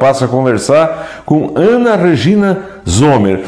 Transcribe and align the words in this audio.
Passo 0.00 0.24
a 0.24 0.28
conversar 0.28 1.22
com 1.26 1.54
Ana 1.56 1.96
Regina 1.96 2.66
Zomer. 2.88 3.44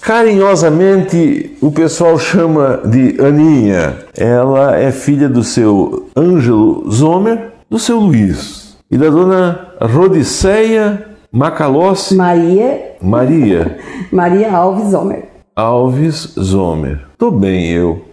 Carinhosamente 0.00 1.56
o 1.62 1.70
pessoal 1.70 2.18
chama 2.18 2.80
de 2.84 3.16
Aninha. 3.24 3.96
Ela 4.16 4.76
é 4.76 4.90
filha 4.90 5.28
do 5.28 5.44
seu 5.44 6.08
Ângelo 6.16 6.90
Zomer, 6.90 7.52
do 7.70 7.78
seu 7.78 8.00
Luiz 8.00 8.76
e 8.90 8.98
da 8.98 9.08
dona 9.08 9.68
Rodiceia 9.80 11.06
Macalossi 11.30 12.16
Maria. 12.16 12.96
Maria. 13.00 13.78
Maria 14.10 14.52
Alves 14.52 14.90
Zomer. 14.90 15.28
Alves 15.54 16.34
Zomer. 16.36 17.06
Tô 17.16 17.30
bem 17.30 17.70
eu. 17.70 18.07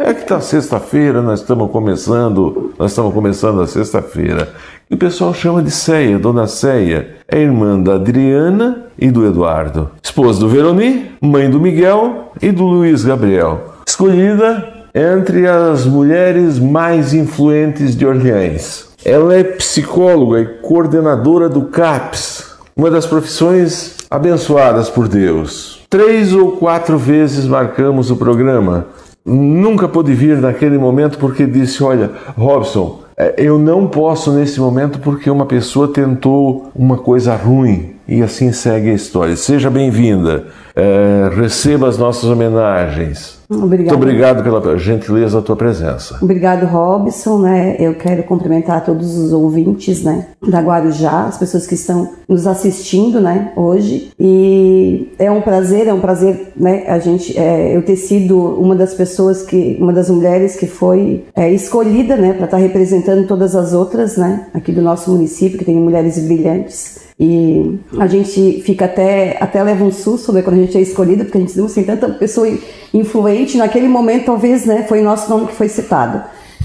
É 0.00 0.14
que 0.14 0.26
tá 0.26 0.40
sexta-feira, 0.40 1.20
nós 1.20 1.40
estamos 1.40 1.70
começando, 1.70 2.72
nós 2.78 2.90
estamos 2.90 3.12
começando 3.12 3.60
a 3.60 3.66
sexta-feira. 3.66 4.48
E 4.90 4.94
o 4.94 4.98
pessoal 4.98 5.32
chama 5.32 5.62
de 5.62 5.70
Ceia, 5.70 6.18
Dona 6.18 6.46
Ceia. 6.46 7.16
É 7.28 7.38
irmã 7.38 7.78
da 7.78 7.94
Adriana 7.94 8.86
e 8.98 9.10
do 9.10 9.26
Eduardo. 9.26 9.90
Esposa 10.02 10.40
do 10.40 10.48
Veroni, 10.48 11.12
mãe 11.20 11.50
do 11.50 11.60
Miguel 11.60 12.32
e 12.40 12.50
do 12.50 12.64
Luiz 12.64 13.04
Gabriel. 13.04 13.74
Escolhida 13.86 14.72
entre 14.94 15.46
as 15.46 15.86
mulheres 15.86 16.58
mais 16.58 17.14
influentes 17.14 17.96
de 17.96 18.04
Orleans. 18.04 18.88
Ela 19.04 19.36
é 19.36 19.44
psicóloga 19.44 20.40
e 20.40 20.46
coordenadora 20.60 21.48
do 21.48 21.62
CAPS, 21.62 22.56
uma 22.76 22.90
das 22.90 23.06
profissões 23.06 23.96
abençoadas 24.10 24.90
por 24.90 25.08
Deus. 25.08 25.82
Três 25.88 26.32
ou 26.32 26.52
quatro 26.52 26.98
vezes 26.98 27.46
marcamos 27.46 28.10
o 28.10 28.16
programa 28.16 28.86
nunca 29.24 29.88
pôde 29.88 30.12
vir 30.14 30.38
naquele 30.38 30.78
momento 30.78 31.18
porque 31.18 31.46
disse: 31.46 31.82
Olha, 31.82 32.10
Robson, 32.36 33.02
é, 33.16 33.34
eu 33.38 33.58
não 33.58 33.86
posso 33.86 34.32
nesse 34.32 34.58
momento 34.60 34.98
porque 34.98 35.30
uma 35.30 35.46
pessoa 35.46 35.88
tentou 35.88 36.70
uma 36.74 36.98
coisa 36.98 37.34
ruim. 37.34 37.92
E 38.06 38.22
assim 38.22 38.52
segue 38.52 38.90
a 38.90 38.94
história. 38.94 39.36
Seja 39.36 39.70
bem-vinda, 39.70 40.46
é, 40.74 41.30
receba 41.34 41.88
as 41.88 41.96
nossas 41.96 42.24
homenagens. 42.24 43.41
Obrigado. 43.56 43.96
Muito 43.96 44.02
obrigado 44.02 44.42
pela 44.42 44.78
gentileza 44.78 45.40
da 45.40 45.46
tua 45.46 45.56
presença. 45.56 46.18
Obrigado, 46.20 46.66
Robson. 46.66 47.38
Né? 47.38 47.76
Eu 47.78 47.94
quero 47.94 48.22
cumprimentar 48.24 48.84
todos 48.84 49.16
os 49.16 49.32
ouvintes 49.32 50.02
né, 50.02 50.26
da 50.46 50.60
Guarujá, 50.60 51.26
as 51.26 51.38
pessoas 51.38 51.66
que 51.66 51.74
estão 51.74 52.10
nos 52.28 52.46
assistindo 52.46 53.20
né, 53.20 53.52
hoje. 53.56 54.10
E 54.18 55.12
é 55.18 55.30
um 55.30 55.40
prazer, 55.40 55.86
é 55.86 55.94
um 55.94 56.00
prazer 56.00 56.52
né, 56.56 56.84
a 56.86 56.98
gente, 56.98 57.38
é, 57.38 57.76
eu 57.76 57.82
ter 57.82 57.96
sido 57.96 58.38
uma 58.38 58.74
das 58.74 58.94
pessoas 58.94 59.42
que, 59.42 59.76
uma 59.80 59.92
das 59.92 60.08
mulheres 60.08 60.56
que 60.56 60.66
foi 60.66 61.24
é, 61.34 61.50
escolhida 61.50 62.16
né, 62.16 62.32
para 62.32 62.44
estar 62.44 62.56
representando 62.56 63.26
todas 63.26 63.54
as 63.54 63.72
outras 63.72 64.16
né, 64.16 64.46
aqui 64.54 64.72
do 64.72 64.82
nosso 64.82 65.10
município, 65.10 65.58
que 65.58 65.64
tem 65.64 65.76
mulheres 65.76 66.18
brilhantes. 66.18 67.11
E 67.18 67.78
a 67.98 68.06
gente 68.06 68.62
fica 68.62 68.86
até, 68.86 69.36
até 69.40 69.62
leva 69.62 69.84
um 69.84 69.92
susto 69.92 70.32
né, 70.32 70.42
quando 70.42 70.58
a 70.58 70.62
gente 70.62 70.76
é 70.76 70.80
escolhido, 70.80 71.24
porque 71.24 71.38
a 71.38 71.40
gente 71.40 71.56
não 71.58 71.66
tem 71.66 71.84
tanta 71.84 72.08
pessoa 72.08 72.48
influente. 72.92 73.56
Naquele 73.56 73.88
momento, 73.88 74.26
talvez, 74.26 74.64
né, 74.64 74.84
foi 74.88 75.00
o 75.00 75.04
nosso 75.04 75.28
nome 75.30 75.46
que 75.46 75.54
foi 75.54 75.68
citado. 75.68 76.22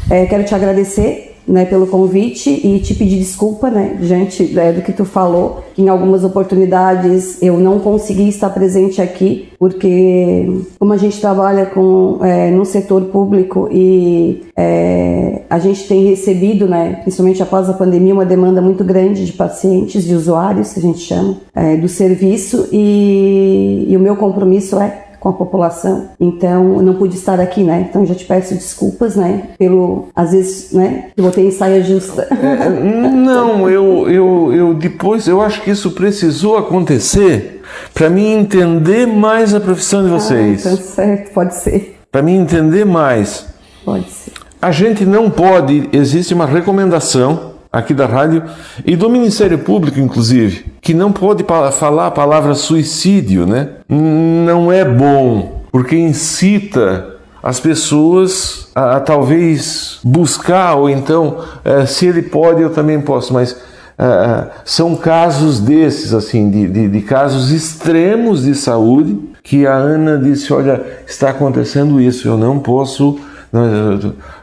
É, 0.09 0.25
quero 0.25 0.44
te 0.45 0.56
agradecer 0.56 1.27
né, 1.48 1.66
pelo 1.66 1.88
convite 1.88 2.50
e 2.50 2.80
te 2.80 2.94
pedir 2.94 3.17
desculpa, 3.17 3.70
né, 3.70 3.98
diante 4.00 4.44
né, 4.53 4.73
do 4.73 4.81
que 4.81 4.92
tu 4.92 5.06
falou, 5.06 5.64
em 5.78 5.88
algumas 5.88 6.23
oportunidades 6.23 7.42
eu 7.42 7.58
não 7.59 7.80
consegui 7.80 8.28
estar 8.28 8.50
presente 8.50 9.02
aqui, 9.02 9.50
porque 9.58 10.62
como 10.78 10.94
a 10.94 10.98
gente 10.98 11.20
trabalha 11.22 11.66
com 11.66 12.20
é, 12.23 12.52
no 12.52 12.66
setor 12.66 13.06
público 13.06 13.70
e 13.72 14.44
é, 14.56 15.42
a 15.50 15.59
gente 15.59 15.88
tem 15.88 16.06
recebido, 16.06 16.68
né, 16.68 17.00
principalmente 17.02 17.42
após 17.42 17.70
a 17.70 17.73
pandemia, 17.73 18.14
uma 18.14 18.25
demanda 18.25 18.62
muito 18.62 18.84
grande 18.84 19.25
de 19.25 19.34
pacientes, 19.34 20.03
de 20.03 20.14
usuários, 20.14 20.73
que 20.73 20.80
a 20.80 20.84
gente 20.84 21.00
chama, 21.00 21.38
é, 21.56 21.78
do 21.78 21.88
serviço 21.88 22.68
e, 22.72 23.86
e 23.88 23.95
o 23.95 24.00
meu 24.00 24.16
compromisso 24.16 24.80
é 24.80 25.06
com 25.20 25.30
a 25.30 25.34
população. 25.34 26.10
Então, 26.20 26.78
eu 26.78 26.82
não 26.82 26.94
pude 26.96 27.16
estar 27.16 27.40
aqui, 27.40 27.64
né? 27.64 27.88
Então, 27.90 28.06
já 28.06 28.16
te 28.16 28.26
peço 28.26 28.53
desculpas, 28.53 29.16
né? 29.16 29.50
Pelo, 29.58 30.09
às 30.16 30.31
vezes, 30.31 30.72
né? 30.72 31.12
Eu 31.16 31.24
botei 31.24 31.47
em 31.47 31.52
saia 31.52 31.84
justa. 31.84 32.28
É, 32.31 32.69
não, 32.69 33.69
eu, 33.69 34.09
eu, 34.09 34.53
eu 34.53 34.74
depois, 34.74 35.28
eu 35.28 35.41
acho 35.41 35.62
que 35.62 35.72
isso 35.72 35.91
precisou 35.91 36.58
acontecer 36.58 37.62
para 37.94 38.09
mim 38.09 38.34
entender 38.34 39.06
mais 39.06 39.53
a 39.53 39.59
profissão 39.59 40.03
de 40.03 40.09
vocês. 40.09 40.66
Ah, 40.66 40.72
então 40.72 40.86
certo, 40.86 41.34
pode 41.34 41.56
ser. 41.56 42.00
Para 42.12 42.22
mim 42.22 42.38
entender 42.38 42.86
mais. 42.86 43.47
Pode 43.84 44.09
ser. 44.09 44.34
A 44.62 44.72
gente 44.72 45.06
não 45.06 45.30
pode, 45.30 45.90
existe 45.94 46.34
uma 46.34 46.46
recomendação 46.46 47.56
aqui 47.72 47.94
da 47.94 48.05
rádio 48.05 48.44
e 48.85 48.95
do 48.95 49.09
Ministério 49.09 49.59
Público, 49.59 50.00
inclusive, 50.00 50.66
que 50.81 50.94
não 50.94 51.11
pode 51.11 51.45
falar 51.73 52.07
a 52.07 52.11
palavra 52.11 52.55
suicídio, 52.55 53.45
né? 53.45 53.69
Não 53.89 54.72
é 54.72 54.85
bom, 54.85 55.61
porque 55.72 55.95
incita 55.95 57.17
as 57.41 57.59
pessoas 57.59 58.69
a, 58.75 58.97
a 58.97 59.00
talvez 59.00 60.00
buscar, 60.03 60.75
ou 60.75 60.89
então, 60.89 61.38
é, 61.63 61.85
se 61.85 62.05
ele 62.05 62.22
pode, 62.22 62.61
eu 62.61 62.69
também 62.69 63.00
posso, 63.00 63.33
mas 63.33 63.55
é, 63.97 64.47
são 64.63 64.95
casos 64.95 65.59
desses, 65.59 66.13
assim, 66.13 66.51
de, 66.51 66.67
de, 66.67 66.88
de, 66.88 67.01
casos 67.01 67.51
extremos 67.51 68.44
de 68.44 68.53
saúde, 68.53 69.17
que 69.41 69.66
a 69.66 69.73
Ana 69.73 70.17
disse: 70.17 70.53
Olha, 70.53 70.84
está 71.07 71.29
acontecendo 71.29 71.99
isso, 71.99 72.28
eu 72.28 72.38
não 72.38 72.59
posso 72.59 73.19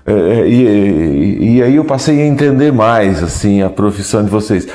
e, 0.06 0.52
e, 0.52 1.56
e, 1.56 1.62
aí 1.62 1.76
eu 1.76 1.84
passei 1.84 2.22
a 2.22 2.26
entender 2.26 2.72
mais 2.72 3.22
assim 3.22 3.62
a 3.62 3.68
profissão 3.68 4.24
de 4.24 4.30
vocês. 4.30 4.66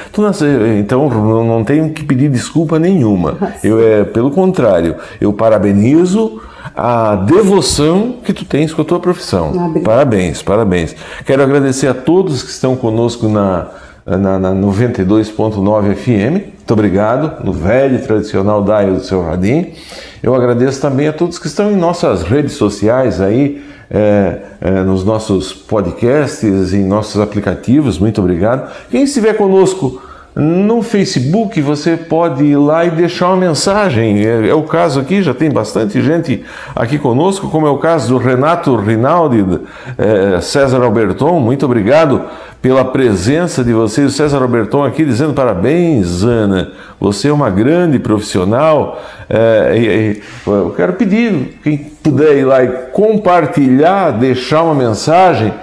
Então 0.77 1.09
não 1.43 1.63
tenho 1.63 1.91
que 1.91 2.03
pedir 2.03 2.29
desculpa 2.29 2.77
nenhuma. 2.77 3.37
Eu 3.63 3.79
é 3.81 4.03
pelo 4.03 4.31
contrário, 4.31 4.95
eu 5.19 5.33
parabenizo 5.33 6.41
a 6.75 7.15
devoção 7.15 8.17
que 8.23 8.33
tu 8.33 8.45
tens 8.45 8.73
com 8.73 8.81
a 8.81 8.85
tua 8.85 8.99
profissão. 8.99 9.53
Ah, 9.57 9.79
parabéns, 9.83 10.41
parabéns. 10.41 10.95
Quero 11.25 11.41
agradecer 11.41 11.87
a 11.87 11.93
todos 11.93 12.43
que 12.43 12.51
estão 12.51 12.75
conosco 12.75 13.27
na, 13.27 13.67
na, 14.05 14.39
na 14.39 14.51
92.9 14.51 15.95
FM. 15.95 16.59
Muito 16.69 16.71
obrigado, 16.71 17.43
no 17.43 17.51
velho 17.51 17.95
e 17.95 17.99
tradicional 17.99 18.63
Daio 18.63 18.95
do 18.95 19.03
seu 19.03 19.23
Jardim. 19.23 19.73
Eu 20.21 20.35
agradeço 20.35 20.79
também 20.79 21.07
a 21.07 21.13
todos 21.13 21.39
que 21.39 21.47
estão 21.47 21.71
em 21.71 21.75
nossas 21.75 22.23
redes 22.23 22.53
sociais 22.53 23.19
aí, 23.19 23.61
é, 23.89 24.41
é, 24.61 24.83
nos 24.83 25.03
nossos 25.03 25.53
podcasts, 25.53 26.73
em 26.73 26.85
nossos 26.85 27.19
aplicativos. 27.19 27.97
Muito 27.97 28.21
obrigado. 28.21 28.71
Quem 28.89 29.03
estiver 29.03 29.35
conosco 29.35 30.01
no 30.39 30.81
Facebook, 30.81 31.61
você 31.61 31.97
pode 31.97 32.45
ir 32.45 32.55
lá 32.55 32.85
e 32.85 32.91
deixar 32.91 33.27
uma 33.27 33.35
mensagem. 33.35 34.25
É, 34.25 34.47
é, 34.47 34.53
o 34.53 34.63
caso 34.63 35.01
aqui, 35.01 35.21
já 35.21 35.33
tem 35.33 35.51
bastante 35.51 36.01
gente 36.01 36.45
aqui 36.73 36.97
conosco, 36.97 37.49
como 37.49 37.67
é 37.67 37.69
o 37.69 37.77
caso 37.77 38.13
do 38.13 38.17
Renato 38.17 38.73
Rinaldi, 38.77 39.59
é, 39.97 40.39
César 40.39 40.81
Alberton. 40.81 41.41
Muito 41.41 41.65
obrigado 41.65 42.23
pela 42.61 42.85
presença 42.85 43.65
de 43.65 43.73
vocês. 43.73 44.13
O 44.13 44.15
César 44.15 44.41
Alberton 44.41 44.85
aqui 44.85 45.03
dizendo 45.03 45.33
parabéns, 45.33 46.23
Ana. 46.23 46.71
Você 47.01 47.27
é 47.27 47.33
uma 47.33 47.49
grande 47.49 47.99
profissional. 47.99 49.03
É, 49.29 49.73
e, 49.75 49.81
e, 49.81 50.21
eu 50.47 50.73
quero 50.73 50.93
pedir, 50.93 51.59
quem 51.61 51.77
puder 52.01 52.37
ir 52.37 52.45
lá 52.45 52.63
e 52.63 52.67
compartilhar, 52.93 54.11
deixar 54.11 54.63
uma 54.63 54.75
mensagem. 54.75 55.53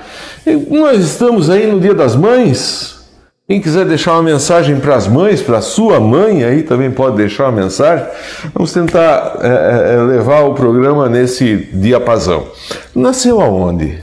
Nós 0.70 1.00
estamos 1.00 1.48
aí 1.48 1.66
no 1.66 1.80
Dia 1.80 1.94
das 1.94 2.14
Mães. 2.14 2.95
Quem 3.48 3.60
quiser 3.60 3.86
deixar 3.86 4.14
uma 4.14 4.24
mensagem 4.24 4.80
para 4.80 4.96
as 4.96 5.06
mães, 5.06 5.40
para 5.40 5.58
a 5.58 5.62
sua 5.62 6.00
mãe, 6.00 6.42
aí 6.42 6.64
também 6.64 6.90
pode 6.90 7.16
deixar 7.16 7.44
uma 7.44 7.62
mensagem. 7.62 8.04
Vamos 8.52 8.72
tentar 8.72 9.38
é, 9.40 10.02
levar 10.02 10.42
o 10.46 10.54
programa 10.54 11.08
nesse 11.08 11.68
diapasão. 11.72 12.48
Nasceu 12.92 13.40
aonde? 13.40 14.00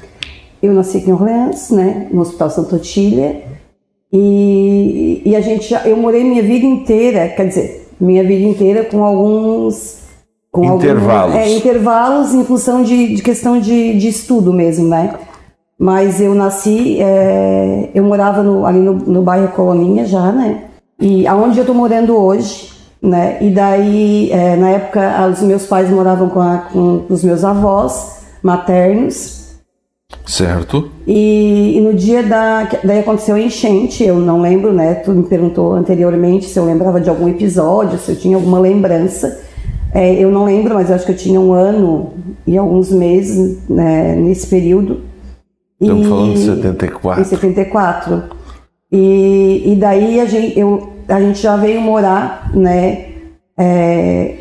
Eu 0.62 0.72
nasci 0.72 1.00
aqui 1.00 1.10
em 1.10 1.14
Orleans, 1.14 1.72
né, 1.72 2.08
no 2.10 2.22
Hospital 2.22 2.50
Santa 2.52 2.78
Otília, 2.78 3.42
e, 4.14 5.22
e 5.26 5.36
a 5.36 5.42
gente 5.42 5.70
já, 5.70 5.86
eu 5.86 5.98
morei 5.98 6.24
minha 6.24 6.42
vida 6.42 6.66
inteira, 6.66 7.28
quer 7.28 7.50
dizer, 7.50 7.90
minha 8.00 8.24
vida 8.24 8.48
inteira 8.48 8.86
com 8.86 9.04
alguns 9.04 10.04
com 10.50 10.76
intervalos, 10.76 11.36
alguns, 11.36 11.52
é, 11.52 11.58
intervalos 11.58 12.34
em 12.34 12.46
função 12.46 12.82
de, 12.82 13.16
de 13.16 13.22
questão 13.22 13.60
de, 13.60 13.98
de 13.98 14.08
estudo 14.08 14.54
mesmo, 14.54 14.88
né? 14.88 15.16
Mas 15.84 16.22
eu 16.22 16.34
nasci, 16.34 17.02
é, 17.02 17.90
eu 17.94 18.06
morava 18.06 18.42
no, 18.42 18.66
ali 18.66 18.80
no, 18.80 18.94
no 18.94 19.22
bairro 19.22 19.50
Coloninha 19.50 20.06
já, 20.06 20.32
né? 20.32 20.62
E 20.98 21.28
aonde 21.28 21.60
eu 21.60 21.66
tô 21.66 21.74
morando 21.74 22.16
hoje, 22.16 22.72
né? 23.02 23.38
E 23.42 23.50
daí, 23.50 24.32
é, 24.32 24.56
na 24.56 24.70
época, 24.70 25.28
os 25.28 25.42
meus 25.42 25.66
pais 25.66 25.90
moravam 25.90 26.30
com, 26.30 26.40
a, 26.40 26.60
com 26.72 27.04
os 27.10 27.22
meus 27.22 27.44
avós 27.44 28.24
maternos, 28.42 29.44
Certo. 30.26 30.90
E, 31.06 31.76
e, 31.76 31.82
no 31.82 31.94
dia 31.94 32.24
da. 32.24 32.70
Daí 32.82 33.00
aconteceu 33.00 33.36
a 33.36 33.40
enchente, 33.42 34.06
eu 34.06 34.20
não 34.20 34.42
lembro, 34.42 34.72
né? 34.72 34.94
Tu 34.94 35.12
me 35.12 35.24
perguntou 35.24 35.74
anteriormente 35.74 36.46
se 36.46 36.58
eu 36.58 36.64
lembrava 36.64 37.02
de 37.02 37.10
algum 37.10 37.28
episódio, 37.28 38.00
se 38.00 38.12
eu 38.12 38.16
tinha 38.16 38.38
alguma 38.38 38.60
lembrança. 38.60 39.42
É, 39.94 40.14
eu 40.14 40.32
não 40.32 40.46
lembro, 40.46 40.76
mas 40.76 40.90
eu 40.90 40.96
acho 40.96 41.06
que 41.06 41.12
eu 41.12 41.18
tinha 41.18 41.42
um 41.42 41.52
ano 41.52 42.14
e 42.48 42.58
alguns 42.58 42.90
meses 42.90 43.58
né, 43.68 44.16
nesse 44.16 44.48
período. 44.48 45.13
Estamos 45.82 46.06
e, 46.06 46.10
falando 46.10 46.34
de 46.34 46.40
74. 46.40 47.22
Em 47.22 47.26
74. 47.26 48.24
E, 48.92 49.74
e 49.74 49.76
daí 49.76 50.20
a 50.20 50.26
gente, 50.26 50.58
eu, 50.58 50.94
a 51.08 51.20
gente 51.20 51.42
já 51.42 51.56
veio 51.56 51.82
morar, 51.82 52.52
né, 52.54 53.06
é, 53.58 54.36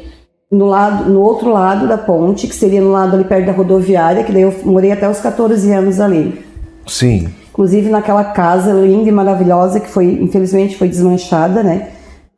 no, 0.51 0.67
lado, 0.67 1.11
no 1.11 1.21
outro 1.21 1.51
lado 1.51 1.89
da 1.89 1.97
ponte, 1.97 2.47
que 2.47 2.55
seria 2.55 2.81
no 2.81 2.91
lado 2.91 3.17
ali 3.17 3.25
perto 3.25 3.47
da 3.47 3.53
rodoviária, 3.53 4.25
que 4.25 4.33
daí 4.33 4.43
eu 4.43 4.55
morei 4.65 4.93
até 4.93 5.09
os 5.09 5.21
14 5.21 5.73
anos 5.73 6.01
ali. 6.01 6.45
Sim. 6.87 7.29
Inclusive 7.51 7.89
naquela 7.91 8.25
casa 8.25 8.73
linda 8.73 9.09
e 9.09 9.13
maravilhosa 9.13 9.81
que 9.81 9.89
foi, 9.89 10.07
infelizmente, 10.21 10.77
foi 10.77 10.89
desmanchada, 10.89 11.63
né? 11.63 11.89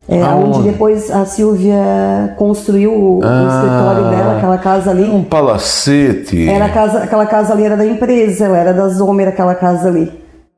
É, 0.06 0.20
Aonde? 0.22 0.58
onde 0.58 0.68
depois 0.70 1.10
a 1.10 1.24
Silvia 1.24 2.34
construiu 2.36 2.92
o, 2.92 3.20
Ah. 3.24 3.48
escritório 3.48 4.10
dela, 4.10 4.36
aquela 4.36 4.58
casa 4.58 4.90
ali. 4.90 5.04
Um 5.04 5.24
palacete. 5.24 6.46
Era 6.48 6.68
casa, 6.68 6.98
aquela 6.98 7.24
casa 7.26 7.52
ali 7.54 7.64
era 7.64 7.76
da 7.76 7.86
empresa, 7.86 8.44
ela 8.44 8.58
era 8.58 8.72
da 8.74 8.88
Zomer, 8.88 9.28
aquela 9.28 9.54
casa 9.54 9.88
ali. 9.88 10.12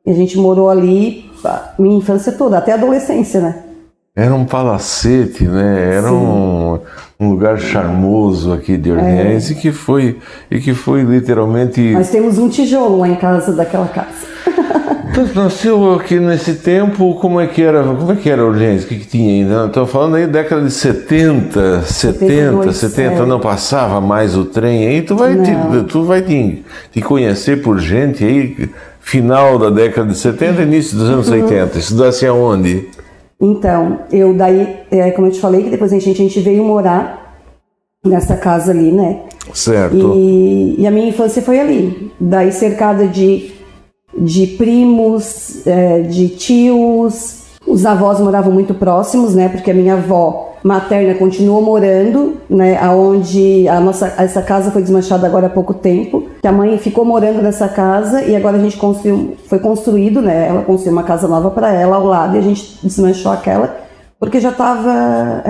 E 0.04 0.10
a 0.10 0.14
gente 0.14 0.36
morou 0.36 0.68
ali 0.68 1.30
a 1.44 1.70
minha 1.78 1.96
infância 1.98 2.32
toda, 2.32 2.58
até 2.58 2.72
a 2.72 2.74
adolescência, 2.74 3.40
né? 3.40 3.54
Era 4.16 4.34
um 4.34 4.44
palacete, 4.46 5.44
né? 5.44 5.94
Era 5.96 6.10
um, 6.12 6.78
um 7.20 7.30
lugar 7.30 7.58
charmoso 7.58 8.52
aqui 8.52 8.76
de 8.76 8.90
Orleans 8.90 9.50
e 9.50 9.54
que 9.54 9.70
foi 9.70 10.18
e 10.50 10.58
que 10.58 10.72
foi 10.74 11.02
literalmente. 11.02 11.92
Nós 11.92 12.08
temos 12.08 12.38
um 12.38 12.48
tijolo 12.48 12.98
lá 12.98 13.08
em 13.08 13.16
casa 13.16 13.52
daquela 13.52 13.86
casa. 13.86 14.26
Tu 15.16 15.34
nasceu 15.34 15.94
aqui 15.94 16.20
nesse 16.20 16.56
tempo, 16.56 17.14
como 17.14 17.40
é 17.40 17.46
que 17.46 17.62
era? 17.62 17.82
Como 17.82 18.12
é 18.12 18.16
que 18.16 18.28
era 18.28 18.44
Orleans? 18.44 18.84
O 18.84 18.86
que, 18.86 18.98
que 18.98 19.06
tinha 19.06 19.32
ainda? 19.32 19.64
Estou 19.64 19.86
falando 19.86 20.16
aí 20.16 20.26
década 20.26 20.60
de 20.60 20.70
70, 20.70 21.80
70, 21.84 21.86
72, 21.86 22.76
70, 22.76 23.12
é. 23.14 23.24
não 23.24 23.40
passava 23.40 23.98
mais 23.98 24.36
o 24.36 24.44
trem 24.44 24.86
aí, 24.86 25.00
tu 25.00 25.16
vai, 25.16 25.34
te, 25.34 25.84
tu 25.88 26.02
vai 26.02 26.20
te, 26.20 26.62
te 26.92 27.00
conhecer 27.00 27.62
por 27.62 27.78
gente 27.78 28.22
aí, 28.22 28.68
final 29.00 29.58
da 29.58 29.70
década 29.70 30.06
de 30.06 30.18
70, 30.18 30.60
início 30.60 30.98
dos 30.98 31.08
Uhum. 31.08 31.14
anos 31.14 31.30
80. 31.30 31.78
Estudasse 31.78 32.26
aonde? 32.26 32.86
Então, 33.40 34.00
eu 34.12 34.34
daí, 34.34 34.80
é, 34.90 35.10
como 35.12 35.28
eu 35.28 35.32
te 35.32 35.40
falei, 35.40 35.62
que 35.62 35.70
depois 35.70 35.94
a 35.94 35.98
gente, 35.98 36.10
a 36.10 36.24
gente 36.24 36.40
veio 36.40 36.62
morar 36.62 37.40
nessa 38.04 38.36
casa 38.36 38.70
ali, 38.70 38.92
né? 38.92 39.20
Certo. 39.54 40.12
E, 40.14 40.76
e 40.78 40.86
a 40.86 40.90
minha 40.90 41.08
infância 41.08 41.40
foi 41.40 41.58
ali. 41.58 42.12
Daí 42.20 42.52
cercada 42.52 43.06
de, 43.06 43.55
de 44.18 44.46
primos, 44.46 45.66
é, 45.66 46.00
de 46.00 46.28
tios. 46.28 47.44
Os 47.66 47.84
avós 47.84 48.20
moravam 48.20 48.52
muito 48.52 48.74
próximos, 48.74 49.34
né? 49.34 49.48
Porque 49.48 49.70
a 49.70 49.74
minha 49.74 49.94
avó 49.94 50.54
materna 50.62 51.14
continuou 51.14 51.60
morando, 51.62 52.36
né? 52.48 52.78
Aonde 52.80 53.68
a 53.68 53.80
nossa 53.80 54.14
essa 54.18 54.42
casa 54.42 54.70
foi 54.70 54.82
desmanchada 54.82 55.26
agora 55.26 55.46
há 55.48 55.50
pouco 55.50 55.74
tempo. 55.74 56.26
Que 56.40 56.48
a 56.48 56.52
mãe 56.52 56.78
ficou 56.78 57.04
morando 57.04 57.42
nessa 57.42 57.68
casa 57.68 58.22
e 58.22 58.36
agora 58.36 58.56
a 58.56 58.60
gente 58.60 58.76
construiu, 58.76 59.36
foi 59.48 59.58
construído, 59.58 60.22
né? 60.22 60.48
Ela 60.48 60.62
construiu 60.62 60.92
uma 60.92 61.02
casa 61.02 61.26
nova 61.26 61.50
para 61.50 61.72
ela 61.72 61.96
ao 61.96 62.06
lado 62.06 62.36
e 62.36 62.38
a 62.38 62.42
gente 62.42 62.78
desmanchou 62.82 63.32
aquela 63.32 63.86
porque 64.18 64.40
já 64.40 64.50
estava 64.50 65.42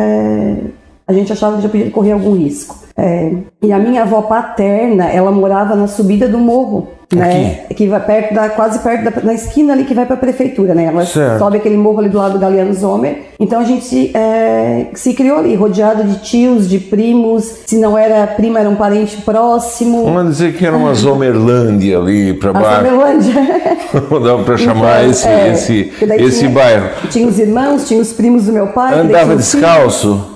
a 1.06 1.12
gente 1.12 1.32
achava 1.32 1.56
que 1.56 1.62
já 1.62 1.68
podia 1.68 1.90
correr 1.90 2.12
algum 2.12 2.34
risco. 2.34 2.76
É, 2.96 3.32
e 3.62 3.72
a 3.72 3.78
minha 3.78 4.02
avó 4.02 4.22
paterna, 4.22 5.04
ela 5.04 5.30
morava 5.30 5.76
na 5.76 5.86
subida 5.86 6.28
do 6.28 6.38
morro, 6.38 6.88
né? 7.14 7.60
Que 7.76 7.86
vai 7.86 8.00
perto 8.04 8.34
da, 8.34 8.48
quase 8.48 8.80
perto 8.80 9.04
da 9.04 9.20
na 9.22 9.34
esquina 9.34 9.72
ali 9.72 9.84
que 9.84 9.94
vai 9.94 10.04
para 10.06 10.14
a 10.14 10.18
prefeitura, 10.18 10.74
né? 10.74 10.86
Ela 10.86 11.04
Certo. 11.06 11.38
sobe 11.38 11.58
aquele 11.58 11.76
morro 11.76 12.00
ali 12.00 12.08
do 12.08 12.18
lado 12.18 12.32
do 12.32 12.38
Galeano 12.38 12.74
Zomer. 12.74 13.26
Então 13.38 13.60
a 13.60 13.64
gente 13.64 13.84
se, 13.84 14.10
é, 14.16 14.86
se 14.94 15.14
criou 15.14 15.38
ali, 15.38 15.54
rodeado 15.54 16.02
de 16.04 16.18
tios, 16.20 16.68
de 16.68 16.78
primos. 16.80 17.44
Se 17.66 17.76
não 17.76 17.96
era 17.96 18.26
prima, 18.26 18.58
era 18.58 18.68
um 18.68 18.74
parente 18.74 19.18
próximo. 19.18 20.04
Vamos 20.04 20.32
dizer 20.38 20.56
que 20.56 20.66
era 20.66 20.76
uma 20.76 20.94
Zomerlândia 20.94 21.98
ali 21.98 22.34
para 22.34 22.52
baixo. 22.52 22.76
Zomerlândia. 22.88 23.34
Dá 24.24 24.44
para 24.44 24.56
chamar 24.56 25.00
Então, 25.02 25.10
esse, 25.10 25.28
é, 25.28 25.52
esse, 25.52 25.92
esse 26.18 26.38
tinha- 26.40 26.50
bairro. 26.50 26.88
Tinha 27.10 27.28
os 27.28 27.38
irmãos, 27.38 27.86
tinha 27.86 28.00
os 28.00 28.12
primos 28.12 28.46
do 28.46 28.52
meu 28.52 28.68
pai. 28.68 28.98
Andava 28.98 29.36
descalço? 29.36 30.32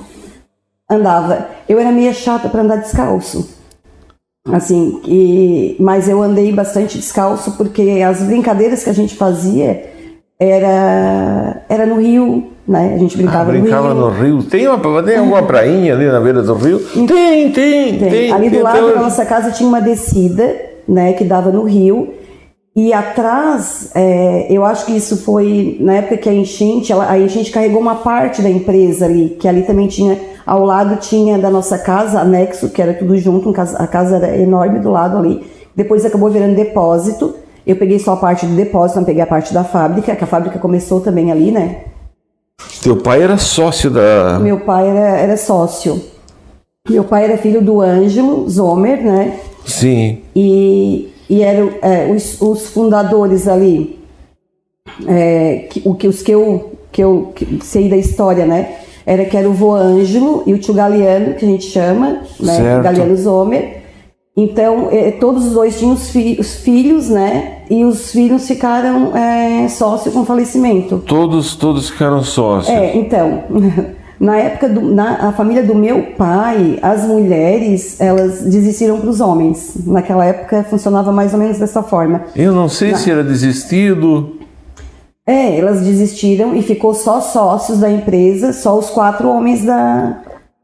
Andava. 0.88 1.49
Eu 1.69 1.78
era 1.78 1.90
meio 1.90 2.12
chata 2.14 2.49
para 2.49 2.62
andar 2.62 2.76
descalço. 2.76 3.59
Assim, 4.52 5.00
e, 5.06 5.76
mas 5.79 6.08
eu 6.08 6.23
andei 6.23 6.52
bastante 6.52 6.99
descalço 6.99 7.52
porque 7.56 8.02
as 8.06 8.23
brincadeiras 8.23 8.82
que 8.85 8.91
a 8.91 8.94
gente 8.94 9.14
fazia 9.17 9.82
era, 10.38 11.62
era 11.69 11.87
no 11.87 11.97
rio, 12.00 12.44
né? 12.67 12.93
A 12.94 12.99
gente 12.99 13.17
brincava, 13.17 13.50
Ah, 13.50 13.52
brincava 13.52 13.94
no 13.94 14.00
no 14.00 14.08
rio. 14.11 14.38
rio. 14.38 14.43
Tem, 14.44 14.67
uma, 14.67 15.02
tem 15.02 15.17
alguma 15.19 15.43
prainha 15.43 15.94
ali 15.94 16.06
na 16.06 16.20
beira 16.20 16.43
do 16.43 16.55
rio? 16.55 16.79
Tem, 16.79 17.06
tem, 17.52 17.99
tem. 17.99 18.11
Tem. 18.11 18.32
Ali 18.32 18.49
do 18.49 18.55
tem 18.55 18.62
lado 18.62 18.94
da 18.94 19.00
nossa 19.00 19.25
casa 19.26 19.50
tinha 19.50 19.69
uma 19.69 19.81
descida, 19.81 20.55
né, 20.88 21.12
que 21.12 21.25
dava 21.25 21.50
no 21.50 21.64
rio. 21.64 22.14
E 22.82 22.94
atrás, 22.94 23.90
é, 23.94 24.46
eu 24.48 24.64
acho 24.64 24.86
que 24.86 24.92
isso 24.96 25.18
foi 25.18 25.76
na 25.80 25.96
época 25.96 26.16
que 26.16 26.30
a 26.30 26.32
enchente, 26.32 26.90
ela, 26.90 27.10
a 27.10 27.18
enchente 27.18 27.50
carregou 27.50 27.78
uma 27.78 27.96
parte 27.96 28.40
da 28.40 28.48
empresa 28.48 29.04
ali, 29.04 29.36
que 29.38 29.46
ali 29.46 29.64
também 29.64 29.86
tinha, 29.86 30.18
ao 30.46 30.64
lado 30.64 30.96
tinha 30.96 31.38
da 31.38 31.50
nossa 31.50 31.76
casa, 31.76 32.20
anexo, 32.20 32.70
que 32.70 32.80
era 32.80 32.94
tudo 32.94 33.18
junto, 33.18 33.50
um 33.50 33.52
casa- 33.52 33.76
a 33.76 33.86
casa 33.86 34.16
era 34.16 34.34
enorme 34.38 34.78
do 34.78 34.90
lado 34.90 35.18
ali. 35.18 35.44
Depois 35.76 36.06
acabou 36.06 36.30
virando 36.30 36.56
depósito. 36.56 37.34
Eu 37.66 37.76
peguei 37.76 37.98
só 37.98 38.14
a 38.14 38.16
parte 38.16 38.46
do 38.46 38.56
depósito, 38.56 39.00
não 39.00 39.04
peguei 39.04 39.22
a 39.22 39.26
parte 39.26 39.52
da 39.52 39.62
fábrica, 39.62 40.16
que 40.16 40.24
a 40.24 40.26
fábrica 40.26 40.58
começou 40.58 41.02
também 41.02 41.30
ali, 41.30 41.50
né? 41.50 41.82
Teu 42.82 42.96
pai 42.96 43.22
era 43.22 43.36
sócio 43.36 43.90
da. 43.90 44.38
Meu 44.40 44.60
pai 44.60 44.88
era, 44.88 45.18
era 45.18 45.36
sócio. 45.36 46.00
Meu 46.88 47.04
pai 47.04 47.24
era 47.24 47.36
filho 47.36 47.60
do 47.60 47.82
Ângelo 47.82 48.48
Zomer, 48.48 49.02
né? 49.02 49.38
Sim. 49.66 50.20
e, 50.34 51.10
e 51.30 51.42
eram 51.42 51.70
é, 51.80 52.10
os, 52.12 52.38
os 52.42 52.66
fundadores 52.70 53.46
ali, 53.46 53.98
é, 55.06 55.66
que, 55.70 55.80
o 55.84 55.94
que 55.94 56.08
os 56.08 56.20
que 56.22 56.32
eu, 56.32 56.72
que 56.90 57.02
eu 57.02 57.32
que 57.34 57.64
sei 57.64 57.88
da 57.88 57.96
história, 57.96 58.44
né? 58.44 58.76
Era 59.06 59.24
que 59.24 59.36
era 59.36 59.48
o 59.48 59.52
vô 59.52 59.72
Ângelo 59.72 60.42
e 60.46 60.52
o 60.52 60.58
tio 60.58 60.74
Galeano, 60.74 61.34
que 61.34 61.44
a 61.44 61.48
gente 61.48 61.64
chama, 61.66 62.22
né? 62.38 62.56
Certo. 62.56 62.82
Galeano 62.82 63.16
Zomer. 63.16 63.78
Então, 64.36 64.88
é, 64.90 65.10
todos 65.12 65.46
os 65.46 65.52
dois 65.52 65.78
tinham 65.78 65.92
os, 65.94 66.10
fi- 66.10 66.36
os 66.38 66.56
filhos, 66.56 67.08
né? 67.08 67.58
E 67.70 67.84
os 67.84 68.10
filhos 68.10 68.46
ficaram 68.46 69.16
é, 69.16 69.68
sócio 69.68 70.10
com 70.12 70.24
falecimento. 70.24 70.98
Todos, 71.06 71.54
todos 71.56 71.90
ficaram 71.90 72.22
sócios. 72.22 72.74
É, 72.74 72.96
então, 72.96 73.44
na 74.20 74.37
época 74.37 74.69
do, 74.69 74.82
na 74.82 75.28
a 75.28 75.32
família 75.32 75.62
do 75.62 75.75
meu 75.75 76.12
pai, 76.19 76.78
as 76.82 77.05
mulheres, 77.05 77.99
elas 77.99 78.43
desistiram 78.43 79.00
para 79.00 79.08
os 79.08 79.19
homens. 79.19 79.72
Naquela 79.87 80.26
época 80.26 80.62
funcionava 80.69 81.11
mais 81.11 81.32
ou 81.32 81.38
menos 81.38 81.58
dessa 81.58 81.82
forma. 81.82 82.25
Eu 82.37 82.52
não 82.52 82.69
sei 82.69 82.94
se 82.94 83.11
era 83.11 83.25
desistido. 83.25 84.37
É, 85.26 85.58
elas 85.58 85.81
desistiram 85.81 86.55
e 86.55 86.62
ficou 86.62 86.93
só 86.93 87.20
sócios 87.20 87.78
da 87.78 87.90
empresa, 87.90 88.52
só 88.52 88.78
os 88.78 88.90
quatro 88.90 89.26
homens 89.28 89.64
da, 89.64 90.19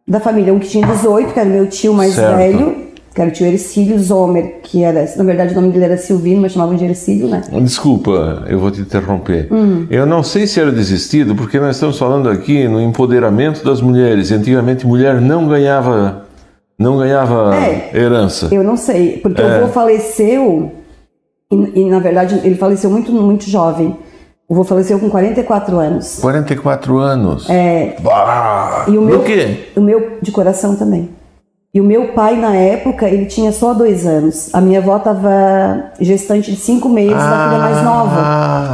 da 0.07 0.21
família. 0.21 0.52
Um 0.52 0.59
que 0.59 0.69
tinha 0.69 0.87
18, 0.87 1.33
que 1.33 1.40
era 1.40 1.49
meu 1.49 1.66
tio 1.66 1.95
mais 1.95 2.14
Certo. 2.14 2.37
velho, 2.37 2.86
que 3.16 3.23
era 3.23 3.30
o 3.30 3.32
tio 3.32 3.46
Ercílio 3.46 3.99
Zomer, 3.99 4.56
que 4.62 4.85
era, 4.85 5.11
na 5.16 5.25
verdade 5.25 5.52
o 5.52 5.54
nome 5.58 5.73
dele 5.73 5.87
era 5.87 5.96
Silvino, 5.96 6.42
mas 6.42 6.52
chamavam 6.52 6.76
de 6.76 6.85
Ercílio, 6.85 7.26
né? 7.28 7.40
Desculpa, 7.62 8.44
eu 8.46 8.58
vou 8.61 8.70
te 8.70 8.82
interromper. 8.82 9.49
Hum. 9.50 9.87
Eu 9.90 10.04
não 10.04 10.23
sei 10.23 10.46
se 10.46 10.61
era 10.61 10.70
desistido, 10.70 11.35
porque 11.35 11.58
nós 11.58 11.76
estamos 11.76 11.99
falando 11.99 12.28
aqui 12.28 12.68
no 12.68 12.78
empoderamento 12.78 13.64
das 13.64 13.80
mulheres. 13.80 14.30
Antigamente, 14.30 14.87
mulher 14.87 15.18
não 15.18 15.49
ganhava, 15.49 16.26
não 16.78 16.99
ganhava 16.99 17.56
É. 17.56 17.90
herança. 17.94 18.50
Eu 18.52 18.62
não 18.62 18.76
sei, 18.76 19.16
porque 19.23 19.40
É. 19.40 19.61
o 19.62 19.66
vô 19.66 19.73
faleceu, 19.73 20.73
e, 21.50 21.80
e, 21.80 21.85
na 21.88 21.99
verdade 22.00 22.38
ele 22.44 22.54
faleceu 22.56 22.90
muito, 22.90 23.11
muito 23.11 23.49
jovem. 23.49 23.96
O 24.46 24.54
vô 24.54 24.62
faleceu 24.62 24.99
com 25.00 25.08
44 25.08 25.78
anos. 25.78 26.18
44 26.20 26.99
anos. 26.99 27.49
É, 27.49 27.96
Bah! 28.02 28.85
e 28.88 28.99
o 28.99 29.00
meu, 29.00 29.18
Do 29.20 29.25
quê? 29.25 29.68
o 29.75 29.80
meu 29.80 30.18
de 30.20 30.30
coração 30.30 30.76
também. 30.76 31.08
E 31.76 31.80
o 31.80 31.85
meu 31.85 32.09
pai, 32.14 32.38
na 32.38 32.56
época, 32.56 33.06
ele 33.06 33.26
tinha 33.26 33.52
só 33.52 33.75
dois 33.75 34.06
anos. 34.06 34.49
A 34.54 34.62
minha 34.62 34.78
avó 34.78 34.97
estava 34.97 35.90
gestante 36.00 36.50
de 36.50 36.56
cinco 36.56 36.88
meses 36.88 37.12
da 37.12 37.49
filha 37.50 37.59
mais 37.59 37.85
nova. 37.85 38.16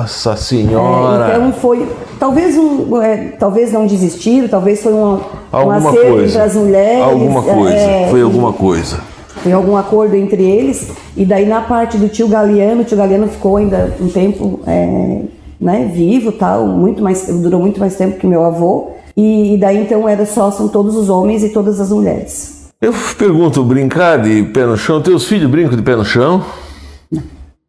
Nossa 0.03 0.31
É, 0.31 0.37
senhora! 0.37 1.33
então 1.37 1.53
foi, 1.53 1.85
talvez 2.21 2.57
um, 2.57 3.03
é, 3.03 3.33
talvez 3.41 3.73
não 3.73 3.89
desistiram, 3.89 4.47
talvez 4.47 4.81
foi 4.85 4.93
um, 4.93 5.15
um 5.15 5.21
alguma 5.51 5.79
acerto 5.79 5.97
coisa. 6.13 6.25
entre 6.27 6.41
as 6.43 6.55
mulheres. 6.55 7.03
Alguma 7.03 7.43
coisa. 7.43 7.75
é, 7.75 8.07
Foi 8.09 8.23
alguma 8.23 8.53
coisa. 8.53 9.01
Foi 9.43 9.51
algum 9.53 9.77
acordo 9.77 10.15
entre 10.15 10.41
eles. 10.45 10.89
E 11.17 11.25
daí 11.25 11.45
na 11.45 11.63
parte 11.63 11.99
do 11.99 12.09
tio 12.09 12.29
Galeano, 12.29 12.83
o 12.83 12.85
tio 12.85 12.97
Galeano 12.97 13.27
ficou 13.27 13.57
ainda 13.57 13.97
um 14.01 14.07
tempo 14.11 14.61
é, 14.65 15.23
né, 15.61 15.91
vivo 15.93 16.31
tal, 16.31 16.69
muito 16.69 17.03
mais, 17.03 17.27
durou 17.27 17.59
muito 17.61 17.81
mais 17.81 17.97
tempo 17.97 18.17
que 18.21 18.29
meu 18.29 18.45
avô. 18.45 18.91
E, 19.17 19.55
e 19.55 19.59
daí 19.59 19.79
então 19.83 20.09
era 20.09 20.25
só, 20.25 20.53
são 20.53 20.69
todos 20.69 20.95
os 20.95 21.09
homens 21.09 21.43
e 21.43 21.49
todas 21.49 21.81
as 21.81 21.91
mulheres. 21.91 22.62
Eu 22.83 22.93
pergunto, 23.17 23.63
brincar 23.63 24.19
de 24.19 24.43
pé 24.43 24.67
no 24.67 24.77
chão, 24.77 25.01
teus 25.01 25.29
filhos 25.29 25.49
brincam 25.49 25.77
de 25.77 25.83
pé 25.83 25.95
no 25.95 26.05
chão? 26.05 26.45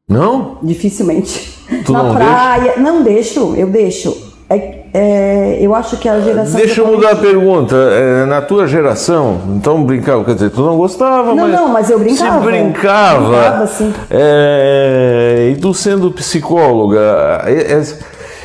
Não? 0.09 0.57
Dificilmente. 0.63 1.53
Tu 1.85 1.93
na 1.93 2.01
não 2.01 2.15
praia. 2.15 2.73
Não 2.77 3.03
deixo, 3.03 3.53
eu 3.55 3.67
deixo. 3.67 4.33
É, 4.49 4.79
é, 4.91 5.57
eu 5.61 5.75
acho 5.75 5.97
que 5.97 6.09
a 6.09 6.19
geração. 6.19 6.59
Deixa 6.59 6.81
eu 6.81 6.87
mudar 6.87 7.11
a 7.11 7.15
pergunta. 7.15 7.75
É, 7.75 8.25
na 8.25 8.41
tua 8.41 8.65
geração, 8.65 9.39
então 9.55 9.83
brincava, 9.83 10.25
quer 10.25 10.33
dizer, 10.33 10.49
tu 10.49 10.61
não 10.63 10.77
gostava, 10.77 11.35
Não, 11.35 11.47
mas. 11.47 11.51
não, 11.51 11.67
mas 11.67 11.89
eu 11.91 11.99
brincava. 11.99 12.39
Se 12.39 12.45
brincava. 12.45 13.29
Brincava, 13.29 13.67
sim. 13.67 13.93
É, 14.09 15.53
e 15.53 15.61
tu 15.61 15.75
sendo 15.75 16.09
psicóloga, 16.09 17.43
é, 17.45 17.73
é, 17.73 17.83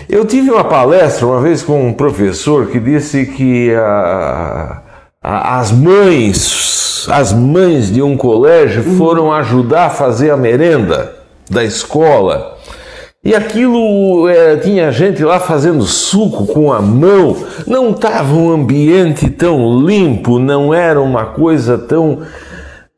Eu 0.07 0.27
tive 0.27 0.51
uma 0.51 0.65
palestra 0.65 1.27
uma 1.27 1.41
vez 1.41 1.63
com 1.63 1.89
um 1.89 1.95
professor 1.95 2.67
que 2.67 2.79
disse 2.79 3.25
que 3.25 3.75
a, 3.75 4.83
as 5.23 5.73
mães, 5.73 7.07
as 7.11 7.33
mães 7.33 7.93
de 7.93 8.01
um 8.01 8.17
colégio 8.17 8.83
foram 8.97 9.33
ajudar 9.33 9.87
a 9.87 9.91
fazer 9.91 10.31
a 10.31 10.37
merenda 10.37 11.13
da 11.51 11.65
escola. 11.65 12.57
E 13.25 13.35
aquilo 13.35 14.29
é, 14.29 14.57
tinha 14.57 14.93
gente 14.93 15.25
lá 15.25 15.41
fazendo 15.41 15.83
suco 15.83 16.47
com 16.47 16.73
a 16.73 16.81
mão, 16.81 17.37
não 17.67 17.91
estava 17.91 18.33
um 18.33 18.53
ambiente 18.53 19.29
tão 19.29 19.81
limpo, 19.81 20.39
não 20.39 20.73
era 20.73 21.01
uma 21.01 21.27
coisa 21.27 21.77
tão 21.77 22.21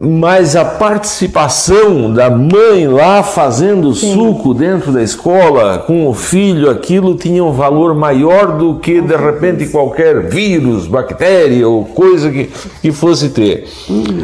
mas 0.03 0.57
a 0.57 0.65
participação 0.65 2.11
da 2.11 2.31
mãe 2.31 2.89
lá 2.89 3.23
fazendo 3.23 3.95
Sim. 3.95 4.15
suco 4.15 4.55
dentro 4.55 4.93
da 4.93 5.03
escola 5.03 5.77
com 5.87 6.09
o 6.09 6.15
filho, 6.15 6.71
aquilo 6.71 7.15
tinha 7.15 7.45
um 7.45 7.53
valor 7.53 7.95
maior 7.95 8.57
do 8.57 8.77
que 8.77 9.03
de 9.03 9.15
repente 9.15 9.67
qualquer 9.67 10.23
vírus, 10.23 10.87
bactéria 10.87 11.69
ou 11.69 11.85
coisa 11.85 12.31
que, 12.31 12.49
que 12.81 12.91
fosse 12.91 13.29
ter. 13.29 13.69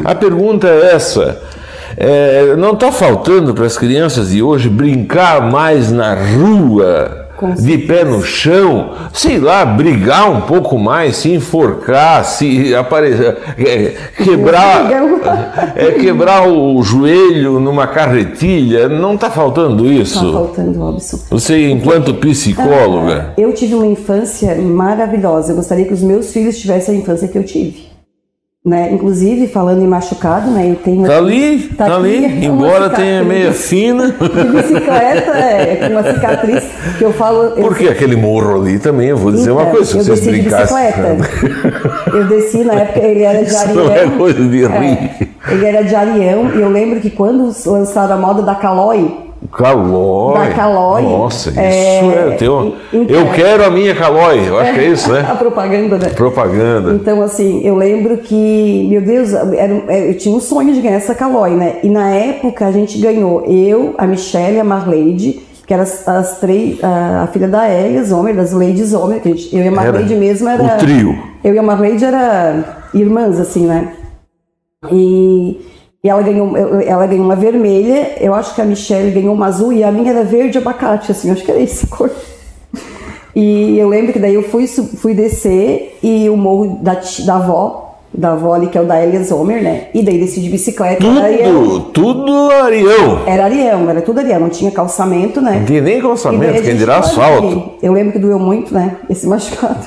A 0.03 0.15
pergunta 0.15 0.67
é 0.67 0.95
essa: 0.95 1.43
é, 1.95 2.55
não 2.55 2.73
está 2.73 2.91
faltando 2.91 3.53
para 3.53 3.67
as 3.67 3.77
crianças 3.77 4.29
de 4.29 4.41
hoje 4.41 4.69
brincar 4.69 5.51
mais 5.51 5.91
na 5.91 6.15
rua? 6.15 7.26
De 7.57 7.77
pé 7.79 8.03
no 8.03 8.23
chão, 8.23 8.93
sei 9.13 9.39
lá, 9.39 9.65
brigar 9.65 10.29
um 10.29 10.41
pouco 10.41 10.77
mais, 10.77 11.17
se 11.17 11.31
enforcar, 11.31 12.23
se 12.25 12.73
aparecer, 12.75 13.37
é, 13.57 13.95
quebrar, 14.23 14.89
é, 15.75 15.91
quebrar 15.91 16.47
o 16.47 16.81
joelho 16.81 17.59
numa 17.59 17.87
carretilha, 17.87 18.89
não 18.89 19.15
está 19.15 19.29
faltando 19.29 19.91
isso? 19.91 20.25
Está 20.25 20.31
faltando, 20.31 20.79
Robson. 20.79 21.19
Você, 21.29 21.69
enquanto 21.69 22.13
psicóloga. 22.15 23.33
Ah, 23.37 23.41
eu 23.41 23.53
tive 23.53 23.75
uma 23.75 23.87
infância 23.87 24.55
maravilhosa. 24.55 25.51
Eu 25.51 25.55
gostaria 25.55 25.85
que 25.85 25.93
os 25.93 26.01
meus 26.01 26.31
filhos 26.31 26.57
tivessem 26.57 26.95
a 26.95 26.97
infância 26.99 27.27
que 27.27 27.37
eu 27.37 27.43
tive. 27.43 27.96
Né? 28.67 28.91
Inclusive, 28.91 29.47
falando 29.47 29.81
em 29.81 29.87
machucado, 29.87 30.51
né? 30.51 30.69
Eu 30.69 30.75
tenho. 30.75 31.07
Tá 31.07 31.17
ali, 31.17 31.69
tá, 31.69 31.85
tá 31.85 31.95
ali, 31.95 32.45
embora 32.45 32.89
tenha 32.89 33.23
meia 33.23 33.53
fina. 33.55 34.07
De 34.07 34.43
bicicleta, 34.43 35.31
é, 35.37 35.77
com 35.77 35.93
uma 35.93 36.03
cicatriz 36.03 36.65
que 36.97 37.05
eu 37.05 37.13
falo. 37.13 37.51
Porque 37.51 37.85
eu... 37.85 37.91
aquele 37.91 38.17
morro 38.17 38.59
ali 38.59 38.77
também, 38.77 39.07
eu 39.07 39.15
vou 39.15 39.31
dizer 39.31 39.51
então, 39.51 39.63
uma 39.63 39.71
coisa, 39.71 39.85
se 39.85 39.97
eu 39.97 40.03
vocês 40.03 40.19
desci 40.19 40.31
brincassem. 40.31 40.75
De 40.75 40.83
bicicleta. 40.83 42.13
eu 42.13 42.27
desci 42.27 42.57
na 42.65 42.73
época, 42.73 43.07
ele 43.07 43.23
era 43.23 43.45
de 43.45 43.55
Arião. 43.55 43.85
Não 43.85 43.95
é 43.95 44.05
coisa 44.17 44.43
de 44.43 44.57
rir. 44.57 44.69
É, 44.69 45.53
ele 45.53 45.65
era 45.65 45.81
de 45.83 45.95
Arião, 45.95 46.51
e 46.53 46.59
eu 46.59 46.69
lembro 46.69 46.99
que 46.99 47.09
quando 47.09 47.49
lançaram 47.65 48.15
a 48.15 48.17
moda 48.17 48.41
da 48.41 48.55
Calói, 48.55 49.26
Calói. 49.51 50.33
Da 50.33 50.53
Calói. 50.53 51.01
Nossa, 51.03 51.49
isso 51.49 51.59
é, 51.59 52.29
é 52.29 52.35
teu. 52.37 52.75
Então, 52.91 53.15
eu 53.15 53.31
quero 53.33 53.63
a 53.65 53.69
minha 53.69 53.95
Calói. 53.95 54.47
Eu 54.47 54.59
acho 54.59 54.73
que 54.73 54.79
é 54.79 54.87
isso, 54.89 55.11
né? 55.11 55.25
a 55.29 55.35
propaganda, 55.35 55.97
né? 55.97 56.09
Propaganda. 56.09 56.93
Então, 56.93 57.21
assim, 57.21 57.61
eu 57.63 57.75
lembro 57.75 58.17
que, 58.17 58.87
meu 58.89 59.01
Deus, 59.01 59.33
era, 59.33 59.83
é, 59.87 60.09
eu 60.09 60.17
tinha 60.17 60.35
um 60.35 60.39
sonho 60.39 60.73
de 60.73 60.81
ganhar 60.81 60.97
essa 60.97 61.13
Calói, 61.13 61.51
né? 61.51 61.77
E 61.83 61.89
na 61.89 62.09
época 62.09 62.65
a 62.65 62.71
gente 62.71 62.97
ganhou 62.97 63.45
eu, 63.45 63.93
a 63.97 64.07
Michelle, 64.07 64.59
a 64.59 64.63
Marleide, 64.63 65.39
que 65.65 65.73
eram 65.73 65.83
as, 65.83 66.07
as 66.07 66.39
três, 66.39 66.83
a, 66.83 67.23
a, 67.23 67.27
filha 67.27 67.47
da 67.47 67.69
Elia 67.69 68.03
Zomer, 68.03 68.35
das 68.35 68.53
Ladies 68.53 68.89
Zomer, 68.89 69.21
que 69.21 69.29
a 69.29 69.35
gente, 69.35 69.55
eu 69.55 69.63
e 69.63 69.67
a 69.67 69.71
Marleide 69.71 70.15
mesmo 70.15 70.49
era. 70.49 70.63
O 70.63 70.77
trio. 70.77 71.17
Eu 71.43 71.53
e 71.53 71.59
a 71.59 71.63
Marleide 71.63 72.03
era 72.03 72.83
irmãs, 72.93 73.39
assim, 73.39 73.65
né? 73.67 73.93
E. 74.91 75.76
E 76.03 76.09
ela 76.09 76.21
ganhou, 76.21 76.55
ela 76.55 77.07
ganhou 77.07 77.25
uma 77.25 77.35
vermelha, 77.35 78.13
eu 78.21 78.33
acho 78.33 78.53
que 78.53 78.61
a 78.61 78.65
Michelle 78.65 79.11
ganhou 79.11 79.33
uma 79.33 79.47
azul 79.47 79.73
e 79.73 79.83
a 79.83 79.91
minha 79.91 80.11
era 80.11 80.23
verde 80.23 80.57
abacate, 80.57 81.11
assim, 81.11 81.31
acho 81.31 81.43
que 81.43 81.51
era 81.51 81.59
esse 81.59 81.87
cor. 81.87 82.11
E 83.35 83.77
eu 83.77 83.87
lembro 83.87 84.13
que 84.13 84.19
daí 84.19 84.33
eu 84.33 84.43
fui, 84.43 84.67
fui 84.67 85.13
descer 85.13 85.97
e 86.01 86.29
o 86.29 86.37
morro 86.37 86.79
da, 86.81 86.99
da 87.25 87.35
avó, 87.35 87.99
da 88.13 88.31
avó 88.31 88.53
ali, 88.53 88.67
que 88.67 88.77
é 88.77 88.81
o 88.81 88.85
da 88.85 89.03
Elia 89.03 89.23
Zomer, 89.23 89.61
né? 89.61 89.89
E 89.93 90.01
daí 90.01 90.17
desci 90.17 90.41
de 90.41 90.49
bicicleta. 90.49 91.01
Tudo, 91.01 91.19
Arião. 91.19 91.79
tudo 91.93 92.51
Arião. 92.51 93.23
Era 93.27 93.45
Arião, 93.45 93.89
era 93.89 94.01
tudo 94.01 94.19
Arião, 94.19 94.39
não 94.39 94.49
tinha 94.49 94.71
calçamento, 94.71 95.39
né? 95.39 95.59
Não 95.59 95.65
tinha 95.65 95.81
nem 95.81 96.01
calçamento, 96.01 96.63
quem 96.63 96.77
dirá 96.77 96.97
asfalto. 96.97 97.73
Eu 97.81 97.93
lembro 97.93 98.13
que 98.13 98.19
doeu 98.19 98.39
muito, 98.39 98.73
né? 98.73 98.97
Esse 99.09 99.25
machucado. 99.27 99.85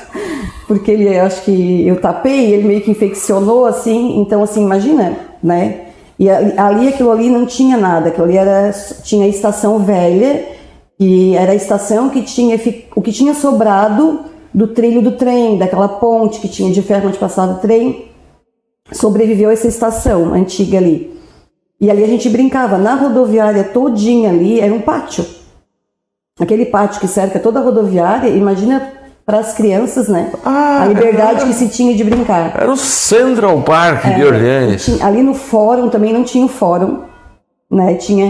Porque 0.65 0.91
ele, 0.91 1.19
acho 1.19 1.41
que 1.43 1.85
eu 1.85 1.97
tapei, 1.99 2.53
ele 2.53 2.63
meio 2.65 2.81
que 2.81 2.91
infeccionou, 2.91 3.65
assim. 3.65 4.21
Então, 4.21 4.41
assim, 4.41 4.63
imagina, 4.63 5.13
né? 5.43 5.90
E 6.21 6.29
ali 6.29 6.87
aquilo 6.87 7.09
ali 7.09 7.31
não 7.31 7.47
tinha 7.47 7.75
nada, 7.77 8.09
aquilo 8.09 8.25
ali 8.25 8.37
era, 8.37 8.71
tinha 9.01 9.25
a 9.25 9.27
estação 9.27 9.79
velha, 9.79 10.45
e 10.99 11.33
era 11.33 11.51
a 11.51 11.55
estação 11.55 12.11
que 12.11 12.21
tinha 12.21 12.59
o 12.95 13.01
que 13.01 13.11
tinha 13.11 13.33
sobrado 13.33 14.25
do 14.53 14.67
trilho 14.67 15.01
do 15.01 15.13
trem, 15.13 15.57
daquela 15.57 15.87
ponte 15.87 16.39
que 16.39 16.47
tinha 16.47 16.71
de 16.71 16.79
ferro 16.83 17.07
onde 17.07 17.17
passava 17.17 17.53
o 17.53 17.57
trem, 17.57 18.11
sobreviveu 18.91 19.49
essa 19.49 19.67
estação 19.67 20.31
antiga 20.31 20.77
ali. 20.77 21.11
E 21.79 21.89
ali 21.89 22.03
a 22.03 22.07
gente 22.07 22.29
brincava, 22.29 22.77
na 22.77 22.93
rodoviária 22.93 23.63
todinha 23.63 24.29
ali 24.29 24.59
era 24.59 24.71
um 24.71 24.81
pátio. 24.81 25.25
Aquele 26.39 26.67
pátio 26.67 27.01
que 27.01 27.07
cerca 27.07 27.39
toda 27.39 27.59
a 27.59 27.63
rodoviária, 27.63 28.29
imagina 28.29 28.93
para 29.31 29.39
as 29.39 29.53
crianças, 29.53 30.09
né? 30.09 30.29
Ah, 30.43 30.81
a 30.83 30.87
liberdade 30.87 31.37
era, 31.37 31.45
que 31.45 31.53
se 31.53 31.69
tinha 31.69 31.95
de 31.95 32.03
brincar. 32.03 32.51
Era 32.53 32.69
o 32.69 32.75
Central 32.75 33.61
Park 33.61 34.05
é, 34.05 34.13
de 34.15 34.25
Orleans. 34.25 34.83
Tinha, 34.83 35.05
ali 35.05 35.23
no 35.23 35.33
fórum 35.33 35.87
também 35.87 36.11
não 36.11 36.21
tinha 36.21 36.45
o 36.45 36.49
fórum, 36.49 37.03
né? 37.71 37.95
Tinha 37.95 38.29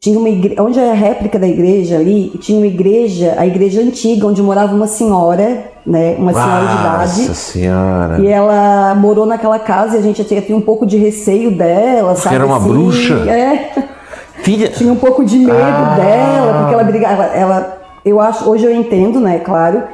tinha 0.00 0.18
uma 0.18 0.30
igreja, 0.30 0.60
onde 0.62 0.80
é 0.80 0.90
a 0.90 0.94
réplica 0.94 1.38
da 1.38 1.46
igreja 1.46 1.96
ali, 1.96 2.30
tinha 2.40 2.58
uma 2.58 2.66
igreja, 2.66 3.34
a 3.38 3.46
igreja 3.46 3.82
antiga, 3.82 4.26
onde 4.26 4.42
morava 4.42 4.74
uma 4.74 4.86
senhora, 4.86 5.64
né, 5.86 6.16
uma 6.18 6.32
senhora 6.32 6.66
de 6.66 6.72
idade. 6.72 7.20
Nossa 7.20 7.34
senhora. 7.34 8.18
E 8.18 8.26
ela 8.26 8.94
morou 8.96 9.26
naquela 9.26 9.60
casa 9.60 9.96
e 9.96 10.00
a 10.00 10.02
gente 10.02 10.24
tinha, 10.24 10.40
tinha 10.40 10.56
um 10.58 10.62
pouco 10.62 10.86
de 10.86 10.96
receio 10.96 11.52
dela, 11.52 12.14
porque 12.14 12.22
sabe? 12.22 12.34
era 12.34 12.46
uma 12.46 12.56
assim, 12.56 12.68
bruxa. 12.68 13.14
É. 13.30 13.70
Tinha... 14.42 14.68
tinha 14.70 14.92
um 14.92 14.96
pouco 14.96 15.24
de 15.24 15.38
medo 15.38 15.52
ah. 15.52 15.94
dela, 15.94 16.58
porque 16.58 16.74
ela 16.74 16.84
brigava, 16.84 17.22
ela, 17.22 17.36
ela, 17.36 17.82
eu 18.04 18.20
acho, 18.20 18.50
hoje 18.50 18.64
eu 18.64 18.74
entendo, 18.74 19.20
né, 19.20 19.38
claro, 19.38 19.84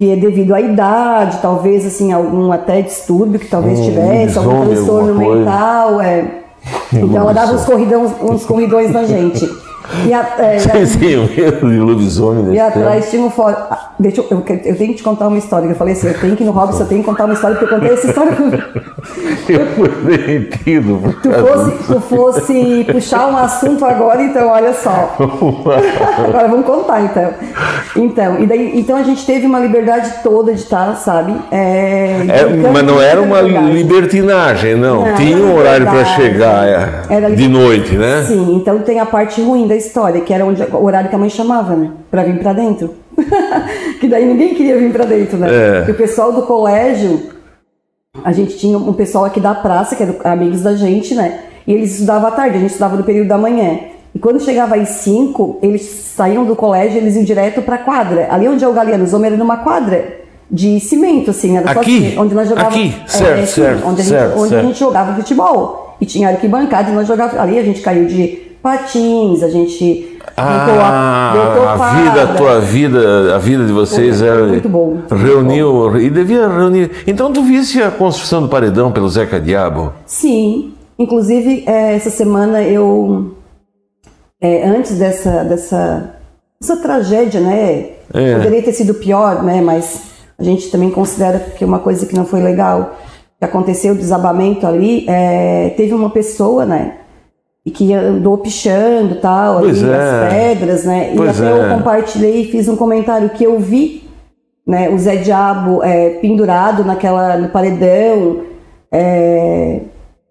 que 0.00 0.10
é 0.10 0.16
devido 0.16 0.54
à 0.54 0.60
idade, 0.62 1.40
talvez 1.42 1.84
assim 1.84 2.10
algum 2.10 2.50
até 2.50 2.80
distúrbio 2.80 3.38
que 3.38 3.46
talvez 3.46 3.78
hum, 3.78 3.84
tivesse, 3.84 4.38
algum 4.38 4.64
transtorno 4.64 5.14
mental, 5.14 6.00
é. 6.00 6.40
Então 6.90 7.16
ela 7.16 7.34
dava 7.34 7.52
uns 7.52 7.66
corridões, 7.66 8.10
uns 8.22 8.46
corridões 8.46 8.90
na 8.92 9.04
gente. 9.04 9.46
E 10.06 10.12
a, 10.12 10.34
é, 10.38 10.56
de 10.56 11.78
lobisomem. 11.78 12.54
E 12.54 12.60
atrás 12.60 13.10
tinha 13.10 13.22
um 13.22 13.30
fórum. 13.30 13.56
Ah, 13.70 13.90
deixa 13.98 14.20
eu, 14.20 14.26
eu, 14.30 14.38
eu, 14.38 14.76
tenho 14.76 14.90
que 14.90 14.94
te 14.94 15.02
contar 15.02 15.28
uma 15.28 15.38
história. 15.38 15.66
Eu 15.66 15.74
falei 15.74 15.94
assim: 15.94 16.08
eu 16.08 16.20
tenho 16.20 16.36
que 16.36 16.42
ir 16.42 16.46
no 16.46 16.52
Robson, 16.52 16.82
eu 16.82 16.86
tenho 16.86 17.00
que 17.00 17.08
contar 17.08 17.24
uma 17.24 17.34
história, 17.34 17.56
porque 17.56 17.72
eu 17.72 17.78
contei 17.78 17.94
essa 17.94 18.06
história. 18.08 18.32
eu 19.48 19.66
fui 19.74 19.88
demitido. 19.88 21.14
Tu 21.22 21.30
fosse, 21.30 21.70
tu 21.86 22.00
fosse 22.00 22.86
puxar 22.92 23.26
um 23.28 23.36
assunto 23.36 23.84
agora, 23.84 24.22
então 24.22 24.48
olha 24.48 24.72
só. 24.74 25.16
agora 26.28 26.48
vamos 26.48 26.66
contar 26.66 27.02
então. 27.02 27.30
Então, 27.96 28.40
e 28.40 28.46
daí, 28.46 28.78
então 28.78 28.96
a 28.96 29.02
gente 29.02 29.24
teve 29.24 29.46
uma 29.46 29.58
liberdade 29.58 30.12
toda 30.22 30.52
de 30.52 30.60
estar, 30.60 30.94
sabe? 30.96 31.34
É, 31.50 32.26
é, 32.28 32.70
mas 32.72 32.82
não 32.84 33.00
era 33.00 33.20
uma 33.20 33.40
libertinagem, 33.40 34.76
não. 34.76 35.06
não 35.06 35.14
Tinha 35.14 35.36
um 35.36 35.56
horário 35.56 35.86
para 35.86 36.04
chegar 36.04 37.06
é, 37.08 37.30
de 37.30 37.48
noite, 37.48 37.96
né? 37.96 38.24
Sim, 38.26 38.54
então 38.54 38.78
tem 38.80 39.00
a 39.00 39.06
parte 39.06 39.40
ruim 39.40 39.69
da 39.70 39.76
história, 39.76 40.20
que 40.20 40.34
era 40.34 40.44
onde, 40.44 40.62
o 40.62 40.84
horário 40.84 41.08
que 41.08 41.14
a 41.14 41.18
mãe 41.18 41.30
chamava, 41.30 41.76
né? 41.76 41.92
Pra 42.10 42.24
vir 42.24 42.38
pra 42.40 42.52
dentro. 42.52 42.94
que 44.00 44.08
daí 44.08 44.26
ninguém 44.26 44.54
queria 44.54 44.76
vir 44.76 44.92
pra 44.92 45.04
dentro, 45.04 45.38
né? 45.38 45.48
É. 45.48 45.76
Porque 45.78 45.92
o 45.92 45.96
pessoal 45.96 46.32
do 46.32 46.42
colégio, 46.42 47.30
a 48.24 48.32
gente 48.32 48.58
tinha 48.58 48.76
um 48.76 48.92
pessoal 48.92 49.24
aqui 49.24 49.40
da 49.40 49.54
praça, 49.54 49.94
que 49.94 50.02
eram 50.02 50.16
amigos 50.24 50.62
da 50.62 50.74
gente, 50.74 51.14
né? 51.14 51.44
E 51.66 51.72
eles 51.72 51.92
estudavam 51.92 52.28
à 52.28 52.32
tarde, 52.32 52.56
a 52.56 52.60
gente 52.60 52.70
estudava 52.70 52.96
no 52.96 53.04
período 53.04 53.28
da 53.28 53.38
manhã. 53.38 53.78
E 54.12 54.18
quando 54.18 54.40
chegava 54.40 54.74
às 54.74 54.88
5, 54.88 55.60
eles 55.62 55.82
saíam 55.82 56.44
do 56.44 56.56
colégio 56.56 56.98
eles 56.98 57.14
iam 57.14 57.22
direto 57.22 57.62
pra 57.62 57.78
quadra. 57.78 58.26
Ali 58.28 58.48
onde 58.48 58.64
é 58.64 58.68
o 58.68 58.72
Galeano 58.72 59.06
Zoma 59.06 59.26
era 59.26 59.36
numa 59.36 59.58
quadra 59.58 60.18
de 60.50 60.80
cimento, 60.80 61.30
assim, 61.30 61.56
era 61.56 61.70
aqui, 61.70 62.08
assim, 62.08 62.18
onde 62.18 62.34
nós 62.34 62.48
jogávamos. 62.48 62.76
Aqui, 62.76 62.94
certo, 63.06 63.38
é, 63.38 63.42
assim, 63.42 63.62
certo, 63.62 63.86
onde, 63.86 64.00
a 64.00 64.04
gente, 64.04 64.18
certo, 64.18 64.36
onde 64.36 64.48
certo. 64.48 64.64
a 64.64 64.66
gente 64.66 64.80
jogava 64.80 65.14
futebol. 65.14 65.96
E 66.00 66.06
tinha 66.06 66.28
arquibancada 66.28 66.90
e 66.90 66.94
nós 66.94 67.06
jogávamos. 67.06 67.38
Ali 67.38 67.56
a 67.56 67.62
gente 67.62 67.80
caiu 67.82 68.06
de 68.06 68.49
patins, 68.62 69.42
a 69.42 69.48
gente 69.48 70.18
ah, 70.36 71.32
a 71.72 72.02
vida, 72.02 72.22
a 72.22 72.34
tua 72.34 72.60
vida, 72.60 73.34
a 73.34 73.38
vida 73.38 73.64
de 73.64 73.72
vocês 73.72 74.22
era 74.22 74.46
muito 74.46 74.68
bom. 74.68 74.98
Reuniu 75.10 75.98
e 75.98 76.08
devia 76.10 76.48
reunir. 76.48 76.90
Então 77.06 77.32
tu 77.32 77.42
visse 77.42 77.82
a 77.82 77.90
construção 77.90 78.42
do 78.42 78.48
paredão 78.48 78.92
pelo 78.92 79.08
Zeca 79.08 79.40
Diabo? 79.40 79.92
Sim, 80.06 80.74
inclusive 80.98 81.64
é, 81.66 81.94
essa 81.94 82.10
semana 82.10 82.62
eu 82.62 83.34
é, 84.40 84.66
antes 84.66 84.98
dessa 84.98 85.44
dessa 85.44 86.14
essa 86.62 86.76
tragédia, 86.76 87.40
né? 87.40 87.90
É. 88.12 88.34
Poderia 88.36 88.62
ter 88.62 88.72
sido 88.72 88.94
pior, 88.94 89.42
né? 89.42 89.60
Mas 89.60 90.02
a 90.38 90.42
gente 90.42 90.70
também 90.70 90.90
considera 90.90 91.38
que 91.38 91.64
uma 91.64 91.78
coisa 91.78 92.06
que 92.06 92.14
não 92.14 92.24
foi 92.24 92.40
legal 92.40 92.96
que 93.38 93.44
aconteceu 93.46 93.94
o 93.94 93.96
desabamento 93.96 94.66
ali, 94.66 95.06
é, 95.08 95.70
teve 95.70 95.94
uma 95.94 96.10
pessoa, 96.10 96.66
né? 96.66 96.98
E 97.64 97.70
que 97.70 97.92
andou 97.92 98.38
pichando 98.38 99.16
tal, 99.16 99.60
Pois 99.60 99.82
ali, 99.82 99.92
é. 99.92 99.94
as 99.96 100.32
pedras, 100.32 100.84
né? 100.84 101.12
Pois 101.16 101.38
e 101.38 101.42
até 101.44 101.52
é. 101.52 101.72
eu 101.72 101.76
compartilhei 101.76 102.40
e 102.42 102.50
fiz 102.50 102.68
um 102.68 102.76
comentário 102.76 103.28
que 103.30 103.44
eu 103.44 103.58
vi, 103.60 104.04
né? 104.66 104.88
O 104.88 104.98
Zé 104.98 105.16
Diabo 105.16 105.82
é, 105.82 106.10
pendurado 106.20 106.84
naquela 106.84 107.36
no 107.36 107.48
paredão. 107.50 108.42
é, 108.90 109.80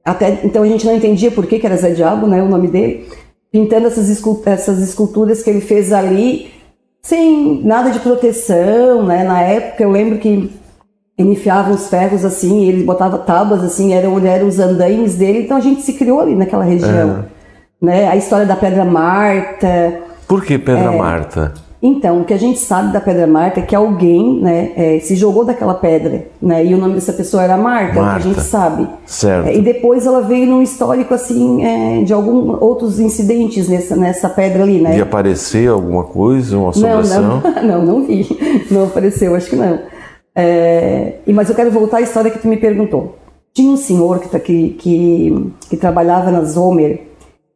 até 0.03 0.39
então 0.43 0.63
a 0.63 0.67
gente 0.67 0.85
não 0.87 0.95
entendia 0.95 1.29
por 1.29 1.45
que, 1.45 1.59
que 1.59 1.65
era 1.67 1.77
Zé 1.77 1.91
Diabo, 1.91 2.25
né? 2.25 2.41
O 2.41 2.47
nome 2.49 2.67
dele, 2.67 3.07
pintando 3.51 3.87
essas, 3.87 4.09
escul- 4.09 4.41
essas 4.45 4.79
esculturas 4.79 5.43
que 5.43 5.49
ele 5.51 5.61
fez 5.61 5.93
ali, 5.93 6.47
sem 7.03 7.61
nada 7.63 7.91
de 7.91 7.99
proteção, 7.99 9.03
né? 9.05 9.23
Na 9.23 9.41
época 9.41 9.83
eu 9.83 9.91
lembro 9.91 10.17
que 10.17 10.49
enfiava 11.19 11.71
uns 11.71 11.87
ferros 11.87 12.23
assim, 12.23 12.61
e 12.63 12.69
ele 12.69 12.83
botava 12.83 13.17
tábuas 13.17 13.63
assim, 13.63 13.93
eram, 13.93 14.17
eram 14.25 14.47
os 14.47 14.59
andaimes 14.59 15.15
dele, 15.15 15.43
então 15.43 15.57
a 15.57 15.61
gente 15.61 15.81
se 15.81 15.93
criou 15.93 16.19
ali 16.21 16.35
naquela 16.35 16.63
região. 16.63 17.25
Né? 17.81 18.07
A 18.07 18.15
história 18.15 18.45
da 18.45 18.55
Pedra 18.55 18.83
Marta. 18.85 19.99
Por 20.27 20.43
que 20.43 20.53
É. 20.55 20.57
Pedra 20.57 20.91
Marta? 20.91 21.53
Então, 21.81 22.19
o 22.19 22.25
que 22.25 22.33
a 22.33 22.37
gente 22.37 22.59
sabe 22.59 22.91
da 22.91 22.99
Pedra 22.99 23.25
Marta 23.25 23.61
é 23.61 23.63
que 23.63 23.73
alguém 23.73 24.41
né, 24.41 24.71
é, 24.75 24.99
se 24.99 25.15
jogou 25.15 25.45
daquela 25.45 25.73
pedra, 25.73 26.25
né? 26.41 26.65
E 26.65 26.75
o 26.75 26.77
nome 26.77 26.95
dessa 26.95 27.13
pessoa 27.13 27.41
era 27.41 27.55
Marta, 27.55 27.87
é 27.87 27.91
o 27.91 27.93
que 27.93 27.99
a 27.99 28.03
Marta. 28.03 28.27
gente 28.27 28.41
sabe. 28.41 28.87
Certo. 29.05 29.47
É, 29.47 29.55
E 29.55 29.61
depois 29.61 30.05
ela 30.05 30.21
veio 30.21 30.45
num 30.45 30.61
histórico 30.61 31.13
assim 31.13 31.63
é, 31.63 32.03
de 32.03 32.11
alguns 32.11 32.61
outros 32.61 32.99
incidentes 32.99 33.69
nessa, 33.69 33.95
nessa 33.95 34.27
pedra 34.27 34.63
ali, 34.63 34.81
né? 34.81 34.91
De 34.91 35.01
aparecer 35.01 35.69
alguma 35.69 36.03
coisa, 36.03 36.57
uma 36.57 36.63
Não, 36.63 36.69
assombração? 36.99 37.41
não, 37.63 37.63
não, 37.63 37.85
não 37.85 38.03
vi. 38.05 38.27
Não 38.69 38.83
apareceu, 38.83 39.33
acho 39.33 39.49
que 39.49 39.55
não. 39.55 39.79
É, 40.39 41.13
e- 41.27 41.33
mas 41.33 41.49
eu 41.49 41.55
quero 41.55 41.69
voltar 41.71 41.97
à 41.97 42.01
história 42.01 42.31
que 42.31 42.39
tu 42.39 42.47
me 42.47 42.57
perguntou. 42.57 43.17
Tinha 43.53 43.71
um 43.71 43.77
senhor 43.77 44.19
que, 44.19 44.39
que, 44.39 44.69
que, 44.79 45.51
que 45.69 45.77
trabalhava 45.77 46.31
na 46.31 46.43
Zomer, 46.43 47.01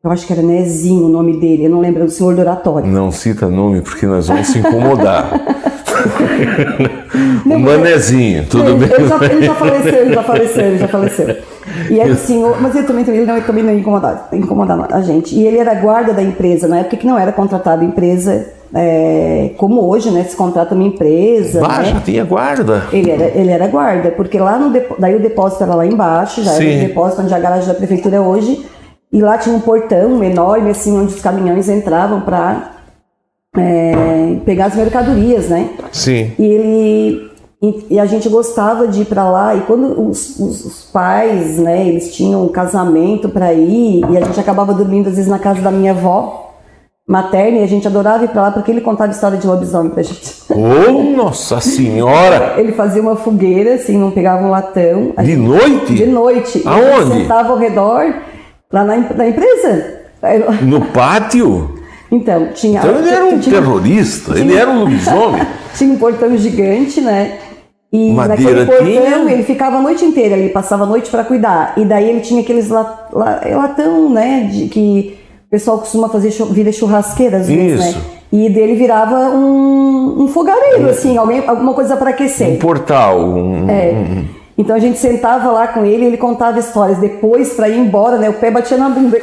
eu 0.03 0.11
acho 0.11 0.25
que 0.27 0.33
era 0.33 0.41
Nezinho 0.41 1.05
o 1.05 1.09
nome 1.09 1.39
dele, 1.39 1.65
eu 1.65 1.69
não 1.69 1.79
lembro, 1.79 2.03
o 2.03 2.09
senhor 2.09 2.35
do 2.35 2.41
oratório. 2.41 2.87
Não 2.89 3.11
cita 3.11 3.47
nome 3.47 3.81
porque 3.81 4.05
nós 4.05 4.27
vamos 4.27 4.47
se 4.47 4.59
incomodar. 4.59 5.31
o 7.45 7.59
Manezinho, 7.59 8.45
tudo 8.49 8.69
ele, 8.71 8.85
bem? 8.85 8.89
ele 8.97 9.07
já, 9.07 9.25
ele 9.25 9.45
já 9.45 9.55
faleceu, 9.55 9.95
ele 10.01 10.13
já 10.13 10.23
faleceu, 10.23 10.63
ele 10.65 10.77
já 10.77 10.87
faleceu. 10.87 11.37
E 11.89 11.99
era 11.99 12.11
o 12.11 12.15
senhor, 12.17 12.61
mas 12.61 12.75
ele 12.75 12.85
também, 12.85 13.05
ele 13.07 13.25
não, 13.25 13.37
ele 13.37 13.45
também 13.45 13.63
não 13.63 13.71
ia 13.71 13.79
incomodar, 13.79 14.27
incomodar 14.33 14.93
a 14.93 15.01
gente. 15.01 15.33
E 15.35 15.45
ele 15.47 15.57
era 15.57 15.73
guarda 15.75 16.13
da 16.13 16.21
empresa, 16.21 16.67
na 16.67 16.79
época 16.79 16.97
que 16.97 17.07
não 17.07 17.17
era 17.17 17.31
contratado 17.31 17.83
empresa, 17.83 18.47
é, 18.73 19.51
como 19.57 19.81
hoje, 19.87 20.09
né? 20.11 20.23
Se 20.23 20.35
contrata 20.35 20.73
uma 20.75 20.83
empresa. 20.83 21.61
Bah, 21.61 21.79
né? 21.79 21.85
já 21.85 21.99
tinha 22.01 22.23
guarda. 22.23 22.83
Ele 22.91 23.11
era, 23.11 23.25
ele 23.37 23.51
era 23.51 23.67
guarda, 23.67 24.11
porque 24.11 24.39
lá 24.39 24.57
no 24.57 24.71
daí 24.97 25.15
o 25.15 25.19
depósito 25.21 25.63
era 25.63 25.75
lá 25.75 25.85
embaixo, 25.85 26.41
já 26.43 26.51
Sim. 26.53 26.67
era 26.69 26.83
o 26.85 26.87
depósito 26.87 27.21
onde 27.21 27.33
a 27.33 27.39
garagem 27.39 27.67
da 27.67 27.73
prefeitura 27.75 28.15
é 28.17 28.19
hoje, 28.19 28.65
e 29.11 29.21
lá 29.21 29.37
tinha 29.37 29.55
um 29.55 29.59
portão 29.59 30.23
enorme, 30.23 30.71
assim, 30.71 30.97
onde 30.97 31.13
os 31.13 31.21
caminhões 31.21 31.69
entravam 31.69 32.21
para 32.21 32.71
pegar 34.45 34.65
as 34.65 34.75
mercadorias, 34.75 35.49
né? 35.49 35.69
Sim. 35.91 36.31
E 36.39 36.43
ele 36.43 37.33
e 37.89 37.97
a 37.97 38.05
gente 38.05 38.27
gostava 38.27 38.89
de 38.89 39.03
ir 39.03 39.05
para 39.05 39.29
lá 39.29 39.55
e 39.55 39.61
quando 39.61 40.09
os, 40.09 40.37
os- 40.37 40.65
os 40.65 40.81
pais, 40.91 41.57
né, 41.59 41.87
eles 41.87 42.13
tinham 42.13 42.43
um 42.43 42.49
casamento 42.49 43.29
para 43.29 43.53
ir 43.53 44.01
e 44.09 44.17
a 44.17 44.21
gente 44.21 44.37
acabava 44.37 44.73
dormindo 44.73 45.07
às 45.07 45.15
vezes 45.15 45.29
na 45.31 45.39
casa 45.39 45.61
da 45.61 45.71
minha 45.71 45.91
avó 45.91 46.42
materna 47.07 47.57
e 47.60 47.63
a 47.63 47.67
gente 47.67 47.86
adorava 47.88 48.24
ir 48.24 48.29
para 48.29 48.43
lá 48.43 48.51
porque 48.51 48.72
ele 48.72 48.81
contava 48.81 49.12
história 49.12 49.38
de 49.38 49.45
lobisomem 49.45 49.91
pra 49.91 50.03
gente. 50.03 50.33
Ô, 50.50 51.15
Nossa 51.15 51.60
Senhora! 51.60 52.55
Ele 52.60 52.72
fazia 52.72 53.01
uma 53.01 53.15
fogueira, 53.15 53.75
assim, 53.75 53.98
não 53.98 54.12
pegava 54.12 54.43
um 54.45 54.50
latão. 54.50 55.13
De 55.17 55.25
gente- 55.25 55.38
noite? 55.38 55.93
De 55.95 56.05
noite. 56.05 56.62
Aonde? 56.65 57.05
gente 57.12 57.22
sentava 57.24 57.50
ao 57.50 57.57
redor, 57.57 58.13
lá 58.72 58.83
na, 58.86 58.95
na 58.98 59.27
empresa. 59.27 60.00
No 60.62 60.79
pátio? 60.88 61.75
Então, 62.10 62.50
tinha. 62.53 62.79
Então 62.79 62.98
ele 63.00 63.10
era 63.10 63.25
um 63.25 63.39
tinha, 63.39 63.55
terrorista, 63.60 64.38
ele 64.39 64.55
era 64.55 64.69
um 64.69 64.79
lobisomem. 64.81 65.41
tinha 65.75 65.91
um 65.93 65.98
portão 65.98 66.38
gigante, 66.38 67.01
né? 67.01 67.39
E 67.91 68.12
Madeira 68.13 68.65
naquele 68.65 68.65
portão 68.65 68.86
tinha? 69.25 69.31
ele 69.33 69.43
ficava 69.43 69.77
a 69.77 69.81
noite 69.81 70.05
inteira 70.05 70.36
ali, 70.36 70.50
passava 70.50 70.83
a 70.83 70.88
noite 70.88 71.12
para 71.12 71.24
cuidar. 71.24 71.74
E 71.75 71.83
daí 71.86 72.10
ele 72.10 72.22
tinha 72.22 72.41
aqueles 72.41 72.69
la- 72.69 73.08
la- 73.12 73.41
latão, 73.56 74.10
né? 74.10 74.47
De, 74.51 74.67
que 74.67 75.17
pessoal 75.53 75.77
costuma 75.77 76.09
fazer 76.09 76.31
vira 76.49 76.71
churrasqueira 76.71 77.37
às 77.37 77.47
vezes, 77.47 77.85
Isso. 77.85 77.97
né? 77.99 78.03
E 78.31 78.49
dele 78.49 78.73
virava 78.73 79.29
um, 79.29 80.23
um 80.23 80.27
fogareiro, 80.27 80.89
assim, 80.89 81.15
alguém, 81.15 81.43
alguma 81.45 81.75
coisa 81.75 81.95
para 81.95 82.09
aquecer. 82.09 82.47
Um 82.49 82.57
portal. 82.57 83.19
um- 83.19 83.69
É. 83.69 83.93
Então 84.57 84.75
a 84.75 84.79
gente 84.79 84.97
sentava 84.97 85.51
lá 85.51 85.67
com 85.67 85.85
ele 85.85 86.05
e 86.05 86.07
ele 86.07 86.17
contava 86.17 86.57
histórias. 86.57 86.97
Depois, 86.97 87.53
para 87.53 87.69
ir 87.69 87.77
embora, 87.77 88.17
né? 88.17 88.29
O 88.29 88.33
pé 88.33 88.49
batia 88.49 88.77
na 88.77 88.89
bunda. 88.89 89.19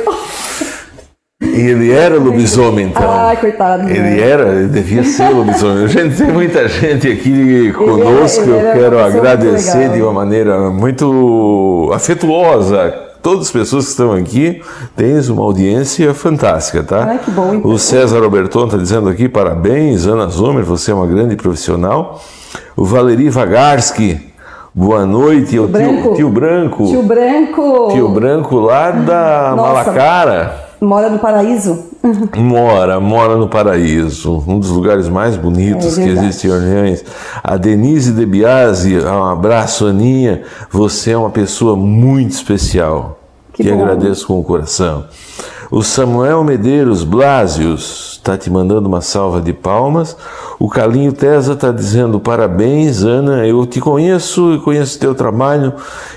E 1.42 1.60
ele 1.60 1.90
era 1.90 2.16
lobisomem, 2.16 2.86
então. 2.86 3.02
Ai, 3.10 3.36
coitado. 3.36 3.88
Ele 3.90 3.98
né? 3.98 4.20
era, 4.20 4.54
ele 4.54 4.68
devia 4.68 5.02
ser 5.02 5.30
lobisomem. 5.30 5.86
Gente, 5.90 6.16
tem 6.16 6.28
muita 6.28 6.68
gente 6.68 7.10
aqui 7.10 7.72
conosco. 7.72 8.42
ele 8.42 8.50
Eu 8.52 8.58
era 8.60 8.72
quero 8.78 8.96
uma 8.96 9.04
pessoa 9.06 9.10
muito 9.10 9.16
agradecer 9.16 9.88
de 9.88 10.02
uma 10.02 10.12
maneira 10.12 10.70
muito 10.70 11.90
afetuosa. 11.92 13.09
Todas 13.22 13.46
as 13.46 13.50
pessoas 13.50 13.84
que 13.84 13.90
estão 13.90 14.12
aqui, 14.12 14.62
tens 14.96 15.28
uma 15.28 15.42
audiência 15.42 16.14
fantástica, 16.14 16.82
tá? 16.82 17.04
Ai, 17.04 17.18
que 17.18 17.30
bom, 17.30 17.54
então. 17.54 17.70
O 17.70 17.78
César 17.78 18.22
Alberton 18.22 18.64
está 18.64 18.76
dizendo 18.78 19.08
aqui, 19.10 19.28
parabéns, 19.28 20.06
Ana 20.06 20.26
Zomer, 20.28 20.64
você 20.64 20.90
é 20.90 20.94
uma 20.94 21.06
grande 21.06 21.36
profissional. 21.36 22.22
O 22.74 22.84
Valeri 22.84 23.28
Vagarski, 23.28 24.32
boa 24.74 25.04
noite. 25.04 25.58
O 25.58 25.66
tio 25.66 25.68
Branco. 25.68 26.14
tio 26.14 26.30
Branco. 26.30 26.86
Tio 26.86 27.02
Branco. 27.02 27.88
Tio 27.92 28.08
Branco 28.08 28.56
lá 28.58 28.90
da 28.90 29.52
Nossa. 29.54 29.72
Malacara. 29.72 30.69
Mora 30.80 31.10
no 31.10 31.18
paraíso. 31.18 31.78
Mora, 32.36 32.98
mora 32.98 33.36
no 33.36 33.48
paraíso, 33.48 34.42
um 34.48 34.58
dos 34.58 34.70
lugares 34.70 35.08
mais 35.08 35.36
bonitos 35.36 35.98
É 35.98 36.02
que 36.02 36.08
existe 36.08 36.46
em 36.46 36.50
Orleans. 36.50 37.04
A 37.44 37.58
Denise 37.58 38.12
De 38.12 38.24
Biasi, 38.24 38.98
um 38.98 39.24
abraço, 39.24 39.86
Aninha. 39.86 40.42
Você 40.70 41.10
é 41.10 41.16
uma 41.16 41.28
pessoa 41.28 41.76
muito 41.76 42.30
especial. 42.30 43.18
Que 43.52 43.64
Que, 43.64 43.70
agradeço 43.70 44.26
com 44.26 44.40
o 44.40 44.42
coração. 44.42 45.04
O 45.70 45.82
Samuel 45.82 46.42
Medeiros 46.42 47.04
Blasius 47.04 48.14
está 48.16 48.36
te 48.36 48.50
mandando 48.50 48.88
uma 48.88 49.00
salva 49.00 49.40
de 49.40 49.52
palmas. 49.52 50.16
O 50.58 50.68
Calinho 50.68 51.12
Tesa 51.12 51.52
está 51.52 51.70
dizendo 51.70 52.18
parabéns, 52.18 53.04
Ana. 53.04 53.46
Eu 53.46 53.64
te 53.66 53.80
conheço 53.80 54.54
e 54.54 54.60
conheço 54.60 54.98
teu 54.98 55.14
trabalho 55.14 55.74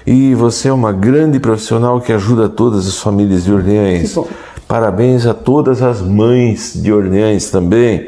e 0.07 0.33
você 0.33 0.69
é 0.69 0.73
uma 0.73 0.91
grande 0.91 1.39
profissional 1.39 2.01
que 2.01 2.11
ajuda 2.11 2.49
todas 2.49 2.87
as 2.87 2.97
famílias 2.97 3.43
de 3.43 3.53
Orleans. 3.53 4.17
Parabéns 4.77 5.27
a 5.27 5.35
todas 5.35 5.83
as 5.83 6.01
mães 6.01 6.73
de 6.73 6.91
Orleans 6.91 7.51
também. 7.51 8.07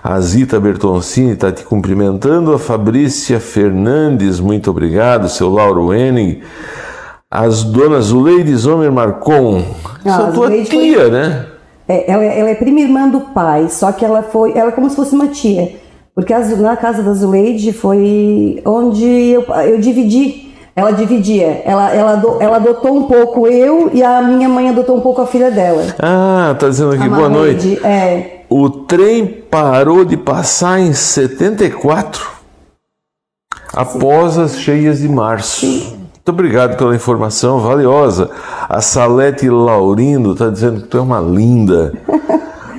A 0.00 0.20
Zita 0.20 0.60
Bertoncini 0.60 1.32
está 1.32 1.50
te 1.50 1.64
cumprimentando. 1.64 2.54
A 2.54 2.58
Fabrícia 2.60 3.40
Fernandes, 3.40 4.38
muito 4.38 4.70
obrigado. 4.70 5.28
Seu 5.28 5.50
Lauro 5.50 5.92
Henning. 5.92 6.40
As 7.28 7.64
donas 7.64 8.04
Zuleide 8.04 8.54
Zomer 8.54 8.92
Marcon. 8.92 9.64
Ah, 9.84 9.98
Essa 10.04 10.28
a 10.28 10.30
tua 10.30 10.46
Zuleide 10.46 10.70
foi- 10.70 10.82
tia, 10.84 11.08
né? 11.08 11.46
É, 11.88 12.08
ela, 12.12 12.22
ela 12.22 12.50
é 12.50 12.54
prima 12.54 12.78
irmã 12.78 13.08
do 13.08 13.20
pai, 13.20 13.66
só 13.68 13.90
que 13.90 14.04
ela 14.04 14.22
foi. 14.22 14.56
Ela 14.56 14.68
é 14.68 14.72
como 14.72 14.88
se 14.88 14.94
fosse 14.94 15.16
uma 15.16 15.26
tia. 15.26 15.72
Porque 16.14 16.32
na 16.32 16.76
casa 16.76 17.02
da 17.02 17.12
Zuleide 17.12 17.72
foi 17.72 18.62
onde 18.64 19.04
eu, 19.04 19.42
eu 19.66 19.80
dividi. 19.80 20.43
Ela 20.76 20.90
dividia. 20.90 21.62
Ela, 21.64 21.94
ela, 21.94 22.36
ela 22.40 22.56
adotou 22.56 22.96
um 22.96 23.04
pouco 23.04 23.46
eu 23.46 23.90
e 23.92 24.02
a 24.02 24.20
minha 24.22 24.48
mãe 24.48 24.68
adotou 24.68 24.96
um 24.96 25.00
pouco 25.00 25.20
a 25.22 25.26
filha 25.26 25.50
dela. 25.50 25.84
Ah, 26.00 26.54
tá 26.58 26.68
dizendo 26.68 26.94
aqui, 26.94 27.08
boa 27.08 27.28
noite. 27.28 27.78
É. 27.84 28.40
O 28.48 28.68
trem 28.68 29.26
parou 29.26 30.04
de 30.04 30.16
passar 30.16 30.80
em 30.80 30.92
74, 30.92 32.28
após 33.72 34.36
as 34.36 34.58
cheias 34.58 34.98
de 34.98 35.08
março. 35.08 35.64
Muito 35.66 36.28
obrigado 36.28 36.76
pela 36.76 36.94
informação 36.94 37.60
valiosa. 37.60 38.30
A 38.68 38.80
Salete 38.80 39.48
Laurindo 39.48 40.32
está 40.32 40.48
dizendo 40.48 40.82
que 40.82 40.88
tu 40.88 40.98
é 40.98 41.00
uma 41.00 41.20
linda. 41.20 41.92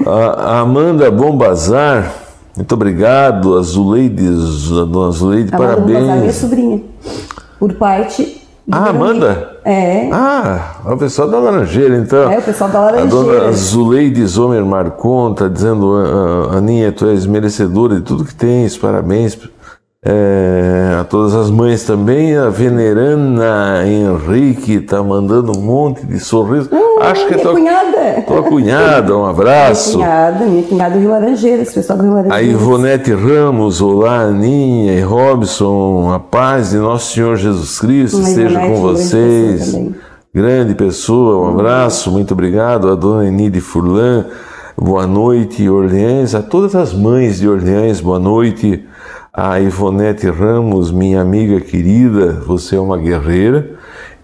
A 0.06 0.60
Amanda 0.60 1.10
Bombazar, 1.10 2.14
muito 2.56 2.72
obrigado. 2.76 3.58
A 3.58 3.62
Zuleide, 3.64 4.28
a 4.28 4.86
dona 4.86 5.12
Zuleide, 5.12 5.50
A 5.54 5.58
Amanda 5.58 5.82
minha 5.82 6.00
parabéns. 6.06 6.36
sobrinha. 6.36 6.82
Por 7.60 7.74
parte. 7.74 8.42
Ah. 8.72 8.90
Amanda? 8.90 9.60
É. 9.64 10.10
Ah, 10.12 10.78
é 10.88 10.92
o 10.92 10.98
pessoal 10.98 11.30
da 11.30 11.38
Laranjeira, 11.38 11.98
então. 11.98 12.32
É, 12.32 12.40
o 12.40 12.42
pessoal 12.42 12.70
da 12.70 12.80
A 12.80 12.82
Laranjeira. 12.86 13.10
dona 13.40 13.52
Zuleide 13.52 14.26
Zomer 14.26 14.66
Marcon 14.66 15.32
está 15.34 15.48
dizendo, 15.48 15.94
"Ah, 15.96 16.50
ah, 16.54 16.58
Aninha, 16.58 16.92
tu 16.92 17.06
és 17.06 17.28
merecedora 17.28 17.96
de 17.96 18.02
tudo 18.02 18.26
que 18.26 18.34
tens, 18.34 18.76
parabéns. 18.76 19.38
É, 20.08 21.00
a 21.02 21.04
todas 21.04 21.34
as 21.34 21.50
mães 21.50 21.84
também, 21.84 22.38
a 22.38 22.48
Venerana 22.48 23.84
Henrique 23.88 24.74
está 24.74 25.02
mandando 25.02 25.58
um 25.58 25.62
monte 25.62 26.06
de 26.06 26.20
sorriso. 26.20 26.70
Acho 27.02 27.26
que 27.28 27.34
é 27.34 27.38
minha 27.38 27.44
tua, 27.44 27.54
cunhada. 27.54 28.22
tua 28.28 28.44
cunhada, 28.44 29.18
um 29.18 29.26
abraço. 29.26 29.98
Minha 29.98 30.08
cunhada, 30.08 30.46
minha 30.46 30.64
cunhada 30.64 30.94
do 30.94 31.00
Rio 31.00 31.10
Laranjeiras, 31.10 31.74
pessoal 31.74 31.98
do 31.98 32.04
Rio 32.04 32.14
A 32.14 32.16
Laranjeiras. 32.18 32.62
Ivonete 32.62 33.14
Ramos, 33.14 33.82
olá, 33.82 34.20
Aninha 34.22 34.94
e 34.94 35.02
Robson, 35.02 36.12
a 36.14 36.20
paz 36.20 36.70
de 36.70 36.78
nosso 36.78 37.16
Senhor 37.16 37.36
Jesus 37.36 37.80
Cristo 37.80 38.18
Uma 38.18 38.30
esteja 38.30 38.50
Ivonete, 38.62 38.72
com 38.74 38.80
uma 38.80 38.94
grande 38.94 39.04
vocês. 39.04 39.60
pessoa 39.66 39.92
grande 40.36 40.76
pessoa, 40.76 41.48
um 41.48 41.54
abraço, 41.54 42.12
muito 42.12 42.34
obrigado. 42.34 42.92
A 42.92 42.96
dona 42.96 43.26
Enide 43.26 43.62
Furlan, 43.62 44.26
boa 44.78 45.08
noite, 45.08 45.68
Orleans. 45.68 46.36
A 46.36 46.42
todas 46.44 46.76
as 46.76 46.94
mães 46.94 47.40
de 47.40 47.48
Orleans, 47.48 48.02
boa 48.02 48.20
noite. 48.20 48.86
A 49.38 49.60
Ivonete 49.60 50.30
Ramos, 50.30 50.92
minha 50.92 51.20
amiga 51.20 51.60
querida, 51.60 52.42
você 52.48 52.78
é 52.78 52.80
uma 52.80 52.98
guerreira. 52.98 53.78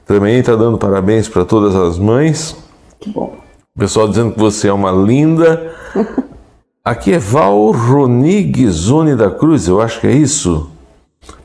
Também 0.06 0.40
está 0.40 0.56
dando 0.56 0.78
parabéns 0.78 1.28
para 1.28 1.44
todas 1.44 1.76
as 1.76 2.00
mães. 2.00 2.56
Que 2.98 3.10
bom. 3.10 3.36
O 3.76 3.80
pessoal 3.80 4.08
dizendo 4.08 4.32
que 4.32 4.40
você 4.40 4.70
é 4.70 4.74
uma 4.74 4.90
linda. 4.90 5.70
Aqui 6.82 7.12
é 7.12 7.20
Val 7.20 7.72
Ronig 7.72 8.66
Zone 8.70 9.14
da 9.14 9.30
Cruz, 9.30 9.68
eu 9.68 9.82
acho 9.82 10.00
que 10.00 10.08
é 10.08 10.14
isso. 10.14 10.71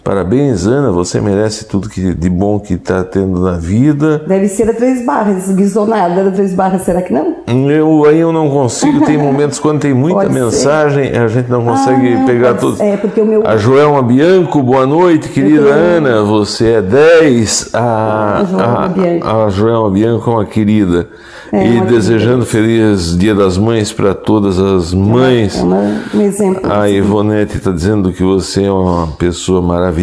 Parabéns, 0.06 0.68
Ana, 0.68 0.92
você 0.92 1.20
merece 1.20 1.64
tudo 1.64 1.88
que, 1.88 2.14
de 2.14 2.30
bom 2.30 2.60
que 2.60 2.74
está 2.74 3.02
tendo 3.02 3.40
na 3.40 3.58
vida. 3.58 4.22
Deve 4.24 4.46
ser 4.46 4.70
a 4.70 4.72
Três 4.72 5.04
Barras, 5.04 5.50
guisonada 5.50 6.22
da 6.22 6.30
Três 6.30 6.54
Barras, 6.54 6.82
será 6.82 7.02
que 7.02 7.12
não? 7.12 7.38
Eu, 7.68 8.04
aí 8.04 8.20
eu 8.20 8.32
não 8.32 8.48
consigo, 8.48 9.04
tem 9.04 9.18
momentos 9.18 9.58
quando 9.58 9.80
tem 9.80 9.92
muita 9.92 10.20
Pode 10.20 10.32
mensagem, 10.32 11.10
a 11.10 11.26
gente 11.26 11.50
não 11.50 11.64
consegue 11.64 12.14
Ah, 12.14 12.24
pegar 12.24 12.54
tudo. 12.54 12.80
É, 12.80 12.96
porque 12.96 13.20
o 13.20 13.26
meu. 13.26 13.44
A 13.44 13.56
Joelma 13.56 14.00
Bianco, 14.00 14.62
boa 14.62 14.86
noite, 14.86 15.28
querida 15.28 15.64
tenho- 15.64 15.74
Ana, 15.74 16.22
você 16.22 16.74
é 16.74 16.82
10. 16.82 17.70
A, 17.74 18.38
A 18.42 18.44
Joelma 18.44 18.84
a, 18.84 18.88
Bianco. 18.88 19.26
a 19.28 19.48
Joelma 19.48 19.90
Bianco 19.90 20.30
é 20.30 20.34
uma 20.34 20.44
querida. 20.44 21.08
É, 21.52 21.64
e 21.66 21.76
uma 21.76 21.86
desejando 21.86 22.44
feliz 22.44 23.16
Dia 23.16 23.34
das 23.34 23.56
Mães 23.56 23.92
para 23.92 24.14
todas 24.14 24.58
as 24.58 24.92
mães. 24.94 25.58
É 25.58 25.62
uma- 25.62 26.00
um 26.14 26.20
exemplo. 26.20 26.60
A 26.72 26.88
Ivonete 26.90 27.56
está 27.56 27.70
dizendo 27.72 28.12
que 28.12 28.22
você 28.22 28.64
é 28.64 28.70
uma 28.70 29.08
pessoa 29.18 29.60
maravilhosa. 29.62 29.95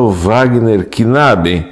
O 0.00 0.10
Wagner 0.10 0.88
Knaben, 0.90 1.66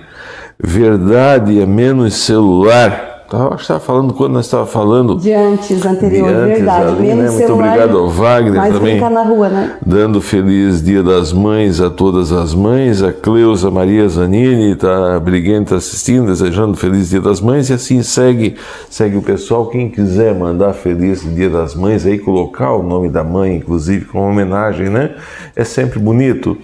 verdade 0.63 1.61
é 1.61 1.67
menos 1.67 2.15
celular. 2.15 3.09
Tá, 3.29 3.45
Acho 3.47 3.57
que 3.57 3.63
estava 3.63 3.79
falando 3.81 4.13
quando 4.13 4.33
nós 4.33 4.47
estávamos 4.47 4.73
falando. 4.73 5.17
De 5.17 5.33
antes, 5.33 5.87
anterior, 5.87 6.29
De 6.29 6.35
antes 6.35 6.57
verdade. 6.59 6.87
ali, 6.89 7.07
Menos 7.09 7.17
né? 7.17 7.31
Muito 7.31 7.47
celular, 7.47 7.67
obrigado 7.69 7.99
ao 7.99 8.09
Wagner 8.09 8.73
também. 8.73 9.01
na 9.01 9.23
rua, 9.23 9.49
né? 9.49 9.77
Dando 9.87 10.21
feliz 10.21 10.83
Dia 10.83 11.01
das 11.03 11.33
Mães 11.33 11.81
a 11.81 11.89
todas 11.91 12.33
as 12.33 12.55
mães. 12.55 13.03
A 13.05 13.13
Cleusa 13.13 13.71
Maria 13.71 14.09
Zanini 14.09 14.73
está 14.73 15.19
briguendo, 15.21 15.63
está 15.63 15.77
assistindo, 15.77 16.27
desejando 16.27 16.77
feliz 16.77 17.11
Dia 17.11 17.21
das 17.21 17.41
Mães. 17.41 17.71
E 17.71 17.73
assim 17.73 18.03
segue, 18.03 18.57
segue 18.89 19.17
o 19.17 19.23
pessoal. 19.23 19.67
Quem 19.67 19.89
quiser 19.89 20.35
mandar 20.35 20.73
feliz 20.73 21.23
Dia 21.23 21.51
das 21.51 21.77
Mães, 21.77 22.05
aí 22.05 22.19
colocar 22.19 22.73
o 22.75 22.83
nome 22.83 23.09
da 23.09 23.23
mãe, 23.23 23.55
inclusive, 23.57 24.07
como 24.07 24.25
homenagem, 24.25 24.89
né? 24.89 25.15
É 25.55 25.63
sempre 25.63 26.01
bonito. 26.01 26.59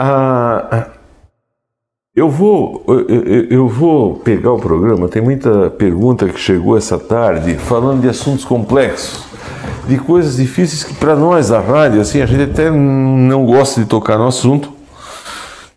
Ah, 0.00 0.86
eu 2.14 2.28
vou, 2.30 2.84
eu, 2.88 3.00
eu- 3.08 3.44
eu 3.50 3.68
vou 3.68 4.14
pegar 4.16 4.52
o 4.52 4.58
programa. 4.58 5.08
Tem 5.08 5.20
muita 5.22 5.70
pergunta 5.70 6.28
que 6.28 6.38
chegou 6.38 6.76
essa 6.76 6.98
tarde 6.98 7.54
falando 7.56 8.02
de 8.02 8.08
assuntos 8.08 8.44
complexos, 8.44 9.24
de 9.88 9.98
coisas 9.98 10.36
difíceis 10.36 10.84
que 10.84 10.94
para 10.94 11.16
nós 11.16 11.48
da 11.48 11.58
rádio, 11.60 12.00
assim, 12.00 12.20
a 12.20 12.26
gente 12.26 12.42
até 12.50 12.70
não 12.70 13.44
gosta 13.44 13.80
de 13.80 13.86
tocar 13.88 14.18
no 14.18 14.26
assunto. 14.28 14.72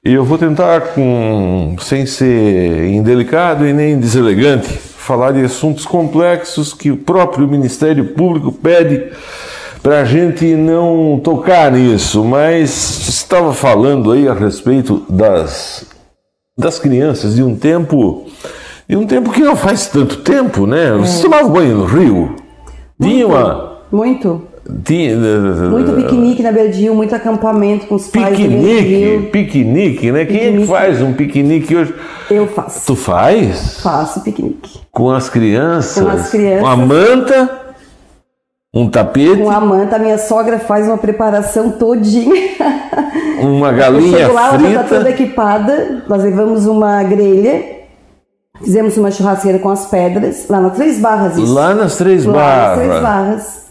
E 0.04 0.14
eu 0.14 0.24
vou 0.24 0.38
tentar, 0.38 0.82
com, 0.96 1.76
sem 1.80 2.06
ser 2.08 2.88
indelicado 2.90 3.68
e 3.68 3.74
nem 3.74 4.00
deselegante, 4.00 4.68
falar 4.68 5.32
de 5.32 5.42
assuntos 5.44 5.86
complexos 5.86 6.74
que 6.74 6.90
o 6.92 6.98
próprio 6.98 7.48
Ministério 7.48 8.06
Público 8.14 8.52
pede 8.52 9.12
para 9.82 10.02
a 10.02 10.06
gente 10.06 10.46
não 10.56 11.20
tocar 11.24 11.72
nisso. 11.72 12.24
Mas 12.24 13.08
estava 13.08 13.54
falando 13.54 14.12
aí 14.12 14.28
a 14.28 14.34
respeito 14.34 15.04
das 15.10 15.86
das 16.58 16.78
crianças 16.78 17.36
de 17.36 17.44
um 17.44 17.56
tempo 17.56 18.26
de 18.88 18.96
um 18.96 19.06
tempo 19.08 19.32
que 19.32 19.42
não 19.42 19.56
faz 19.56 19.88
tanto 19.88 20.18
tempo, 20.18 20.68
né? 20.68 20.92
Você 21.00 21.24
tomava 21.24 21.48
banho 21.50 21.78
no 21.78 21.86
rio? 21.86 22.36
Tinha 23.02 23.26
uma 23.26 23.78
Muito. 23.92 24.44
tinha, 24.84 25.16
Muito 25.16 25.94
piquenique 25.94 26.44
na 26.44 26.52
beira 26.52 26.70
de 26.70 26.82
rio, 26.82 26.94
muito 26.94 27.16
acampamento 27.16 27.88
com 27.88 27.96
os 27.96 28.08
pais. 28.10 28.38
beira 28.38 28.50
de 28.50 28.58
piquenique, 28.58 29.30
piquenique, 29.32 30.12
né? 30.12 30.26
Quem 30.26 30.36
é 30.36 30.40
que 30.42 30.46
Piquenique. 30.46 30.68
faz 30.68 31.02
um 31.02 31.14
piquenique 31.14 31.76
hoje? 31.76 31.96
Eu 32.30 32.48
faço. 32.48 32.86
Tu 32.86 32.96
faz? 32.96 33.80
Faço 33.82 34.22
piquenique. 34.22 34.80
Com 34.92 35.10
as 35.10 35.30
crianças? 35.30 36.04
Com 36.04 36.10
as 36.10 36.30
crianças. 36.30 36.62
Uma 36.62 36.76
manta? 36.76 37.61
Um 38.74 38.90
tapete? 38.90 39.42
Com 39.42 39.50
a 39.50 39.60
manta, 39.60 39.98
a 39.98 40.00
minha 40.00 40.18
sogra 40.18 40.58
faz 40.58 40.88
uma 40.88 40.98
preparação 40.98 41.72
todinha. 41.72 42.52
Uma 43.42 43.72
galinha 43.74 44.18
chego 44.20 44.34
lá, 44.34 44.48
ela 44.56 44.70
já 44.70 44.84
tá 44.84 44.90
toda 44.90 45.06
frita? 45.06 45.10
equipada. 45.24 46.04
Nós 46.08 46.24
levamos 46.24 46.66
uma 46.68 47.04
grelha, 47.04 47.64
fizemos 48.64 48.96
uma 48.98 49.12
churrasqueira 49.12 49.60
com 49.60 49.70
as 49.70 49.88
pedras, 49.88 50.48
lá 50.48 50.62
nas 50.62 50.76
Três 50.76 51.00
Barras 51.00 51.38
isso. 51.38 51.54
Lá 51.54 51.74
nas 51.74 51.98
Três 51.98 52.24
Lá 52.26 52.34
nas 52.68 52.76
Três 52.78 52.88
Barras. 52.90 53.02
Barras. 53.04 53.62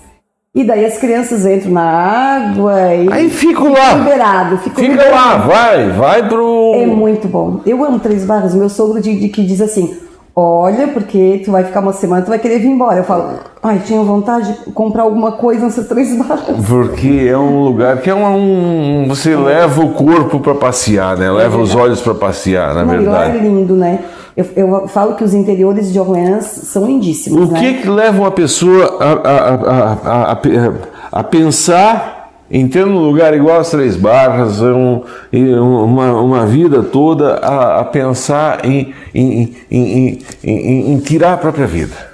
E 0.53 0.65
daí 0.65 0.85
as 0.85 0.99
crianças 0.99 1.47
entram 1.47 1.71
na 1.71 1.83
água 1.89 2.93
e 2.95 3.11
Aí 3.13 3.31
fico 3.31 3.69
lá. 3.69 3.95
liberado. 3.95 4.59
Fico 4.59 4.75
Fica 4.81 4.93
liberado. 4.93 5.15
lá, 5.15 5.37
vai, 5.39 5.91
vai 5.91 6.29
pro. 6.29 6.73
É 6.75 6.85
muito 6.87 7.29
bom. 7.29 7.61
Eu 7.65 7.83
amo 7.85 8.01
Três 8.01 8.25
Barras. 8.25 8.55
Meu 8.55 8.69
sogro 8.69 9.01
de, 9.01 9.15
de- 9.19 9.29
que 9.29 9.45
diz 9.47 9.61
assim: 9.61 9.97
Olha, 10.35 10.89
porque 10.89 11.43
tu 11.45 11.51
vai 11.51 11.65
ficar 11.65 11.81
uma 11.81 11.93
semana, 11.93 12.23
tu 12.23 12.29
vai 12.29 12.39
querer 12.39 12.61
vir 12.61 12.69
embora. 12.69 12.99
Eu 12.99 13.05
falo: 13.05 13.31
Ai, 13.63 13.81
tinha 13.85 14.01
vontade 14.03 14.53
de 14.65 14.73
comprar 14.73 15.03
alguma 15.03 15.33
coisa 15.33 15.65
nessas 15.65 15.89
Três 15.89 16.17
Barras. 16.17 16.65
Porque 16.67 17.27
é 17.29 17.37
um 17.37 17.65
lugar 17.65 17.99
que 17.99 18.09
é 18.09 18.15
um. 18.15 19.07
Você 19.09 19.35
leva 19.35 19.83
o 19.83 19.91
corpo 19.93 20.39
para 20.41 20.55
passear, 20.55 21.17
né? 21.17 21.31
Leva 21.31 21.59
os 21.59 21.75
olhos 21.75 22.01
para 22.01 22.15
passear, 22.15 22.75
na 22.75 22.85
Não, 22.85 22.95
e 22.95 23.05
lá 23.07 23.25
é 23.27 23.31
verdade. 23.33 23.49
lindo, 23.49 23.75
né? 23.75 23.99
Eu, 24.37 24.47
eu 24.57 24.89
falo 24.89 25.17
que 25.17 25.25
os 25.25 25.35
interiores 25.35 25.93
de 25.93 25.99
Orleans 25.99 26.45
são 26.45 26.87
lindíssimos, 26.87 27.49
O 27.49 27.53
né? 27.53 27.59
que 27.61 27.75
que 27.83 27.89
leva 27.89 28.21
uma 28.23 28.31
pessoa 28.31 28.97
a, 29.01 29.29
a, 29.29 30.33
a, 30.33 31.21
a 31.21 31.25
pensar 31.25 32.20
ter 32.69 32.85
um 32.85 32.99
lugar 32.99 33.33
igual 33.33 33.61
às 33.61 33.71
Três 33.71 33.95
Barras, 33.97 34.61
um, 34.61 35.03
e 35.33 35.55
uma, 35.55 36.13
uma 36.21 36.47
vida 36.47 36.83
toda 36.83 37.35
a, 37.37 37.81
a 37.81 37.85
pensar 37.85 38.65
em, 38.65 38.93
em, 39.15 39.55
em, 39.71 40.19
em, 40.43 40.99
tirar 40.99 41.35
a 41.35 41.37
própria 41.37 41.67
vida? 41.67 42.11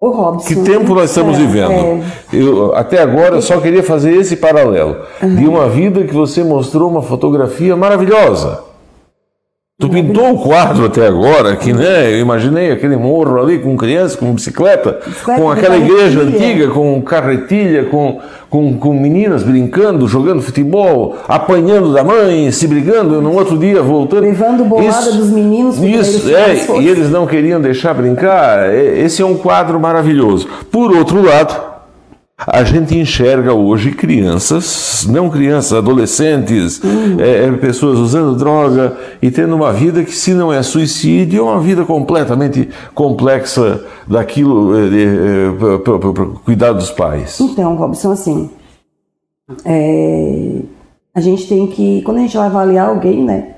O 0.00 0.10
Robson. 0.10 0.48
Que 0.48 0.56
tempo 0.62 0.94
nós 0.94 1.10
estamos 1.10 1.36
é, 1.36 1.40
vivendo? 1.40 1.70
é. 1.70 2.02
Eu, 2.32 2.74
até 2.74 3.00
agora 3.00 3.36
eu 3.36 3.42
só 3.42 3.60
queria 3.60 3.82
fazer 3.82 4.14
esse 4.16 4.36
paralelo 4.36 5.02
de 5.20 5.46
uma 5.46 5.68
vida 5.68 6.04
que 6.04 6.14
você 6.14 6.42
mostrou 6.42 6.90
uma 6.90 7.02
fotografia 7.02 7.76
maravilhosa. 7.76 8.71
Tu 9.82 9.88
pintou 9.88 10.34
o 10.34 10.38
quadro 10.38 10.84
até 10.86 11.08
agora, 11.08 11.56
que 11.56 11.72
né, 11.72 12.12
eu 12.12 12.20
imaginei 12.20 12.70
aquele 12.70 12.96
morro 12.96 13.42
ali 13.42 13.58
com 13.58 13.76
criança, 13.76 14.16
com 14.16 14.32
bicicleta, 14.32 15.00
Bicicleta, 15.04 15.40
com 15.40 15.50
aquela 15.50 15.76
igreja 15.76 16.20
antiga, 16.20 16.68
com 16.68 17.02
carretilha, 17.02 17.86
com, 17.86 18.20
com, 18.48 18.78
com 18.78 18.94
meninas 18.94 19.42
brincando, 19.42 20.06
jogando 20.06 20.40
futebol, 20.40 21.16
apanhando 21.26 21.92
da 21.92 22.04
mãe, 22.04 22.52
se 22.52 22.68
brigando, 22.68 23.20
no 23.20 23.34
outro 23.34 23.58
dia 23.58 23.82
voltando. 23.82 24.22
Levando 24.22 24.64
bolada 24.64 25.10
dos 25.10 25.30
meninos 25.30 25.78
Isso, 25.82 26.30
é, 26.32 26.80
e 26.80 26.88
eles 26.88 27.10
não 27.10 27.26
queriam 27.26 27.60
deixar 27.60 27.92
brincar. 27.92 28.72
É, 28.72 29.00
Esse 29.00 29.20
é 29.20 29.26
um 29.26 29.34
quadro 29.34 29.80
maravilhoso. 29.80 30.46
Por 30.70 30.94
outro 30.96 31.20
lado, 31.20 31.71
a 32.46 32.64
gente 32.64 32.96
enxerga 32.96 33.52
hoje 33.52 33.92
crianças, 33.92 35.06
não 35.08 35.30
crianças, 35.30 35.72
adolescentes, 35.72 36.82
Uhum. 36.82 37.20
é, 37.20 37.46
é, 37.46 37.52
pessoas 37.52 37.98
usando 37.98 38.36
droga 38.36 38.96
e 39.20 39.30
tendo 39.30 39.54
uma 39.54 39.72
vida 39.72 40.02
que, 40.04 40.14
se 40.14 40.34
não 40.34 40.52
é 40.52 40.62
suicídio, 40.62 41.40
é 41.40 41.42
uma 41.42 41.60
vida 41.60 41.84
completamente 41.84 42.68
complexa 42.94 43.84
daquilo 44.06 44.72
para 45.82 46.26
cuidar 46.44 46.72
dos 46.72 46.90
pais. 46.90 47.38
Então, 47.40 47.76
Robson, 47.76 48.12
assim, 48.12 48.50
é, 49.64 50.60
a 51.14 51.20
gente 51.20 51.46
tem 51.48 51.66
que, 51.66 52.02
quando 52.02 52.18
a 52.18 52.20
gente 52.20 52.36
vai 52.36 52.46
avaliar 52.46 52.88
alguém, 52.88 53.22
né? 53.22 53.54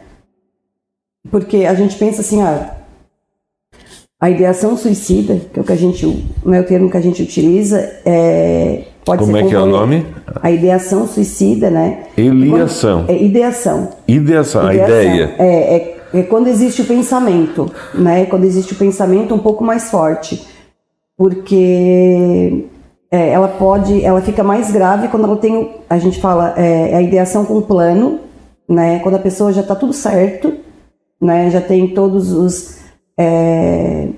Porque 1.31 1.65
a 1.65 1.75
gente 1.75 1.97
pensa 1.97 2.21
assim, 2.21 2.43
ah, 2.43 2.71
a 4.25 4.31
ideação 4.31 4.75
suicida, 4.75 5.39
que 5.53 5.59
é 5.59 5.63
o 5.63 5.65
que 5.67 5.73
a 5.73 5.77
gente, 5.77 6.25
não 6.43 6.55
é 6.55 6.61
o 6.61 6.65
termo 6.65 6.91
que 6.91 6.97
a 6.97 7.01
gente 7.01 7.23
utiliza, 7.23 7.79
é, 8.07 8.85
pode 9.05 9.21
Como 9.23 9.37
ser 9.37 9.45
é 9.45 9.49
que 9.49 9.55
é 9.55 9.59
o 9.61 9.67
nome? 9.67 10.07
A 10.41 10.51
ideação 10.51 11.07
suicida, 11.07 11.69
né? 11.69 12.05
Eliação. 12.17 13.05
É 13.07 13.23
ideação. 13.23 13.91
Ideação, 14.09 14.67
a 14.67 14.73
Ideação. 14.75 14.97
ideia. 14.97 15.35
É, 15.39 15.77
é, 15.77 15.97
é 16.21 16.23
quando 16.23 16.47
existe 16.49 16.81
o 16.81 16.87
pensamento, 16.87 17.71
né? 17.95 18.25
Quando 18.25 18.45
existe 18.45 18.73
o 18.73 18.77
pensamento 18.77 19.35
um 19.35 19.39
pouco 19.39 19.63
mais 19.63 19.91
forte. 19.91 20.43
Porque 21.19 22.65
é, 23.11 23.29
ela 23.29 23.49
pode, 23.49 24.03
ela 24.03 24.23
fica 24.23 24.43
mais 24.43 24.71
grave 24.71 25.09
quando 25.09 25.25
ela 25.25 25.37
tem, 25.37 25.55
o- 25.55 25.69
a 25.89 25.99
gente 25.99 26.19
fala, 26.19 26.55
é, 26.57 26.93
é 26.93 26.97
a 26.97 27.03
ideação 27.03 27.45
com 27.45 27.61
plano, 27.61 28.21
né? 28.67 29.01
Quando 29.01 29.17
a 29.17 29.19
pessoa 29.21 29.53
já 29.53 29.61
está 29.61 29.75
tudo 29.75 29.93
certo, 29.93 30.53
né? 31.21 31.51
Já 31.51 31.61
tem 31.61 31.89
todos 31.89 32.33
os. 32.33 32.84
É, 33.19 34.09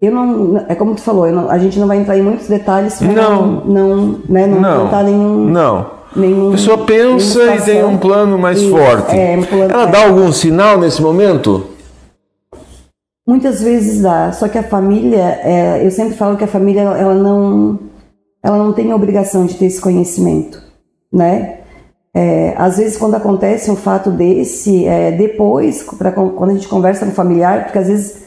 eu 0.00 0.12
não, 0.12 0.64
é 0.68 0.74
como 0.74 0.94
tu 0.94 1.00
falou, 1.02 1.30
não- 1.32 1.50
a 1.50 1.58
gente 1.58 1.78
não 1.78 1.86
vai 1.86 1.98
entrar 1.98 2.16
em 2.16 2.22
muitos 2.22 2.46
detalhes 2.48 2.98
para 2.98 3.08
Não. 3.12 3.64
não, 3.64 4.18
né? 4.28 4.46
Não, 4.46 4.60
Não, 4.60 4.84
contar 4.84 5.02
nenhum, 5.04 5.44
não. 5.50 5.86
nenhum. 6.14 6.48
A 6.48 6.52
pessoa 6.52 6.78
pensa 6.84 7.54
e 7.56 7.60
tem 7.60 7.84
um 7.84 7.98
plano 7.98 8.38
mais 8.38 8.62
forte. 8.62 9.14
é, 9.16 9.36
um 9.36 9.42
plano- 9.44 9.72
Ela 9.72 9.82
é. 9.84 9.90
dá 9.90 10.04
algum 10.06 10.32
sinal 10.32 10.78
nesse 10.78 11.02
momento? 11.02 11.64
Muitas 13.26 13.62
vezes 13.62 14.00
dá, 14.00 14.32
só 14.32 14.48
que 14.48 14.56
a 14.56 14.62
família, 14.62 15.38
é, 15.42 15.84
eu 15.84 15.90
sempre 15.90 16.14
falo 16.14 16.36
que 16.38 16.44
a 16.44 16.48
família 16.48 16.80
ela 16.80 17.14
não, 17.14 17.78
ela 18.42 18.56
não 18.56 18.72
tem 18.72 18.90
a 18.90 18.96
obrigação 18.96 19.44
de 19.44 19.54
ter 19.54 19.66
esse 19.66 19.80
conhecimento, 19.80 20.62
né? 21.12 21.56
É, 22.16 22.54
às 22.56 22.78
vezes 22.78 22.96
quando 22.96 23.16
acontece 23.16 23.70
um 23.70 23.76
fato 23.76 24.10
desse, 24.10 24.86
é, 24.86 25.12
depois, 25.12 25.82
pra, 25.98 26.10
quando 26.10 26.50
a 26.50 26.54
gente 26.54 26.68
conversa 26.68 27.04
com 27.04 27.12
o 27.12 27.14
familiar, 27.14 27.64
porque 27.64 27.78
às 27.78 27.86
vezes 27.86 28.22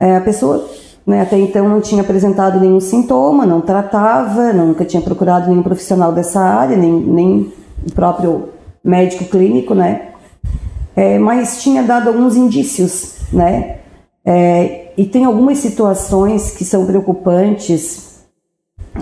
é, 0.00 0.16
a 0.16 0.20
pessoa 0.20 0.66
né, 1.06 1.20
até 1.20 1.38
então 1.38 1.68
não 1.68 1.80
tinha 1.80 2.02
apresentado 2.02 2.58
nenhum 2.58 2.80
sintoma, 2.80 3.44
não 3.44 3.60
tratava, 3.60 4.52
nunca 4.52 4.84
tinha 4.84 5.02
procurado 5.02 5.48
nenhum 5.48 5.62
profissional 5.62 6.12
dessa 6.12 6.40
área, 6.40 6.76
nem, 6.76 6.92
nem 6.92 7.52
o 7.86 7.92
próprio 7.92 8.48
médico 8.82 9.24
clínico, 9.24 9.74
né? 9.74 10.08
É, 10.96 11.18
mas 11.18 11.62
tinha 11.62 11.82
dado 11.82 12.08
alguns 12.08 12.36
indícios, 12.36 13.16
né? 13.32 13.78
É, 14.24 14.92
e 14.96 15.04
tem 15.04 15.24
algumas 15.24 15.58
situações 15.58 16.50
que 16.50 16.64
são 16.64 16.86
preocupantes, 16.86 18.20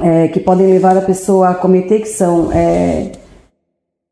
é, 0.03 0.29
que 0.29 0.41
podem 0.41 0.67
levar 0.67 0.97
a 0.97 1.03
pessoa 1.03 1.51
a 1.51 1.55
cometer, 1.55 2.01
que 2.01 2.09
são, 2.09 2.53
é, 2.53 3.13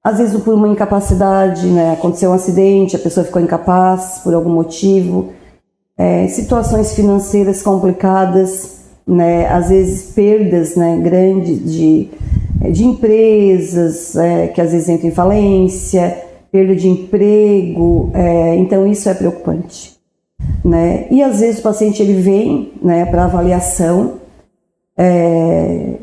às 0.02 0.18
vezes 0.18 0.40
por 0.42 0.54
uma 0.54 0.68
incapacidade, 0.68 1.66
né? 1.66 1.92
aconteceu 1.92 2.30
um 2.30 2.34
acidente, 2.34 2.96
a 2.96 2.98
pessoa 2.98 3.24
ficou 3.24 3.40
incapaz 3.40 4.20
por 4.22 4.34
algum 4.34 4.50
motivo, 4.50 5.32
é, 5.98 6.28
situações 6.28 6.94
financeiras 6.94 7.62
complicadas, 7.62 8.80
né? 9.06 9.46
às 9.48 9.68
vezes 9.68 10.12
perdas 10.12 10.76
né? 10.76 10.98
grandes 10.98 11.72
de, 11.72 12.08
de 12.70 12.84
empresas, 12.84 14.16
é, 14.16 14.48
que 14.48 14.60
às 14.60 14.72
vezes 14.72 14.88
entram 14.88 15.08
em 15.08 15.14
falência, 15.14 16.24
perda 16.50 16.74
de 16.74 16.88
emprego, 16.88 18.10
é, 18.14 18.56
então 18.56 18.86
isso 18.86 19.08
é 19.08 19.14
preocupante 19.14 19.96
né? 20.64 21.06
E 21.10 21.22
às 21.22 21.40
vezes 21.40 21.60
o 21.60 21.62
paciente 21.62 22.02
ele 22.02 22.20
vem, 22.20 22.72
né, 22.82 23.06
para 23.06 23.24
avaliação, 23.24 24.14
é, 24.96 25.94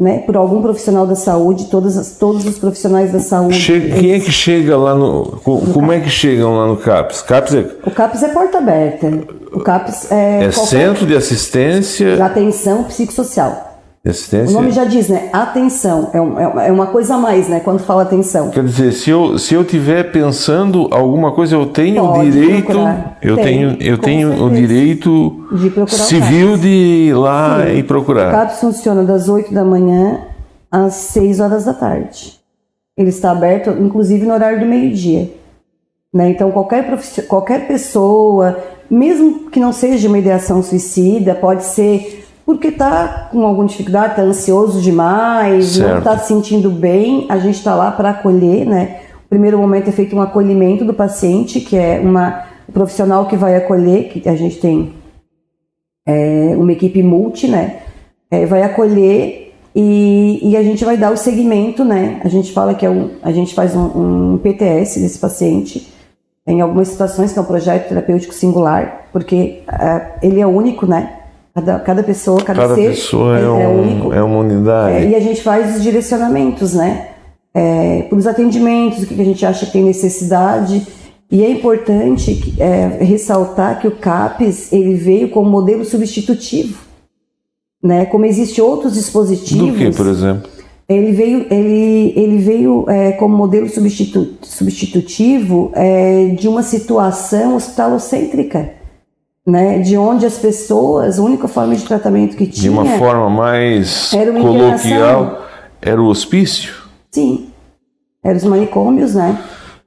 né, 0.00 0.20
por 0.20 0.34
algum 0.34 0.62
profissional 0.62 1.06
da 1.06 1.14
saúde, 1.14 1.66
todos, 1.66 1.98
as, 1.98 2.12
todos 2.12 2.46
os 2.46 2.58
profissionais 2.58 3.12
da 3.12 3.20
saúde. 3.20 3.60
Chega, 3.60 4.00
quem 4.00 4.12
é 4.12 4.18
que 4.18 4.32
chega 4.32 4.74
lá 4.74 4.94
no. 4.94 5.38
como 5.44 5.92
é 5.92 6.00
que 6.00 6.08
chegam 6.08 6.56
lá 6.56 6.66
no 6.66 6.78
CAPS? 6.78 7.20
CAPS 7.20 7.54
é... 7.54 7.66
O 7.84 7.90
CAPS 7.90 8.22
é 8.22 8.28
porta 8.28 8.56
aberta. 8.56 9.06
O 9.52 9.60
CAPS 9.60 10.10
é. 10.10 10.44
É 10.44 10.50
centro 10.50 11.04
de 11.06 11.14
assistência. 11.14 12.16
De 12.16 12.22
atenção 12.22 12.84
psicossocial. 12.84 13.69
Assistência. 14.04 14.56
O 14.56 14.60
nome 14.62 14.72
já 14.72 14.84
diz, 14.84 15.10
né? 15.10 15.28
Atenção. 15.30 16.08
É, 16.14 16.20
um, 16.20 16.40
é, 16.40 16.68
é 16.68 16.72
uma 16.72 16.86
coisa 16.86 17.16
a 17.16 17.18
mais, 17.18 17.50
né? 17.50 17.60
Quando 17.60 17.80
fala 17.80 18.02
atenção. 18.02 18.48
Quer 18.50 18.64
dizer, 18.64 18.92
se 18.92 19.10
eu 19.10 19.38
se 19.38 19.54
eu 19.54 19.62
tiver 19.62 20.10
pensando 20.10 20.88
alguma 20.90 21.32
coisa, 21.32 21.54
eu 21.54 21.66
tenho 21.66 22.02
o 22.02 22.22
direito, 22.22 22.64
procurar. 22.64 23.18
eu 23.20 23.36
Tem, 23.36 23.44
tenho 23.44 23.76
eu 23.78 23.98
tenho 23.98 24.42
o 24.42 24.50
direito 24.50 25.46
de 25.52 25.94
civil 25.94 26.56
de 26.56 26.68
ir 27.08 27.14
lá 27.14 27.62
Sim. 27.66 27.76
e 27.78 27.82
procurar. 27.82 28.28
O 28.28 28.32
CAPS 28.32 28.60
funciona 28.60 29.04
das 29.04 29.28
8 29.28 29.52
da 29.52 29.64
manhã 29.64 30.20
às 30.70 30.94
6 30.94 31.40
horas 31.40 31.66
da 31.66 31.74
tarde. 31.74 32.40
Ele 32.96 33.10
está 33.10 33.32
aberto, 33.32 33.70
inclusive 33.70 34.24
no 34.24 34.32
horário 34.32 34.60
do 34.60 34.66
meio-dia. 34.66 35.30
Né? 36.12 36.30
Então, 36.30 36.50
qualquer, 36.50 36.98
qualquer 37.28 37.68
pessoa, 37.68 38.58
mesmo 38.90 39.50
que 39.50 39.60
não 39.60 39.72
seja 39.72 40.08
uma 40.08 40.18
ideação 40.18 40.62
suicida, 40.62 41.34
pode 41.34 41.64
ser 41.64 42.19
porque 42.44 42.68
está 42.68 43.28
com 43.30 43.44
alguma 43.44 43.66
dificuldade, 43.66 44.12
está 44.12 44.22
ansioso 44.22 44.80
demais, 44.80 45.66
certo. 45.66 45.90
não 45.90 45.98
está 45.98 46.18
se 46.18 46.28
sentindo 46.28 46.70
bem, 46.70 47.26
a 47.28 47.38
gente 47.38 47.56
está 47.56 47.74
lá 47.74 47.90
para 47.90 48.10
acolher, 48.10 48.66
né? 48.66 49.00
O 49.26 49.28
primeiro 49.28 49.58
momento 49.58 49.88
é 49.88 49.92
feito 49.92 50.16
um 50.16 50.20
acolhimento 50.20 50.84
do 50.84 50.92
paciente, 50.92 51.60
que 51.60 51.76
é 51.76 52.00
uma 52.00 52.50
um 52.68 52.72
profissional 52.72 53.26
que 53.26 53.36
vai 53.36 53.56
acolher, 53.56 54.08
que 54.08 54.28
a 54.28 54.36
gente 54.36 54.60
tem 54.60 54.94
é, 56.06 56.54
uma 56.56 56.72
equipe 56.72 57.02
multi, 57.02 57.48
né? 57.48 57.80
É, 58.30 58.46
vai 58.46 58.62
acolher 58.62 59.52
e, 59.74 60.40
e, 60.42 60.56
a 60.56 60.62
gente 60.62 60.84
vai 60.84 60.96
dar 60.96 61.12
o 61.12 61.16
segmento, 61.16 61.84
né? 61.84 62.20
A 62.24 62.28
gente 62.28 62.52
fala 62.52 62.74
que 62.74 62.86
é 62.86 62.90
um, 62.90 63.10
a 63.22 63.32
gente 63.32 63.54
faz 63.54 63.74
um, 63.74 64.34
um 64.34 64.38
PTS 64.38 65.00
desse 65.00 65.18
paciente 65.18 65.92
em 66.46 66.60
algumas 66.60 66.88
situações 66.88 67.32
que 67.32 67.38
é 67.38 67.42
um 67.42 67.44
projeto 67.44 67.88
terapêutico 67.88 68.34
singular, 68.34 69.06
porque 69.12 69.62
uh, 69.68 70.18
ele 70.22 70.40
é 70.40 70.46
único, 70.46 70.86
né? 70.86 71.19
Cada, 71.54 71.80
cada 71.80 72.02
pessoa, 72.02 72.42
cada, 72.42 72.62
cada 72.62 72.74
ser 72.76 72.90
pessoa 72.90 73.38
é, 73.38 73.42
é, 73.42 73.48
um, 73.48 73.82
único. 73.82 74.12
É 74.12 74.22
uma 74.22 74.38
unidade. 74.38 74.96
É, 74.96 75.08
e 75.08 75.14
a 75.14 75.20
gente 75.20 75.42
faz 75.42 75.76
os 75.76 75.82
direcionamentos, 75.82 76.74
né? 76.74 77.08
É, 77.52 78.02
para 78.02 78.16
os 78.16 78.26
atendimentos, 78.26 79.02
o 79.02 79.06
que 79.06 79.20
a 79.20 79.24
gente 79.24 79.44
acha 79.44 79.66
que 79.66 79.72
tem 79.72 79.82
necessidade. 79.82 80.86
E 81.30 81.44
é 81.44 81.50
importante 81.50 82.54
é, 82.58 83.04
ressaltar 83.04 83.80
que 83.80 83.86
o 83.86 83.92
CAPES 83.92 84.72
ele 84.72 84.94
veio 84.94 85.30
como 85.30 85.48
modelo 85.48 85.84
substitutivo. 85.84 86.78
Né? 87.82 88.04
Como 88.06 88.26
existem 88.26 88.62
outros 88.62 88.94
dispositivos. 88.94 89.68
Do 89.68 89.74
que, 89.74 89.90
por 89.90 90.06
exemplo? 90.06 90.50
Ele 90.88 91.12
veio, 91.12 91.46
ele, 91.50 92.12
ele 92.16 92.38
veio 92.38 92.84
é, 92.88 93.12
como 93.12 93.36
modelo 93.36 93.68
substitu, 93.68 94.34
substitutivo 94.42 95.70
é, 95.74 96.34
de 96.36 96.48
uma 96.48 96.64
situação 96.64 97.54
hospitalocêntrica 97.54 98.79
né, 99.46 99.78
de 99.78 99.96
onde 99.96 100.26
as 100.26 100.38
pessoas, 100.38 101.18
a 101.18 101.22
única 101.22 101.48
forma 101.48 101.74
de 101.74 101.84
tratamento 101.84 102.36
que 102.36 102.46
tinha. 102.46 102.62
De 102.62 102.68
uma 102.68 102.98
forma 102.98 103.28
mais 103.30 104.12
era 104.12 104.32
coloquial, 104.32 105.46
era 105.80 106.00
o 106.00 106.06
hospício? 106.06 106.74
Sim, 107.10 107.48
eram 108.22 108.36
os 108.36 108.44
manicômios, 108.44 109.14
né? 109.14 109.38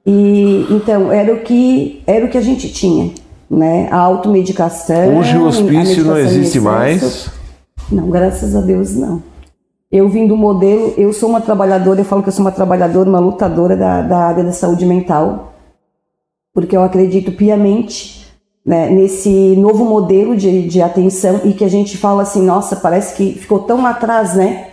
E 0.06 0.66
então 0.70 1.10
era 1.10 1.32
o 1.32 1.40
que 1.40 2.02
era 2.06 2.26
o 2.26 2.28
que 2.28 2.36
a 2.36 2.42
gente 2.42 2.70
tinha, 2.70 3.12
né? 3.48 3.88
A 3.90 3.98
automedicação. 3.98 5.18
Hoje 5.18 5.36
o 5.36 5.46
hospício 5.46 6.04
não 6.04 6.18
existe 6.18 6.60
mais. 6.60 7.30
Não, 7.90 8.10
graças 8.10 8.54
a 8.54 8.60
Deus 8.60 8.94
não. 8.94 9.22
Eu 9.90 10.08
vim 10.08 10.26
do 10.26 10.36
modelo, 10.36 10.92
eu 10.96 11.12
sou 11.12 11.28
uma 11.28 11.40
trabalhadora, 11.40 12.00
eu 12.00 12.04
falo 12.04 12.22
que 12.22 12.28
eu 12.28 12.32
sou 12.32 12.44
uma 12.44 12.50
trabalhadora, 12.50 13.08
uma 13.08 13.20
lutadora 13.20 13.76
da, 13.76 14.02
da 14.02 14.18
área 14.18 14.42
da 14.42 14.50
saúde 14.50 14.84
mental, 14.84 15.54
porque 16.52 16.76
eu 16.76 16.82
acredito 16.82 17.30
piamente 17.30 18.23
né, 18.64 18.88
nesse 18.88 19.54
novo 19.56 19.84
modelo 19.84 20.36
de, 20.36 20.66
de 20.66 20.80
atenção 20.80 21.42
e 21.44 21.52
que 21.52 21.64
a 21.64 21.68
gente 21.68 21.98
fala 21.98 22.22
assim, 22.22 22.42
nossa, 22.42 22.76
parece 22.76 23.14
que 23.14 23.38
ficou 23.38 23.60
tão 23.60 23.82
lá 23.82 23.90
atrás, 23.90 24.34
né? 24.34 24.70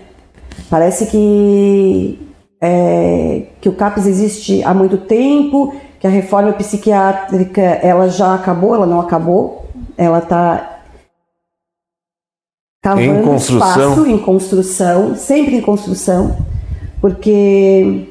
Parece 0.69 1.07
que, 1.07 2.17
é, 2.61 3.47
que 3.59 3.67
o 3.67 3.73
CAPES 3.73 4.07
existe 4.07 4.63
há 4.63 4.73
muito 4.73 4.97
tempo, 4.97 5.75
que 5.99 6.07
a 6.07 6.09
reforma 6.09 6.53
psiquiátrica 6.53 7.61
ela 7.61 8.07
já 8.07 8.33
acabou, 8.33 8.73
ela 8.73 8.87
não 8.87 9.01
acabou, 9.01 9.65
ela 9.97 10.19
está 10.19 10.79
cavando 12.81 13.19
em 13.19 13.23
construção. 13.23 13.69
espaço 13.69 14.05
em 14.07 14.17
construção, 14.17 15.15
sempre 15.15 15.55
em 15.57 15.61
construção, 15.61 16.37
porque... 17.01 18.07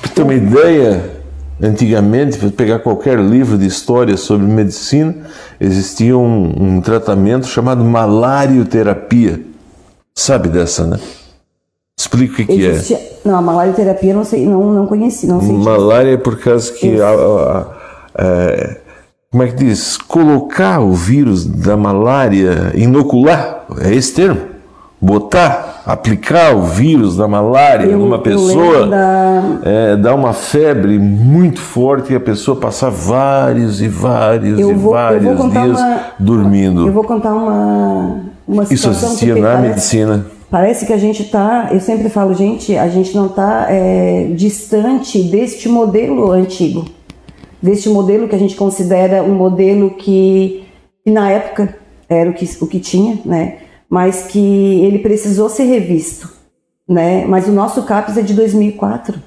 Para 0.00 0.10
ter 0.10 0.22
uma 0.22 0.34
ideia, 0.34 1.19
Antigamente, 1.62 2.38
para 2.38 2.50
pegar 2.50 2.78
qualquer 2.78 3.18
livro 3.18 3.58
de 3.58 3.66
história 3.66 4.16
sobre 4.16 4.46
medicina, 4.46 5.14
existia 5.60 6.16
um, 6.16 6.76
um 6.76 6.80
tratamento 6.80 7.46
chamado 7.46 7.84
malarioterapia. 7.84 9.40
Sabe 10.14 10.48
dessa, 10.48 10.86
né? 10.86 10.98
Explica 11.98 12.32
o 12.32 12.36
que, 12.36 12.46
que 12.46 12.64
é. 12.64 13.18
Não, 13.24 13.36
a 13.36 13.42
malarioterapia 13.42 14.14
não 14.14 14.24
sei, 14.24 14.46
não, 14.46 14.72
não 14.72 14.86
conheci, 14.86 15.26
não 15.26 15.40
sei. 15.40 15.52
Malária 15.52 16.14
é 16.14 16.16
por 16.16 16.38
causa 16.38 16.72
que 16.72 16.98
a, 16.98 17.08
a, 17.08 17.60
a, 17.60 18.24
é, 18.24 18.80
como 19.30 19.42
é 19.42 19.48
que 19.48 19.56
diz? 19.56 19.98
Colocar 19.98 20.80
o 20.80 20.92
vírus 20.92 21.44
da 21.44 21.76
malária, 21.76 22.72
inocular, 22.74 23.66
é 23.82 23.94
esse 23.94 24.14
termo 24.14 24.49
botar, 25.00 25.82
aplicar 25.86 26.54
o 26.54 26.62
vírus 26.62 27.16
da 27.16 27.26
malária 27.26 27.86
eu, 27.86 27.98
numa 27.98 28.18
pessoa, 28.18 28.86
da... 28.86 29.60
é, 29.64 29.96
dá 29.96 30.14
uma 30.14 30.34
febre 30.34 30.98
muito 30.98 31.58
forte 31.60 32.12
e 32.12 32.16
a 32.16 32.20
pessoa 32.20 32.56
passar 32.56 32.90
vários 32.90 33.80
e 33.80 33.88
vários 33.88 34.60
eu 34.60 34.70
e 34.70 34.74
vou, 34.74 34.92
vários 34.92 35.22
dias 35.22 35.80
uma, 35.80 36.00
dormindo. 36.18 36.86
Eu 36.86 36.92
vou 36.92 37.04
contar 37.04 37.32
uma, 37.32 38.20
uma 38.46 38.64
situação 38.66 38.92
Isso 38.92 39.06
assistia 39.06 39.34
na 39.36 39.40
parece, 39.40 39.68
medicina. 39.68 40.26
Parece 40.50 40.86
que 40.86 40.92
a 40.92 40.98
gente 40.98 41.22
está, 41.22 41.70
eu 41.72 41.80
sempre 41.80 42.10
falo, 42.10 42.34
gente, 42.34 42.76
a 42.76 42.88
gente 42.88 43.16
não 43.16 43.26
está 43.26 43.68
é, 43.70 44.28
distante 44.34 45.22
deste 45.22 45.66
modelo 45.66 46.30
antigo, 46.30 46.84
deste 47.62 47.88
modelo 47.88 48.28
que 48.28 48.34
a 48.34 48.38
gente 48.38 48.54
considera 48.54 49.22
um 49.22 49.34
modelo 49.34 49.90
que, 49.92 50.64
que 51.02 51.10
na 51.10 51.30
época 51.30 51.74
era 52.06 52.28
o 52.28 52.34
que, 52.34 52.44
o 52.60 52.66
que 52.66 52.80
tinha, 52.80 53.18
né? 53.24 53.54
Mas 53.90 54.22
que 54.22 54.38
ele 54.84 55.00
precisou 55.00 55.48
ser 55.48 55.64
revisto, 55.64 56.30
né? 56.88 57.26
Mas 57.26 57.48
o 57.48 57.52
nosso 57.52 57.82
CAPES 57.82 58.18
é 58.18 58.22
de 58.22 58.34
2004. 58.34 59.20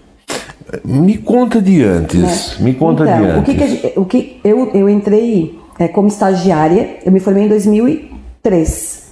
Me 0.85 1.17
conta 1.17 1.61
de 1.61 1.83
antes, 1.83 2.57
né? 2.57 2.65
me 2.65 2.73
conta 2.73 3.03
então, 3.03 3.17
de 3.17 3.27
antes. 3.27 3.41
O 3.41 3.43
que, 3.43 3.55
que, 3.55 3.67
gente, 3.67 3.99
o 3.99 4.05
que 4.05 4.39
eu, 4.43 4.71
eu 4.73 4.89
entrei 4.89 5.59
é, 5.77 5.87
como 5.89 6.07
estagiária, 6.07 6.99
eu 7.05 7.11
me 7.11 7.19
formei 7.19 7.43
em 7.43 7.49
2003 7.49 9.03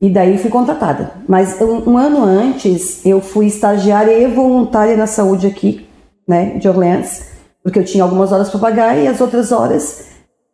e 0.00 0.10
daí 0.10 0.36
fui 0.36 0.50
contratada. 0.50 1.12
Mas 1.28 1.60
um, 1.60 1.92
um 1.92 1.96
ano 1.96 2.24
antes 2.24 3.06
eu 3.06 3.20
fui 3.20 3.46
estagiária 3.46 4.12
e 4.12 4.26
voluntária 4.26 4.96
na 4.96 5.06
saúde 5.06 5.46
aqui, 5.46 5.86
né, 6.26 6.58
de 6.58 6.68
Orleans, 6.68 7.26
porque 7.62 7.78
eu 7.78 7.84
tinha 7.84 8.02
algumas 8.02 8.32
horas 8.32 8.50
para 8.50 8.60
pagar 8.60 8.98
e 8.98 9.06
as 9.06 9.20
outras 9.20 9.52
horas 9.52 10.08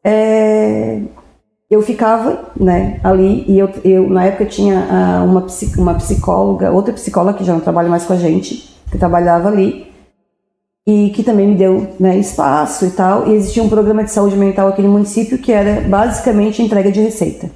é, 0.05 1.01
eu 1.75 1.83
ficava 1.83 2.53
né, 2.59 3.01
ali 3.03 3.45
e 3.49 3.59
eu, 3.59 3.69
eu 3.85 4.09
na 4.09 4.25
época 4.25 4.47
tinha 4.47 4.87
ah, 4.91 5.25
uma, 5.25 5.47
uma 5.77 5.95
psicóloga, 5.95 6.71
outra 6.71 6.95
psicóloga 6.95 7.39
que 7.39 7.45
já 7.45 7.53
não 7.53 7.61
trabalha 7.61 7.89
mais 7.89 8.05
com 8.05 8.13
a 8.13 8.17
gente, 8.17 8.75
que 8.91 8.97
trabalhava 8.97 9.49
ali 9.49 9.93
e 10.87 11.11
que 11.11 11.23
também 11.23 11.49
me 11.49 11.55
deu 11.55 11.89
né, 11.99 12.17
espaço 12.17 12.87
e 12.87 12.91
tal. 12.91 13.27
E 13.27 13.35
existia 13.35 13.63
um 13.63 13.69
programa 13.69 14.05
de 14.05 14.13
saúde 14.13 14.37
mental 14.37 14.69
aqui 14.69 14.83
no 14.83 14.89
município 14.89 15.39
que 15.39 15.51
era 15.51 15.81
basicamente 15.83 16.63
entrega 16.63 16.93
de 16.93 17.01
receita. 17.01 17.51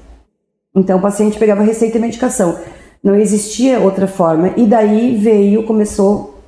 Então 0.74 0.98
o 0.98 1.02
paciente 1.02 1.38
pegava 1.38 1.62
receita 1.62 1.96
e 1.96 2.00
medicação. 2.00 2.58
Não 3.02 3.14
existia 3.14 3.78
outra 3.78 4.08
forma. 4.08 4.52
E 4.56 4.66
daí 4.66 5.16
veio, 5.16 5.62
começou, 5.62 6.42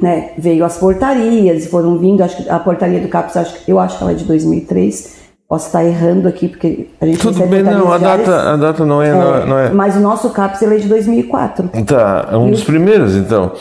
né, 0.00 0.32
veio 0.36 0.64
as 0.64 0.76
portarias, 0.76 1.66
foram 1.66 1.98
vindo, 1.98 2.22
acho 2.22 2.42
que 2.42 2.48
a 2.48 2.58
portaria 2.58 3.00
do 3.00 3.08
CAPS, 3.08 3.36
acho, 3.36 3.56
eu 3.66 3.78
acho 3.78 3.96
que 3.96 4.02
ela 4.02 4.12
é 4.12 4.16
de 4.16 4.24
2003, 4.24 5.23
Posso 5.54 5.66
estar 5.66 5.84
errando 5.84 6.26
aqui, 6.26 6.48
porque 6.48 6.88
a 7.00 7.06
gente 7.06 7.18
Tudo 7.18 7.46
bem, 7.46 7.62
não, 7.62 7.92
a 7.92 7.96
data, 7.96 8.54
a 8.54 8.56
data 8.56 8.84
não 8.84 9.00
é, 9.00 9.10
é, 9.10 9.46
não 9.46 9.56
é. 9.56 9.70
Mas 9.70 9.94
o 9.94 10.00
nosso 10.00 10.30
CAPS 10.30 10.62
ele 10.62 10.74
é 10.74 10.78
de 10.78 10.88
2004. 10.88 11.70
Tá, 11.86 12.28
é 12.32 12.36
um 12.36 12.48
e 12.48 12.50
dos 12.50 12.64
primeiros, 12.64 13.14
então. 13.14 13.52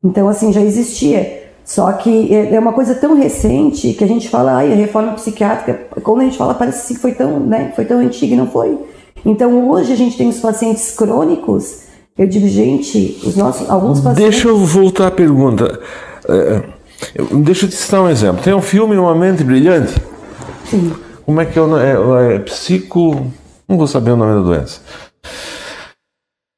Então, 0.02 0.30
assim, 0.30 0.54
já 0.54 0.62
existia. 0.62 1.46
Só 1.66 1.92
que 1.92 2.34
é, 2.34 2.56
é 2.56 2.60
uma 2.60 2.72
coisa 2.72 2.96
tão 2.96 3.18
recente 3.18 3.92
que 3.92 4.02
a 4.02 4.08
gente 4.08 4.30
fala, 4.30 4.54
ai, 4.54 4.72
a 4.72 4.76
reforma 4.78 5.12
psiquiátrica, 5.12 5.88
quando 6.02 6.22
a 6.22 6.24
gente 6.24 6.38
fala, 6.38 6.54
parece 6.54 6.94
que 6.94 7.00
foi 7.02 7.12
tão, 7.12 7.38
né, 7.42 7.74
foi 7.76 7.84
tão 7.84 8.00
antiga 8.00 8.34
e 8.34 8.38
não 8.38 8.48
foi. 8.48 8.80
Então, 9.26 9.70
hoje 9.70 9.92
a 9.92 9.98
gente 9.98 10.16
tem 10.16 10.30
os 10.30 10.40
pacientes 10.40 10.92
crônicos, 10.92 11.82
eu 12.18 12.28
digo, 12.28 12.48
gente, 12.48 13.20
os 13.26 13.36
nossos, 13.36 13.70
alguns 13.70 14.00
pacientes... 14.00 14.24
Deixa 14.24 14.48
eu 14.48 14.58
voltar 14.58 15.08
à 15.08 15.12
pergunta. 15.12 15.82
É, 16.30 16.64
deixa 17.44 17.66
eu 17.66 17.70
te 17.70 17.76
citar 17.76 18.02
um 18.02 18.10
exemplo. 18.10 18.42
Tem 18.42 18.54
um 18.54 18.62
filme, 18.62 18.96
Uma 18.96 19.14
Mente 19.14 19.44
Brilhante? 19.44 19.94
Sim 20.70 21.07
como 21.28 21.42
é 21.42 21.46
que 21.46 21.60
é 21.60 21.62
o 21.62 21.78
é, 22.18 22.36
é 22.36 22.40
psico. 22.40 23.30
Não 23.68 23.78
vou 23.78 23.86
saber 23.86 24.12
o 24.12 24.16
nome 24.16 24.34
da 24.34 24.48
doença. 24.48 24.80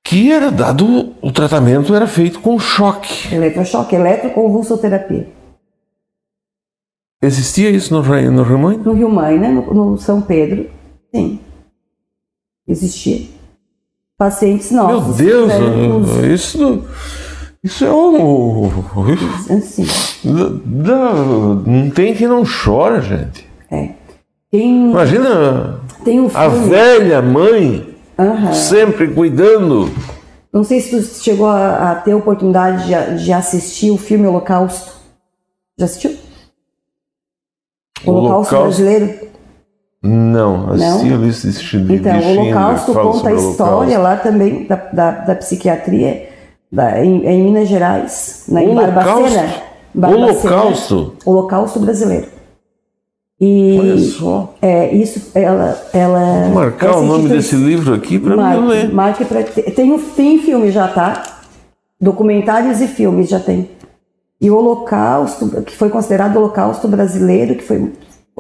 Que 0.04 0.32
era 0.32 0.52
dado. 0.52 1.16
O 1.24 1.32
tratamento 1.32 1.96
era 1.96 2.06
feito 2.06 2.40
com 2.40 2.60
choque. 2.60 3.34
Eletrochoque, 3.34 3.96
eletroconvulsoterapia. 3.96 5.28
Existia 7.20 7.72
isso 7.72 7.92
no, 7.92 8.04
no 8.32 8.44
Rio 8.44 8.60
Mãe? 8.60 8.78
No 8.78 8.94
Rio 8.94 9.10
Mãe, 9.10 9.40
né? 9.40 9.50
No, 9.50 9.74
no 9.74 9.98
São 9.98 10.22
Pedro, 10.22 10.70
sim. 11.14 11.40
Existia. 12.68 13.28
Pacientes 14.20 14.70
nossos. 14.70 15.20
Meu 15.20 15.48
Deus, 15.48 16.24
isso. 16.26 16.88
Isso 17.64 17.86
é 17.86 17.92
um. 17.92 18.70
Assim. 19.50 19.88
Não 21.66 21.90
tem 21.90 22.14
quem 22.14 22.28
não 22.28 22.44
chora, 22.46 23.02
gente. 23.02 23.50
É. 23.72 23.99
Tem, 24.52 24.90
Imagina 24.92 25.80
tem 26.04 26.20
um 26.20 26.30
a 26.34 26.48
velha 26.48 27.22
mãe 27.22 27.96
uhum. 28.18 28.54
sempre 28.54 29.08
cuidando. 29.14 29.92
Não 30.52 30.64
sei 30.64 30.82
se 30.82 30.90
tu 30.90 31.24
chegou 31.24 31.48
a, 31.48 31.92
a 31.92 31.96
ter 31.96 32.14
a 32.14 32.18
oportunidade 32.18 32.88
de, 32.88 33.24
de, 33.24 33.34
assistir 33.34 33.92
o 33.92 33.98
filme 33.98 34.26
Holocausto. 34.26 34.92
Já 35.78 35.86
assistiu? 35.86 36.18
O 38.04 38.12
Holocausto, 38.12 38.56
Holocausto 38.56 38.84
brasileiro? 38.84 39.30
Não, 40.02 40.72
assisti 40.72 41.14
a 41.14 41.18
lista 41.18 41.50
de 41.50 41.94
Então, 41.94 42.20
o 42.20 42.40
Holocausto 42.40 42.94
conta 42.94 43.30
a 43.30 43.34
história 43.34 44.00
lá 44.00 44.16
também 44.16 44.66
da, 44.66 44.76
da, 44.76 45.12
da 45.12 45.36
psiquiatria 45.36 46.30
da, 46.72 47.04
em, 47.04 47.26
em, 47.26 47.44
Minas 47.44 47.68
Gerais, 47.68 48.46
na, 48.48 48.64
em 48.64 48.74
Barbacena. 48.74 49.54
Barbacena. 49.94 50.56
Holocausto? 50.56 51.16
Holocausto 51.26 51.80
brasileiro. 51.80 52.39
E 53.40 53.78
Olha 53.80 53.98
só. 53.98 54.54
É, 54.62 54.94
isso, 54.94 55.32
ela. 55.34 55.82
ela 55.94 56.44
Vou 56.46 56.56
marcar 56.56 56.98
o 56.98 57.04
nome 57.04 57.30
desse 57.30 57.56
livro 57.56 57.94
aqui 57.94 58.20
para 58.20 58.36
mim 58.36 58.68
ler. 58.68 58.94
Marque 58.94 59.24
pra, 59.24 59.44
tem, 59.44 59.98
tem 59.98 60.40
filme 60.40 60.72
já, 60.72 60.88
tá? 60.90 61.24
Documentários 62.02 62.82
e 62.82 62.88
filmes 62.88 63.30
já 63.30 63.40
tem. 63.40 63.70
E 64.42 64.50
o 64.50 64.58
Holocausto, 64.58 65.62
que 65.64 65.76
foi 65.76 65.90
considerado 65.90 66.36
Holocausto 66.38 66.88
brasileiro, 66.88 67.56
que 67.56 67.64
foi, 67.64 67.94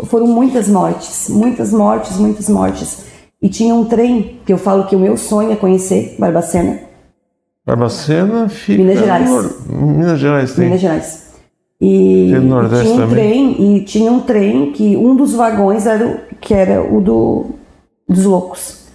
foram 0.05 0.27
muitas 0.27 0.67
mortes, 0.67 1.29
muitas 1.29 1.71
mortes, 1.71 2.17
muitas 2.17 2.49
mortes. 2.49 3.05
E 3.41 3.47
tinha 3.47 3.73
um 3.73 3.85
trem, 3.85 4.39
que 4.45 4.51
eu 4.51 4.57
falo 4.57 4.85
que 4.85 4.95
o 4.95 4.99
meu 4.99 5.15
sonho 5.15 5.51
é 5.51 5.55
conhecer, 5.55 6.15
Barbacena. 6.19 6.79
Barbacena 7.65 8.49
fica. 8.49 8.81
Minas 8.81 8.99
Gerais. 8.99 9.29
Minas 9.65 10.19
Gerais 10.19 10.53
tem. 10.53 10.65
Minas 10.65 10.81
Gerais. 10.81 11.28
E, 11.81 12.25
e 12.25 12.27
tinha 12.27 12.41
um 12.41 12.97
também. 12.97 13.07
trem 13.09 13.75
e 13.77 13.81
tinha 13.81 14.11
um 14.11 14.19
trem 14.19 14.71
que 14.71 14.97
um 14.97 15.15
dos 15.15 15.33
vagões 15.33 15.85
era 15.85 16.05
o, 16.05 16.19
que 16.39 16.53
era 16.53 16.83
o 16.83 16.99
do, 16.99 17.45
dos 18.07 18.25
loucos, 18.25 18.85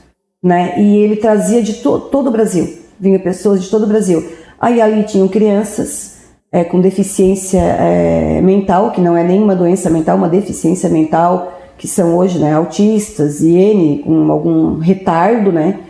né? 0.43 0.78
E 0.78 0.97
ele 0.97 1.16
trazia 1.16 1.62
de 1.62 1.74
to, 1.74 1.99
todo 1.99 2.28
o 2.28 2.30
Brasil, 2.30 2.78
vinha 3.01 3.18
pessoas 3.18 3.62
de 3.62 3.70
todo 3.70 3.85
o 3.85 3.89
Brasil. 3.89 4.22
Aí 4.61 4.80
ali 4.80 5.03
tinham 5.05 5.28
crianças 5.28 6.14
é, 6.53 6.62
com 6.62 6.80
deficiência 6.80 7.61
é, 7.61 8.41
mental, 8.43 8.93
que 8.93 9.01
não 9.01 9.16
é 9.16 9.24
nenhuma 9.24 9.57
doença 9.57 9.89
mental, 9.89 10.16
uma 10.16 10.28
deficiência 10.28 10.89
mental, 10.89 11.59
que 11.78 11.89
são 11.89 12.16
hoje 12.16 12.39
né, 12.39 12.53
autistas 12.53 13.41
e 13.41 13.57
N 13.57 14.03
com 14.05 14.30
algum 14.30 14.78
retardo, 14.78 15.51
né? 15.51 15.80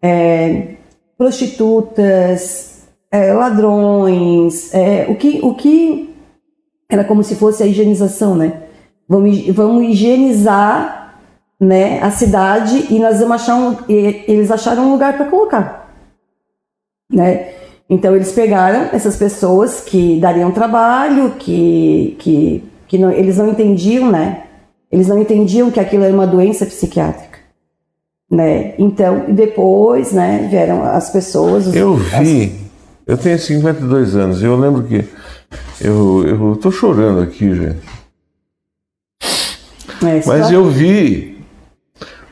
É, 0.00 0.74
prostitutas, 1.16 2.82
é, 3.10 3.32
ladrões, 3.32 4.72
é, 4.74 5.06
o 5.08 5.14
que 5.14 5.40
o 5.42 5.54
que 5.54 6.11
era 6.92 7.04
como 7.04 7.24
se 7.24 7.34
fosse 7.36 7.62
a 7.62 7.66
higienização, 7.66 8.36
né? 8.36 8.64
Vamos, 9.08 9.46
vamos 9.48 9.84
higienizar 9.84 11.16
né, 11.58 12.00
a 12.02 12.10
cidade 12.10 12.86
e 12.90 12.98
nós 12.98 13.18
vamos 13.20 13.34
achar 13.36 13.56
um, 13.56 13.76
eles 13.88 14.50
acharam 14.50 14.88
um 14.88 14.92
lugar 14.92 15.16
para 15.16 15.26
colocar. 15.26 15.90
né? 17.10 17.52
Então 17.88 18.14
eles 18.16 18.32
pegaram 18.32 18.88
essas 18.92 19.16
pessoas 19.16 19.80
que 19.80 20.18
dariam 20.18 20.50
trabalho, 20.50 21.34
que, 21.38 22.16
que, 22.18 22.64
que 22.88 22.98
não, 22.98 23.10
eles 23.10 23.36
não 23.36 23.50
entendiam, 23.50 24.10
né? 24.10 24.44
Eles 24.90 25.08
não 25.08 25.18
entendiam 25.20 25.70
que 25.70 25.80
aquilo 25.80 26.04
era 26.04 26.12
uma 26.12 26.26
doença 26.26 26.64
psiquiátrica, 26.66 27.38
né? 28.30 28.74
Então 28.78 29.26
depois, 29.28 30.12
né? 30.12 30.48
Vieram 30.50 30.82
as 30.84 31.10
pessoas. 31.10 31.66
Os, 31.66 31.74
eu 31.74 31.96
vi. 31.96 32.61
Eu 33.06 33.16
tenho 33.16 33.38
52 33.38 34.16
anos. 34.16 34.42
Eu 34.42 34.56
lembro 34.56 34.84
que 34.84 35.04
eu 35.80 36.24
eu 36.26 36.56
tô 36.56 36.70
chorando 36.70 37.20
aqui, 37.20 37.54
gente. 37.54 37.78
É, 40.04 40.20
Mas 40.26 40.50
eu 40.50 40.64
vi 40.68 41.38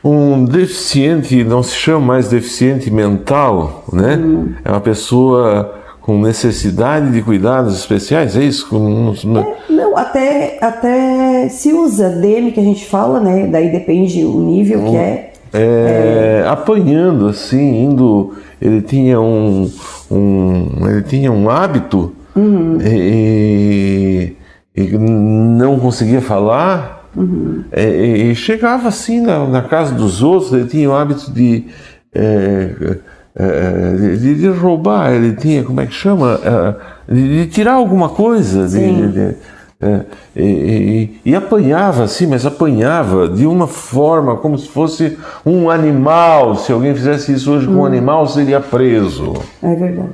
um 0.03 0.43
deficiente, 0.43 1.43
não 1.43 1.61
se 1.63 1.75
chama 1.75 2.05
mais 2.07 2.29
deficiente 2.29 2.91
mental, 2.91 3.85
né? 3.93 4.17
Hum. 4.17 4.53
É 4.65 4.69
uma 4.71 4.81
pessoa 4.81 5.79
com 6.01 6.19
necessidade 6.19 7.11
de 7.11 7.21
cuidados 7.21 7.75
especiais, 7.77 8.35
é 8.35 8.43
isso? 8.43 8.67
É, 8.69 9.71
não, 9.71 9.95
até, 9.95 10.57
até 10.59 11.47
se 11.49 11.71
usa 11.71 12.09
DM 12.09 12.51
que 12.51 12.59
a 12.59 12.63
gente 12.63 12.85
fala, 12.85 13.19
né? 13.19 13.47
Daí 13.47 13.71
depende 13.71 14.25
o 14.25 14.39
nível 14.39 14.79
um, 14.79 14.91
que 14.91 14.97
é. 14.97 15.30
É. 15.53 16.45
Apanhando 16.47 17.27
assim, 17.27 17.83
indo. 17.83 18.33
Ele 18.61 18.81
tinha 18.81 19.19
um, 19.19 19.71
um 20.09 20.87
ele 20.87 21.01
tinha 21.01 21.31
um 21.31 21.49
hábito 21.49 22.13
uhum. 22.35 22.77
e, 22.79 24.35
e 24.75 24.97
não 24.97 25.79
conseguia 25.79 26.21
falar 26.21 27.01
Uhum. 27.15 27.63
É, 27.71 27.89
e, 27.89 28.35
chegava 28.35 28.87
assim 28.87 29.21
na, 29.21 29.45
na, 29.45 29.61
casa 29.61 29.93
dos 29.93 30.23
outros, 30.23 30.53
ele 30.53 30.65
tinha 30.65 30.89
o 30.89 30.95
hábito 30.95 31.31
de, 31.31 31.65
é, 32.13 32.97
é, 33.35 34.15
de, 34.17 34.35
de, 34.35 34.47
roubar, 34.47 35.11
ele 35.11 35.33
tinha, 35.33 35.63
como 35.63 35.81
é 35.81 35.85
que 35.85 35.93
chama? 35.93 36.39
É, 36.43 37.13
de, 37.13 37.43
de 37.43 37.51
tirar 37.51 37.73
alguma 37.73 38.09
coisa. 38.09 38.67
De, 38.67 39.35
é, 39.81 40.01
e, 40.35 40.43
e, 40.43 41.31
e, 41.31 41.35
apanhava 41.35 42.03
assim, 42.03 42.27
mas 42.27 42.45
apanhava 42.45 43.27
de 43.27 43.47
uma 43.47 43.65
forma 43.65 44.37
como 44.37 44.55
se 44.55 44.67
fosse 44.67 45.17
um 45.43 45.71
animal. 45.71 46.55
Se 46.55 46.71
alguém 46.71 46.93
fizesse 46.93 47.33
isso 47.33 47.51
hoje 47.51 47.65
com 47.65 47.73
um 47.73 47.77
uhum. 47.79 47.85
animal, 47.85 48.27
seria 48.27 48.59
preso. 48.59 49.33
É 49.63 49.73
verdade. 49.73 50.11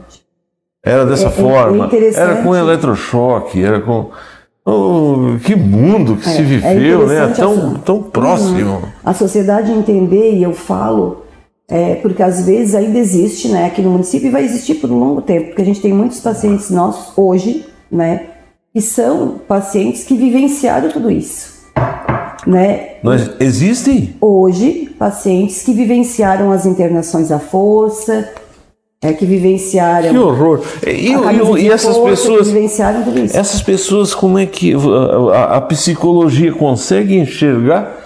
Era 0.82 1.06
dessa 1.06 1.28
é, 1.28 1.32
forma. 1.32 1.90
era 2.16 2.42
com 2.44 2.56
eletrochoque, 2.56 3.62
era 3.62 3.82
com. 3.82 4.10
Oh, 4.66 5.38
que 5.44 5.54
mundo 5.54 6.16
que 6.16 6.30
é, 6.30 6.32
se 6.32 6.40
é 6.40 6.44
viveu, 6.44 7.04
é 7.12 7.28
né? 7.28 7.34
Tão, 7.36 7.74
tão 7.76 8.04
próximo. 8.04 8.76
Uhum. 8.76 8.82
A 9.04 9.14
sociedade 9.14 9.70
entender, 9.70 10.36
e 10.36 10.44
eu 10.44 10.54
falo, 10.54 11.26
é, 11.68 11.96
porque 11.96 12.24
às 12.24 12.46
vezes 12.46 12.74
ainda 12.74 12.98
existe, 12.98 13.50
né, 13.50 13.66
aqui 13.66 13.82
no 13.82 13.92
município 13.92 14.28
e 14.28 14.32
vai 14.32 14.46
existir 14.46 14.76
por 14.76 14.90
um 14.90 14.98
longo 14.98 15.22
tempo, 15.22 15.48
porque 15.48 15.62
a 15.62 15.66
gente 15.66 15.82
tem 15.82 15.94
muitos 15.94 16.20
pacientes 16.22 16.70
nossos 16.70 17.18
hoje, 17.18 17.66
né, 17.92 18.28
que 18.78 18.82
são 18.82 19.40
pacientes 19.48 20.04
que 20.04 20.14
vivenciaram 20.14 20.90
tudo 20.90 21.10
isso. 21.10 21.66
Né? 22.46 22.98
Mas 23.02 23.28
existem? 23.40 24.16
Hoje, 24.22 24.94
pacientes 25.00 25.64
que 25.64 25.74
vivenciaram 25.74 26.52
as 26.52 26.64
internações 26.68 27.32
à 27.32 27.40
força, 27.40 28.32
é 29.02 29.14
que 29.14 29.26
vivenciaram. 29.26 30.12
Que 30.12 30.18
horror! 30.20 30.62
E, 30.86 30.90
e, 30.90 31.64
e 31.64 31.72
essas 31.72 31.98
pessoas. 31.98 32.52
vivenciaram 32.52 33.02
tudo 33.02 33.18
isso. 33.18 33.36
Essas 33.36 33.64
pessoas, 33.64 34.14
como 34.14 34.38
é 34.38 34.46
que 34.46 34.76
a, 35.34 35.56
a, 35.56 35.62
psicologia 35.62 36.54
consegue 36.54 37.18
enxergar 37.18 37.98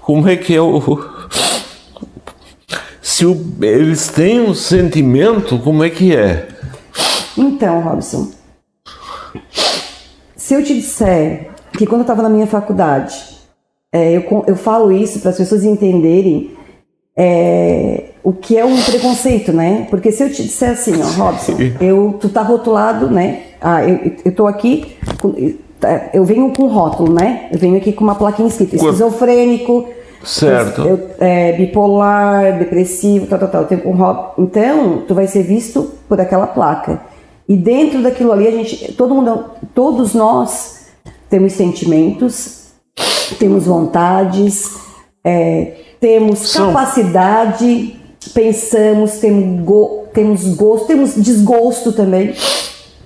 como 0.00 0.26
é 0.30 0.36
que 0.36 0.56
é 0.56 0.62
o. 0.62 0.98
Se 3.02 3.26
o, 3.26 3.38
eles 3.60 4.08
têm 4.08 4.40
um 4.40 4.54
sentimento, 4.54 5.58
como 5.58 5.84
é 5.84 5.90
que 5.90 6.16
é? 6.16 6.48
Então, 7.36 7.82
Robson, 7.82 8.30
se 10.46 10.54
eu 10.54 10.62
te 10.62 10.74
disser 10.74 11.48
que 11.72 11.84
quando 11.84 12.02
eu 12.02 12.04
estava 12.04 12.22
na 12.22 12.28
minha 12.28 12.46
faculdade, 12.46 13.16
é, 13.92 14.16
eu, 14.16 14.44
eu 14.46 14.54
falo 14.54 14.92
isso 14.92 15.18
para 15.18 15.30
as 15.30 15.36
pessoas 15.36 15.64
entenderem 15.64 16.52
é, 17.16 18.10
o 18.22 18.32
que 18.32 18.56
é 18.56 18.64
um 18.64 18.80
preconceito, 18.80 19.52
né? 19.52 19.88
Porque 19.90 20.12
se 20.12 20.22
eu 20.22 20.30
te 20.30 20.44
disser 20.44 20.70
assim, 20.70 21.02
ó, 21.02 21.20
Robson, 21.20 21.56
eu, 21.80 22.16
tu 22.20 22.28
tá 22.28 22.42
rotulado, 22.42 23.10
né? 23.10 23.40
Ah, 23.60 23.84
eu, 23.84 24.12
eu 24.24 24.32
tô 24.32 24.46
aqui, 24.46 24.96
tá, 25.80 26.10
eu 26.14 26.24
venho 26.24 26.52
com 26.52 26.68
rótulo, 26.68 27.12
né? 27.12 27.48
Eu 27.50 27.58
venho 27.58 27.76
aqui 27.76 27.92
com 27.92 28.04
uma 28.04 28.14
plaquinha 28.14 28.46
escrita, 28.46 28.76
esquizofrênico, 28.76 29.88
certo. 30.22 30.82
Eu, 30.82 31.10
é, 31.18 31.54
bipolar, 31.54 32.56
depressivo, 32.56 33.26
tal, 33.26 33.40
tal, 33.40 33.48
tal. 33.48 33.64
Tenho 33.64 33.88
um 33.88 33.96
rótulo. 33.96 34.46
Então, 34.46 35.02
tu 35.08 35.12
vai 35.12 35.26
ser 35.26 35.42
visto 35.42 35.90
por 36.08 36.20
aquela 36.20 36.46
placa. 36.46 37.00
E 37.48 37.56
dentro 37.56 38.02
daquilo 38.02 38.32
ali, 38.32 38.48
a 38.48 38.50
gente, 38.50 38.92
todo 38.92 39.14
mundo, 39.14 39.44
todos 39.74 40.14
nós 40.14 40.86
temos 41.30 41.52
sentimentos, 41.52 42.68
temos 43.38 43.66
vontades, 43.66 44.76
é, 45.24 45.74
temos 46.00 46.52
capacidade 46.52 47.96
pensamos, 48.32 49.18
temos, 49.18 49.64
go, 49.64 50.04
temos 50.12 50.44
gosto, 50.54 50.86
temos 50.86 51.14
desgosto 51.14 51.92
também. 51.92 52.34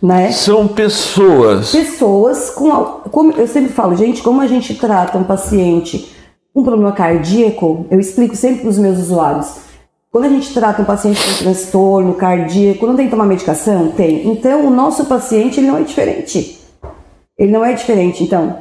Né? 0.02 0.32
São 0.32 0.66
pessoas. 0.66 1.72
Pessoas 1.72 2.50
com. 2.50 2.70
Como 3.10 3.32
eu 3.32 3.46
sempre 3.46 3.72
falo, 3.72 3.94
gente, 3.94 4.22
como 4.22 4.40
a 4.40 4.46
gente 4.46 4.74
trata 4.74 5.18
um 5.18 5.24
paciente 5.24 6.10
com 6.54 6.60
um 6.60 6.64
problema 6.64 6.92
cardíaco, 6.92 7.86
eu 7.90 8.00
explico 8.00 8.34
sempre 8.34 8.62
para 8.62 8.70
os 8.70 8.78
meus 8.78 8.98
usuários. 8.98 9.69
Quando 10.10 10.24
a 10.24 10.28
gente 10.28 10.52
trata 10.52 10.82
um 10.82 10.84
paciente 10.84 11.22
com 11.22 11.44
transtorno 11.44 12.14
cardíaco, 12.14 12.84
não 12.84 12.96
tem 12.96 13.04
que 13.06 13.12
tomar 13.12 13.26
medicação? 13.26 13.92
Tem. 13.92 14.26
Então, 14.26 14.66
o 14.66 14.70
nosso 14.70 15.04
paciente 15.04 15.60
ele 15.60 15.68
não 15.68 15.76
é 15.76 15.82
diferente. 15.82 16.58
Ele 17.38 17.52
não 17.52 17.64
é 17.64 17.72
diferente. 17.74 18.24
Então, 18.24 18.60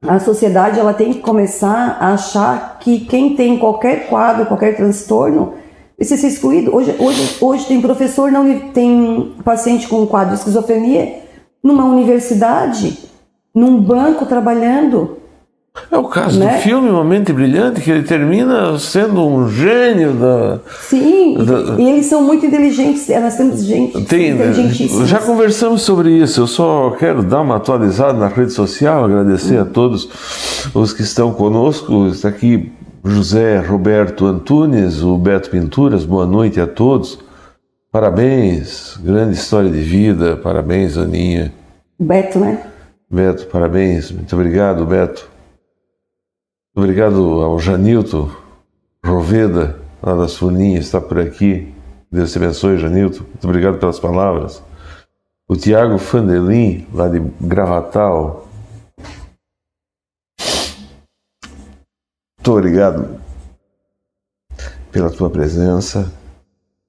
a 0.00 0.18
sociedade 0.18 0.80
ela 0.80 0.94
tem 0.94 1.12
que 1.12 1.20
começar 1.20 1.98
a 2.00 2.14
achar 2.14 2.78
que 2.80 3.00
quem 3.00 3.36
tem 3.36 3.58
qualquer 3.58 4.08
quadro, 4.08 4.46
qualquer 4.46 4.74
transtorno, 4.74 5.52
precisa 5.98 6.18
ser 6.18 6.28
excluído. 6.28 6.74
Hoje, 6.74 6.96
hoje, 6.98 7.36
hoje 7.42 7.66
tem 7.66 7.78
professor, 7.82 8.32
não 8.32 8.70
tem 8.70 9.34
paciente 9.44 9.86
com 9.86 10.06
quadro 10.06 10.30
de 10.30 10.38
esquizofrenia 10.38 11.24
numa 11.62 11.84
universidade, 11.84 12.98
num 13.54 13.78
banco 13.78 14.24
trabalhando. 14.24 15.18
É 15.90 15.96
o 15.96 16.04
caso 16.04 16.38
né? 16.38 16.56
do 16.56 16.62
filme 16.62 16.88
Uma 16.88 17.04
Mente 17.04 17.32
Brilhante, 17.32 17.80
que 17.80 17.90
ele 17.90 18.02
termina 18.02 18.76
sendo 18.78 19.24
um 19.24 19.48
gênio 19.48 20.12
da. 20.14 20.58
Sim, 20.82 21.36
da... 21.44 21.80
e 21.80 21.88
eles 21.88 22.06
são 22.06 22.22
muito 22.22 22.44
inteligentes, 22.44 23.08
nós 23.08 23.36
temos 23.36 23.64
gente 23.64 24.02
Tem, 24.04 24.36
Já 25.06 25.18
conversamos 25.20 25.82
sobre 25.82 26.10
isso, 26.10 26.40
eu 26.40 26.46
só 26.46 26.90
quero 26.98 27.22
dar 27.22 27.40
uma 27.40 27.56
atualizada 27.56 28.18
na 28.18 28.26
rede 28.26 28.52
social, 28.52 29.04
agradecer 29.04 29.58
hum. 29.58 29.62
a 29.62 29.64
todos 29.64 30.08
os 30.74 30.92
que 30.92 31.02
estão 31.02 31.32
conosco. 31.32 32.08
Está 32.08 32.28
aqui 32.28 32.72
José 33.04 33.58
Roberto 33.60 34.26
Antunes, 34.26 35.02
o 35.02 35.16
Beto 35.16 35.50
Pinturas, 35.50 36.04
boa 36.04 36.26
noite 36.26 36.60
a 36.60 36.66
todos. 36.66 37.18
Parabéns, 37.92 38.98
grande 39.02 39.34
história 39.34 39.70
de 39.70 39.80
vida, 39.80 40.36
parabéns, 40.36 40.96
Aninha. 40.96 41.52
Beto, 41.98 42.38
né? 42.38 42.60
Beto, 43.10 43.46
parabéns, 43.46 44.10
muito 44.12 44.34
obrigado, 44.36 44.84
Beto. 44.84 45.30
Obrigado 46.74 47.42
ao 47.42 47.58
Janilton 47.58 48.30
Roveda, 49.04 49.80
lá 50.02 50.14
das 50.14 50.36
Funinhas, 50.36 50.86
está 50.86 51.00
por 51.00 51.18
aqui. 51.18 51.74
Deus 52.10 52.32
te 52.32 52.38
abençoe, 52.38 52.78
Janilton. 52.78 53.24
Muito 53.24 53.44
obrigado 53.44 53.78
pelas 53.78 53.98
palavras. 53.98 54.62
O 55.48 55.56
Tiago 55.56 55.98
Fandelin, 55.98 56.86
lá 56.92 57.08
de 57.08 57.20
Gravatal, 57.40 58.48
Muito 62.40 62.52
obrigado 62.52 63.20
pela 64.90 65.10
tua 65.10 65.28
presença. 65.28 66.10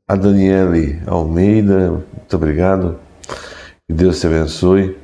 A 0.07 0.15
Daniele 0.15 1.01
Almeida, 1.05 1.89
muito 1.89 2.35
obrigado. 2.37 2.97
Que 3.85 3.93
Deus 3.93 4.21
te 4.21 4.27
abençoe. 4.27 4.97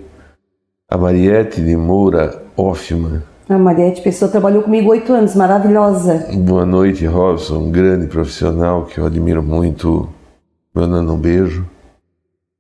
A 0.90 0.98
Mariette 0.98 1.62
de 1.62 1.76
Moura 1.76 2.42
Hoffman. 2.56 3.22
A 3.50 3.58
Mariette 3.58 4.02
Pessoa 4.02 4.30
trabalhou 4.30 4.62
comigo 4.62 4.90
oito 4.90 5.14
anos, 5.14 5.34
maravilhosa. 5.34 6.28
Boa 6.34 6.66
noite, 6.66 7.06
Robson, 7.06 7.60
um 7.60 7.72
grande 7.72 8.06
profissional 8.08 8.86
que 8.86 9.00
eu 9.00 9.06
admiro 9.06 9.42
muito. 9.42 10.10
Mandando 10.74 11.14
um 11.14 11.18
beijo. 11.18 11.66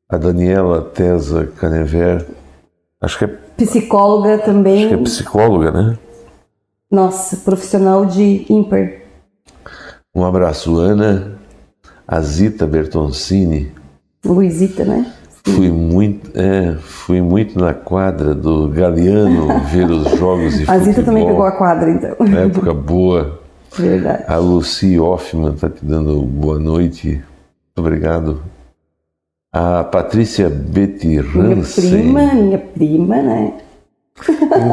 A 0.07 0.17
Daniela 0.17 0.81
Tesa 0.81 1.45
Canever, 1.57 2.25
acho 3.01 3.19
que 3.19 3.25
é. 3.25 3.27
Psicóloga 3.57 4.37
também. 4.37 4.85
Acho 4.85 4.87
que 4.87 4.93
é 4.93 5.03
psicóloga, 5.03 5.71
né? 5.71 5.97
Nossa, 6.89 7.35
profissional 7.35 8.05
de 8.05 8.45
ímpar. 8.49 8.89
Um 10.15 10.23
abraço, 10.23 10.79
Ana. 10.79 11.37
A 12.07 12.21
Zita 12.21 12.65
Bertoncini. 12.65 13.73
Luizita, 14.23 14.85
né? 14.85 15.13
Fui 15.55 15.71
muito, 15.71 16.31
é, 16.37 16.75
fui 16.81 17.21
muito 17.21 17.59
na 17.59 17.73
quadra 17.73 18.35
do 18.35 18.67
Galeano 18.67 19.59
ver 19.65 19.89
os 19.89 20.11
jogos 20.17 20.57
de 20.57 20.63
a 20.63 20.65
futebol. 20.73 20.75
A 20.75 20.79
Zita 20.79 21.03
também 21.03 21.25
pegou 21.25 21.43
a 21.43 21.51
quadra, 21.51 21.89
então. 21.89 22.15
Época 22.37 22.73
boa. 22.73 23.39
Verdade. 23.77 24.23
A 24.27 24.37
Lucy 24.37 24.99
Hoffman 24.99 25.53
está 25.53 25.69
te 25.69 25.85
dando 25.85 26.21
boa 26.21 26.59
noite. 26.59 27.07
Muito 27.07 27.77
obrigado. 27.77 28.41
A 29.53 29.83
Patrícia 29.83 30.49
Betty 30.49 31.07
Minha 31.07 31.63
prima, 31.63 32.33
minha 32.33 32.57
prima, 32.57 33.21
né? 33.21 33.53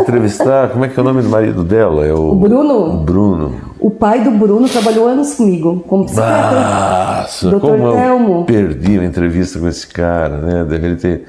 Entrevistar, 0.01 0.71
como 0.71 0.85
é 0.85 0.89
que 0.89 0.99
é 0.99 1.03
o 1.03 1.05
nome 1.05 1.23
do 1.23 1.29
marido 1.29 1.63
dela? 1.63 2.07
É 2.07 2.13
o, 2.13 2.31
O 2.31 2.35
Bruno? 2.35 2.95
o 2.95 2.97
Bruno. 2.99 3.55
O 3.79 3.91
pai 3.91 4.21
do 4.23 4.31
Bruno 4.31 4.69
trabalhou 4.69 5.07
anos 5.07 5.35
comigo, 5.35 5.85
como 5.87 6.05
psiquiatra. 6.07 7.21
Nossa, 7.21 7.51
Dr. 7.51 7.61
como 7.61 7.87
eu 7.89 7.93
Telmo. 7.93 8.45
perdi 8.45 8.99
uma 8.99 9.07
entrevista 9.07 9.59
com 9.59 9.69
esse 9.69 9.87
cara, 9.87 10.39
né? 10.39 10.65
Deve 10.65 10.97
ter, 10.97 11.25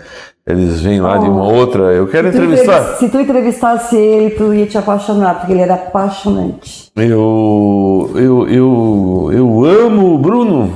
eles 0.48 0.80
vêm 0.80 1.02
lá 1.02 1.18
de 1.18 1.28
uma 1.28 1.44
outra. 1.46 1.84
Eu 1.94 2.08
quero 2.08 2.32
Se 2.32 2.38
entrevistar. 2.38 2.78
entrevis- 2.80 3.00
Se 3.00 3.10
tu 3.10 3.20
entrevistasse 3.20 3.96
ele, 3.98 4.30
tu 4.36 4.54
ia 4.54 4.66
te 4.66 4.78
apaixonar, 4.78 5.36
porque 5.40 5.52
ele 5.52 5.62
era 5.62 5.74
apaixonante. 5.74 6.90
Eu, 6.96 8.12
eu, 8.16 8.48
eu, 8.48 9.30
eu 9.34 9.66
amo 9.66 10.14
o 10.16 10.18
Bruno. 10.18 10.72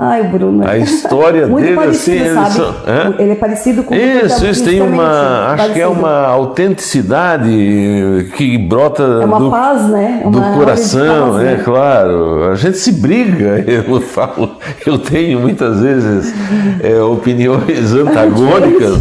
Ai, 0.00 0.22
Bruno. 0.28 0.62
A 0.64 0.78
história 0.78 1.46
Muito 1.48 1.64
dele, 1.64 1.76
parecido, 1.76 2.24
assim, 2.24 2.34
sabe? 2.34 2.52
são- 2.54 2.74
Hã? 2.86 3.14
Ele 3.18 3.32
é 3.32 3.34
parecido 3.34 3.82
com 3.82 3.94
o 3.94 3.98
Isso, 3.98 4.46
isso 4.46 4.64
tem 4.64 4.80
uma. 4.80 5.54
Acho 5.54 5.72
que 5.72 5.80
é 5.80 5.86
uma 5.88 6.26
autenticidade 6.26 8.30
que 8.36 8.56
brota 8.58 9.02
É 9.02 9.24
uma 9.24 9.40
do, 9.40 9.50
paz, 9.50 9.88
né? 9.88 10.22
É 10.24 10.30
do 10.30 10.38
uma 10.38 10.50
de 10.50 10.56
coração, 10.56 11.32
paz, 11.32 11.42
é 11.42 11.56
né? 11.56 11.62
claro. 11.64 12.44
A 12.50 12.54
gente 12.54 12.78
se 12.78 12.92
briga, 12.92 13.64
eu 13.66 14.00
falo, 14.00 14.52
eu 14.86 14.98
tenho 14.98 15.40
muitas 15.40 15.80
vezes 15.80 16.32
é, 16.80 17.00
opiniões 17.02 17.92
antagônicas, 17.98 19.00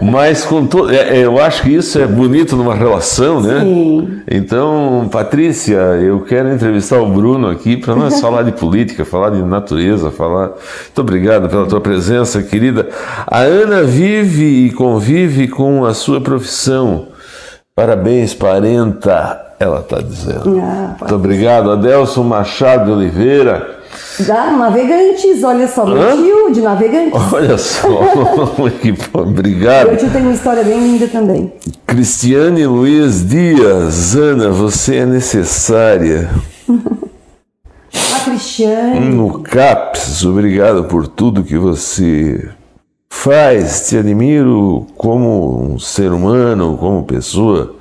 mas 0.00 0.44
com 0.44 0.66
to, 0.66 0.88
é, 0.88 1.18
é, 1.18 1.24
eu 1.24 1.40
acho 1.40 1.62
que 1.62 1.70
isso 1.74 1.98
é 1.98 2.06
bonito 2.06 2.56
numa 2.56 2.74
relação, 2.74 3.40
né? 3.40 3.60
Sim. 3.60 4.22
Então, 4.30 5.08
Patrícia, 5.10 5.76
eu 5.76 6.20
quero 6.20 6.52
entrevistar 6.52 7.00
o 7.00 7.06
Bruno 7.06 7.48
aqui 7.48 7.76
para 7.76 7.94
nós 7.94 8.20
falar 8.22 8.42
de 8.42 8.52
política, 8.52 9.04
falar 9.04 9.30
de 9.30 9.42
natureza, 9.42 10.10
falar. 10.10 10.48
Muito 10.48 11.00
obrigado 11.00 11.48
pela 11.48 11.66
tua 11.66 11.80
presença, 11.80 12.42
querida. 12.42 12.88
A 13.26 13.40
Ana 13.40 13.82
vive 13.82 14.66
e 14.66 14.72
convive 14.72 15.48
com 15.48 15.84
a 15.84 15.94
sua 15.94 16.20
profissão. 16.20 17.08
Parabéns, 17.74 18.34
parenta, 18.34 19.54
ela 19.58 19.80
está 19.80 20.00
dizendo. 20.00 20.60
Ah, 20.60 20.96
Muito 20.98 21.14
obrigado, 21.14 21.70
Adelson 21.70 22.24
Machado 22.24 22.86
de 22.86 22.90
Oliveira. 22.92 23.77
Da 24.26 24.50
Navegantes, 24.50 25.44
olha 25.44 25.68
só, 25.68 25.86
meu 25.86 26.00
Hã? 26.00 26.16
tio 26.16 26.52
de 26.52 26.60
Navegantes. 26.60 27.32
Olha 27.32 27.56
só, 27.56 27.88
que 28.80 28.94
obrigado. 29.12 29.88
Meu 29.88 29.96
tio 29.96 30.10
tem 30.10 30.22
uma 30.22 30.32
história 30.32 30.64
bem 30.64 30.80
linda 30.80 31.06
também. 31.06 31.52
Cristiane 31.86 32.66
Luiz 32.66 33.26
Dias, 33.26 34.16
Ana, 34.16 34.50
você 34.50 34.96
é 34.96 35.06
necessária. 35.06 36.28
A 38.14 38.20
Cristiane. 38.24 39.00
No 39.00 39.40
CAPS, 39.40 40.24
obrigado 40.24 40.84
por 40.84 41.06
tudo 41.06 41.44
que 41.44 41.56
você 41.56 42.48
faz. 43.08 43.88
Te 43.88 43.98
admiro 43.98 44.86
como 44.96 45.72
um 45.74 45.78
ser 45.78 46.12
humano, 46.12 46.76
como 46.76 47.04
pessoa. 47.04 47.77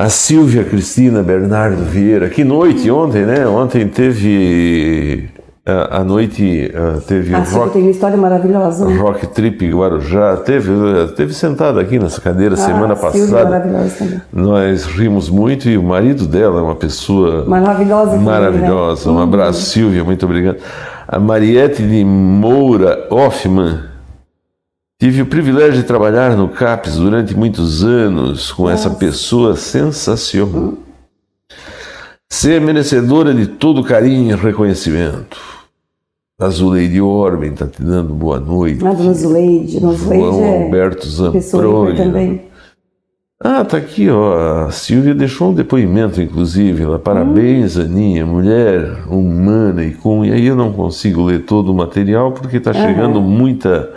A 0.00 0.08
Silvia 0.08 0.64
Cristina 0.64 1.22
Bernardo 1.22 1.84
Vieira, 1.84 2.30
que 2.30 2.42
noite 2.42 2.90
ontem, 2.90 3.26
né? 3.26 3.46
Ontem 3.46 3.86
teve 3.86 5.28
a, 5.66 5.98
a 5.98 6.04
noite, 6.04 6.72
ah, 6.74 7.00
teve 7.06 7.34
A 7.34 7.40
o 7.40 7.44
Silvia 7.44 7.60
rock, 7.60 7.72
tem 7.74 7.82
uma 7.82 7.90
história 7.90 8.16
maravilhosa. 8.16 8.86
rock 8.96 9.26
Trip 9.26 9.70
Guarujá, 9.70 10.38
teve, 10.38 10.70
teve 11.16 11.34
sentada 11.34 11.82
aqui 11.82 11.98
nessa 11.98 12.18
cadeira 12.18 12.56
semana 12.56 12.94
a 12.94 12.96
Silvia 12.96 13.40
é 13.40 13.44
passada. 13.44 13.60
também. 13.60 14.20
Nós 14.32 14.86
rimos 14.86 15.28
muito 15.28 15.68
e 15.68 15.76
o 15.76 15.82
marido 15.82 16.26
dela 16.26 16.60
é 16.60 16.62
uma 16.62 16.76
pessoa 16.76 17.44
Maravilhosa 17.44 18.12
também, 18.12 18.24
Maravilhosa. 18.24 19.12
né? 19.12 19.18
Um 19.18 19.20
abraço, 19.20 19.60
Silvia, 19.66 20.02
muito 20.02 20.24
obrigado. 20.24 20.56
A 21.06 21.20
Mariette 21.20 21.82
de 21.82 22.02
Moura 22.06 23.06
Hoffman. 23.10 23.89
Tive 25.00 25.22
o 25.22 25.26
privilégio 25.26 25.80
de 25.80 25.84
trabalhar 25.84 26.36
no 26.36 26.46
CAPES 26.46 26.96
durante 26.96 27.34
muitos 27.34 27.82
anos 27.82 28.52
com 28.52 28.68
essa 28.68 28.90
pessoa 28.90 29.56
sensacional. 29.56 30.74
Ser 32.28 32.60
merecedora 32.60 33.32
de 33.32 33.46
todo 33.46 33.82
carinho 33.82 34.36
e 34.36 34.38
reconhecimento. 34.38 35.40
A 36.38 36.50
Zuleide 36.50 37.00
Orben 37.00 37.52
está 37.52 37.66
te 37.66 37.82
dando 37.82 38.12
boa 38.12 38.38
noite. 38.38 38.86
A 38.86 38.92
dona 38.92 39.14
Zuleide. 39.14 39.80
Dona 39.80 39.94
Zuleide 39.94 40.22
João 40.26 40.44
é 40.44 40.64
Alberto 40.64 41.08
Zamproni. 41.08 41.96
também. 41.96 42.42
Ah, 43.42 43.64
tá 43.64 43.78
aqui, 43.78 44.10
ó. 44.10 44.66
A 44.66 44.70
Silvia 44.70 45.14
deixou 45.14 45.48
um 45.48 45.54
depoimento, 45.54 46.20
inclusive. 46.20 46.82
Ela, 46.82 46.98
parabéns, 46.98 47.78
Aninha, 47.78 48.26
mulher 48.26 49.08
humana 49.08 49.82
e 49.82 49.94
com. 49.94 50.22
E 50.26 50.30
aí 50.30 50.46
eu 50.46 50.54
não 50.54 50.74
consigo 50.74 51.24
ler 51.24 51.46
todo 51.46 51.72
o 51.72 51.74
material 51.74 52.32
porque 52.32 52.58
está 52.58 52.74
chegando 52.74 53.18
muita, 53.22 53.90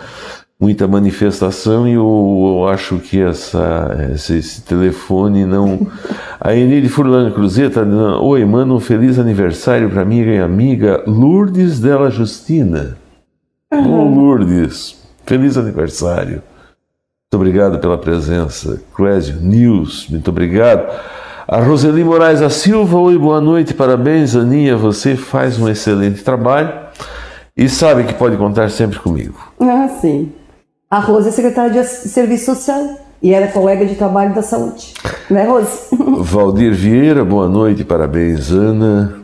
muita 0.60 0.88
manifestação 0.88 1.88
e 1.88 1.94
eu, 1.94 2.60
eu 2.62 2.68
acho 2.68 2.98
que 3.00 3.22
essa, 3.22 4.10
esse, 4.14 4.38
esse 4.38 4.62
telefone 4.62 5.46
não. 5.46 5.88
A 6.40 6.56
Enide 6.56 6.90
Furlan 6.90 7.32
Cruzeta 7.32 7.86
Oi, 8.22 8.46
manda 8.46 8.74
um 8.74 8.80
feliz 8.80 9.20
aniversário 9.20 9.90
para 9.90 10.06
minha 10.06 10.36
e 10.36 10.40
amiga 10.40 11.04
Lourdes 11.06 11.80
Della 11.80 12.10
Justina. 12.10 12.98
Ô, 13.72 14.04
Lourdes, 14.04 14.96
feliz 15.26 15.58
aniversário. 15.58 16.42
Muito 17.34 17.42
obrigado 17.42 17.80
pela 17.80 17.98
presença. 17.98 18.82
Cresio 18.96 19.42
News, 19.42 20.08
muito 20.10 20.30
obrigado. 20.30 20.88
A 21.48 21.60
Roseli 21.60 22.04
Moraes 22.04 22.40
da 22.40 22.50
Silva, 22.50 22.98
oi, 22.98 23.18
boa 23.18 23.42
noite, 23.42 23.74
parabéns, 23.74 24.34
Aninha, 24.34 24.78
você 24.78 25.16
faz 25.16 25.60
um 25.60 25.68
excelente 25.68 26.24
trabalho 26.24 26.72
e 27.56 27.68
sabe 27.68 28.06
que 28.06 28.14
pode 28.14 28.38
contar 28.38 28.70
sempre 28.70 28.98
comigo. 29.00 29.36
Ah, 29.60 29.90
sim. 30.00 30.32
A 30.94 31.00
Rose 31.00 31.30
é 31.30 31.32
secretária 31.32 31.72
de 31.72 31.88
Serviço 31.88 32.54
Social 32.54 33.00
e 33.20 33.34
era 33.34 33.48
colega 33.48 33.84
de 33.84 33.96
trabalho 33.96 34.36
da 34.36 34.44
saúde. 34.44 34.94
Né, 35.28 35.44
Rose? 35.44 35.88
Valdir 36.22 36.72
Vieira, 36.72 37.26
boa 37.26 37.50
noite, 37.50 37.84
parabéns, 37.84 38.52
Ana. 38.52 39.16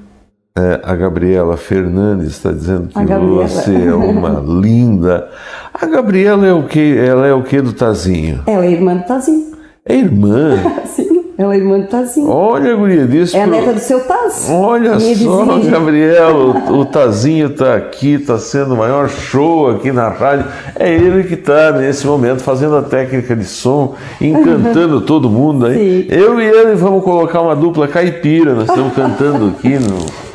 É, 0.57 0.81
a 0.83 0.95
Gabriela 0.95 1.55
Fernandes 1.57 2.29
está 2.29 2.51
dizendo 2.51 2.87
que 2.87 2.99
você 2.99 3.85
é 3.85 3.93
uma 3.93 4.41
linda. 4.59 5.29
A 5.71 5.85
Gabriela 5.85 6.47
é 6.47 6.53
o 6.53 6.63
que? 6.63 6.97
Ela 6.97 7.27
é 7.27 7.33
o 7.35 7.43
que 7.43 7.61
do 7.61 7.71
Tazinho? 7.71 8.41
Ela 8.47 8.65
é 8.65 8.71
irmã 8.71 8.95
do 8.95 9.03
Tazinho. 9.03 9.55
É 9.85 9.95
irmã. 9.95 10.57
Sim, 10.89 11.08
ela 11.41 11.53
é 11.53 11.57
irmã 11.57 11.79
do 11.79 11.87
Tazinho. 11.87 12.29
Olha, 12.29 12.75
guria, 12.75 13.07
disse 13.07 13.33
É 13.37 13.43
a 13.43 13.47
pro- 13.47 13.55
neta 13.55 13.71
do 13.73 13.79
seu 13.79 14.01
Taz. 14.01 14.49
Olha 14.51 14.99
só, 14.99 15.07
vizinha 15.07 15.71
Gabriel, 15.71 16.35
o, 16.69 16.79
o 16.79 16.85
Tazinho 16.85 17.47
está 17.47 17.75
aqui, 17.75 18.15
está 18.15 18.37
sendo 18.37 18.73
o 18.73 18.77
maior 18.77 19.07
show 19.07 19.69
aqui 19.69 19.89
na 19.93 20.09
rádio. 20.09 20.45
É 20.77 20.93
ele 20.93 21.23
que 21.23 21.35
está 21.35 21.71
nesse 21.71 22.05
momento 22.05 22.43
fazendo 22.43 22.75
a 22.75 22.81
técnica 22.81 23.35
de 23.37 23.45
som, 23.45 23.95
encantando 24.19 24.99
todo 25.07 25.29
mundo 25.29 25.65
aí. 25.67 26.03
Sim. 26.03 26.07
Eu 26.13 26.41
e 26.41 26.45
ele 26.45 26.75
vamos 26.75 27.03
colocar 27.05 27.41
uma 27.41 27.55
dupla 27.55 27.87
caipira, 27.87 28.53
nós 28.53 28.67
estamos 28.67 28.93
cantando 28.93 29.53
aqui 29.57 29.79
no. 29.79 30.28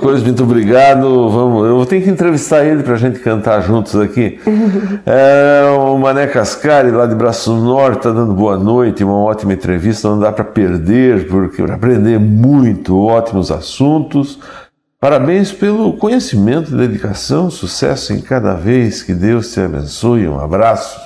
Coisa, 0.00 0.24
muito 0.24 0.42
obrigado. 0.42 1.30
Vamos, 1.30 1.66
eu 1.66 1.86
tenho 1.86 2.02
que 2.02 2.10
entrevistar 2.10 2.64
ele 2.64 2.82
para 2.82 2.94
a 2.94 2.98
gente 2.98 3.18
cantar 3.20 3.60
juntos 3.62 3.96
aqui. 3.96 4.38
É, 5.08 5.62
o 5.78 5.96
Mané 5.98 6.26
Cascari, 6.26 6.90
lá 6.90 7.06
de 7.06 7.14
Braço 7.14 7.54
Norte, 7.54 7.98
está 7.98 8.10
dando 8.10 8.34
boa 8.34 8.56
noite, 8.58 9.04
uma 9.04 9.16
ótima 9.16 9.52
entrevista, 9.52 10.08
não 10.08 10.18
dá 10.18 10.32
para 10.32 10.44
perder, 10.44 11.28
porque 11.28 11.62
para 11.62 11.74
aprender 11.74 12.18
muito, 12.18 12.98
ótimos 12.98 13.52
assuntos. 13.52 14.38
Parabéns 14.98 15.52
pelo 15.52 15.92
conhecimento 15.92 16.74
dedicação, 16.74 17.50
sucesso 17.50 18.12
em 18.12 18.20
cada 18.20 18.54
vez, 18.54 19.02
que 19.02 19.14
Deus 19.14 19.52
te 19.52 19.60
abençoe. 19.60 20.26
Um 20.26 20.40
abraço. 20.40 20.98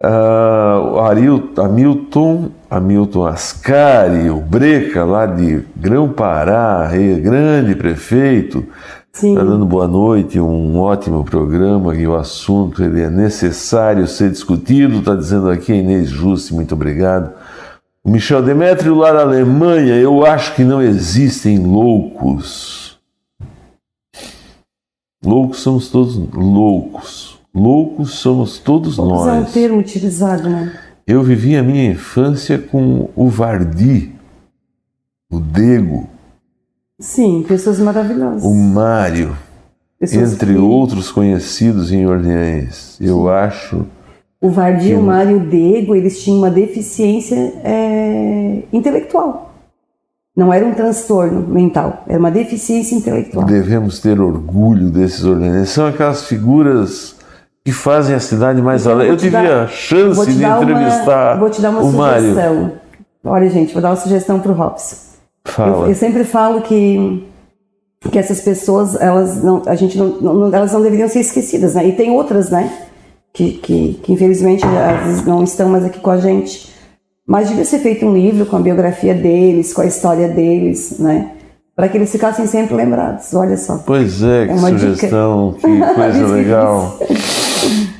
Ah, 0.00 0.80
o 0.92 1.00
Aril- 1.00 1.52
Hamilton, 1.56 2.50
Hamilton 2.70 3.26
Ascari, 3.26 4.30
o 4.30 4.40
Breca, 4.40 5.04
lá 5.04 5.26
de 5.26 5.64
Grão-Pará, 5.76 6.88
grande 7.20 7.74
prefeito, 7.74 8.64
está 9.12 9.42
dando 9.42 9.66
boa 9.66 9.88
noite, 9.88 10.38
um 10.38 10.78
ótimo 10.78 11.24
programa 11.24 11.96
e 11.96 12.06
o 12.06 12.14
assunto 12.14 12.84
ele 12.84 13.02
é 13.02 13.10
necessário 13.10 14.06
ser 14.06 14.30
discutido, 14.30 14.98
está 14.98 15.16
dizendo 15.16 15.50
aqui 15.50 15.72
a 15.72 15.76
Inês 15.76 16.08
Juste, 16.08 16.54
muito 16.54 16.76
obrigado. 16.76 17.32
O 18.04 18.10
Michel 18.10 18.40
Demetrio, 18.42 18.94
lá 18.94 19.12
da 19.12 19.22
Alemanha, 19.22 19.96
eu 19.96 20.24
acho 20.24 20.54
que 20.54 20.62
não 20.62 20.80
existem 20.80 21.58
loucos. 21.58 22.96
Loucos 25.24 25.58
somos 25.58 25.90
todos 25.90 26.16
loucos. 26.32 27.37
Loucos 27.54 28.12
somos 28.18 28.58
todos 28.58 28.96
Vamos 28.96 29.22
usar 29.22 29.32
um 29.34 29.40
nós. 29.40 29.52
termo 29.52 29.78
utilizado, 29.78 30.48
né? 30.48 30.72
Eu 31.06 31.22
vivi 31.22 31.56
a 31.56 31.62
minha 31.62 31.90
infância 31.90 32.58
com 32.58 33.08
o 33.16 33.28
Vardi, 33.28 34.12
o 35.30 35.40
Dego, 35.40 36.06
Sim, 37.00 37.44
pessoas 37.48 37.78
maravilhosas. 37.78 38.42
o 38.44 38.54
Mário, 38.54 39.36
Pessoas 39.98 40.34
entre 40.34 40.52
que- 40.54 40.58
outros 40.60 41.10
conhecidos 41.10 41.90
em 41.92 42.06
Orleans. 42.06 42.96
Eu 43.00 43.28
acho. 43.28 43.86
O 44.40 44.50
Vardi, 44.50 44.94
o 44.94 45.02
Mário 45.02 45.38
e 45.38 45.40
o 45.40 45.48
Dego, 45.50 45.94
eles 45.96 46.22
tinham 46.22 46.38
uma 46.38 46.50
deficiência 46.50 47.34
é, 47.64 48.62
intelectual. 48.72 49.54
Não 50.36 50.52
era 50.52 50.64
um 50.64 50.72
transtorno 50.74 51.40
mental, 51.48 52.04
era 52.06 52.18
uma 52.18 52.30
deficiência 52.30 52.94
intelectual. 52.94 53.44
Devemos 53.44 53.98
ter 53.98 54.20
orgulho 54.20 54.88
desses 54.90 55.24
organismos. 55.24 55.70
São 55.70 55.86
aquelas 55.86 56.24
figuras 56.26 57.16
que 57.64 57.72
fazem 57.72 58.14
a 58.16 58.20
cidade 58.20 58.62
mais 58.62 58.82
Então, 58.82 58.92
alegre. 58.92 59.12
Eu 59.12 59.16
tive 59.16 59.30
dar- 59.32 59.64
a 59.64 59.66
chance 59.68 60.32
de 60.32 60.44
uma- 60.44 60.62
entrevistar 60.62 61.38
vou 61.38 61.50
te 61.50 61.60
dar 61.60 61.70
uma 61.70 61.80
o 61.82 61.92
Mário. 61.92 62.28
sugestão. 62.30 62.72
Olha, 63.24 63.50
gente, 63.50 63.72
vou 63.72 63.82
dar 63.82 63.90
uma 63.90 63.96
sugestão 63.96 64.40
para 64.40 64.52
o 64.52 64.54
Robson. 64.54 64.96
Eu, 65.46 65.52
Fala. 65.52 65.88
eu 65.88 65.94
sempre 65.94 66.24
falo 66.24 66.62
que 66.62 67.24
que 68.10 68.18
essas 68.18 68.40
pessoas 68.40 68.94
elas 69.00 69.42
não 69.42 69.62
a 69.66 69.74
gente 69.74 69.98
não, 69.98 70.06
não- 70.20 70.54
elas 70.54 70.72
não 70.72 70.80
deveriam 70.82 71.08
ser 71.08 71.20
esquecidas, 71.20 71.74
né? 71.74 71.86
E 71.88 71.92
tem 71.92 72.10
outras, 72.10 72.48
né? 72.48 72.70
Que, 73.34 73.52
que, 73.52 74.00
que 74.02 74.12
infelizmente 74.12 74.64
às 74.64 75.04
vezes 75.06 75.24
não 75.26 75.42
estão 75.44 75.68
mais 75.68 75.84
aqui 75.84 75.98
com 76.00 76.10
a 76.10 76.16
gente. 76.18 76.72
Mas 77.26 77.48
devia 77.48 77.64
ser 77.64 77.80
feito 77.80 78.06
um 78.06 78.14
livro 78.14 78.46
com 78.46 78.56
a 78.56 78.60
biografia 78.60 79.12
deles, 79.14 79.74
com 79.74 79.82
a 79.82 79.86
história 79.86 80.28
deles, 80.28 80.98
né? 80.98 81.32
Para 81.76 81.88
que 81.88 81.98
eles 81.98 82.10
ficassem 82.10 82.46
sempre 82.46 82.74
lembrados. 82.74 83.34
Olha 83.34 83.56
só. 83.56 83.78
Pois 83.84 84.22
é, 84.22 84.46
que 84.46 84.52
É 84.52 84.56
dica. 84.56 84.78
sugestão, 84.78 85.54
que 85.60 85.66
coisa 85.94 86.26
legal. 86.28 86.96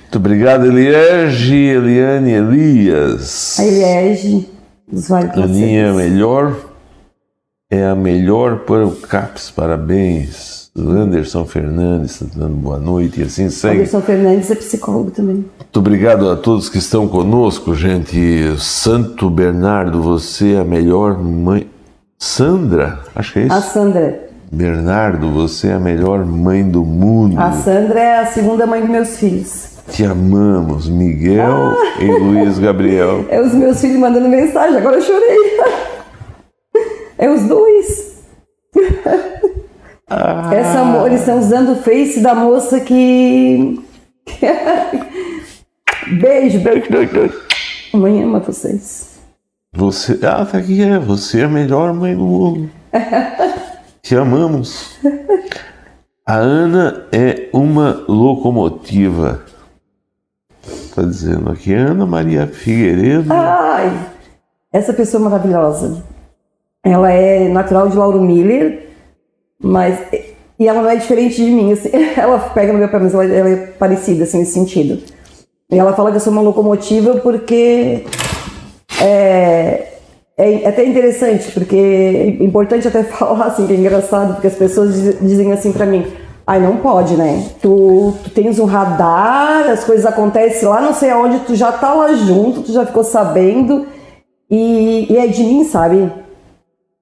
Muito 0.08 0.16
obrigado, 0.16 0.64
Eliege, 0.64 1.54
Eliane, 1.54 2.32
Elias. 2.32 3.58
A 3.58 3.64
Eliege, 3.66 4.48
Vale 4.90 5.30
Aninha 5.34 5.82
é 5.82 5.90
a 5.90 5.92
melhor, 5.92 6.56
é 7.70 7.86
a 7.88 7.94
melhor 7.94 8.60
para 8.60 8.86
o 8.86 8.92
CAPS, 8.92 9.50
parabéns. 9.50 10.70
O 10.74 10.88
Anderson 10.88 11.44
Fernandes 11.44 12.22
está 12.22 12.38
dando 12.40 12.54
boa 12.54 12.78
noite 12.78 13.20
e 13.20 13.24
assim 13.24 13.50
segue. 13.50 13.80
Anderson 13.80 14.00
Fernandes 14.00 14.50
é 14.50 14.54
psicólogo 14.54 15.10
também. 15.10 15.44
Muito 15.58 15.78
obrigado 15.78 16.30
a 16.30 16.36
todos 16.36 16.70
que 16.70 16.78
estão 16.78 17.06
conosco, 17.06 17.74
gente. 17.74 18.58
Santo 18.58 19.28
Bernardo, 19.28 20.00
você 20.00 20.54
é 20.54 20.60
a 20.60 20.64
melhor 20.64 21.22
mãe. 21.22 21.68
Sandra, 22.18 23.00
acho 23.14 23.34
que 23.34 23.40
é 23.40 23.42
isso. 23.42 23.54
A 23.54 23.60
Sandra. 23.60 24.26
Bernardo, 24.50 25.30
você 25.30 25.68
é 25.68 25.74
a 25.74 25.78
melhor 25.78 26.24
mãe 26.24 26.66
do 26.66 26.82
mundo. 26.82 27.38
A 27.38 27.52
Sandra 27.52 28.00
é 28.00 28.20
a 28.20 28.26
segunda 28.26 28.66
mãe 28.66 28.80
dos 28.80 28.88
meus 28.88 29.18
filhos. 29.18 29.76
Te 29.90 30.04
amamos, 30.04 30.88
Miguel 30.88 31.74
Ah. 31.76 32.02
e 32.02 32.06
Luiz 32.06 32.58
Gabriel. 32.58 33.24
É 33.30 33.40
os 33.40 33.52
meus 33.54 33.80
filhos 33.80 33.98
mandando 33.98 34.28
mensagem, 34.28 34.76
agora 34.78 34.96
eu 34.96 35.02
chorei. 35.02 35.38
É 37.20 37.28
os 37.28 37.42
dois. 37.48 38.22
Essa, 40.52 40.84
mo- 40.84 41.04
eles 41.06 41.18
estão 41.20 41.38
usando 41.40 41.72
o 41.72 41.76
face 41.82 42.20
da 42.20 42.32
moça 42.32 42.78
que. 42.78 43.80
Beijo, 46.20 46.60
beijo, 46.60 46.90
beijo, 46.90 47.12
beijo. 47.12 47.42
Mãe 47.92 48.22
ama 48.22 48.38
vocês. 48.38 49.18
Você, 49.74 50.18
ah, 50.22 50.46
tá 50.46 50.58
aqui, 50.58 50.80
é. 50.82 50.98
Você 50.98 51.40
é 51.40 51.44
a 51.44 51.48
melhor 51.48 51.92
mãe 51.92 52.14
do 52.16 52.22
mundo. 52.22 52.70
Te 54.00 54.14
amamos. 54.16 54.96
A 56.24 56.36
Ana 56.36 57.04
é 57.12 57.48
uma 57.52 58.04
locomotiva. 58.08 59.42
Tá 60.98 61.04
dizendo 61.04 61.48
aqui, 61.52 61.72
Ana 61.72 62.04
Maria 62.04 62.48
Figueiredo. 62.48 63.32
Ai, 63.32 63.92
essa 64.72 64.92
pessoa 64.92 65.22
maravilhosa. 65.22 66.02
Ela 66.84 67.12
é 67.12 67.48
natural 67.48 67.88
de 67.88 67.96
Lauro 67.96 68.20
Miller, 68.20 68.88
mas. 69.62 69.96
E 70.58 70.66
ela 70.66 70.82
não 70.82 70.90
é 70.90 70.96
diferente 70.96 71.36
de 71.36 71.52
mim. 71.52 71.70
assim. 71.72 71.88
ela 72.18 72.36
pega 72.40 72.72
no 72.72 72.80
meu 72.80 72.88
pé, 72.88 72.98
mas 72.98 73.14
ela, 73.14 73.24
ela 73.26 73.48
é 73.48 73.56
parecida, 73.78 74.24
assim, 74.24 74.40
nesse 74.40 74.54
sentido. 74.54 75.00
E 75.70 75.78
ela 75.78 75.92
fala 75.92 76.10
que 76.10 76.16
eu 76.16 76.20
sou 76.20 76.32
uma 76.32 76.42
locomotiva 76.42 77.14
porque. 77.18 78.04
É, 79.00 79.92
é 80.36 80.66
até 80.68 80.84
interessante, 80.84 81.52
porque 81.52 81.76
é 81.76 82.26
importante 82.42 82.88
até 82.88 83.04
falar, 83.06 83.46
assim, 83.46 83.68
que 83.68 83.72
é 83.72 83.76
engraçado, 83.76 84.32
porque 84.34 84.48
as 84.48 84.56
pessoas 84.56 84.94
diz- 84.94 85.20
dizem 85.20 85.52
assim 85.52 85.70
pra 85.70 85.86
mim. 85.86 86.04
Ai, 86.50 86.58
não 86.60 86.78
pode, 86.78 87.14
né? 87.14 87.44
Tu, 87.60 88.14
tu 88.24 88.30
tens 88.30 88.58
um 88.58 88.64
radar, 88.64 89.68
as 89.68 89.84
coisas 89.84 90.06
acontecem 90.06 90.66
lá, 90.66 90.80
não 90.80 90.94
sei 90.94 91.10
aonde, 91.10 91.40
tu 91.40 91.54
já 91.54 91.70
tá 91.70 91.92
lá 91.92 92.14
junto, 92.14 92.62
tu 92.62 92.72
já 92.72 92.86
ficou 92.86 93.04
sabendo, 93.04 93.86
e, 94.50 95.06
e 95.12 95.18
é 95.18 95.26
de 95.26 95.44
mim, 95.44 95.62
sabe? 95.64 96.10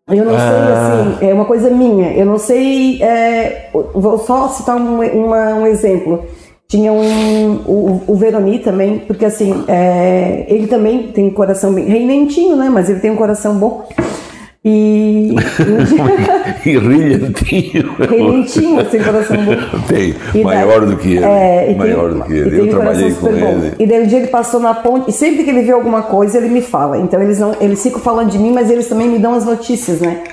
Eu 0.08 0.24
não 0.24 0.34
Ah. 0.34 0.38
sei, 0.38 0.72
assim, 0.72 1.26
é 1.30 1.32
uma 1.32 1.44
coisa 1.44 1.70
minha. 1.70 2.10
Eu 2.12 2.26
não 2.26 2.38
sei. 2.38 3.00
é, 3.02 3.70
vou 3.94 4.18
só 4.18 4.48
citar 4.48 4.76
um, 4.76 5.00
uma- 5.00 5.54
um 5.54 5.66
exemplo. 5.66 6.24
Tinha 6.68 6.92
um. 6.92 7.56
O, 7.66 8.02
o 8.08 8.14
Veroni 8.16 8.58
também, 8.58 8.98
porque 9.00 9.24
assim, 9.24 9.64
é, 9.68 10.44
ele 10.48 10.66
também 10.66 11.08
tem 11.12 11.26
um 11.28 11.30
coração 11.34 11.72
bem. 11.72 11.84
Reinentinho, 11.86 12.56
né? 12.56 12.68
Mas 12.68 12.90
ele 12.90 12.98
tem 13.00 13.10
um 13.12 13.16
coração 13.16 13.54
bom. 13.56 13.84
E. 14.68 15.28
E 16.66 16.78
brilhantinho. 16.80 17.94
Reinentinho, 18.10 18.80
assim, 18.80 18.98
coração 18.98 19.36
bom. 19.36 19.54
Tem, 19.86 20.14
E 20.34 20.42
maior 20.42 20.80
daí- 20.80 20.90
do 20.90 20.96
que 20.96 21.12
ele. 21.14 21.24
É, 21.24 21.62
e 21.62 21.66
tem- 21.66 21.76
maior 21.76 22.12
do 22.12 22.22
que 22.24 22.32
ele. 22.32 22.58
Eu 22.60 22.68
trabalhei 22.70 23.12
com 23.12 23.26
bom. 23.28 23.32
ele. 23.36 23.72
E 23.78 23.86
daí 23.86 24.02
um 24.02 24.06
dia 24.08 24.18
ele 24.18 24.26
passou 24.26 24.58
na 24.58 24.74
ponte, 24.74 25.08
e 25.10 25.12
sempre 25.12 25.44
que 25.44 25.50
ele 25.50 25.62
vê 25.62 25.70
alguma 25.70 26.02
coisa, 26.02 26.38
ele 26.38 26.48
me 26.48 26.60
fala. 26.60 26.98
Então 26.98 27.22
eles 27.22 27.38
não, 27.38 27.54
eles 27.60 27.80
ficam 27.80 28.00
falando 28.00 28.30
de 28.30 28.38
mim, 28.38 28.52
mas 28.52 28.68
eles 28.68 28.88
também 28.88 29.08
me 29.08 29.18
dão 29.20 29.34
as 29.34 29.44
notícias, 29.44 30.00
né? 30.00 30.24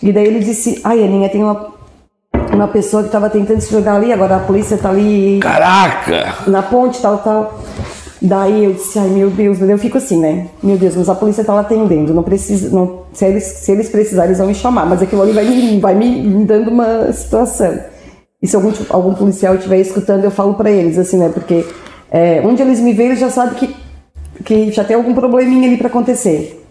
E 0.00 0.12
daí 0.12 0.26
ele 0.26 0.38
disse: 0.38 0.80
Ai, 0.84 1.02
Aninha, 1.02 1.28
tem 1.28 1.42
uma, 1.42 1.72
uma 2.52 2.68
pessoa 2.68 3.02
que 3.02 3.08
estava 3.08 3.28
tentando 3.28 3.60
se 3.60 3.72
jogar 3.72 3.96
ali, 3.96 4.12
agora 4.12 4.36
a 4.36 4.40
polícia 4.40 4.76
tá 4.76 4.90
ali 4.90 5.40
Caraca! 5.42 6.34
na 6.46 6.62
ponte, 6.62 7.00
tal, 7.02 7.18
tal. 7.18 7.58
Daí 8.24 8.66
eu 8.66 8.74
disse, 8.74 9.00
ai 9.00 9.08
meu 9.08 9.30
Deus, 9.30 9.60
eu 9.60 9.76
fico 9.76 9.98
assim, 9.98 10.20
né? 10.20 10.46
Meu 10.62 10.78
Deus, 10.78 10.94
mas 10.94 11.08
a 11.08 11.14
polícia 11.14 11.42
tá 11.42 11.54
lá 11.54 11.62
atendendo, 11.62 12.14
não 12.14 12.22
precisa, 12.22 12.70
não, 12.70 13.00
se, 13.12 13.24
eles, 13.24 13.42
se 13.42 13.72
eles 13.72 13.88
precisarem, 13.88 14.28
eles 14.28 14.38
vão 14.38 14.46
me 14.46 14.54
chamar, 14.54 14.86
mas 14.86 15.02
aquilo 15.02 15.22
ali 15.22 15.32
vai 15.32 15.44
me, 15.44 15.80
vai 15.80 15.94
me, 15.96 16.44
dando 16.44 16.70
uma 16.70 17.12
situação. 17.12 17.80
E 18.40 18.46
se 18.46 18.54
algum, 18.54 18.72
algum 18.90 19.12
policial 19.12 19.56
estiver 19.56 19.80
escutando, 19.80 20.22
eu 20.22 20.30
falo 20.30 20.54
pra 20.54 20.70
eles, 20.70 20.98
assim, 20.98 21.16
né? 21.16 21.30
Porque 21.34 21.66
é, 22.12 22.40
onde 22.44 22.62
eles 22.62 22.78
me 22.78 22.92
veem, 22.92 23.08
eles 23.08 23.18
já 23.18 23.28
sabem 23.28 23.54
que, 23.54 23.74
que 24.44 24.70
já 24.70 24.84
tem 24.84 24.94
algum 24.94 25.14
probleminha 25.14 25.66
ali 25.66 25.76
pra 25.76 25.88
acontecer. 25.88 26.64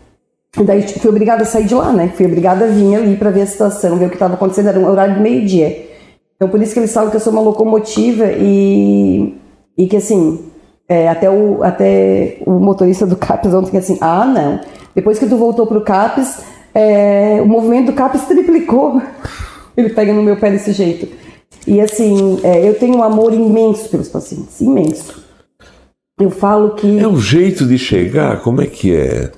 E 0.58 0.64
daí 0.64 0.84
tipo, 0.84 1.02
fui 1.02 1.10
obrigada 1.10 1.44
a 1.44 1.46
sair 1.46 1.66
de 1.66 1.76
lá, 1.76 1.92
né? 1.92 2.14
Fui 2.16 2.26
obrigada 2.26 2.64
a 2.64 2.68
vir 2.70 2.96
ali 2.96 3.18
pra 3.18 3.30
ver 3.30 3.42
a 3.42 3.46
situação, 3.46 3.98
ver 3.98 4.06
o 4.06 4.10
que 4.10 4.16
estava 4.16 4.36
acontecendo, 4.36 4.70
era 4.70 4.80
um 4.80 4.88
horário 4.88 5.16
de 5.16 5.20
meio-dia. 5.20 5.90
Então 6.38 6.48
por 6.48 6.62
isso 6.62 6.74
que 6.74 6.80
eles 6.80 6.94
falam 6.94 7.10
que 7.10 7.18
eu 7.18 7.22
sou 7.22 7.34
uma 7.34 7.42
locomotiva 7.42 8.32
e, 8.32 9.36
e 9.78 9.88
que 9.88 9.98
assim, 9.98 10.51
é, 10.92 11.08
até, 11.08 11.30
o, 11.30 11.64
até 11.64 12.36
o 12.46 12.52
motorista 12.60 13.08
do 13.08 13.16
CAPES 13.16 13.54
ontem 13.54 13.78
assim, 13.78 13.98
ah 14.02 14.26
não, 14.26 14.60
depois 14.94 15.18
que 15.18 15.26
tu 15.26 15.38
voltou 15.38 15.66
pro 15.66 15.80
CAPES, 15.80 16.44
é, 16.76 17.40
o 17.42 17.46
movimento 17.46 17.86
do 17.86 17.94
CAPES 17.94 18.26
triplicou. 18.26 19.02
Ele 19.78 19.88
pega 19.88 20.12
no 20.12 20.22
meu 20.22 20.36
pé 20.36 20.52
desse 20.52 20.74
jeito. 20.74 21.08
E 21.66 21.80
assim, 21.80 22.42
é, 22.44 22.68
eu 22.68 22.78
tenho 22.78 22.98
um 22.98 23.04
amor 23.04 23.34
imenso 23.34 23.88
pelos 23.88 24.10
pacientes, 24.10 24.60
imenso. 24.60 25.24
Eu 26.20 26.30
falo 26.30 26.72
que. 26.72 27.00
É 27.00 27.08
o 27.08 27.16
jeito 27.16 27.66
de 27.66 27.78
chegar? 27.78 28.42
Como 28.42 28.62
é 28.62 28.66
que 28.66 28.94
é? 28.94 29.32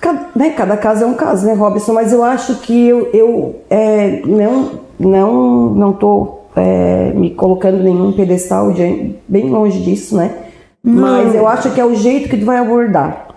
Cada, 0.00 0.28
né, 0.34 0.50
cada 0.56 0.78
caso 0.78 1.04
é 1.04 1.06
um 1.06 1.14
caso, 1.14 1.44
né, 1.44 1.52
Robson? 1.52 1.92
Mas 1.92 2.10
eu 2.10 2.24
acho 2.24 2.60
que 2.60 2.88
eu, 2.88 3.10
eu 3.12 3.56
é, 3.68 4.22
não 4.24 4.80
não 4.98 5.74
não 5.74 5.92
tô 5.92 6.37
é, 6.58 7.12
me 7.14 7.30
colocando 7.30 7.78
em 7.78 7.84
nenhum 7.84 8.12
pedestal, 8.12 8.72
de, 8.72 9.14
bem 9.26 9.48
longe 9.48 9.80
disso, 9.80 10.16
né? 10.16 10.34
Mas 10.82 11.34
eu 11.34 11.46
acho 11.46 11.70
que 11.72 11.80
é 11.80 11.84
o 11.84 11.94
jeito 11.94 12.28
que 12.28 12.36
tu 12.36 12.44
vai 12.44 12.58
abordar. 12.58 13.28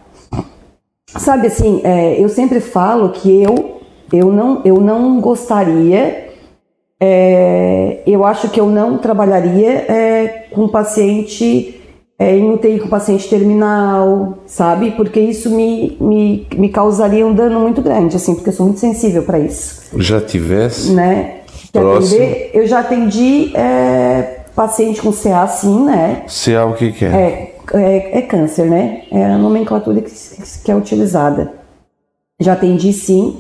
Sabe 1.08 1.48
assim, 1.48 1.82
é, 1.84 2.22
eu 2.22 2.30
sempre 2.30 2.60
falo 2.60 3.10
que 3.10 3.44
eu 3.44 3.82
eu 4.14 4.32
não 4.32 4.62
eu 4.64 4.80
não 4.80 5.20
gostaria 5.20 6.30
é, 7.00 8.02
eu 8.06 8.24
acho 8.24 8.50
que 8.50 8.60
eu 8.60 8.68
não 8.68 8.98
trabalharia 8.98 9.72
é, 9.92 10.48
com 10.52 10.68
paciente 10.68 11.82
é, 12.22 12.38
em 12.38 12.54
UTI 12.54 12.80
com 12.80 12.88
paciente 12.88 13.28
terminal, 13.28 14.38
sabe? 14.46 14.92
Porque 14.92 15.20
isso 15.20 15.50
me, 15.50 15.98
me, 16.00 16.48
me 16.56 16.70
causaria 16.70 17.26
um 17.26 17.34
dano 17.34 17.60
muito 17.60 17.82
grande, 17.82 18.16
assim, 18.16 18.36
porque 18.36 18.50
eu 18.50 18.54
sou 18.54 18.68
muito 18.68 18.80
sensível 18.80 19.24
para 19.24 19.40
isso, 19.40 19.82
Já 19.98 20.22
tivesse? 20.22 20.92
né? 20.94 21.41
Que 21.72 21.80
Próximo. 21.80 22.22
atender, 22.22 22.52
eu 22.54 22.68
já 22.68 22.80
atendi 22.80 23.52
é, 23.56 24.40
paciente 24.56 25.02
com 25.02 25.12
CA, 25.12 25.48
sim, 25.48 25.86
né? 25.86 26.24
CA 26.28 26.66
o 26.66 26.74
que, 26.74 26.92
que 26.92 27.06
é? 27.06 27.10
É, 27.10 27.56
é, 27.74 28.18
é 28.20 28.22
câncer, 28.24 28.66
né? 28.70 29.04
É 29.12 29.24
a 29.26 29.38
nomenclatura 29.38 30.02
que, 30.02 30.12
que 30.66 30.72
é 30.72 30.76
utilizada. 30.76 31.54
Já 32.40 32.54
atendi 32.54 32.92
sim, 32.92 33.38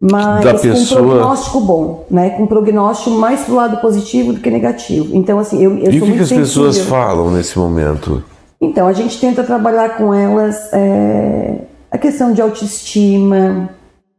mas 0.00 0.44
Da 0.44 0.52
com 0.54 0.58
pessoa- 0.60 1.00
prognóstico 1.02 1.60
bom, 1.60 2.04
né? 2.08 2.30
Com 2.30 2.46
prognóstico 2.46 3.10
mais 3.10 3.40
pro 3.40 3.54
lado 3.56 3.78
positivo 3.78 4.32
do 4.32 4.38
que 4.40 4.50
negativo. 4.50 5.16
Então, 5.16 5.38
assim, 5.40 5.60
eu, 5.62 5.76
eu 5.78 5.90
E 5.90 5.98
sou 5.98 6.06
o 6.08 6.10
que, 6.10 6.16
que 6.18 6.22
as 6.22 6.28
pessoas 6.32 6.76
sensível. 6.76 6.96
falam 6.96 7.30
nesse 7.32 7.58
momento? 7.58 8.22
Então, 8.60 8.86
a 8.86 8.92
gente 8.92 9.18
tenta 9.18 9.42
trabalhar 9.42 9.96
com 9.96 10.14
elas 10.14 10.72
é, 10.72 11.54
a 11.90 11.98
questão 11.98 12.32
de 12.32 12.40
autoestima. 12.40 13.70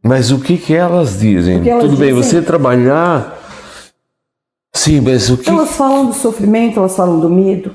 Mas 0.03 0.31
o 0.31 0.39
que, 0.39 0.57
que 0.57 0.73
elas 0.75 1.17
dizem? 1.17 1.61
que 1.61 1.69
elas 1.69 1.83
Tudo 1.85 1.95
bem, 1.95 2.13
dizem- 2.13 2.23
você 2.41 2.41
trabalhar. 2.41 3.39
Sim, 4.75 5.01
mas 5.01 5.29
o 5.29 5.37
que. 5.37 5.49
Elas 5.49 5.75
falam 5.75 6.05
do 6.07 6.13
sofrimento, 6.13 6.79
elas 6.79 6.95
falam 6.95 7.19
do 7.19 7.29
medo, 7.29 7.71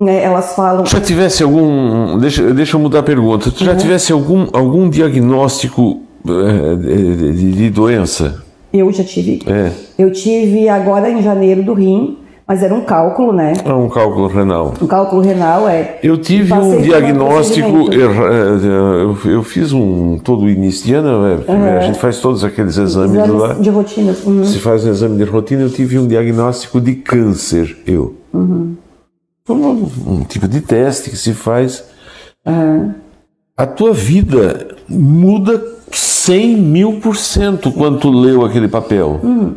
né? 0.00 0.22
Elas 0.22 0.54
falam. 0.54 0.86
Já 0.86 1.00
tivesse 1.00 1.42
algum. 1.42 2.18
Deixa, 2.18 2.52
deixa 2.54 2.76
eu 2.76 2.80
mudar 2.80 3.00
a 3.00 3.02
pergunta. 3.02 3.50
Tu 3.50 3.64
já 3.64 3.72
Uhum. 3.72 3.76
tivesse 3.78 4.12
algum, 4.12 4.46
algum 4.52 4.88
diagnóstico 4.88 6.02
é, 6.28 6.76
de, 6.76 7.32
de- 7.32 7.52
de 7.52 7.70
doença? 7.70 8.42
Eu 8.72 8.92
já 8.92 9.02
tive. 9.02 9.42
É. 9.46 9.72
Eu 9.98 10.12
tive 10.12 10.68
agora 10.68 11.10
em 11.10 11.22
janeiro 11.22 11.62
do 11.64 11.72
rim, 11.74 12.18
mas 12.46 12.62
era 12.62 12.72
um 12.72 12.82
cálculo, 12.82 13.32
né? 13.32 13.54
É 13.64 13.72
um 13.72 13.88
cálculo 13.88 14.28
renal. 14.28 14.74
Um 14.80 14.86
cálculo 14.86 15.20
renal 15.20 15.68
é. 15.68 15.98
Eu 16.02 16.16
tive 16.16 16.52
um 16.52 16.80
diagnóstico, 16.80 17.90
eh, 17.92 19.24
eu, 19.26 19.32
eu 19.32 19.42
fiz 19.42 19.72
um 19.72 20.16
todo 20.18 20.48
início 20.48 20.86
de 20.86 20.94
ano, 20.94 21.22
né? 21.22 21.78
a 21.78 21.80
gente 21.80 21.98
faz 21.98 22.20
todos 22.20 22.44
aqueles 22.44 22.76
exames, 22.76 23.16
lá. 23.16 23.24
Exames 23.24 23.62
de 23.62 23.70
rotina. 23.70 24.16
Uhum. 24.24 24.44
Se 24.44 24.58
faz 24.60 24.84
um 24.84 24.90
exame 24.90 25.16
de 25.16 25.24
rotina, 25.24 25.62
eu 25.62 25.70
tive 25.70 25.98
um 25.98 26.06
diagnóstico 26.06 26.80
de 26.80 26.94
câncer, 26.94 27.76
eu. 27.84 28.14
Uhum. 28.32 28.76
Um, 29.48 29.90
um 30.06 30.24
tipo 30.24 30.46
de 30.46 30.60
teste 30.60 31.10
que 31.10 31.16
se 31.16 31.34
faz. 31.34 31.84
Aham. 32.46 32.94
A 33.56 33.64
tua 33.64 33.92
vida 33.92 34.76
muda 34.88 35.64
100 35.90 36.56
mil 36.58 37.00
por 37.00 37.16
cento 37.16 37.72
quando 37.72 37.98
tu 37.98 38.10
leu 38.10 38.44
aquele 38.44 38.68
papel. 38.68 39.18
Hum. 39.24 39.54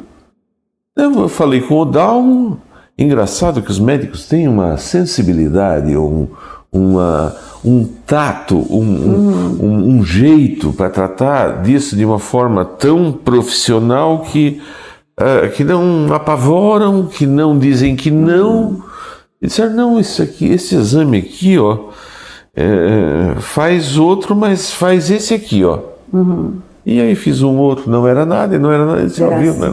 Eu 0.96 1.28
falei 1.28 1.62
com 1.62 1.80
o 1.80 1.86
Dalmo. 1.86 2.60
Engraçado 3.04 3.62
que 3.62 3.72
os 3.72 3.80
médicos 3.80 4.28
têm 4.28 4.48
uma 4.48 4.78
sensibilidade, 4.78 5.96
um, 5.96 6.28
uma, 6.72 7.34
um 7.64 7.86
tato, 8.06 8.58
um, 8.70 8.82
um- 8.82 9.58
um, 9.66 9.90
um 9.98 10.04
jeito 10.04 10.74
para 10.74 10.90
tratar 10.90 11.62
disso 11.64 11.96
de 11.96 12.04
uma 12.04 12.20
forma 12.20 12.66
tão 12.66 13.12
profissional 13.12 14.20
que, 14.20 14.62
ah, 15.18 15.48
que 15.48 15.64
não 15.64 16.14
apavoram, 16.14 17.06
que 17.06 17.26
não 17.26 17.58
dizem 17.58 17.96
que 17.96 18.12
não. 18.12 18.84
E 19.42 19.48
disseram, 19.48 19.74
não, 19.74 20.00
isso 20.00 20.22
aqui, 20.22 20.48
esse 20.52 20.76
exame 20.76 21.20
aqui, 21.20 21.58
ó, 21.58 21.78
é, 22.54 23.36
faz 23.40 23.98
outro, 23.98 24.36
mas 24.36 24.72
faz 24.74 25.10
esse 25.10 25.34
aqui, 25.34 25.64
ó. 25.64 25.80
E 26.86 27.00
aí 27.00 27.16
fiz 27.16 27.42
um 27.42 27.56
outro, 27.58 27.90
não 27.90 28.06
era 28.08 28.26
nada, 28.26 28.60
não 28.60 28.72
era 28.72 28.86
nada, 28.86 29.08
viu, 29.40 29.54
né? 29.54 29.68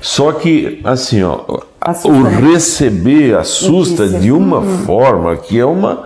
Só 0.00 0.30
que, 0.32 0.80
assim, 0.84 1.22
ó, 1.24 1.40
Assusta, 1.84 2.08
o 2.16 2.22
receber 2.22 3.34
assusta 3.36 4.08
de 4.08 4.30
uma 4.30 4.62
forma 4.62 5.36
que 5.36 5.58
é 5.58 5.64
uma. 5.66 6.04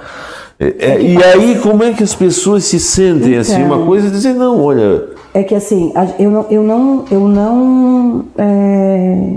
é- 0.58 0.74
é- 0.78 1.02
e 1.02 1.22
aí, 1.22 1.58
como 1.58 1.82
é 1.82 1.92
que 1.92 2.02
as 2.02 2.14
pessoas 2.14 2.64
se 2.64 2.80
sentem? 2.80 3.36
assim, 3.36 3.60
Então. 3.60 3.66
uma 3.76 3.84
coisa 3.86 4.06
é 4.08 4.10
dizer, 4.10 4.32
não, 4.32 4.62
olha, 4.64 5.04
É 5.34 5.42
que 5.42 5.54
assim, 5.54 5.92
eu 6.18 6.30
não, 6.30 6.46
eu 6.50 6.62
não, 6.62 7.04
eu 7.10 7.20
não, 7.28 8.24
é, 8.38 9.34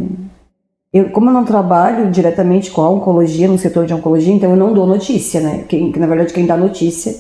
eu, 0.93 1.09
como 1.09 1.29
eu 1.29 1.33
não 1.33 1.43
trabalho 1.43 2.09
diretamente 2.09 2.71
com 2.71 2.81
a 2.81 2.89
oncologia, 2.89 3.49
no 3.49 3.57
setor 3.57 3.85
de 3.85 3.93
oncologia, 3.93 4.33
então 4.33 4.49
eu 4.51 4.55
não 4.55 4.73
dou 4.73 4.87
notícia, 4.87 5.41
né? 5.41 5.65
Quem, 5.67 5.91
na 5.97 6.07
verdade, 6.07 6.31
quem 6.31 6.45
dá 6.45 6.55
notícia 6.55 7.15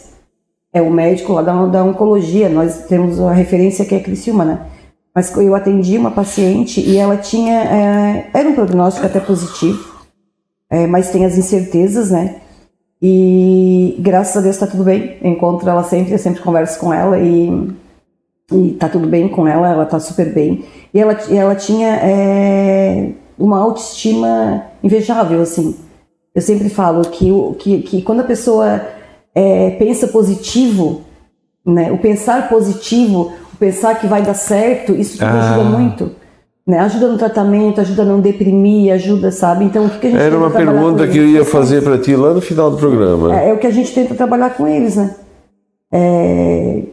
é 0.73 0.81
o 0.81 0.89
médico 0.89 1.33
lá 1.33 1.41
da, 1.41 1.65
da 1.65 1.83
oncologia. 1.83 2.47
Nós 2.47 2.85
temos 2.87 3.19
a 3.19 3.33
referência 3.33 3.83
que 3.83 3.93
é 3.95 3.99
Criciúma, 3.99 4.45
né? 4.45 4.59
Mas 5.19 5.35
eu 5.35 5.53
atendi 5.53 5.97
uma 5.97 6.11
paciente 6.11 6.79
e 6.79 6.95
ela 6.95 7.17
tinha, 7.17 7.53
é, 7.53 8.29
era 8.33 8.47
um 8.47 8.55
prognóstico 8.55 9.05
até 9.05 9.19
positivo, 9.19 9.93
é, 10.69 10.87
mas 10.87 11.11
tem 11.11 11.25
as 11.25 11.37
incertezas, 11.37 12.09
né? 12.09 12.37
E 13.01 13.97
graças 13.99 14.37
a 14.37 14.39
Deus 14.39 14.55
está 14.55 14.65
tudo 14.65 14.85
bem. 14.85 15.17
Eu 15.21 15.31
encontro 15.31 15.69
ela 15.69 15.83
sempre, 15.83 16.13
eu 16.13 16.17
sempre 16.17 16.41
converso 16.41 16.79
com 16.79 16.93
ela 16.93 17.19
e 17.19 17.69
e 18.53 18.71
tá 18.79 18.87
tudo 18.87 19.07
bem 19.07 19.27
com 19.27 19.45
ela, 19.45 19.67
ela 19.67 19.85
tá 19.85 19.99
super 19.99 20.33
bem. 20.33 20.63
E 20.93 21.01
ela, 21.01 21.11
ela 21.29 21.53
tinha 21.53 21.95
é, 21.97 23.11
uma 23.37 23.59
autoestima 23.59 24.67
invejável, 24.81 25.41
assim. 25.41 25.75
Eu 26.33 26.41
sempre 26.41 26.69
falo 26.69 27.01
que, 27.09 27.29
que, 27.59 27.81
que 27.81 28.01
quando 28.03 28.21
a 28.21 28.23
pessoa 28.23 28.87
é, 29.35 29.71
pensa 29.71 30.07
positivo, 30.07 31.01
né, 31.65 31.91
o 31.91 31.97
pensar 31.97 32.47
positivo, 32.47 33.33
pensar 33.59 33.95
que 33.95 34.07
vai 34.07 34.21
dar 34.21 34.33
certo, 34.33 34.93
isso 34.93 35.17
tudo 35.17 35.27
Ah. 35.27 35.51
ajuda 35.51 35.69
muito. 35.69 36.11
Né? 36.65 36.79
Ajuda 36.79 37.07
no 37.07 37.17
tratamento, 37.17 37.81
ajuda 37.81 38.03
a 38.03 38.05
não 38.05 38.19
deprimir, 38.21 38.93
ajuda, 38.93 39.31
sabe? 39.31 39.65
Então, 39.65 39.85
o 39.85 39.89
que, 39.89 39.99
que 39.99 40.07
a 40.07 40.09
gente 40.11 40.21
era 40.21 40.37
uma 40.37 40.51
pergunta 40.51 41.07
que 41.07 41.17
eu 41.17 41.27
ia 41.27 41.43
fazer 41.43 41.83
para 41.83 41.97
ti 41.97 42.15
lá 42.15 42.31
no 42.31 42.41
final 42.41 42.69
do 42.69 42.77
programa. 42.77 43.35
É, 43.39 43.49
é 43.49 43.53
o 43.53 43.57
que 43.57 43.65
a 43.65 43.71
gente 43.71 43.91
tenta 43.91 44.13
trabalhar 44.13 44.51
com 44.51 44.67
eles, 44.67 44.95
né? 44.95 45.15
É, 45.91 46.83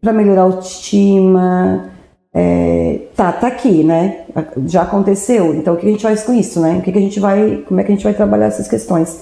para 0.00 0.12
melhorar 0.12 0.42
a 0.42 0.44
autoestima. 0.44 1.90
é, 2.34 3.00
tá, 3.14 3.32
tá 3.32 3.46
aqui, 3.46 3.82
né? 3.82 4.24
Já 4.66 4.82
aconteceu. 4.82 5.54
Então 5.54 5.74
o 5.74 5.76
que 5.76 5.86
a 5.86 5.90
gente 5.90 6.02
faz 6.02 6.22
com 6.22 6.32
isso, 6.34 6.60
né? 6.60 6.76
O 6.78 6.82
que, 6.82 6.92
que 6.92 6.98
a 6.98 7.00
gente 7.00 7.18
vai, 7.20 7.62
como 7.66 7.80
é 7.80 7.84
que 7.84 7.92
a 7.92 7.94
gente 7.94 8.04
vai 8.04 8.14
trabalhar 8.14 8.46
essas 8.46 8.68
questões? 8.68 9.20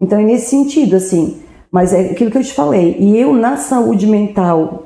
Então 0.00 0.18
é 0.18 0.22
nesse 0.22 0.50
sentido, 0.50 0.96
assim. 0.96 1.38
Mas 1.70 1.92
é 1.92 2.00
aquilo 2.10 2.30
que 2.30 2.38
eu 2.38 2.42
te 2.44 2.52
falei. 2.52 2.96
E 2.98 3.18
eu 3.18 3.32
na 3.32 3.56
saúde 3.56 4.06
mental, 4.06 4.85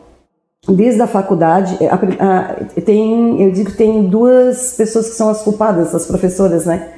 desde 0.69 1.01
a 1.03 1.07
faculdade, 1.07 1.77
é, 1.81 1.89
a 1.89 1.95
a- 1.95 2.81
tem, 2.83 3.43
eu 3.43 3.51
digo 3.51 3.71
que 3.71 3.77
tem 3.77 4.05
duas 4.05 4.75
pessoas 4.77 5.09
que 5.09 5.15
são 5.15 5.29
as 5.31 5.43
culpadas, 5.43 5.95
as 5.95 6.07
professoras, 6.07 6.67
né? 6.67 6.89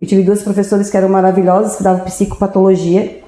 Eu 0.00 0.08
tive 0.08 0.22
duas 0.24 0.42
professoras 0.42 0.90
que 0.90 0.96
eram 0.96 1.08
maravilhosas, 1.08 1.76
que 1.76 1.82
davam 1.84 2.04
psicopatologia. 2.04 3.20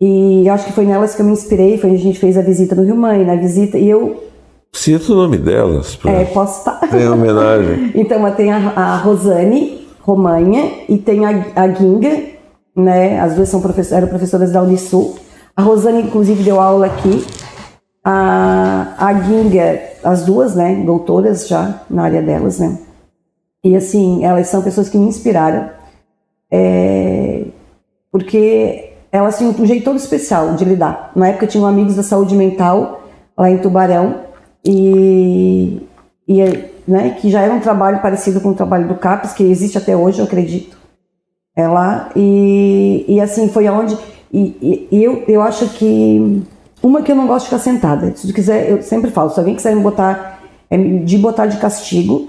E 0.00 0.46
eu 0.46 0.54
acho 0.54 0.64
que 0.64 0.72
foi 0.72 0.86
nelas 0.86 1.14
que 1.14 1.20
eu 1.20 1.26
me 1.26 1.32
inspirei. 1.32 1.76
Foi 1.76 1.90
onde 1.90 2.00
a 2.00 2.02
gente 2.02 2.18
fez 2.18 2.36
a 2.38 2.42
visita 2.42 2.74
no 2.74 2.82
Rio 2.82 2.96
Mãe, 2.96 3.24
na 3.24 3.36
visita. 3.36 3.76
E 3.78 3.88
eu 3.90 4.24
Cita 4.72 5.12
o 5.12 5.16
nome 5.16 5.36
delas, 5.36 5.98
é, 6.06 6.24
posso 6.24 6.60
estar. 6.60 6.80
ter 6.88 7.06
homenagem. 7.06 7.92
Então, 7.94 8.28
tem 8.32 8.50
a, 8.50 8.56
a 8.74 8.96
Rosane 8.96 9.86
Romanha 10.00 10.70
e 10.88 10.96
tem 10.96 11.26
a, 11.26 11.44
a 11.54 11.68
Ginga, 11.68 12.22
né? 12.74 13.20
As 13.20 13.34
duas 13.34 13.50
são 13.50 13.60
professor, 13.60 13.96
eram 13.96 14.08
professoras 14.08 14.50
da 14.50 14.62
Unisul. 14.62 15.16
A 15.54 15.60
Rosane, 15.60 16.00
inclusive, 16.02 16.42
deu 16.42 16.58
aula 16.58 16.86
aqui. 16.86 17.22
A, 18.04 18.94
a 18.98 19.14
Ginga, 19.22 19.80
as 20.02 20.24
duas, 20.24 20.54
né? 20.56 20.82
Doutoras 20.84 21.46
já 21.46 21.82
na 21.88 22.04
área 22.04 22.20
delas, 22.22 22.58
né? 22.58 22.78
E 23.64 23.76
assim, 23.76 24.24
elas 24.24 24.48
são 24.48 24.62
pessoas 24.62 24.88
que 24.88 24.98
me 24.98 25.06
inspiraram. 25.06 25.70
É, 26.50 27.44
porque 28.10 28.92
elas 29.10 29.38
tinham 29.38 29.52
um 29.58 29.66
jeito 29.66 29.84
todo 29.84 29.96
especial 29.96 30.54
de 30.54 30.64
lidar. 30.64 31.12
Na 31.14 31.28
época 31.28 31.46
tinham 31.46 31.66
amigos 31.66 31.94
da 31.94 32.02
saúde 32.02 32.34
mental 32.34 33.02
lá 33.38 33.50
em 33.50 33.58
Tubarão 33.58 34.16
e, 34.64 35.80
e 36.28 36.40
né, 36.86 37.16
que 37.20 37.30
já 37.30 37.40
era 37.40 37.54
um 37.54 37.60
trabalho 37.60 38.00
parecido 38.02 38.40
com 38.40 38.50
o 38.50 38.54
trabalho 38.54 38.88
do 38.88 38.94
CAPES, 38.96 39.32
que 39.32 39.44
existe 39.44 39.78
até 39.78 39.96
hoje, 39.96 40.18
eu 40.18 40.24
acredito. 40.24 40.76
É 41.54 41.68
lá 41.68 42.10
e, 42.16 43.04
e 43.06 43.20
assim 43.20 43.48
foi 43.48 43.66
aonde 43.66 43.96
e, 44.32 44.40
e- 44.62 44.88
e 44.90 45.04
eu, 45.04 45.22
eu 45.28 45.42
acho 45.42 45.68
que 45.74 46.42
uma 46.82 47.02
que 47.02 47.12
eu 47.12 47.16
não 47.16 47.26
gosto 47.26 47.44
de 47.44 47.50
ficar 47.50 47.62
sentada. 47.62 48.12
Se 48.16 48.26
tu 48.26 48.34
quiser, 48.34 48.70
eu 48.70 48.82
sempre 48.82 49.10
falo, 49.10 49.30
se 49.30 49.38
alguém 49.38 49.54
quiser 49.54 49.74
me 49.74 49.82
botar 49.82 50.40
é 50.72 50.76
de 50.78 51.18
botar 51.18 51.44
de 51.44 51.58
castigo, 51.58 52.26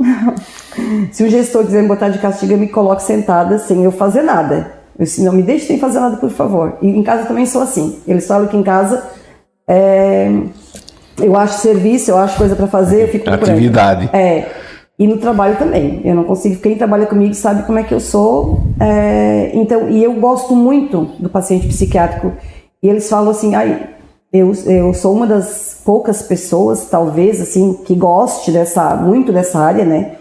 se 1.14 1.24
o 1.24 1.30
gestor 1.30 1.64
quiser 1.64 1.82
me 1.82 1.88
botar 1.88 2.10
de 2.10 2.20
castigo, 2.20 2.52
eu 2.52 2.58
me 2.58 2.68
coloco 2.68 3.02
sentada 3.02 3.58
sem 3.58 3.86
eu 3.86 3.92
fazer 3.92 4.22
nada. 4.22 4.70
Eu, 5.00 5.06
se 5.06 5.24
não 5.24 5.32
me 5.32 5.42
deixe 5.42 5.66
sem 5.66 5.80
fazer 5.80 6.02
nada, 6.02 6.18
por 6.18 6.30
favor. 6.30 6.78
E 6.82 6.88
em 6.90 7.02
casa 7.04 7.22
eu 7.22 7.28
também 7.28 7.46
sou 7.46 7.62
assim. 7.62 8.00
Eles 8.06 8.28
falam 8.28 8.48
que 8.48 8.58
em 8.58 8.62
casa 8.62 9.02
é, 9.66 10.30
eu 11.18 11.38
acho 11.38 11.60
serviço, 11.60 12.12
eu 12.12 12.18
acho 12.18 12.38
coisa 12.38 12.54
para 12.54 12.68
fazer, 12.68 13.04
eu 13.04 13.08
fico 13.08 13.24
procurando. 13.24 13.56
Atividade. 13.56 14.10
É. 14.12 14.50
E 15.00 15.08
no 15.08 15.18
trabalho 15.18 15.56
também. 15.56 16.02
Eu 16.04 16.14
não 16.14 16.26
consigo. 16.26 16.62
Quem 16.62 16.76
trabalha 16.76 17.06
comigo 17.06 17.34
sabe 17.34 17.64
como 17.64 17.80
é 17.80 17.84
que 17.84 17.94
eu 17.94 18.00
sou. 18.02 18.62
é, 18.78 19.52
então, 19.54 19.90
e 19.90 20.04
eu 20.04 20.14
gosto 20.16 20.54
muito 20.54 21.12
do 21.18 21.30
paciente 21.30 21.66
psiquiátrico. 21.68 22.34
E 22.82 22.90
eles 22.90 23.10
falam 23.10 23.32
assim, 23.32 23.56
ai, 23.56 23.88
eu, 24.34 24.52
eu 24.66 24.94
sou 24.96 25.14
uma 25.16 25.28
das 25.28 25.78
poucas 25.86 26.22
pessoas, 26.24 26.86
talvez, 26.90 27.40
assim, 27.40 27.74
que 27.86 27.94
goste 27.96 28.52
dessa, 28.52 28.96
muito 28.96 29.32
dessa 29.32 29.60
área, 29.60 29.86
né? 29.86 30.16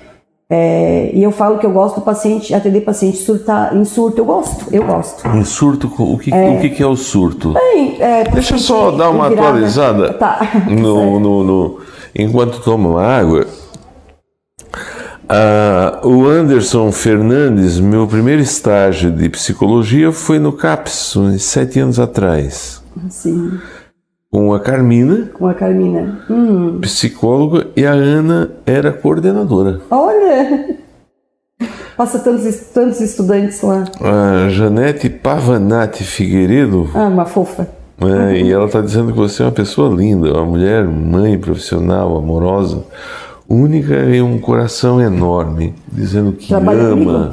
É, 0.54 1.10
e 1.14 1.22
eu 1.22 1.30
falo 1.32 1.58
que 1.58 1.64
eu 1.64 1.70
gosto 1.72 1.94
do 1.96 2.00
paciente, 2.02 2.52
atender 2.54 2.82
paciente 2.82 3.16
surtar, 3.16 3.74
em 3.74 3.86
surto, 3.86 4.18
eu 4.18 4.24
gosto, 4.26 4.66
eu 4.70 4.84
gosto. 4.84 5.26
Em 5.28 5.42
surto, 5.44 5.86
o 5.98 6.18
que 6.18 6.30
o 6.30 6.60
que 6.60 6.68
que 6.68 6.82
é 6.82 6.86
o 6.86 6.94
surto? 6.94 7.54
Bem, 7.54 7.96
é, 8.02 8.24
Deixa 8.24 8.54
eu 8.54 8.58
só 8.58 8.90
dar 8.90 9.08
uma 9.08 9.28
atualizada 9.28 10.12
Tá. 10.12 10.40
no, 10.68 11.18
no- 11.18 11.42
no- 11.44 11.78
enquanto 12.14 12.60
tomo 12.62 12.98
água. 12.98 13.46
Ah, 15.26 16.00
o 16.04 16.26
Anderson 16.26 16.92
Fernandes, 16.92 17.80
meu 17.80 18.06
primeiro 18.06 18.42
estágio 18.42 19.10
de 19.10 19.30
psicologia 19.30 20.12
foi 20.12 20.38
no 20.38 20.52
CAPS, 20.52 21.16
uns 21.16 21.42
sete 21.44 21.80
anos 21.80 21.98
atrás, 21.98 22.82
Sim, 23.08 23.58
com 24.32 24.54
a 24.54 24.58
Carmina, 24.58 25.28
com 25.34 25.46
a 25.46 25.52
Carmina. 25.52 26.22
Hum, 26.30 26.78
psicóloga, 26.80 27.66
e 27.76 27.84
a 27.84 27.92
Ana 27.92 28.50
era 28.64 28.90
coordenadora. 28.90 29.80
olha! 29.90 30.78
Passa 31.94 32.18
tantos, 32.18 32.56
tantos 32.72 33.00
estudantes 33.02 33.60
lá. 33.60 33.84
A 34.00 34.48
Janete 34.48 35.10
Pavanati 35.10 36.02
Figueiredo, 36.02 36.88
Ah, 36.94 37.06
uma 37.08 37.26
fofa. 37.26 37.68
né, 38.00 38.40
e 38.40 38.50
ela 38.50 38.64
está 38.64 38.80
dizendo 38.80 39.12
que 39.12 39.18
você 39.18 39.42
é 39.42 39.46
uma 39.46 39.52
pessoa 39.52 39.94
linda, 39.94 40.32
uma 40.32 40.46
mulher, 40.46 40.84
mãe, 40.84 41.38
profissional, 41.38 42.16
amorosa, 42.16 42.82
única 43.46 43.94
e 44.06 44.22
um 44.22 44.38
coração 44.38 44.98
enorme, 45.00 45.74
dizendo 45.92 46.32
que 46.32 46.48
Trabalha 46.48 46.80
ama. 46.80 47.30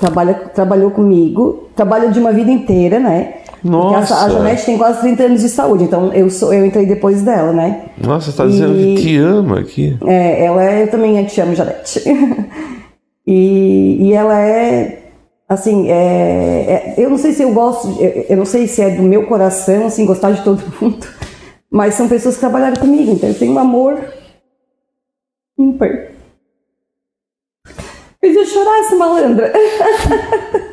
Trabalha, 0.00 0.34
trabalhou 0.34 0.90
comigo, 0.90 1.68
trabalha 1.76 2.10
de 2.10 2.18
uma 2.18 2.32
vida 2.32 2.50
inteira, 2.50 2.98
né? 2.98 3.34
Nossa. 3.64 4.14
A, 4.14 4.24
a 4.24 4.28
Janete 4.28 4.66
tem 4.66 4.76
quase 4.76 5.00
30 5.00 5.22
anos 5.22 5.40
de 5.40 5.48
saúde, 5.48 5.84
então 5.84 6.12
eu, 6.12 6.28
sou, 6.28 6.52
eu 6.52 6.66
entrei 6.66 6.86
depois 6.86 7.22
dela, 7.22 7.52
né? 7.52 7.86
Nossa, 7.98 8.30
você 8.30 8.36
tá 8.36 8.46
dizendo 8.46 8.74
que 8.74 9.02
te 9.02 9.16
ama 9.18 9.60
aqui. 9.60 9.96
É, 10.04 10.44
ela 10.44 10.64
é, 10.64 10.82
eu 10.82 10.90
também 10.90 11.24
te 11.24 11.40
amo, 11.40 11.54
Janete. 11.54 12.02
e, 13.26 13.98
e 14.00 14.12
ela 14.12 14.38
é 14.40 15.02
assim, 15.48 15.90
é, 15.90 15.94
é, 15.94 16.94
eu 16.96 17.10
não 17.10 17.18
sei 17.18 17.32
se 17.32 17.42
eu 17.42 17.52
gosto, 17.52 17.88
eu, 18.00 18.26
eu, 18.30 18.36
não 18.36 18.44
sei 18.44 18.66
se 18.66 18.80
é 18.82 18.90
do 18.90 19.02
meu 19.02 19.26
coração, 19.26 19.86
assim, 19.86 20.06
gostar 20.06 20.32
de 20.32 20.42
todo 20.42 20.62
mundo, 20.80 21.06
mas 21.70 21.94
são 21.94 22.08
pessoas 22.08 22.34
que 22.34 22.40
trabalharam 22.40 22.76
comigo, 22.76 23.12
então 23.12 23.28
eu 23.28 23.38
tenho 23.38 23.52
um 23.52 23.58
amor 23.58 24.00
ímpar. 25.58 26.10
Fez 28.20 28.36
eu 28.36 28.46
chorar 28.46 28.80
essa 28.80 28.96
malandra. 28.96 29.52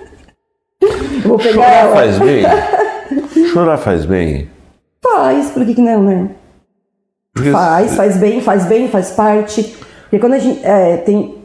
Vou 1.29 1.37
pegar 1.37 1.53
Chorar 1.53 1.73
ela. 1.73 1.95
faz 1.95 2.17
bem? 2.19 2.43
Chorar 3.53 3.77
faz 3.77 4.05
bem? 4.05 4.49
Faz, 5.01 5.49
por 5.51 5.65
que, 5.65 5.75
que 5.75 5.81
não, 5.81 6.03
né? 6.03 6.29
Porque 7.33 7.51
faz, 7.51 7.95
faz 7.95 8.17
bem, 8.17 8.41
faz 8.41 8.65
bem, 8.65 8.89
faz 8.89 9.11
parte. 9.11 9.75
Porque 10.03 10.19
quando 10.19 10.33
a 10.33 10.39
gente 10.39 10.65
é, 10.65 10.97
tem 10.97 11.39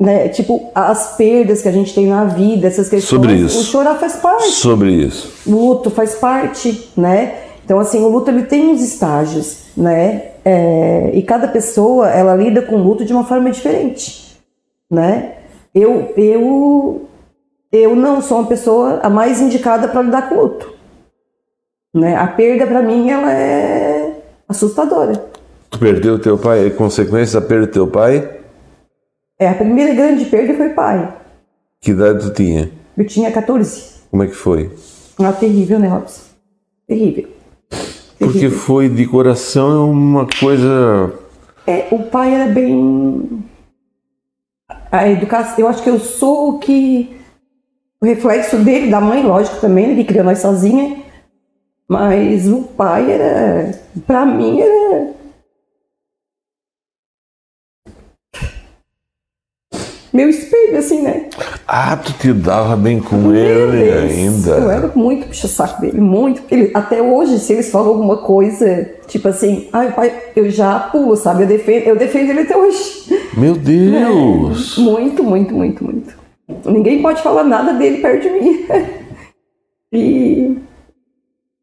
né, 0.00 0.28
tipo, 0.28 0.70
as 0.74 1.14
perdas 1.18 1.60
que 1.60 1.68
a 1.68 1.72
gente 1.72 1.94
tem 1.94 2.06
na 2.06 2.24
vida, 2.24 2.66
essas 2.66 2.88
questões. 2.88 3.04
Sobre 3.04 3.34
isso. 3.34 3.60
O 3.60 3.64
chorar 3.64 3.96
faz 3.96 4.16
parte. 4.16 4.48
Sobre 4.48 4.90
isso. 4.90 5.30
O 5.46 5.50
luto 5.50 5.90
faz 5.90 6.14
parte, 6.14 6.90
né? 6.96 7.34
Então, 7.62 7.78
assim, 7.78 8.02
o 8.02 8.08
luto 8.08 8.30
ele 8.30 8.44
tem 8.44 8.68
uns 8.68 8.80
estágios, 8.82 9.64
né? 9.76 10.30
É, 10.42 11.10
e 11.12 11.22
cada 11.22 11.46
pessoa, 11.46 12.08
ela 12.08 12.34
lida 12.34 12.62
com 12.62 12.76
o 12.76 12.82
luto 12.82 13.04
de 13.04 13.12
uma 13.12 13.24
forma 13.24 13.50
diferente, 13.50 14.38
né? 14.90 15.34
Eu, 15.74 16.12
eu, 16.16 17.09
eu 17.72 17.94
não 17.94 18.20
sou 18.20 18.38
uma 18.38 18.48
pessoa 18.48 19.00
a 19.02 19.10
mais 19.10 19.40
indicada 19.40 19.88
para 19.88 20.02
lidar 20.02 20.28
com 20.28 20.34
o 20.34 20.42
luto. 20.42 20.74
Né? 21.94 22.16
A 22.16 22.26
perda, 22.26 22.66
para 22.66 22.82
mim, 22.82 23.10
ela 23.10 23.32
é 23.32 24.22
assustadora. 24.48 25.12
Tu 25.70 25.78
perdeu 25.78 26.18
teu 26.18 26.36
pai, 26.36 26.66
é 26.66 26.70
consequência 26.70 27.40
da 27.40 27.46
perda 27.46 27.66
do 27.66 27.72
teu 27.72 27.86
pai? 27.86 28.40
É, 29.38 29.48
a 29.48 29.54
primeira 29.54 29.94
grande 29.94 30.24
perda 30.24 30.54
foi 30.54 30.70
pai. 30.70 31.16
Que 31.80 31.92
idade 31.92 32.26
tu 32.26 32.34
tinha? 32.34 32.70
Eu 32.96 33.06
tinha 33.06 33.30
14. 33.30 34.00
Como 34.10 34.22
é 34.22 34.26
que 34.26 34.34
foi? 34.34 34.70
Ah, 35.18 35.32
terrível, 35.32 35.78
né, 35.78 35.88
Robson? 35.88 36.22
Terrível. 36.86 37.28
Porque 38.18 38.40
terrível. 38.40 38.58
foi 38.58 38.88
de 38.88 39.06
coração 39.06 39.70
é 39.70 39.90
uma 39.90 40.26
coisa. 40.38 41.12
É, 41.66 41.86
o 41.90 42.00
pai 42.00 42.34
era 42.34 42.52
bem. 42.52 43.42
A 44.90 45.08
educação. 45.08 45.54
Eu 45.58 45.68
acho 45.68 45.82
que 45.82 45.88
eu 45.88 46.00
sou 46.00 46.50
o 46.50 46.58
que. 46.58 47.19
O 48.02 48.06
reflexo 48.06 48.56
dele, 48.58 48.90
da 48.90 49.00
mãe, 49.00 49.22
lógico 49.22 49.60
também, 49.60 49.88
né, 49.88 49.94
que 49.96 50.04
criou 50.04 50.24
nós 50.24 50.38
sozinha. 50.38 51.02
Mas 51.86 52.48
o 52.48 52.62
pai 52.62 53.10
era. 53.10 53.78
Pra 54.06 54.24
mim, 54.24 54.60
era 54.60 55.10
meu 60.12 60.28
espelho, 60.28 60.76
assim, 60.76 61.02
né? 61.02 61.26
Ah, 61.68 61.96
tu 61.96 62.12
te 62.14 62.32
dava 62.32 62.76
bem 62.76 63.00
com 63.00 63.16
Meu 63.16 63.72
ele 63.72 63.84
Deus, 63.84 64.10
ainda. 64.10 64.50
Eu 64.50 64.70
era 64.70 64.92
muito 64.94 65.28
puxa-saco 65.28 65.80
dele, 65.80 66.00
muito. 66.00 66.42
Ele, 66.50 66.70
até 66.74 67.00
hoje, 67.00 67.38
se 67.38 67.52
eles 67.52 67.70
falam 67.70 67.90
alguma 67.90 68.16
coisa, 68.16 68.90
tipo 69.06 69.28
assim, 69.28 69.68
ai 69.72 69.92
pai, 69.92 70.12
eu 70.34 70.50
já 70.50 70.80
pulo, 70.80 71.16
sabe? 71.16 71.44
Eu 71.44 71.46
defendo, 71.46 71.84
eu 71.84 71.96
defendo 71.96 72.30
ele 72.30 72.40
até 72.40 72.56
hoje. 72.56 73.04
Meu 73.36 73.54
Deus! 73.54 74.76
É, 74.76 74.80
muito, 74.82 75.22
muito, 75.22 75.54
muito, 75.54 75.84
muito. 75.84 76.19
Ninguém 76.64 77.02
pode 77.02 77.22
falar 77.22 77.44
nada 77.44 77.72
dele 77.74 77.98
perto 77.98 78.22
de 78.22 78.30
mim. 78.30 78.66
e, 79.92 80.56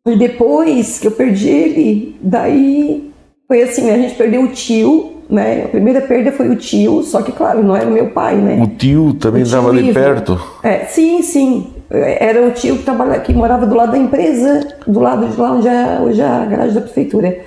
e 0.05 0.15
depois 0.17 0.99
que 0.99 1.07
eu 1.07 1.11
perdi 1.11 1.49
ele, 1.49 2.15
daí 2.21 3.11
foi 3.47 3.61
assim, 3.61 3.89
a 3.89 3.97
gente 3.97 4.15
perdeu 4.15 4.43
o 4.43 4.49
tio, 4.49 5.13
né? 5.29 5.65
A 5.65 5.67
primeira 5.69 6.01
perda 6.01 6.31
foi 6.31 6.49
o 6.49 6.55
tio, 6.55 7.01
só 7.03 7.21
que, 7.21 7.31
claro, 7.31 7.63
não 7.63 7.75
era 7.75 7.87
o 7.87 7.91
meu 7.91 8.09
pai, 8.09 8.35
né? 8.35 8.61
O 8.61 8.67
tio 8.67 9.13
também 9.13 9.43
estava 9.43 9.69
ali 9.69 9.93
perto? 9.93 10.39
É, 10.63 10.85
sim, 10.85 11.21
sim. 11.21 11.73
Era 11.89 12.45
o 12.45 12.51
tio 12.51 12.77
que, 12.77 12.83
trabalha, 12.83 13.19
que 13.19 13.33
morava 13.33 13.65
do 13.65 13.75
lado 13.75 13.93
da 13.93 13.97
empresa, 13.97 14.67
do 14.85 14.99
lado 14.99 15.27
de 15.27 15.39
lá 15.39 15.53
onde 15.53 15.67
é 15.67 15.99
hoje 16.01 16.21
é 16.21 16.25
a 16.25 16.45
garagem 16.45 16.75
da 16.75 16.81
prefeitura. 16.81 17.39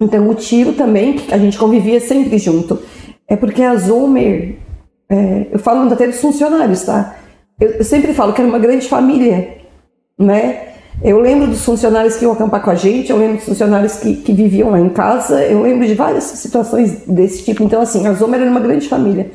Então, 0.00 0.28
o 0.28 0.34
tio 0.34 0.74
também, 0.74 1.16
a 1.30 1.38
gente 1.38 1.56
convivia 1.56 2.00
sempre 2.00 2.36
junto. 2.36 2.78
É 3.26 3.36
porque 3.36 3.62
a 3.62 3.74
Zomer, 3.76 4.56
é, 5.08 5.46
eu 5.52 5.58
falo 5.58 5.92
até 5.92 6.06
dos 6.06 6.20
funcionários, 6.20 6.82
tá? 6.82 7.16
Eu, 7.60 7.70
eu 7.70 7.84
sempre 7.84 8.12
falo 8.14 8.32
que 8.32 8.40
era 8.40 8.48
uma 8.48 8.58
grande 8.58 8.88
família, 8.88 9.58
né? 10.18 10.68
Eu 11.02 11.18
lembro 11.18 11.48
dos 11.48 11.64
funcionários 11.64 12.16
que 12.16 12.24
iam 12.24 12.32
acampar 12.32 12.62
com 12.62 12.70
a 12.70 12.74
gente, 12.74 13.10
eu 13.10 13.18
lembro 13.18 13.36
dos 13.36 13.46
funcionários 13.46 13.96
que, 13.96 14.16
que 14.16 14.32
viviam 14.32 14.70
lá 14.70 14.78
em 14.78 14.88
casa, 14.88 15.42
eu 15.44 15.60
lembro 15.60 15.86
de 15.86 15.94
várias 15.94 16.24
situações 16.24 17.02
desse 17.06 17.44
tipo. 17.44 17.64
Então, 17.64 17.80
assim, 17.80 18.06
a 18.06 18.12
Zoma 18.12 18.36
era 18.36 18.48
uma 18.48 18.60
grande 18.60 18.88
família. 18.88 19.30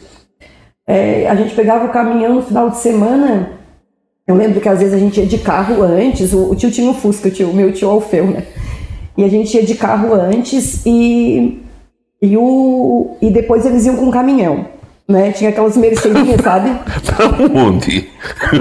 É, 0.87 1.29
a 1.29 1.35
gente 1.35 1.53
pegava 1.53 1.85
o 1.85 1.89
caminhão 1.89 2.35
no 2.35 2.41
final 2.41 2.69
de 2.69 2.77
semana. 2.77 3.51
Eu 4.25 4.35
lembro 4.35 4.61
que 4.61 4.69
às 4.69 4.79
vezes 4.79 4.93
a 4.93 4.97
gente 4.97 5.19
ia 5.19 5.25
de 5.25 5.37
carro 5.37 5.83
antes, 5.83 6.33
o, 6.33 6.51
o 6.51 6.55
tio 6.55 6.71
tinha 6.71 6.89
um 6.89 6.93
Fusca, 6.93 7.27
o, 7.27 7.31
tio, 7.31 7.49
o 7.49 7.53
meu 7.53 7.73
tio 7.73 7.89
Alfeu, 7.89 8.25
né? 8.27 8.45
E 9.17 9.23
a 9.23 9.27
gente 9.27 9.55
ia 9.55 9.63
de 9.63 9.75
carro 9.75 10.13
antes 10.13 10.85
e, 10.85 11.61
e, 12.21 12.37
o, 12.37 13.17
e 13.21 13.29
depois 13.29 13.65
eles 13.65 13.85
iam 13.85 13.97
com 13.97 14.07
o 14.07 14.11
caminhão 14.11 14.78
né? 15.09 15.31
Tinha 15.31 15.49
aquelas 15.49 15.75
mercedinhas, 15.75 16.39
sabe? 16.39 16.69
pra 17.03 17.25
onde? 17.59 18.07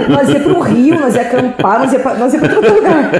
Nós 0.08 0.30
ia 0.30 0.40
pro 0.40 0.60
Rio, 0.60 0.98
nós 0.98 1.14
ia 1.14 1.20
acampar, 1.20 1.80
nós 1.80 1.92
ia 1.92 1.98
pra, 1.98 2.14
nós 2.14 2.32
ia 2.32 2.40
pra 2.40 2.56
outro 2.56 2.74
lugar. 2.74 3.10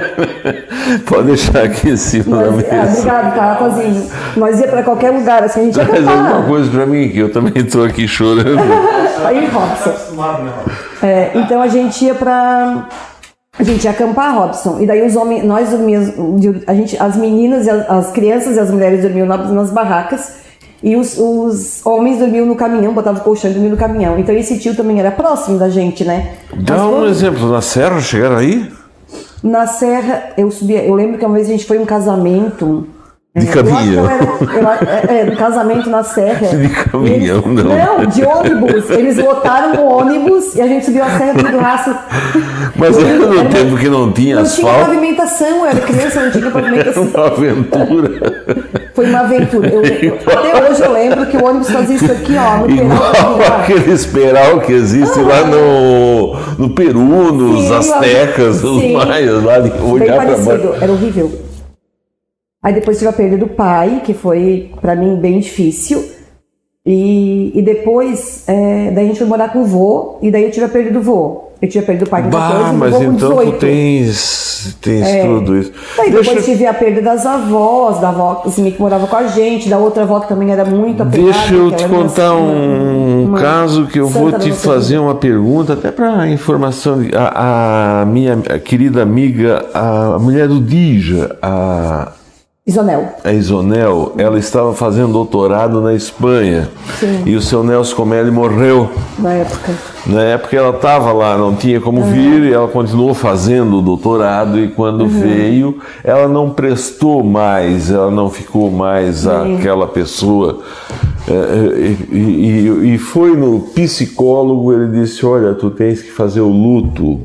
Pode 1.05 1.27
deixar 1.27 1.63
aqui 1.65 1.89
em 1.89 1.95
cima 1.95 2.37
nós, 2.37 2.47
da 2.47 2.51
mesa. 2.55 2.75
Ah, 2.75 2.85
obrigado, 2.85 3.35
tá, 3.35 3.55
Cozinho. 3.55 4.09
Nós 4.35 4.59
ia 4.59 4.67
pra 4.67 4.81
qualquer 4.81 5.11
lugar, 5.11 5.43
assim, 5.43 5.61
a 5.61 5.63
gente 5.65 5.77
ia 5.77 5.85
Traz 5.85 6.07
alguma 6.07 6.41
coisa 6.41 6.71
pra 6.71 6.85
mim, 6.87 7.09
que 7.09 7.19
eu 7.19 7.31
também 7.31 7.63
tô 7.63 7.83
aqui 7.83 8.07
chorando. 8.07 8.59
Aí, 9.23 9.45
Robson. 9.45 9.93
É, 11.03 11.31
então 11.35 11.61
a 11.61 11.67
gente 11.67 12.03
ia 12.03 12.15
pra... 12.15 12.87
A 13.59 13.63
gente 13.63 13.83
ia 13.83 13.91
acampar, 13.91 14.33
Robson, 14.35 14.79
e 14.79 14.87
daí 14.87 15.05
os 15.05 15.17
homens, 15.17 15.43
nós 15.43 15.69
dormíamos, 15.69 16.13
a 16.65 16.73
gente, 16.73 16.95
as 16.97 17.17
meninas, 17.17 17.67
as, 17.67 17.89
as 17.89 18.11
crianças 18.11 18.55
e 18.55 18.59
as 18.59 18.71
mulheres 18.71 19.01
dormiam 19.01 19.27
nas 19.27 19.69
barracas, 19.69 20.39
e 20.81 20.95
os, 20.95 21.17
os 21.17 21.85
homens 21.85 22.19
dormiam 22.19 22.45
no 22.45 22.55
caminhão, 22.55 22.93
botavam 22.93 23.21
o 23.21 23.23
colchão 23.23 23.51
e 23.51 23.53
dormiam 23.53 23.71
no 23.71 23.77
caminhão. 23.77 24.17
Então 24.17 24.33
esse 24.35 24.57
tio 24.57 24.75
também 24.75 24.99
era 24.99 25.11
próximo 25.11 25.59
da 25.59 25.69
gente, 25.69 26.05
né? 26.05 26.35
Dá 26.53 26.77
Mas, 26.77 26.85
um 26.85 27.05
exemplo, 27.05 27.51
na 27.51 27.61
serra 27.61 27.99
chegaram 27.99 28.37
aí? 28.37 28.71
Na 29.43 29.67
serra, 29.67 30.33
eu 30.37 30.49
subia, 30.51 30.83
eu 30.83 30.93
lembro 30.93 31.17
que 31.17 31.25
uma 31.25 31.35
vez 31.35 31.47
a 31.47 31.51
gente 31.51 31.65
foi 31.65 31.77
em 31.77 31.81
um 31.81 31.85
casamento 31.85 32.87
de 33.35 33.45
caminhão. 33.45 34.09
é, 35.07 35.21
é, 35.21 35.35
casamento 35.35 35.87
na 35.87 36.03
serra. 36.03 36.47
De 36.57 36.67
caminhão, 36.67 37.43
eles, 37.45 37.63
não. 37.63 37.97
Não, 37.99 38.05
de 38.05 38.25
ônibus. 38.25 38.89
Eles 38.89 39.17
lotaram 39.17 39.75
o 39.83 39.97
ônibus 39.99 40.55
e 40.55 40.61
a 40.61 40.67
gente 40.67 40.85
subiu 40.85 41.03
a 41.03 41.09
serra 41.11 41.33
do 41.33 41.57
Raço. 41.59 41.95
Mas 42.75 42.97
era 42.97 43.17
no 43.17 43.49
tempo 43.49 43.77
que 43.77 43.87
não 43.87 44.11
tinha 44.11 44.35
não 44.37 44.41
asfalto. 44.41 44.67
Não 44.67 44.73
tinha 44.73 44.85
pavimentação, 44.85 45.47
eu 45.47 45.65
era 45.65 45.79
criança, 45.81 46.21
não 46.21 46.31
tinha 46.31 46.51
pavimentação. 46.51 47.09
Era 47.13 47.21
uma 47.21 47.27
aventura. 47.27 48.09
Foi 48.95 49.05
uma 49.09 49.19
aventura. 49.19 49.69
Eu, 49.69 50.15
até 50.25 50.69
hoje 50.69 50.81
eu 50.81 50.91
lembro 50.91 51.25
que 51.27 51.37
o 51.37 51.45
ônibus 51.45 51.69
fazia 51.69 51.95
isso 51.95 52.11
aqui, 52.11 52.35
ó, 52.35 52.57
no 52.57 52.69
Igual 52.69 53.61
aquele 53.61 53.91
esperal 53.91 54.59
que 54.61 54.73
existe 54.73 55.19
ah, 55.19 55.23
lá 55.23 55.43
no, 55.45 56.35
no 56.57 56.69
Peru, 56.71 57.31
nos 57.31 57.61
sim, 57.61 57.73
Aztecas, 57.75 58.63
os 58.63 58.91
maias, 58.91 59.43
lá 59.43 59.59
de 59.59 59.71
olhar 59.81 60.15
para 60.15 60.37
baixo. 60.37 60.73
Era 60.81 60.91
horrível. 60.91 61.48
Aí 62.61 62.73
depois 62.73 62.97
tive 62.97 63.09
a 63.09 63.13
perda 63.13 63.37
do 63.37 63.47
pai, 63.47 64.01
que 64.03 64.13
foi 64.13 64.71
para 64.81 64.95
mim 64.95 65.15
bem 65.15 65.39
difícil. 65.39 66.03
E, 66.85 67.51
e 67.53 67.61
depois, 67.61 68.43
é, 68.47 68.91
daí 68.91 69.05
a 69.05 69.07
gente 69.07 69.19
foi 69.19 69.27
morar 69.27 69.53
com 69.53 69.61
o 69.61 69.65
vô, 69.65 70.17
e 70.21 70.31
daí 70.31 70.43
eu 70.43 70.51
tive 70.51 70.65
a 70.65 70.69
perda 70.69 70.91
do 70.91 71.01
vô. 71.01 71.49
Eu 71.61 71.67
tive 71.67 71.83
a 71.83 71.87
perda 71.87 72.05
do 72.05 72.09
pai 72.09 72.23
com 72.23 72.29
14 72.29 72.63
bah, 72.63 72.73
mas 72.73 73.01
então 73.01 73.35
tu 73.35 73.51
tens, 73.59 74.77
tens 74.81 75.05
é. 75.05 75.25
tudo 75.25 75.57
isso. 75.57 75.73
Deixa... 75.97 76.11
depois 76.11 76.45
tive 76.45 76.65
a 76.65 76.73
perda 76.73 77.01
das 77.01 77.25
avós, 77.25 77.99
da 77.99 78.09
avó 78.09 78.43
assim, 78.45 78.71
que 78.71 78.81
morava 78.81 79.07
com 79.07 79.15
a 79.15 79.27
gente, 79.27 79.67
da 79.67 79.77
outra 79.77 80.03
avó 80.03 80.21
que 80.21 80.29
também 80.29 80.51
era 80.51 80.63
muito 80.63 81.03
apegada. 81.03 81.31
Deixa 81.31 81.53
eu 81.53 81.71
te 81.71 81.85
contar 81.85 82.33
um 82.33 83.25
uma 83.25 83.39
caso 83.39 83.87
que 83.87 83.99
eu 83.99 84.07
vou 84.07 84.31
te 84.31 84.53
fazer 84.53 84.99
uma 84.99 85.15
pergunta, 85.15 85.73
até 85.73 85.91
para 85.91 86.29
informação. 86.29 86.99
A, 87.13 88.01
a 88.01 88.05
minha 88.05 88.37
querida 88.63 89.01
amiga, 89.01 89.65
a 89.73 90.17
mulher 90.17 90.47
do 90.47 90.61
Dija, 90.61 91.37
a 91.41 92.13
Isonel. 92.69 93.15
A 93.23 93.33
Isonel, 93.33 94.13
ela 94.15 94.37
estava 94.37 94.73
fazendo 94.75 95.11
doutorado 95.11 95.81
na 95.81 95.95
Espanha. 95.95 96.69
Sim. 96.99 97.23
E 97.25 97.35
o 97.35 97.41
seu 97.41 97.63
Nelson 97.63 97.95
Comelli 97.95 98.29
morreu. 98.29 98.89
Na 99.17 99.33
época. 99.33 99.73
Na 100.05 100.21
época 100.21 100.55
ela 100.55 100.75
estava 100.75 101.11
lá, 101.11 101.35
não 101.35 101.55
tinha 101.55 101.81
como 101.81 102.01
uhum. 102.01 102.11
vir, 102.11 102.43
e 102.43 102.53
ela 102.53 102.67
continuou 102.67 103.15
fazendo 103.15 103.79
o 103.79 103.81
doutorado. 103.81 104.59
E 104.59 104.67
quando 104.67 105.01
uhum. 105.01 105.07
veio, 105.09 105.79
ela 106.03 106.27
não 106.27 106.51
prestou 106.51 107.23
mais, 107.23 107.89
ela 107.89 108.11
não 108.11 108.29
ficou 108.29 108.69
mais 108.69 109.25
aquela 109.25 109.87
pessoa. 109.87 110.59
É, 111.27 111.33
é, 111.33 111.95
e, 112.11 112.17
e, 112.17 112.93
e 112.93 112.97
foi 112.99 113.35
no 113.35 113.61
psicólogo, 113.61 114.71
ele 114.71 115.01
disse: 115.01 115.25
Olha, 115.25 115.55
tu 115.55 115.71
tens 115.71 116.03
que 116.03 116.11
fazer 116.11 116.41
o 116.41 116.49
luto. 116.49 117.21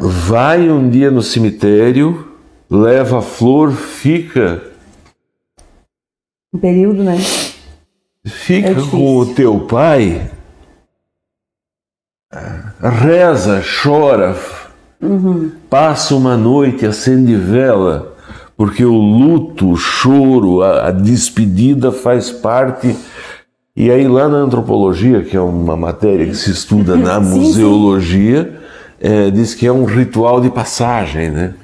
Vai 0.00 0.70
um 0.70 0.88
dia 0.88 1.10
no 1.10 1.22
cemitério, 1.22 2.31
leva 2.72 3.18
a 3.18 3.22
flor, 3.22 3.70
fica. 3.72 4.62
Um 6.54 6.58
período, 6.58 7.04
né? 7.04 7.18
Fica 8.24 8.70
é 8.70 8.74
com 8.90 9.18
o 9.18 9.34
teu 9.34 9.60
pai, 9.60 10.30
reza, 12.80 13.62
chora, 13.82 14.36
uhum. 15.02 15.50
passa 15.68 16.14
uma 16.14 16.36
noite, 16.36 16.86
acende 16.86 17.34
vela, 17.34 18.16
porque 18.56 18.84
o 18.84 18.94
luto, 18.94 19.70
o 19.70 19.76
choro, 19.76 20.62
a, 20.62 20.88
a 20.88 20.90
despedida 20.90 21.90
faz 21.90 22.30
parte 22.30 22.96
e 23.74 23.90
aí 23.90 24.06
lá 24.06 24.28
na 24.28 24.36
antropologia, 24.36 25.22
que 25.22 25.36
é 25.36 25.40
uma 25.40 25.76
matéria 25.76 26.26
que 26.26 26.36
se 26.36 26.50
estuda 26.50 26.96
na 26.96 27.20
sim, 27.24 27.38
museologia, 27.38 28.60
é, 29.00 29.30
diz 29.30 29.54
que 29.54 29.66
é 29.66 29.72
um 29.72 29.84
ritual 29.84 30.40
de 30.40 30.48
passagem, 30.48 31.30
né? 31.30 31.54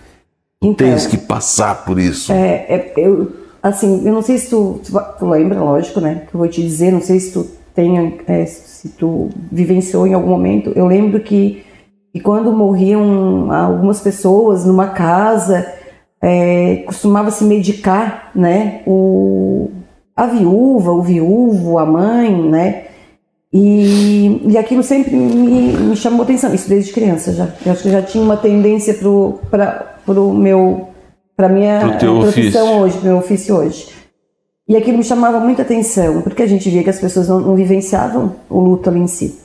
Então, 0.62 0.88
Tens 0.88 1.06
que 1.06 1.16
passar 1.16 1.84
por 1.84 1.98
isso. 1.98 2.32
É, 2.32 2.66
é, 2.68 2.92
eu, 2.96 3.32
assim, 3.62 4.04
eu 4.04 4.12
não 4.12 4.22
sei 4.22 4.38
se 4.38 4.50
tu, 4.50 4.80
tu, 5.18 5.26
lembra, 5.26 5.60
lógico, 5.60 6.00
né? 6.00 6.26
Que 6.28 6.34
eu 6.34 6.38
vou 6.38 6.48
te 6.48 6.60
dizer, 6.60 6.92
não 6.92 7.00
sei 7.00 7.20
se 7.20 7.32
tu 7.32 7.46
tenha, 7.74 8.12
é, 8.26 8.44
se 8.44 8.88
tu 8.90 9.30
vivenciou 9.52 10.06
em 10.06 10.14
algum 10.14 10.30
momento. 10.30 10.72
Eu 10.74 10.86
lembro 10.86 11.20
que, 11.20 11.64
que 12.12 12.20
quando 12.20 12.52
morriam 12.52 13.52
algumas 13.52 14.00
pessoas 14.00 14.64
numa 14.64 14.88
casa, 14.88 15.72
é, 16.20 16.82
costumava 16.86 17.30
se 17.30 17.44
medicar, 17.44 18.32
né? 18.34 18.82
O, 18.84 19.70
a 20.16 20.26
viúva, 20.26 20.90
o 20.90 21.02
viúvo, 21.02 21.78
a 21.78 21.86
mãe, 21.86 22.34
né? 22.34 22.84
E, 23.52 24.42
e 24.44 24.58
aquilo 24.58 24.82
sempre 24.82 25.14
me, 25.14 25.72
me 25.72 25.96
chamou 25.96 26.22
atenção, 26.22 26.52
isso 26.52 26.68
desde 26.68 26.92
criança 26.92 27.32
já. 27.32 27.48
Eu 27.64 27.72
acho 27.72 27.82
que 27.82 27.90
já 27.90 28.02
tinha 28.02 28.22
uma 28.22 28.36
tendência 28.36 28.92
para 29.50 29.87
o 30.16 30.32
meu 30.32 30.88
para 31.36 31.48
minha 31.48 31.96
profissão 31.98 32.22
ofício. 32.22 32.64
hoje, 32.64 32.98
meu 33.02 33.16
ofício 33.18 33.56
hoje. 33.56 33.88
E 34.68 34.76
aquilo 34.76 34.98
me 34.98 35.04
chamava 35.04 35.40
muita 35.40 35.62
atenção, 35.62 36.22
porque 36.22 36.42
a 36.42 36.46
gente 36.46 36.68
via 36.68 36.82
que 36.82 36.90
as 36.90 37.00
pessoas 37.00 37.28
não, 37.28 37.40
não 37.40 37.54
vivenciavam 37.54 38.34
o 38.48 38.60
luto 38.60 38.88
ali 38.88 39.00
em 39.00 39.06
si. 39.06 39.38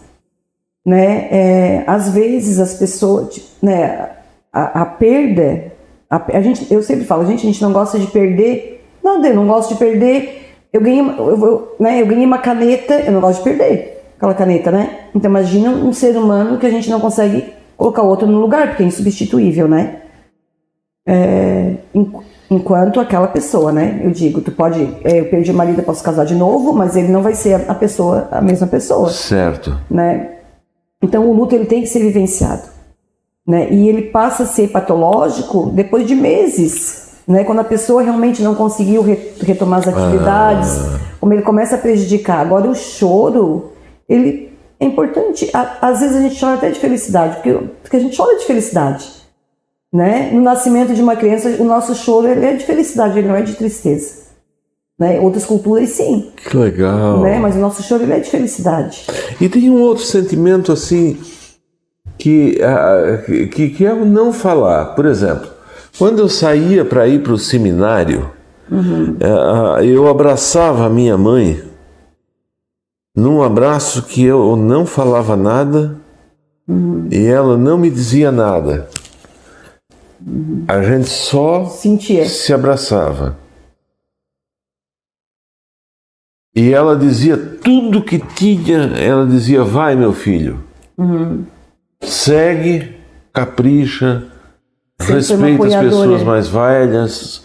Né? 0.86 1.28
É, 1.32 1.84
às 1.88 2.10
vezes 2.10 2.60
as 2.60 2.74
pessoas, 2.74 3.42
né, 3.62 4.10
a, 4.52 4.82
a 4.82 4.86
perda, 4.86 5.72
a, 6.10 6.38
a, 6.38 6.42
gente, 6.42 6.72
eu 6.72 6.84
sempre 6.84 7.06
falo, 7.06 7.26
gente, 7.26 7.42
a 7.42 7.46
gente 7.50 7.62
não 7.62 7.72
gosta 7.72 7.98
de 7.98 8.08
perder, 8.08 8.86
não, 9.04 9.24
eu 9.24 9.36
não 9.36 9.48
gosto 9.48 9.74
de 9.74 9.80
perder 9.80 10.44
eu 10.74 10.82
ganhei, 10.82 11.02
eu, 11.02 11.30
eu, 11.30 11.76
né, 11.80 12.02
eu 12.02 12.08
ganhei 12.08 12.26
uma 12.26 12.40
caneta, 12.40 12.96
eu 12.96 13.12
não 13.12 13.22
gosto 13.22 13.38
de 13.38 13.44
perder 13.44 14.02
aquela 14.18 14.34
caneta, 14.34 14.72
né? 14.72 15.02
Então 15.14 15.30
imagina 15.30 15.70
um 15.70 15.94
ser 15.94 16.18
humano 16.18 16.58
que 16.58 16.66
a 16.66 16.70
gente 16.70 16.90
não 16.90 17.00
consegue 17.00 17.54
colocar 17.78 18.02
outro 18.02 18.26
no 18.26 18.40
lugar, 18.40 18.70
porque 18.70 18.82
é 18.82 18.88
insubstituível, 18.88 19.68
né? 19.68 19.98
É, 21.06 21.76
enquanto 22.50 23.00
aquela 23.00 23.28
pessoa, 23.28 23.72
né? 23.72 24.02
Eu 24.04 24.12
digo, 24.12 24.42
tu 24.42 24.52
pode, 24.52 24.82
é, 25.04 25.20
eu 25.20 25.26
perdi 25.26 25.52
o 25.52 25.54
marido, 25.54 25.80
eu 25.80 25.84
posso 25.84 26.04
casar 26.04 26.26
de 26.26 26.36
novo, 26.36 26.74
mas 26.74 26.96
ele 26.96 27.10
não 27.10 27.22
vai 27.22 27.34
ser 27.34 27.70
a 27.70 27.76
pessoa, 27.76 28.28
a 28.32 28.42
mesma 28.42 28.68
pessoa. 28.68 29.10
Certo. 29.10 29.78
Né? 29.90 30.30
Então 31.02 31.30
o 31.30 31.34
luto 31.34 31.54
ele 31.54 31.66
tem 31.66 31.82
que 31.82 31.88
ser 31.88 32.00
vivenciado, 32.00 32.64
né? 33.46 33.70
E 33.70 33.90
ele 33.90 34.04
passa 34.04 34.44
a 34.44 34.46
ser 34.46 34.70
patológico 34.70 35.70
depois 35.74 36.08
de 36.08 36.16
meses, 36.16 37.18
né? 37.28 37.44
Quando 37.44 37.60
a 37.60 37.66
pessoa 37.66 38.02
realmente 38.02 38.42
não 38.42 38.56
conseguiu 38.56 39.04
retomar 39.42 39.80
as 39.80 39.88
atividades, 39.90 40.78
ah. 40.78 41.00
como 41.20 41.34
ele 41.34 41.42
começa 41.42 41.76
a 41.76 41.78
prejudicar. 41.78 42.40
Agora 42.40 42.70
o 42.70 42.76
choro, 42.76 43.74
ele 44.08 44.54
é 44.80 44.86
importante. 44.86 45.50
Às 45.54 46.00
vezes 46.00 46.16
a 46.16 46.22
gente 46.22 46.40
chora 46.40 46.56
até 46.56 46.70
de 46.70 46.80
felicidade, 46.80 47.36
porque, 47.36 47.54
porque 47.82 47.98
a 47.98 48.00
gente 48.00 48.16
chora 48.16 48.38
de 48.38 48.46
felicidade. 48.46 49.23
Né? 49.94 50.32
No 50.32 50.42
nascimento 50.42 50.96
de 50.96 51.02
uma 51.04 51.16
criança, 51.16 51.56
o 51.60 51.64
nosso 51.64 51.94
choro 51.94 52.28
é 52.28 52.54
de 52.54 52.66
felicidade, 52.66 53.20
ele 53.20 53.28
não 53.28 53.36
é 53.36 53.44
de 53.44 53.54
tristeza. 53.54 54.24
Né? 54.98 55.20
Outras 55.20 55.46
culturas 55.46 55.90
sim. 55.90 56.32
Que 56.36 56.58
legal. 56.58 57.22
Né? 57.22 57.38
Mas 57.38 57.56
o 57.56 57.60
nosso 57.60 57.84
choro 57.84 58.12
é 58.12 58.20
de 58.20 58.30
felicidade. 58.30 59.06
E 59.40 59.48
tem 59.48 59.70
um 59.70 59.80
outro 59.80 60.04
sentimento 60.04 60.72
assim 60.72 61.20
que, 62.18 62.60
uh, 62.60 63.48
que, 63.50 63.70
que 63.70 63.86
é 63.86 63.94
o 63.94 64.04
não 64.04 64.34
falar. 64.34 64.96
Por 64.96 65.06
exemplo, 65.06 65.48
quando 66.00 66.20
eu 66.20 66.30
saía 66.30 66.84
para 66.84 67.08
ir 67.08 67.22
para 67.22 67.34
o 67.34 67.38
seminário, 67.38 68.32
uhum. 68.72 69.16
eu 69.84 70.08
abraçava 70.08 70.88
a 70.88 70.90
minha 70.90 71.18
mãe 71.18 71.62
num 73.16 73.44
abraço 73.44 74.02
que 74.04 74.24
eu 74.24 74.56
não 74.56 74.88
falava 74.88 75.36
nada 75.36 75.98
uhum. 76.68 77.08
e 77.12 77.28
ela 77.28 77.56
não 77.56 77.78
me 77.78 77.92
dizia 77.92 78.32
nada. 78.32 78.90
Uhum. 80.26 80.66
A 80.68 80.82
gente 80.82 81.10
só 81.10 81.66
Sentia. 81.66 82.26
se 82.26 82.54
abraçava. 82.54 83.38
E 86.56 86.72
ela 86.72 86.96
dizia 86.96 87.36
tudo 87.36 88.04
que 88.04 88.20
tinha, 88.20 88.78
ela 88.98 89.26
dizia: 89.26 89.64
vai, 89.64 89.96
meu 89.96 90.14
filho, 90.14 90.64
uhum. 90.98 91.46
segue, 92.02 92.96
capricha, 93.34 94.24
respeita 95.00 95.66
as 95.66 95.76
pessoas 95.76 96.24
mais 96.24 96.48
velhas. 96.48 97.44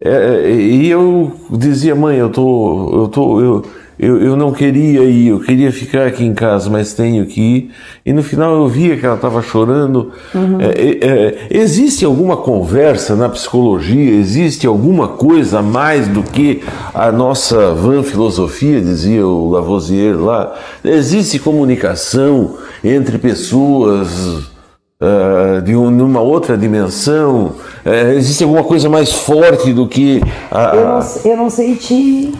É, 0.00 0.10
é, 0.10 0.50
e 0.52 0.88
eu 0.88 1.32
dizia, 1.50 1.94
mãe, 1.94 2.18
eu 2.18 2.30
tô, 2.30 3.02
eu 3.02 3.08
tô, 3.08 3.40
eu, 3.40 3.64
eu, 3.98 4.22
eu 4.22 4.36
não 4.36 4.52
queria 4.52 5.02
ir, 5.02 5.28
eu 5.28 5.40
queria 5.40 5.72
ficar 5.72 6.06
aqui 6.06 6.24
em 6.24 6.32
casa, 6.32 6.70
mas 6.70 6.94
tenho 6.94 7.26
que 7.26 7.40
ir. 7.40 7.70
E 8.06 8.12
no 8.12 8.22
final 8.22 8.54
eu 8.54 8.68
via 8.68 8.96
que 8.96 9.04
ela 9.04 9.16
estava 9.16 9.42
chorando. 9.42 10.12
Uhum. 10.34 10.60
É, 10.60 10.66
é, 10.66 11.06
é, 11.06 11.46
existe 11.50 12.04
alguma 12.04 12.36
conversa 12.36 13.16
na 13.16 13.28
psicologia? 13.28 14.12
Existe 14.12 14.66
alguma 14.66 15.08
coisa 15.08 15.58
a 15.58 15.62
mais 15.62 16.06
do 16.06 16.22
que 16.22 16.62
a 16.94 17.10
nossa 17.10 17.74
van 17.74 18.02
filosofia, 18.02 18.80
dizia 18.80 19.26
o 19.26 19.50
Lavoisier 19.50 20.16
lá? 20.16 20.54
Existe 20.84 21.38
comunicação 21.38 22.56
entre 22.84 23.18
pessoas? 23.18 24.46
uh, 25.00 25.62
de, 25.62 25.74
um, 25.76 26.04
uma 26.04 26.20
outra 26.20 26.56
dimensão? 26.56 27.54
Uh, 27.84 28.12
existe 28.16 28.42
alguma 28.44 28.64
coisa 28.64 28.88
mais 28.88 29.12
forte 29.12 29.72
do 29.72 29.86
que 29.86 30.20
a. 30.50 30.74
Eu, 30.74 30.84
não, 30.84 31.30
eu 31.32 31.36
não 31.36 31.50
sei 31.50 31.76
te. 31.76 32.32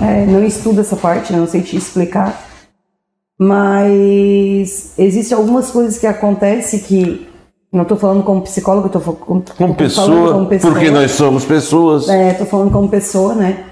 É, 0.00 0.26
não 0.26 0.44
estudo 0.44 0.80
essa 0.80 0.96
parte, 0.96 1.32
né? 1.32 1.38
não 1.38 1.46
sei 1.46 1.62
te 1.62 1.76
explicar. 1.76 2.46
Mas 3.38 4.94
existem 4.98 5.36
algumas 5.36 5.70
coisas 5.70 5.98
que 5.98 6.06
acontecem 6.06 6.80
que. 6.80 7.28
Não 7.70 7.82
estou 7.82 7.98
falando 7.98 8.22
como 8.22 8.42
psicólogo, 8.42 8.86
estou 8.86 9.00
como, 9.02 9.44
como, 9.56 9.74
pessoa, 9.74 10.32
como 10.32 10.46
pessoa. 10.46 10.72
Porque 10.72 10.90
nós 10.90 11.10
somos 11.10 11.44
pessoas. 11.44 12.08
É, 12.08 12.30
estou 12.32 12.46
falando 12.46 12.72
como 12.72 12.88
pessoa, 12.88 13.34
né? 13.34 13.66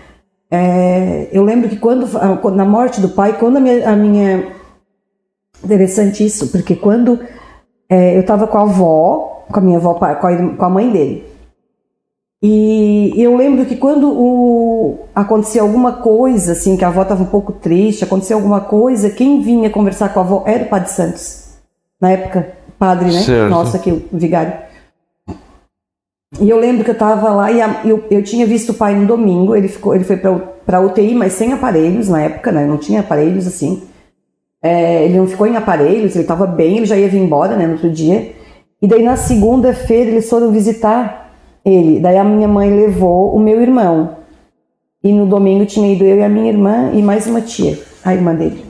É, 0.51 1.29
eu 1.33 1.43
lembro 1.43 1.69
que 1.69 1.77
quando 1.77 2.07
na 2.55 2.65
morte 2.65 3.01
do 3.01 3.09
pai, 3.09 3.39
quando 3.39 3.57
a 3.57 3.61
minha, 3.61 3.91
a 3.91 3.97
minha 3.97 4.53
interessante 5.65 6.25
isso, 6.25 6.49
porque 6.49 6.77
quando 6.77 7.19
é, 7.89 8.17
eu 8.17 8.21
estava 8.21 8.47
com 8.47 8.59
a 8.59 8.63
avó, 8.63 9.45
com 9.51 9.59
a 9.59 9.63
minha 9.63 9.79
avó, 9.79 9.95
com 9.95 10.05
a, 10.05 10.15
com 10.15 10.65
a 10.65 10.71
mãe 10.71 10.91
dele. 10.91 11.25
E 12.49 13.13
eu 13.17 13.37
lembro 13.37 13.67
que 13.67 13.75
quando 13.75 14.09
o, 14.09 15.09
acontecia 15.13 15.63
alguma 15.63 15.95
coisa, 15.95 16.53
assim, 16.53 16.77
que 16.77 16.85
a 16.85 16.89
avó 16.89 17.03
estava 17.03 17.25
um 17.25 17.27
pouco 17.27 17.51
triste, 17.51 18.05
acontecia 18.05 18.37
alguma 18.37 18.61
coisa, 18.61 19.11
quem 19.11 19.43
vinha 19.43 19.69
conversar 19.69 20.11
com 20.15 20.21
a 20.21 20.23
avó 20.23 20.45
era 20.47 20.63
o 20.63 20.69
Padre 20.69 20.91
Santos. 20.91 21.57
Na 22.01 22.13
época, 22.13 22.53
padre, 22.79 23.07
né? 23.07 23.21
Certo. 23.23 23.51
Nossa, 23.51 23.83
o 23.91 24.17
vigário. 24.17 24.53
E 26.41 26.49
eu 26.49 26.61
lembro 26.61 26.85
que 26.85 26.91
eu 26.91 26.93
estava 26.93 27.31
lá 27.31 27.51
e 27.51 27.61
a, 27.61 27.81
eu, 27.85 28.05
eu 28.09 28.23
tinha 28.23 28.47
visto 28.47 28.71
o 28.71 28.75
pai 28.75 28.95
no 28.95 29.09
domingo, 29.09 29.57
ele, 29.57 29.67
ficou, 29.67 29.93
ele 29.93 30.05
foi 30.05 30.17
para 30.17 30.81
UTI, 30.81 31.17
mas 31.17 31.33
sem 31.33 31.53
aparelhos 31.53 32.09
na 32.09 32.23
época, 32.23 32.53
né? 32.53 32.65
Não 32.65 32.77
tinha 32.77 33.01
aparelhos 33.01 33.49
assim. 33.49 33.83
É, 34.63 35.05
ele 35.05 35.19
não 35.19 35.27
ficou 35.27 35.49
em 35.49 35.57
aparelhos, 35.57 36.15
ele 36.15 36.23
estava 36.23 36.47
bem, 36.47 36.77
ele 36.77 36.87
já 36.87 36.97
ia 36.97 37.09
vir 37.09 37.19
embora, 37.19 37.57
né, 37.57 37.67
no 37.67 37.73
outro 37.73 37.91
dia. 37.91 38.33
E 38.81 38.87
daí 38.87 39.03
na 39.03 39.17
segunda-feira 39.17 40.13
eles 40.13 40.31
foram 40.31 40.53
visitar 40.53 41.26
ele. 41.67 41.99
Daí 41.99 42.17
a 42.17 42.25
minha 42.25 42.47
mãe 42.47 42.71
levou 42.71 43.35
o 43.35 43.41
meu 43.41 43.61
irmão. 43.61 44.17
E 45.03 45.13
no 45.13 45.27
domingo 45.27 45.67
tinha 45.67 45.93
ido 45.93 46.05
eu 46.05 46.17
e 46.17 46.23
a 46.23 46.29
minha 46.29 46.49
irmã 46.49 46.91
e 46.93 47.03
mais 47.03 47.27
uma 47.27 47.41
tia, 47.41 47.79
a 48.05 48.15
irmã 48.15 48.35
dele. 48.35 48.65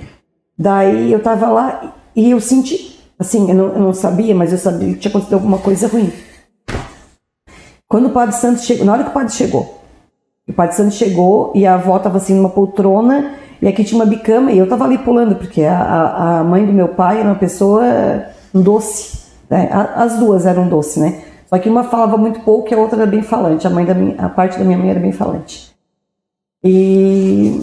Daí 0.58 1.12
eu 1.12 1.22
tava 1.22 1.48
lá 1.48 1.94
e 2.14 2.30
eu 2.30 2.40
senti, 2.40 2.98
assim, 3.18 3.48
eu 3.50 3.54
não, 3.54 3.64
eu 3.74 3.80
não 3.80 3.92
sabia, 3.92 4.34
mas 4.34 4.52
eu 4.52 4.58
sabia 4.58 4.94
que 4.94 5.00
tinha 5.00 5.10
acontecido 5.10 5.34
alguma 5.34 5.58
coisa 5.58 5.86
ruim. 5.86 6.10
Quando 7.86 8.06
o 8.06 8.10
Padre 8.10 8.34
Santos 8.34 8.64
chegou, 8.64 8.84
na 8.84 8.92
hora 8.92 9.04
que 9.04 9.10
o 9.10 9.14
Padre 9.14 9.32
chegou, 9.32 9.80
o 10.48 10.52
Padre 10.52 10.74
Santos 10.74 10.96
chegou 10.96 11.52
e 11.54 11.66
a 11.66 11.74
avó 11.74 11.98
tava 11.98 12.16
assim 12.16 12.34
numa 12.34 12.50
poltrona 12.50 13.34
e 13.60 13.68
aqui 13.68 13.84
tinha 13.84 14.00
uma 14.00 14.06
bicama 14.06 14.50
e 14.50 14.58
eu 14.58 14.68
tava 14.68 14.84
ali 14.84 14.98
pulando, 14.98 15.36
porque 15.36 15.62
a, 15.62 16.40
a 16.40 16.44
mãe 16.44 16.64
do 16.64 16.72
meu 16.72 16.88
pai 16.88 17.20
era 17.20 17.28
uma 17.28 17.34
pessoa 17.34 17.82
doce. 18.52 19.26
Né? 19.48 19.68
As 19.72 20.18
duas 20.18 20.46
eram 20.46 20.68
doce, 20.68 21.00
né? 21.00 21.22
Só 21.48 21.58
que 21.58 21.68
uma 21.68 21.84
falava 21.84 22.16
muito 22.16 22.40
pouco 22.40 22.68
e 22.70 22.74
a 22.74 22.78
outra 22.78 22.98
era 23.02 23.06
bem 23.10 23.22
falante. 23.22 23.66
A, 23.66 23.70
mãe 23.70 23.84
da 23.84 23.94
minha, 23.94 24.14
a 24.18 24.28
parte 24.28 24.58
da 24.58 24.64
minha 24.64 24.76
mãe 24.78 24.90
era 24.90 25.00
bem 25.00 25.12
falante. 25.12 25.74
E, 26.64 27.60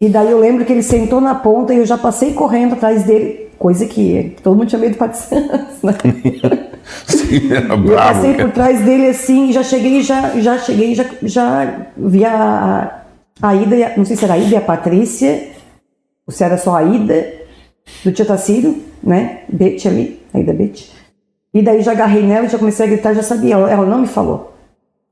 e 0.00 0.08
daí 0.08 0.30
eu 0.30 0.38
lembro 0.38 0.64
que 0.64 0.72
ele 0.72 0.82
sentou 0.82 1.20
na 1.20 1.34
ponta 1.34 1.74
e 1.74 1.78
eu 1.78 1.86
já 1.86 1.98
passei 1.98 2.32
correndo 2.34 2.74
atrás 2.74 3.02
dele, 3.04 3.48
coisa 3.58 3.86
que 3.86 4.36
todo 4.42 4.56
mundo 4.56 4.68
tinha 4.68 4.78
medo 4.78 4.92
de 4.92 4.98
Padre 4.98 5.16
Santos, 5.16 5.82
né? 5.82 5.92
Sim, 7.06 7.52
era 7.52 7.74
Eu 7.74 7.78
bravo. 7.78 8.14
passei 8.14 8.34
cara. 8.34 8.44
por 8.48 8.54
trás 8.54 8.80
dele 8.84 9.08
assim, 9.08 9.52
já 9.52 9.62
cheguei, 9.64 10.02
já, 10.02 10.38
já 10.38 10.58
cheguei, 10.58 10.94
já, 10.94 11.04
já 11.22 11.86
vi 11.96 12.24
a, 12.24 13.02
a 13.42 13.54
Ida, 13.56 13.86
a- 13.88 13.96
não 13.96 14.04
sei 14.04 14.14
se 14.16 14.24
era 14.24 14.34
a 14.34 14.38
Ida 14.38 14.54
e 14.54 14.56
a 14.56 14.60
Patrícia, 14.60 15.48
ou 16.24 16.32
se 16.32 16.44
era 16.44 16.56
só 16.56 16.76
a 16.76 16.84
Ida, 16.84 17.26
do 18.04 18.12
tio 18.12 18.24
Tacílio, 18.24 18.80
né? 19.02 19.40
Bete 19.48 19.88
ali, 19.88 20.20
a 20.32 20.38
Ida 20.38 20.52
Bete. 20.52 20.92
E 21.56 21.62
daí 21.62 21.80
já 21.80 21.92
agarrei 21.92 22.22
nela 22.22 22.44
e 22.44 22.50
já 22.50 22.58
comecei 22.58 22.84
a 22.84 22.88
gritar, 22.88 23.14
já 23.14 23.22
sabia, 23.22 23.54
ela, 23.54 23.86
não 23.86 24.00
me 24.00 24.06
falou. 24.06 24.52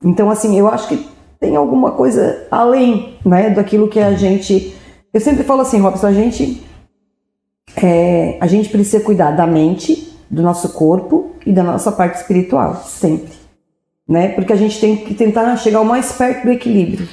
Então, 0.05 0.31
assim, 0.31 0.59
eu 0.59 0.69
acho 0.69 0.89
que 0.89 1.09
tem 1.41 1.57
alguma 1.57 1.93
coisa 1.93 2.47
além, 2.51 3.17
né, 3.25 3.49
daquilo 3.49 3.89
que 3.89 3.99
a 3.99 4.13
gente. 4.13 4.77
Eu 5.11 5.23
sempre 5.23 5.43
falo 5.43 5.63
assim, 5.63 5.81
Robson, 5.81 6.07
a 6.07 6.13
gente 6.13 6.63
é, 7.83 8.37
a 8.43 8.47
gente 8.47 8.69
precisa 8.69 9.03
cuidar 9.03 9.31
da 9.31 9.47
mente, 9.47 10.15
do 10.29 10.43
nosso 10.43 10.75
corpo 10.75 11.31
e 11.47 11.51
da 11.53 11.63
nossa 11.63 11.91
parte 11.91 12.17
espiritual, 12.17 12.77
sempre. 12.85 13.33
Né? 14.07 14.29
Porque 14.29 14.53
a 14.53 14.57
gente 14.57 14.79
tem 14.79 14.97
que 14.97 15.15
tentar 15.15 15.57
chegar 15.57 15.81
o 15.81 15.87
mais 15.87 16.13
perto 16.13 16.45
do 16.45 16.53
equilíbrio. 16.53 17.09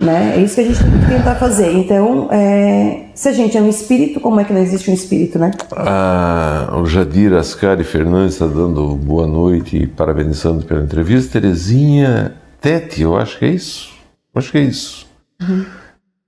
Né? 0.00 0.36
É 0.36 0.40
isso 0.40 0.54
que 0.54 0.60
a 0.60 0.64
gente 0.64 0.78
tem 0.78 1.00
que 1.00 1.06
tentar 1.06 1.34
fazer. 1.34 1.72
Então, 1.72 2.28
é, 2.30 3.06
se 3.14 3.28
a 3.28 3.32
gente 3.32 3.58
é 3.58 3.60
um 3.60 3.68
espírito, 3.68 4.20
como 4.20 4.38
é 4.38 4.44
que 4.44 4.52
não 4.52 4.60
existe 4.60 4.88
um 4.90 4.94
espírito, 4.94 5.40
né? 5.40 5.50
Ah, 5.72 6.72
o 6.80 6.86
Jadir 6.86 7.32
Ascari 7.32 7.82
Fernandes 7.82 8.34
está 8.34 8.46
dando 8.46 8.94
boa 8.94 9.26
noite 9.26 9.76
e 9.76 9.86
parabenizando 9.88 10.64
pela 10.64 10.84
entrevista. 10.84 11.40
Terezinha 11.40 12.36
Tete, 12.60 13.02
eu 13.02 13.16
acho 13.16 13.38
que 13.40 13.44
é 13.44 13.48
isso. 13.48 13.90
Acho 14.32 14.52
que 14.52 14.58
é 14.58 14.62
isso. 14.62 15.08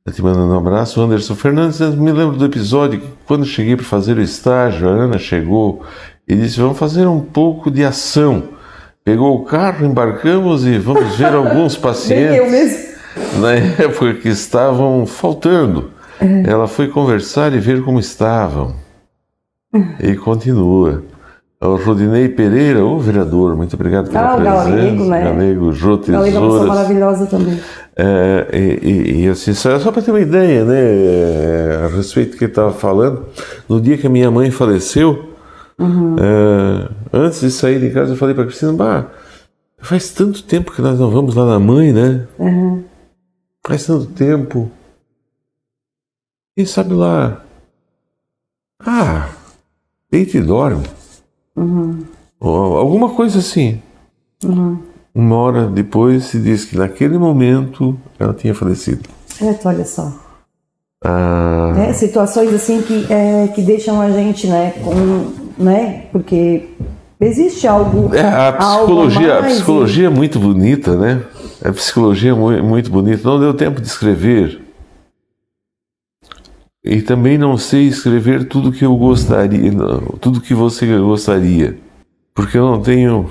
Tá 0.04 0.10
te 0.10 0.20
mandando 0.20 0.52
um 0.52 0.58
abraço. 0.58 1.00
Anderson 1.00 1.36
Fernandes, 1.36 1.78
eu 1.78 1.92
me 1.92 2.10
lembro 2.10 2.36
do 2.36 2.44
episódio 2.44 3.00
que 3.00 3.08
quando 3.24 3.44
cheguei 3.44 3.76
para 3.76 3.84
fazer 3.84 4.16
o 4.16 4.22
estágio, 4.22 4.88
a 4.88 4.92
Ana 4.92 5.18
chegou 5.18 5.84
e 6.26 6.34
disse: 6.34 6.58
Vamos 6.58 6.76
fazer 6.76 7.06
um 7.06 7.20
pouco 7.20 7.70
de 7.70 7.84
ação. 7.84 8.48
Pegou 9.04 9.36
o 9.36 9.44
carro, 9.44 9.86
embarcamos 9.86 10.66
e 10.66 10.76
vamos 10.76 11.16
ver 11.16 11.30
alguns 11.34 11.76
pacientes 11.76 12.36
eu 12.36 12.50
mesmo. 12.50 12.89
Na 13.40 13.52
época 13.82 14.14
que 14.14 14.28
estavam 14.28 15.06
faltando. 15.06 15.90
Ela 16.46 16.68
foi 16.68 16.88
conversar 16.88 17.52
e 17.54 17.58
ver 17.58 17.82
como 17.82 17.98
estavam. 17.98 18.74
E 20.02 20.14
continua. 20.16 21.02
O 21.62 21.76
Rodinei 21.76 22.28
Pereira, 22.28 22.84
o 22.84 22.98
vereador, 22.98 23.54
muito 23.56 23.74
obrigado 23.74 24.10
pela 24.10 24.32
Ah, 24.32 24.36
presença. 24.36 24.70
Galego, 24.70 25.04
né? 25.04 25.24
Galego, 25.24 25.72
Jô 25.72 26.00
Ela 26.08 26.16
é 26.26 26.30
uma 26.30 26.40
Tesouras. 26.40 26.68
maravilhosa 26.68 27.26
também. 27.26 27.60
É, 27.96 28.48
e, 28.52 28.88
e- 28.88 29.24
e 29.24 29.28
assim, 29.28 29.52
só, 29.52 29.78
só 29.78 29.92
para 29.92 30.00
ter 30.00 30.10
uma 30.10 30.20
ideia, 30.20 30.64
né, 30.64 30.74
é, 30.80 31.80
a 31.84 31.94
respeito 31.96 32.32
do 32.32 32.38
que 32.38 32.44
ele 32.44 32.50
estava 32.52 32.72
falando, 32.72 33.26
no 33.68 33.78
dia 33.78 33.98
que 33.98 34.06
a 34.06 34.10
minha 34.10 34.30
mãe 34.30 34.50
faleceu, 34.50 35.34
é, 36.18 36.88
antes 37.12 37.40
de 37.40 37.50
sair 37.50 37.78
de 37.78 37.90
casa, 37.90 38.12
eu 38.12 38.16
falei 38.16 38.34
para 38.34 38.44
Cristina, 38.46 38.72
bah, 38.72 39.06
faz 39.78 40.10
tanto 40.12 40.42
tempo 40.42 40.72
que 40.72 40.80
nós 40.80 40.98
não 40.98 41.10
vamos 41.10 41.34
lá 41.34 41.44
na 41.46 41.58
mãe, 41.58 41.92
né? 41.92 42.22
Uhum. 42.38 42.82
Faz 43.66 43.86
tanto 43.86 44.06
tempo. 44.06 44.70
Quem 46.56 46.66
sabe 46.66 46.94
lá? 46.94 47.42
Ah, 48.84 49.28
deita 50.10 50.38
e 50.38 50.40
dorme. 50.40 50.86
Ou 52.40 52.76
alguma 52.78 53.10
coisa 53.10 53.38
assim. 53.38 53.80
Uma 55.14 55.36
hora 55.36 55.66
depois 55.66 56.24
se 56.24 56.38
diz 56.40 56.64
que 56.64 56.76
naquele 56.76 57.18
momento 57.18 57.98
ela 58.18 58.32
tinha 58.32 58.54
falecido. 58.54 59.08
É, 59.40 59.52
tu 59.52 59.68
olha 59.68 59.84
só. 59.84 60.12
Ah, 61.04 61.74
É, 61.88 61.92
situações 61.92 62.52
assim 62.54 62.82
que, 62.82 63.06
é, 63.12 63.48
que 63.48 63.62
deixam 63.62 64.00
a 64.00 64.10
gente, 64.10 64.46
né, 64.46 64.72
com, 64.82 65.62
né, 65.62 66.06
porque 66.12 66.68
existe 67.20 67.66
algo. 67.66 68.14
é, 68.14 68.20
a 68.22 68.52
psicologia, 68.52 69.38
a 69.38 69.40
mais 69.42 69.52
e- 69.52 69.56
psicologia 69.56 70.06
é 70.06 70.10
muito 70.10 70.38
bonita, 70.38 70.96
né? 70.96 71.22
A 71.64 71.72
psicologia 71.72 72.30
é 72.30 72.34
mu- 72.34 72.62
muito 72.62 72.90
bonita. 72.90 73.22
Não 73.28 73.38
deu 73.38 73.54
tempo 73.54 73.80
de 73.80 73.86
escrever. 73.86 74.62
E 76.82 77.02
também 77.02 77.36
não 77.36 77.58
sei 77.58 77.86
escrever 77.86 78.48
tudo 78.48 78.72
que 78.72 78.84
eu 78.84 78.96
gostaria, 78.96 79.70
tudo 80.18 80.40
que 80.40 80.54
você 80.54 80.86
gostaria, 80.98 81.78
porque 82.34 82.56
eu 82.56 82.64
não 82.64 82.82
tenho. 82.82 83.30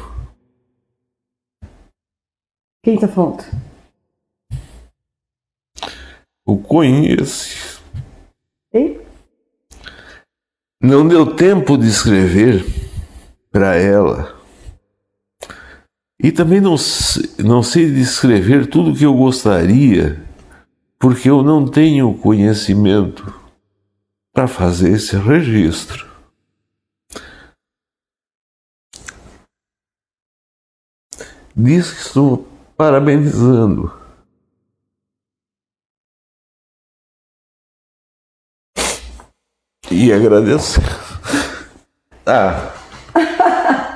Quem 2.83 2.99
tá 2.99 3.07
falando? 3.07 3.43
O 6.45 6.59
conheço. 6.59 7.81
Hein? 8.71 9.01
Não 10.79 11.07
deu 11.07 11.35
tempo 11.35 11.75
de 11.75 11.87
escrever 11.87 12.63
para 13.51 13.75
ela. 13.75 14.38
E 16.21 16.33
também 16.33 16.59
não, 16.59 16.75
não 17.37 17.63
sei 17.63 17.89
descrever 17.89 18.67
tudo 18.67 18.93
que 18.93 19.05
eu 19.05 19.13
gostaria, 19.13 20.21
porque 20.99 21.29
eu 21.29 21.41
não 21.41 21.65
tenho 21.65 22.13
conhecimento 22.17 23.33
para 24.33 24.45
fazer 24.45 24.91
esse 24.91 25.15
registro. 25.15 26.09
Diz 31.55 31.91
que 31.91 32.01
estou 32.01 32.47
parabenizando. 32.75 33.97
E 39.89 40.11
agradecer. 40.13 40.83
Ah, 42.25 42.75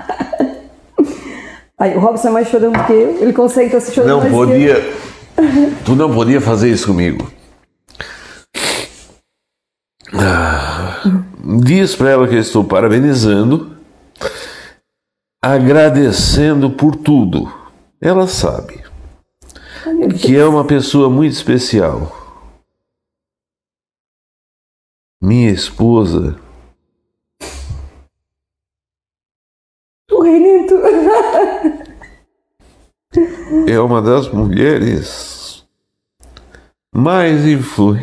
Aí, 1.77 1.95
o 1.95 1.99
Robson 1.99 2.29
é 2.29 2.31
mais 2.31 2.47
chorando 2.47 2.85
que 2.85 2.93
eu. 2.93 3.21
Ele 3.21 3.33
consegue 3.33 3.67
estar 3.67 3.79
se 3.79 3.93
chorando 3.93 4.23
não 4.23 4.31
podia. 4.31 4.75
Tu 5.83 5.95
não 5.95 6.13
podia 6.13 6.39
fazer 6.39 6.69
isso 6.69 6.87
comigo. 6.87 7.31
Ah, 10.13 11.01
diz 11.63 11.95
para 11.95 12.11
ela 12.11 12.27
que 12.27 12.35
eu 12.35 12.39
estou 12.39 12.63
parabenizando, 12.63 13.75
agradecendo 15.41 16.69
por 16.69 16.95
tudo. 16.95 17.51
Ela 17.99 18.27
sabe. 18.27 18.83
Ai, 19.85 20.09
que 20.09 20.37
é 20.37 20.45
uma 20.45 20.63
pessoa 20.63 21.09
muito 21.09 21.33
especial. 21.33 22.15
Minha 25.21 25.49
esposa 25.49 26.39
é 33.67 33.79
uma 33.79 34.01
das 34.01 34.29
mulheres 34.29 35.65
mais 36.93 37.45
influ... 37.45 37.97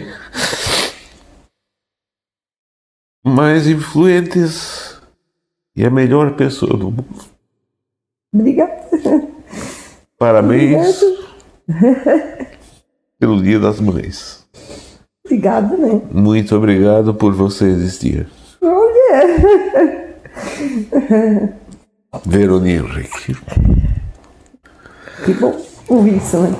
mais 3.24 3.66
influentes 3.66 5.00
e 5.76 5.84
a 5.84 5.91
melhor 5.91 6.34
pessoa 6.37 6.76
do 6.76 6.91
mundo. 6.91 7.25
Obrigada. 8.33 9.29
Parabéns 10.18 11.00
pelo 13.18 13.42
Dia 13.42 13.58
das 13.58 13.80
Mães. 13.80 14.46
Obrigada, 15.25 15.76
né? 15.76 16.03
Muito 16.11 16.57
obrigado 16.57 17.14
por 17.14 17.33
você 17.33 17.67
existir. 17.67 18.29
Olha. 18.61 18.91
Verônica 22.26 22.84
Henrique. 22.84 23.37
Que 25.24 25.34
bom 25.34 25.57
ouvir 25.88 26.16
isso, 26.16 26.38
né? 26.38 26.54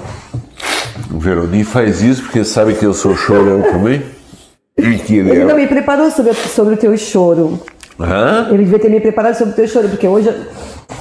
O 1.12 1.18
Veroni 1.18 1.64
faz 1.64 2.02
isso 2.02 2.22
porque 2.22 2.44
sabe 2.44 2.74
que 2.74 2.85
eu 2.85 2.94
sou 2.94 3.16
chorão 3.16 3.62
também. 3.62 4.02
E 4.77 4.98
que 4.98 5.16
ele 5.16 5.31
Ele 5.31 5.44
não 5.44 5.59
é. 5.59 5.62
me 5.62 5.66
preparou 5.66 6.10
sobre, 6.10 6.32
sobre 6.35 6.74
o 6.74 6.77
teu 6.77 6.97
choro. 6.97 7.60
Hã? 7.98 8.48
Ele 8.51 8.64
devia 8.64 8.78
ter 8.78 8.89
me 8.90 9.01
preparado 9.01 9.36
sobre 9.36 9.52
o 9.52 9.56
teu 9.56 9.68
choro, 9.68 9.89
porque 9.89 10.06
hoje 10.06 10.28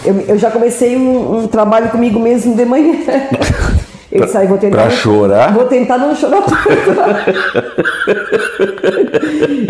eu, 0.04 0.20
eu 0.22 0.38
já 0.38 0.52
comecei 0.52 0.98
um, 0.98 1.44
um 1.44 1.48
trabalho 1.48 1.90
comigo 1.90 2.20
mesmo 2.20 2.56
de 2.56 2.66
manhã. 2.66 2.96
Ele 4.12 4.28
sai, 4.28 4.48
vou 4.48 4.58
tentar. 4.58 4.78
Pra 4.78 4.90
chorar? 4.90 5.54
Vou 5.54 5.66
tentar 5.66 6.00
não 6.00 6.16
chorar 6.16 6.42
tanto. 6.42 6.60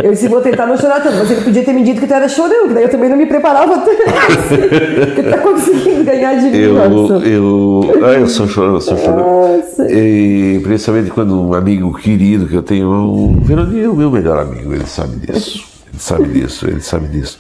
Eu 0.02 0.12
disse, 0.12 0.30
vou 0.30 0.40
tentar 0.42 0.66
não 0.66 0.78
chorar 0.78 1.04
tanto, 1.04 1.18
mas 1.18 1.30
ele 1.30 1.42
podia 1.42 1.64
ter 1.64 1.74
me 1.74 1.84
dito 1.84 2.00
que 2.00 2.08
tu 2.08 2.14
era 2.14 2.28
que 2.28 2.74
daí 2.74 2.84
eu 2.84 2.90
também 2.90 3.10
não 3.10 3.18
me 3.18 3.26
preparava 3.26 3.78
tanto. 3.80 5.16
Que 5.16 5.24
tu 5.24 5.30
tá 5.30 5.38
conseguindo 5.40 6.06
ganhar 6.06 6.36
de 6.36 6.50
mim, 6.50 6.58
Eu, 6.58 7.22
eu, 7.22 8.06
ah, 8.06 8.14
eu 8.14 8.28
sou 8.28 8.48
chorão, 8.48 8.76
eu 8.76 8.82
sou 8.82 8.98
chorão. 8.98 9.58
Nossa. 9.58 9.92
E 9.92 10.60
principalmente 10.64 11.12
quando 11.12 11.38
um 11.40 11.54
amigo 11.54 11.94
querido 11.98 12.48
que 12.48 12.56
eu 12.56 12.64
tenho, 12.64 12.90
o 12.90 13.36
Veroni 13.42 13.84
é 13.84 13.90
o 13.90 13.96
meu 13.96 14.10
melhor 14.10 14.40
amigo, 14.40 14.74
ele 14.74 14.86
sabe 14.86 15.18
disso. 15.18 15.68
Ele 15.92 16.00
sabe 16.02 16.28
disso, 16.30 16.68
ele 16.68 16.82
sabe 16.82 17.08
disso. 17.08 17.38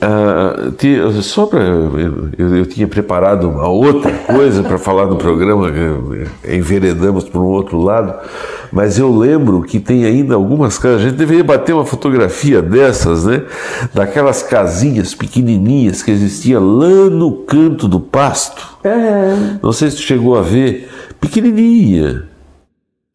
Ah, 0.00 0.70
te- 0.78 0.98
só 1.22 1.46
para. 1.46 1.62
Eu, 1.62 2.28
eu- 2.38 2.56
eu 2.58 2.66
tinha 2.66 2.86
preparado 2.86 3.48
uma 3.50 3.66
outra 3.68 4.10
coisa 4.12 4.62
para 4.62 4.78
falar 4.78 5.06
no 5.06 5.16
programa, 5.16 5.70
enveredamos 6.48 7.24
para 7.24 7.40
um 7.40 7.44
outro 7.46 7.80
lado, 7.80 8.14
mas 8.72 8.98
eu 8.98 9.14
lembro 9.16 9.62
que 9.62 9.80
tem 9.80 10.04
ainda 10.04 10.34
algumas 10.36 10.78
casas. 10.78 11.00
A 11.00 11.04
gente 11.08 11.16
deveria 11.16 11.42
bater 11.44 11.72
uma 11.74 11.84
fotografia 11.84 12.62
dessas, 12.62 13.24
né? 13.24 13.42
Daquelas 13.92 14.42
casinhas 14.42 15.14
pequenininhas 15.14 16.02
que 16.02 16.10
existiam 16.10 16.62
lá 16.64 17.10
no 17.10 17.32
canto 17.32 17.88
do 17.88 17.98
pasto. 18.00 18.76
Aham. 18.84 19.58
Não 19.62 19.72
sei 19.72 19.90
se 19.90 19.96
tu 19.96 20.02
chegou 20.02 20.38
a 20.38 20.42
ver, 20.42 20.88
pequenininha. 21.20 22.24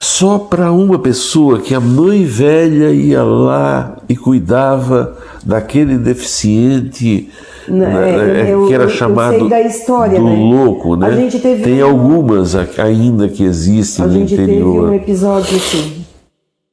Só 0.04 0.40
para 0.40 0.72
uma 0.72 0.98
pessoa 0.98 1.60
que 1.60 1.76
a 1.76 1.80
mãe 1.80 2.26
velha 2.26 2.90
ia 2.90 3.22
lá 3.24 3.98
e 4.10 4.16
cuidava 4.16 5.16
daquele 5.46 5.96
deficiente 5.96 7.30
Não, 7.68 7.78
né, 7.86 8.50
é, 8.50 8.54
eu- 8.54 8.68
que 8.68 8.74
era 8.74 8.86
eu- 8.86 8.90
eu 8.90 8.96
chamado 8.96 9.48
da 9.48 9.62
história, 9.62 10.20
do 10.20 10.26
né? 10.26 10.36
louco, 10.36 10.96
né? 10.96 11.30
Tem 11.64 11.84
um- 11.84 11.88
algumas 11.88 12.56
ainda 12.80 13.30
que 13.30 13.44
existem 13.44 14.04
A 14.04 14.08
no 14.08 14.14
gente 14.16 14.36
teve 14.36 14.64
um 14.64 14.92
episódio 14.94 15.56
assim. 15.56 16.04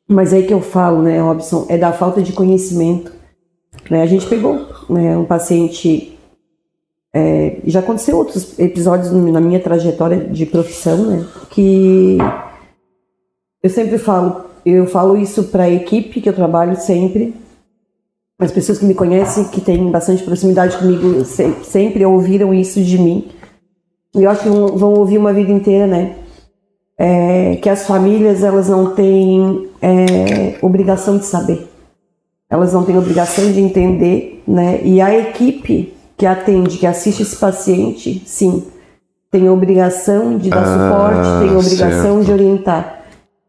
Mas 0.08 0.32
aí 0.32 0.44
que 0.44 0.54
eu 0.54 0.62
falo, 0.62 1.02
né, 1.02 1.20
Robson, 1.20 1.66
é 1.68 1.76
da 1.76 1.92
falta 1.92 2.22
de 2.22 2.32
conhecimento. 2.32 3.12
Né? 3.90 4.00
A 4.02 4.06
gente 4.06 4.24
pegou 4.26 4.66
né, 4.88 5.16
um 5.18 5.24
paciente. 5.24 6.14
é, 7.14 7.56
já 7.64 7.80
aconteceu 7.80 8.16
outros 8.16 8.58
episódios 8.58 9.10
na 9.12 9.40
minha 9.40 9.58
trajetória 9.60 10.18
de 10.30 10.46
profissão, 10.46 10.96
né? 11.06 11.24
Que 11.50 12.16
eu 13.62 13.70
sempre 13.70 13.98
falo, 13.98 14.42
eu 14.64 14.86
falo 14.86 15.16
isso 15.16 15.44
para 15.44 15.64
a 15.64 15.70
equipe 15.70 16.20
que 16.20 16.28
eu 16.28 16.32
trabalho 16.34 16.76
sempre. 16.76 17.34
As 18.40 18.52
pessoas 18.52 18.78
que 18.78 18.84
me 18.84 18.94
conhecem, 18.94 19.44
que 19.48 19.60
têm 19.60 19.90
bastante 19.90 20.22
proximidade 20.22 20.76
comigo, 20.78 21.24
se- 21.24 21.54
sempre 21.64 22.04
ouviram 22.06 22.54
isso 22.54 22.80
de 22.82 22.96
mim. 22.98 23.28
E 24.14 24.22
eu 24.22 24.30
acho 24.30 24.42
que 24.44 24.48
vão, 24.48 24.68
vão 24.68 24.94
ouvir 24.94 25.18
uma 25.18 25.32
vida 25.32 25.50
inteira, 25.52 25.86
né? 25.86 26.14
é, 27.00 27.54
que 27.62 27.68
as 27.68 27.86
famílias 27.86 28.42
elas 28.42 28.68
não 28.68 28.92
têm 28.92 29.68
é, 29.80 30.58
obrigação 30.60 31.16
de 31.16 31.26
saber, 31.26 31.68
elas 32.50 32.72
não 32.72 32.82
têm 32.84 32.98
obrigação 32.98 33.52
de 33.52 33.60
entender, 33.60 34.42
né? 34.48 34.80
E 34.82 35.00
a 35.00 35.16
equipe 35.16 35.94
que 36.16 36.26
atende, 36.26 36.76
que 36.76 36.86
assiste 36.86 37.22
esse 37.22 37.36
paciente, 37.36 38.20
sim, 38.26 38.64
tem 39.30 39.48
obrigação 39.48 40.36
de 40.38 40.50
dar 40.50 40.64
Ah, 40.64 40.64
suporte, 40.64 41.46
tem 41.48 41.56
obrigação 41.56 42.16
certo. 42.16 42.24
de 42.24 42.32
orientar. 42.32 42.97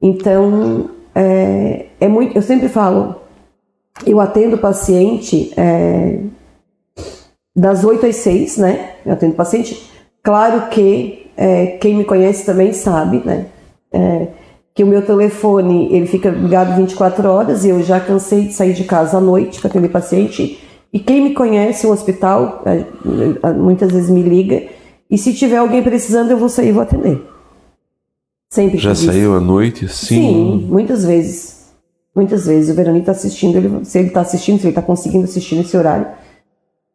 Então 0.01 0.89
é, 1.13 1.87
é 1.99 2.07
muito, 2.07 2.37
eu 2.37 2.41
sempre 2.41 2.69
falo, 2.69 3.15
eu 4.05 4.19
atendo 4.19 4.57
paciente 4.57 5.51
é, 5.57 6.19
das 7.55 7.83
8 7.83 8.05
às 8.05 8.15
6, 8.17 8.57
né? 8.57 8.93
Eu 9.05 9.13
atendo 9.13 9.35
paciente. 9.35 9.89
Claro 10.23 10.69
que 10.69 11.27
é, 11.35 11.77
quem 11.81 11.95
me 11.95 12.05
conhece 12.05 12.45
também 12.45 12.73
sabe, 12.73 13.21
né? 13.25 13.47
É, 13.91 14.27
que 14.73 14.83
o 14.83 14.87
meu 14.87 15.05
telefone 15.05 15.93
ele 15.93 16.05
fica 16.05 16.29
ligado 16.29 16.75
24 16.75 17.27
horas 17.29 17.65
e 17.65 17.69
eu 17.69 17.83
já 17.83 17.99
cansei 17.99 18.43
de 18.43 18.53
sair 18.53 18.73
de 18.73 18.85
casa 18.85 19.17
à 19.17 19.21
noite 19.21 19.59
para 19.59 19.69
atender 19.69 19.89
paciente. 19.89 20.59
E 20.93 20.99
quem 20.99 21.21
me 21.21 21.33
conhece 21.33 21.85
o 21.85 21.91
hospital 21.91 22.63
é, 22.65 22.85
muitas 23.53 23.91
vezes 23.91 24.09
me 24.09 24.21
liga 24.21 24.63
e 25.09 25.17
se 25.17 25.33
tiver 25.33 25.57
alguém 25.57 25.83
precisando 25.83 26.31
eu 26.31 26.37
vou 26.37 26.49
sair 26.49 26.69
e 26.69 26.71
vou 26.71 26.83
atender. 26.83 27.21
Sempre 28.49 28.79
Já 28.79 28.95
saiu 28.95 29.35
à 29.35 29.39
noite? 29.39 29.87
Sim. 29.87 30.15
Sim, 30.15 30.67
muitas 30.67 31.05
vezes. 31.05 31.67
Muitas 32.15 32.47
vezes. 32.47 32.71
O 32.71 32.73
Veroni 32.73 32.99
está 32.99 33.11
assistindo, 33.11 33.55
ele- 33.57 33.85
se 33.85 33.99
ele 33.99 34.07
está 34.07 34.21
assistindo, 34.21 34.57
se 34.59 34.63
ele 34.63 34.69
está 34.69 34.81
conseguindo 34.81 35.25
assistir 35.25 35.55
nesse 35.55 35.77
horário, 35.77 36.07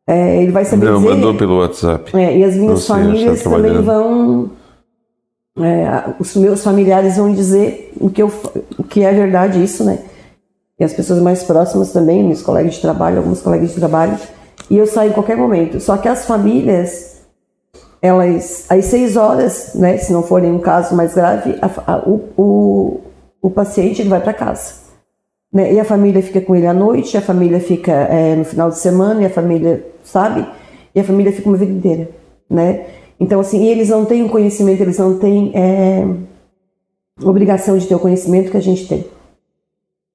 é, 0.06 0.42
ele 0.42 0.50
vai 0.50 0.64
saber 0.64 0.86
Não, 0.86 0.98
dizer. 1.00 1.14
mandou 1.14 1.34
pelo 1.34 1.58
WhatsApp. 1.60 2.16
É, 2.16 2.36
e 2.38 2.42
as 2.44 2.56
minhas 2.56 2.80
sei, 2.80 2.96
famílias 2.96 3.42
também 3.42 3.80
vão. 3.82 4.50
é, 5.56 6.12
os 6.18 6.34
meus 6.34 6.64
familiares 6.64 7.16
vão 7.16 7.32
dizer 7.32 7.92
o 8.00 8.10
que, 8.10 8.20
eu, 8.20 8.32
o 8.76 8.82
que 8.82 9.02
é 9.04 9.12
verdade, 9.12 9.62
isso, 9.62 9.84
né? 9.84 10.00
E 10.78 10.82
as 10.82 10.92
pessoas 10.92 11.20
mais 11.22 11.44
próximas 11.44 11.92
também, 11.92 12.24
meus 12.24 12.42
colegas 12.42 12.74
de 12.74 12.80
trabalho, 12.80 13.18
alguns 13.18 13.40
colegas 13.40 13.68
de 13.70 13.76
trabalho. 13.76 14.18
E 14.68 14.76
eu 14.76 14.88
saio 14.88 15.10
em 15.10 15.14
qualquer 15.14 15.36
momento. 15.36 15.78
Só 15.78 15.96
que 15.96 16.08
as 16.08 16.24
famílias, 16.26 17.13
elas, 18.04 18.66
às 18.68 18.84
seis 18.84 19.16
horas, 19.16 19.70
né? 19.74 19.96
Se 19.96 20.12
não 20.12 20.22
for 20.22 20.42
nenhum 20.42 20.58
caso 20.58 20.94
mais 20.94 21.14
grave, 21.14 21.56
a 21.62 21.92
a- 21.94 22.02
o, 22.06 22.20
o, 22.36 23.00
o 23.40 23.50
paciente 23.50 24.02
vai 24.02 24.20
para 24.20 24.34
casa. 24.34 24.74
Né? 25.50 25.72
E 25.72 25.80
a 25.80 25.84
família 25.86 26.22
fica 26.22 26.40
com 26.42 26.54
ele 26.54 26.66
à 26.66 26.74
noite, 26.74 27.16
a 27.16 27.22
família 27.22 27.60
fica 27.60 27.92
é, 27.92 28.34
no 28.36 28.44
final 28.44 28.68
de 28.68 28.76
semana, 28.78 29.22
e 29.22 29.24
a 29.24 29.30
família, 29.30 29.86
sabe? 30.02 30.46
E 30.94 31.00
a 31.00 31.04
família 31.04 31.32
fica 31.32 31.48
uma 31.48 31.56
vida 31.56 31.72
inteira, 31.72 32.10
né? 32.50 32.84
Então, 33.18 33.40
assim, 33.40 33.64
eles 33.64 33.88
não 33.88 34.04
têm 34.04 34.22
o 34.22 34.28
conhecimento, 34.28 34.82
eles 34.82 34.98
não 34.98 35.18
têm 35.18 35.52
é, 35.54 36.04
obrigação 37.24 37.78
de 37.78 37.86
ter 37.86 37.94
o 37.94 38.00
conhecimento 38.00 38.50
que 38.50 38.56
a 38.58 38.60
gente 38.62 38.86
tem, 38.86 39.06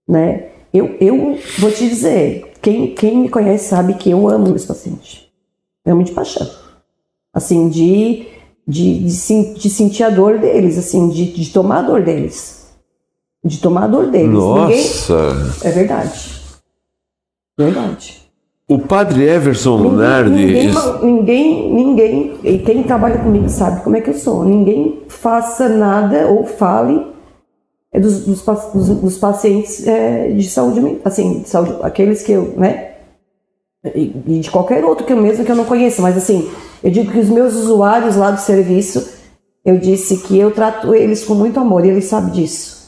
né? 0.08 0.50
Eu, 0.72 0.96
eu 1.02 1.38
vou 1.58 1.72
te 1.72 1.90
dizer, 1.90 2.52
quem, 2.62 2.94
quem 2.94 3.18
me 3.18 3.30
conhece 3.30 3.70
sabe 3.70 3.96
que 3.96 4.12
eu 4.12 4.28
amo 4.30 4.50
meus 4.50 4.66
pacientes. 4.66 5.28
Eu 5.84 5.94
amo 5.94 6.04
de 6.04 6.12
paixão. 6.12 6.48
Assim, 7.34 7.70
de, 7.70 8.28
de, 8.68 9.00
de, 9.06 9.54
de 9.54 9.70
sentir 9.70 10.04
a 10.04 10.10
dor 10.10 10.40
deles, 10.40 10.78
assim, 10.78 11.10
de, 11.10 11.32
de 11.32 11.50
tomar 11.52 11.80
a 11.80 11.82
dor 11.84 12.02
deles. 12.04 12.68
De 13.44 13.58
tomar 13.60 13.84
a 13.84 13.88
dor 13.88 14.08
deles. 14.08 14.28
Ninguém, 14.30 14.78
Nossa! 14.78 15.54
é 15.64 15.72
verdade. 15.72 16.40
Verdade. 17.58 18.20
O 18.68 18.78
padre 18.78 19.24
Everson 19.28 19.76
Lunardi. 19.78 20.32
Ninguém, 20.46 20.70
ninguém, 21.04 21.74
ninguém, 21.74 22.36
e 22.44 22.60
quem 22.60 22.84
trabalha 22.84 23.18
comigo 23.18 23.50
sabe 23.50 23.82
como 23.84 23.96
é 23.98 24.02
que 24.02 24.12
eu 24.12 24.14
sou. 24.14 24.46
Ninguém 24.46 25.02
faça 25.08 25.68
nada 25.68 26.28
ou 26.28 26.46
fale 26.46 27.08
é, 27.92 28.00
dos, 28.00 28.26
dos, 28.26 28.42
dos- 28.44 28.90
dos 29.02 29.18
pacientes 29.18 29.88
é, 29.88 30.30
de 30.32 30.48
saúde, 30.48 31.00
assim, 31.04 31.40
de 31.40 31.50
saúde, 31.50 31.78
aqueles 31.82 32.22
que 32.22 32.32
eu, 32.32 32.54
né? 32.58 32.92
E, 33.96 34.14
e 34.28 34.40
de 34.40 34.52
qualquer 34.52 34.84
outro 34.86 35.06
que 35.06 35.14
eu 35.14 35.18
mesmo 35.18 35.44
que 35.44 35.52
eu 35.52 35.56
não 35.56 35.66
conheça, 35.66 36.02
mas 36.02 36.16
assim, 36.16 36.48
eu 36.84 36.92
digo 36.92 37.12
que 37.12 37.20
os 37.20 37.30
meus 37.30 37.54
usuários 37.56 38.16
lá 38.16 38.32
do 38.32 38.40
serviço, 38.40 39.18
eu 39.64 39.78
disse 39.78 40.18
que 40.24 40.38
eu 40.38 40.52
trato 40.52 40.94
eles 40.94 41.24
com 41.24 41.36
muito 41.36 41.60
amor 41.60 41.86
e 41.86 41.90
eles 41.90 42.06
sabem 42.06 42.32
disso. 42.32 42.80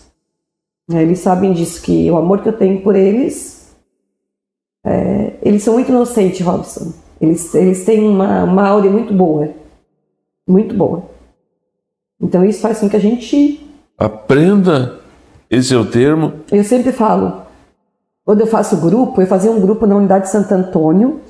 Eles 0.90 1.20
sabem 1.20 1.54
disso, 1.54 1.82
que 1.82 2.10
o 2.12 2.18
amor 2.18 2.42
que 2.42 2.50
eu 2.50 2.58
tenho 2.58 2.82
por 2.82 2.96
eles 2.96 3.62
é, 4.84 5.34
eles 5.44 5.64
são 5.64 5.76
muito 5.76 5.90
inocentes, 5.90 6.42
Robson. 6.46 6.94
Eles, 7.20 7.54
eles 7.54 7.86
têm 7.86 8.08
uma, 8.08 8.44
uma 8.44 8.68
áurea 8.68 8.90
muito 8.90 9.14
boa. 9.14 9.50
Muito 10.48 10.76
boa. 10.76 11.04
Então 12.20 12.44
isso 12.44 12.62
faz 12.62 12.80
com 12.80 12.90
que 12.90 12.96
a 12.96 13.00
gente. 13.00 13.68
Aprenda, 13.98 15.00
esse 15.50 15.74
é 15.74 15.78
o 15.78 15.86
termo. 15.86 16.34
Eu 16.52 16.64
sempre 16.64 16.92
falo, 16.92 17.44
quando 18.26 18.42
eu 18.42 18.48
faço 18.48 18.78
grupo, 18.78 19.22
eu 19.22 19.28
fazia 19.28 19.52
um 19.52 19.62
grupo 19.62 19.86
na 19.86 19.96
unidade 19.96 20.26
de 20.26 20.32
Santo 20.32 20.52
Antônio, 20.54 21.22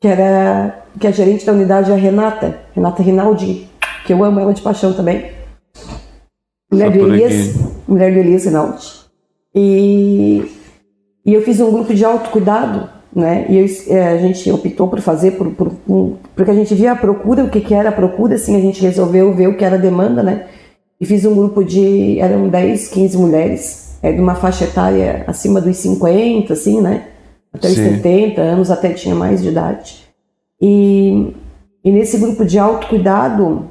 que 0.00 0.08
era 0.08 0.84
que 0.98 1.06
a 1.06 1.10
gerente 1.10 1.44
da 1.44 1.52
unidade 1.52 1.90
é 1.90 1.94
a 1.94 1.98
Renata, 1.98 2.58
Renata 2.74 3.02
Rinaldi, 3.02 3.68
que 4.06 4.12
eu 4.12 4.22
amo 4.24 4.40
ela 4.40 4.52
de 4.54 4.62
paixão 4.62 4.92
também. 4.92 5.30
Mulher 6.70 6.90
do 6.90 6.98
Elias, 7.14 7.32
mulher 7.88 8.12
do 8.12 8.18
Elias 8.18 8.44
Rinaldi. 8.44 8.86
E, 9.54 10.44
e 11.24 11.32
eu 11.34 11.42
fiz 11.42 11.60
um 11.60 11.70
grupo 11.70 11.94
de 11.94 12.04
autocuidado, 12.04 12.88
né? 13.14 13.46
E 13.48 13.56
eu- 13.58 13.94
é, 13.96 14.08
a 14.08 14.18
gente 14.18 14.50
optou 14.50 14.88
por 14.88 15.00
fazer, 15.00 15.32
por, 15.32 15.50
por- 15.52 15.72
porque 16.34 16.50
a 16.50 16.54
gente 16.54 16.74
via 16.74 16.92
a 16.92 16.96
procura, 16.96 17.44
o 17.44 17.50
que, 17.50 17.60
que 17.60 17.74
era 17.74 17.88
a 17.88 17.92
procura, 17.92 18.34
assim, 18.34 18.56
a 18.56 18.60
gente 18.60 18.82
resolveu 18.82 19.32
ver 19.32 19.48
o 19.48 19.56
que 19.56 19.64
era 19.64 19.76
a 19.76 19.78
demanda, 19.80 20.22
né? 20.22 20.46
E 21.00 21.06
fiz 21.06 21.24
um 21.24 21.34
grupo 21.34 21.62
de, 21.64 22.18
eram 22.20 22.48
10, 22.48 22.88
15 22.88 23.16
mulheres, 23.16 23.96
é, 24.02 24.12
de 24.12 24.20
uma 24.20 24.34
faixa 24.34 24.64
etária 24.64 25.24
acima 25.26 25.60
dos 25.60 25.76
50, 25.78 26.52
assim, 26.52 26.80
né? 26.80 27.04
Até 27.56 27.68
os 27.68 27.74
Sim. 27.74 27.96
70 27.96 28.40
anos, 28.40 28.70
até 28.70 28.92
tinha 28.92 29.14
mais 29.14 29.42
de 29.42 29.48
idade. 29.48 30.06
E, 30.60 31.34
e 31.84 31.90
nesse 31.90 32.18
grupo 32.18 32.44
de 32.44 32.58
autocuidado, 32.58 33.68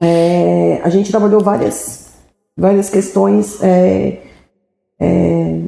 é, 0.00 0.80
a 0.82 0.88
gente 0.90 1.10
trabalhou 1.10 1.40
várias, 1.40 2.12
várias 2.56 2.90
questões 2.90 3.62
é, 3.62 4.22
é, 4.98 5.60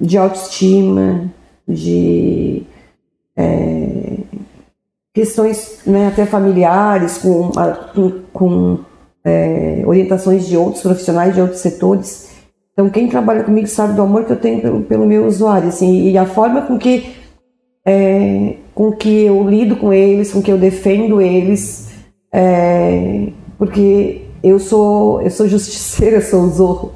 de 0.00 0.18
autoestima, 0.18 1.30
de 1.68 2.62
é, 3.36 4.18
questões 5.12 5.80
né, 5.86 6.08
até 6.08 6.26
familiares, 6.26 7.18
com, 7.18 7.50
com, 7.94 8.22
com, 8.32 8.78
é, 9.24 9.82
orientações 9.86 10.46
de 10.46 10.56
outros 10.56 10.82
profissionais 10.82 11.34
de 11.34 11.40
outros 11.40 11.60
setores. 11.60 12.35
Então, 12.76 12.90
quem 12.90 13.08
trabalha 13.08 13.42
comigo 13.42 13.66
sabe 13.66 13.94
do 13.94 14.02
amor 14.02 14.26
que 14.26 14.32
eu 14.32 14.36
tenho 14.36 14.60
pelo, 14.60 14.82
pelo 14.82 15.06
meu 15.06 15.24
usuário, 15.24 15.68
assim, 15.68 16.10
e 16.10 16.18
a 16.18 16.26
forma 16.26 16.60
com 16.60 16.76
que 16.76 17.06
é, 17.86 18.56
com 18.74 18.92
que 18.92 19.22
eu 19.24 19.48
lido 19.48 19.76
com 19.76 19.94
eles, 19.94 20.30
com 20.30 20.42
que 20.42 20.52
eu 20.52 20.58
defendo 20.58 21.18
eles, 21.18 21.88
é, 22.30 23.28
porque 23.56 24.26
eu 24.42 24.58
sou 24.58 25.22
eu 25.22 25.30
sou 25.30 25.48
justiceira, 25.48 26.16
eu 26.20 26.20
sou 26.20 26.46
zorro, 26.50 26.92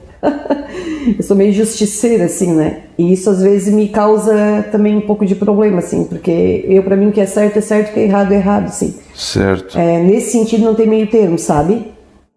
eu 1.17 1.23
sou 1.23 1.35
meio 1.35 1.51
justiceira, 1.51 2.27
assim, 2.27 2.53
né? 2.53 2.83
E 2.99 3.15
isso 3.15 3.31
às 3.31 3.41
vezes 3.41 3.73
me 3.73 3.89
causa 3.89 4.69
também 4.71 4.95
um 4.95 5.01
pouco 5.01 5.25
de 5.25 5.35
problema, 5.35 5.79
assim, 5.79 6.05
porque 6.05 6.63
eu, 6.69 6.83
para 6.83 6.95
mim, 6.95 7.09
o 7.09 7.13
que 7.13 7.23
é 7.23 7.27
certo 7.27 7.57
é 7.57 7.63
certo, 7.63 7.89
o 7.89 7.95
que 7.95 8.01
é 8.01 8.03
errado 8.03 8.33
é 8.33 8.37
errado, 8.37 8.67
assim. 8.67 8.97
Certo. 9.15 9.79
É, 9.79 10.03
nesse 10.03 10.33
sentido, 10.33 10.63
não 10.63 10.75
tem 10.75 10.87
meio 10.87 11.07
termo, 11.07 11.39
sabe? 11.39 11.87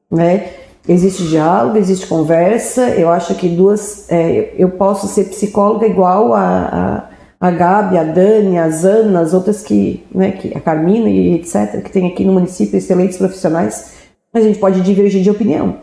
Né? 0.10 0.63
Existe 0.88 1.28
diálogo, 1.28 1.78
existe 1.78 2.08
conversa. 2.08 2.90
Eu 2.90 3.10
acho 3.10 3.36
que 3.36 3.48
duas. 3.48 4.06
É, 4.10 4.54
eu 4.58 4.70
posso 4.70 5.08
ser 5.08 5.26
psicóloga 5.26 5.88
igual 5.88 6.34
a, 6.34 7.10
a, 7.40 7.48
a 7.48 7.52
Gabi, 7.52 7.98
a 7.98 8.04
Dani, 8.04 8.58
a 8.58 8.70
Zana, 8.70 9.22
as 9.22 9.34
outras 9.34 9.62
que, 9.62 10.06
né, 10.14 10.32
que. 10.32 10.56
A 10.56 10.60
Carmina 10.60 11.10
e 11.10 11.36
etc., 11.36 11.82
que 11.82 11.92
tem 11.92 12.08
aqui 12.08 12.26
no 12.26 12.34
município 12.34 12.78
excelentes 12.78 13.18
profissionais. 13.18 13.94
Mas 14.34 14.44
a 14.44 14.48
gente 14.48 14.60
pode 14.60 14.82
divergir 14.82 15.22
de 15.22 15.30
opinião 15.30 15.78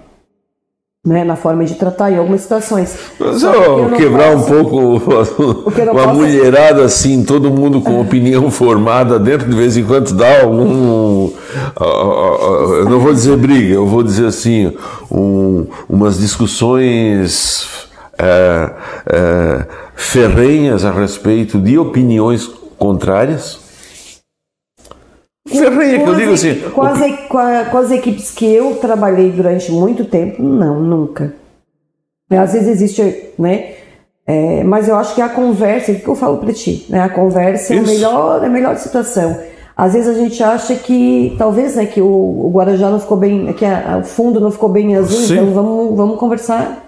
né, 1.06 1.24
na 1.24 1.35
forma 1.35 1.64
de 1.64 1.77
tratar 1.77 2.10
em 2.10 2.18
algumas 2.18 2.43
situações. 2.43 2.94
Mas 3.18 3.43
eu 3.43 3.90
quebrar 3.97 4.32
posso, 4.32 4.44
um 4.44 4.62
pouco 4.62 4.77
uma 5.90 5.93
posso... 5.93 6.14
mulherada 6.14 6.85
assim, 6.85 7.24
todo 7.24 7.51
mundo 7.51 7.81
com 7.81 8.01
opinião 8.01 8.51
formada 8.51 9.18
dentro, 9.18 9.48
de 9.48 9.56
vez 9.56 9.77
em 9.77 9.85
quando 9.85 10.12
dá 10.12 10.47
um. 10.47 11.32
Eu 11.81 12.85
não 12.85 13.01
vou 13.01 13.14
dizer 13.14 13.36
briga, 13.39 13.74
eu 13.74 13.86
vou 13.86 14.02
dizer 14.02 14.27
assim, 14.27 14.77
um, 15.10 15.66
umas 15.89 16.18
discussões 16.18 17.89
é, 18.18 18.70
é, 19.06 19.66
ferrenhas 19.97 20.85
a 20.85 20.90
respeito 20.90 21.59
de 21.59 21.78
opiniões 21.78 22.47
contrárias. 22.78 23.60
Ferrenha, 25.49 26.03
que 26.03 26.09
eu 26.09 26.15
digo 26.15 26.33
assim. 26.33 26.55
Com 26.71 26.83
as, 26.83 26.99
com 27.29 27.79
as 27.79 27.91
equipes 27.91 28.31
que 28.31 28.47
eu 28.47 28.77
trabalhei 28.77 29.31
durante 29.31 29.73
muito 29.73 30.05
tempo, 30.05 30.43
não, 30.43 30.81
nunca. 30.81 31.35
Às 32.31 32.53
vezes 32.53 32.69
existe, 32.69 33.33
né? 33.39 33.75
É, 34.27 34.62
mas 34.62 34.87
eu 34.87 34.97
acho 34.97 35.15
que 35.15 35.21
a 35.21 35.29
conversa, 35.29 35.91
o 35.91 35.97
que 35.97 36.07
eu 36.07 36.15
falo 36.15 36.39
para 36.39 36.53
ti, 36.53 36.87
né? 36.89 37.01
A 37.01 37.09
conversa 37.09 37.75
Isso. 37.75 37.83
é 37.83 37.85
a 37.85 37.93
melhor, 37.95 38.43
é 38.45 38.47
a 38.47 38.51
melhor 38.51 38.77
situação. 38.77 39.37
Às 39.77 39.95
vezes 39.95 40.09
a 40.09 40.15
gente 40.15 40.41
acha 40.43 40.75
que 40.75 41.35
talvez 41.39 41.75
né, 41.75 41.87
que 41.87 42.01
o, 42.01 42.07
o 42.07 42.51
Guarajá 42.53 42.91
não 42.91 43.01
ficou 43.01 43.17
bem, 43.17 43.53
que 43.55 43.65
a, 43.65 43.99
o 44.01 44.05
fundo 44.05 44.39
não 44.39 44.51
ficou 44.51 44.69
bem 44.69 44.95
azul, 44.95 45.19
Sim. 45.19 45.35
então 45.35 45.47
vamos, 45.53 45.97
vamos 45.97 46.19
conversar 46.19 46.87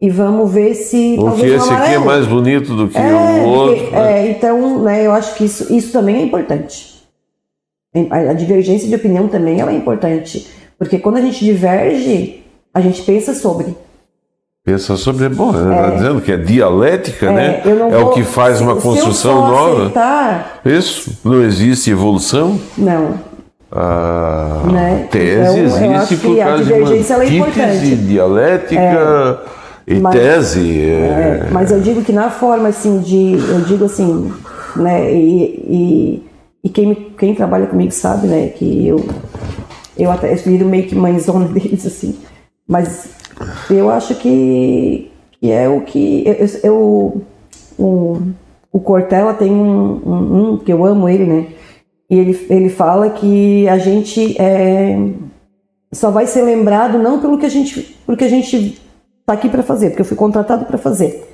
e 0.00 0.08
vamos 0.08 0.50
ver 0.50 0.74
se 0.74 1.16
porque 1.18 1.46
esse 1.46 1.70
aqui 1.70 1.92
é 1.92 1.98
mais 1.98 2.26
bonito 2.26 2.74
do 2.74 2.88
que 2.88 2.96
é, 2.96 3.12
o 3.12 3.46
outro. 3.46 3.76
Porque, 3.76 3.94
né? 3.94 4.26
é, 4.26 4.30
então, 4.30 4.82
né, 4.82 5.06
eu 5.06 5.12
acho 5.12 5.34
que 5.34 5.44
isso, 5.44 5.72
isso 5.72 5.92
também 5.92 6.16
é 6.16 6.22
importante. 6.22 6.89
A 8.10 8.32
divergência 8.32 8.88
de 8.88 8.94
opinião 8.94 9.26
também 9.26 9.60
é 9.60 9.72
importante, 9.72 10.46
porque 10.78 10.98
quando 10.98 11.16
a 11.16 11.20
gente 11.20 11.44
diverge, 11.44 12.44
a 12.72 12.80
gente 12.80 13.02
pensa 13.02 13.34
sobre. 13.34 13.74
Pensa 14.64 14.96
sobre, 14.96 15.28
bom, 15.28 15.52
é, 15.52 15.96
dizendo 15.96 16.20
que 16.20 16.30
é 16.30 16.36
dialética, 16.36 17.26
é, 17.26 17.32
né? 17.32 17.62
É 17.64 17.98
vou, 17.98 18.10
o 18.10 18.12
que 18.12 18.22
faz 18.22 18.60
uma 18.60 18.76
construção 18.76 19.48
nova. 19.48 19.82
Aceitar, 19.82 20.60
Isso, 20.64 21.18
não 21.24 21.42
existe 21.42 21.90
evolução? 21.90 22.60
Não. 22.78 23.18
A 23.72 24.62
né? 24.70 25.08
tese 25.10 25.60
então, 25.60 25.94
existe 25.94 26.16
por 26.16 26.36
causa 26.36 26.64
de 26.64 26.72
uma 26.72 26.88
é 26.88 26.98
antítese, 26.98 27.96
dialética 27.96 28.80
é, 28.80 29.94
e 29.94 30.00
mas, 30.00 30.12
tese. 30.12 30.80
É. 30.80 31.46
é... 31.46 31.48
mas 31.50 31.70
eu 31.70 31.80
digo 31.80 32.04
que 32.04 32.12
na 32.12 32.30
forma 32.30 32.68
assim 32.68 32.98
de, 32.98 33.34
eu 33.48 33.60
digo 33.60 33.84
assim, 33.84 34.32
né? 34.76 35.12
e, 35.12 35.42
e 35.68 36.29
e 36.62 36.68
quem, 36.68 36.94
quem 37.18 37.34
trabalha 37.34 37.66
comigo 37.66 37.90
sabe, 37.90 38.26
né, 38.26 38.48
que 38.48 38.86
eu, 38.86 39.04
eu 39.96 40.10
até 40.10 40.34
viro 40.34 40.66
meio 40.66 40.86
que 40.86 40.94
mãezona 40.94 41.48
deles, 41.52 41.86
assim. 41.86 42.18
Mas 42.68 43.08
eu 43.70 43.90
acho 43.90 44.14
que, 44.16 45.10
que 45.32 45.50
é 45.50 45.68
o 45.68 45.80
que. 45.80 46.22
Eu, 46.26 46.48
eu 46.62 47.22
o, 47.78 48.20
o 48.70 48.80
Cortella 48.80 49.32
tem 49.34 49.50
um, 49.50 50.00
um, 50.06 50.52
um, 50.52 50.58
que 50.58 50.72
eu 50.72 50.84
amo 50.84 51.08
ele, 51.08 51.24
né? 51.24 51.46
E 52.08 52.18
ele, 52.18 52.46
ele 52.50 52.68
fala 52.68 53.08
que 53.10 53.66
a 53.68 53.78
gente 53.78 54.36
é, 54.40 54.98
só 55.92 56.10
vai 56.10 56.26
ser 56.26 56.42
lembrado 56.42 56.98
não 56.98 57.20
pelo 57.20 57.38
que 57.38 57.46
a 57.46 57.48
gente, 57.48 57.96
pelo 58.04 58.18
que 58.18 58.24
a 58.24 58.28
gente 58.28 58.80
está 59.20 59.32
aqui 59.32 59.48
para 59.48 59.62
fazer, 59.62 59.90
porque 59.90 60.02
eu 60.02 60.06
fui 60.06 60.16
contratado 60.16 60.66
para 60.66 60.76
fazer, 60.76 61.26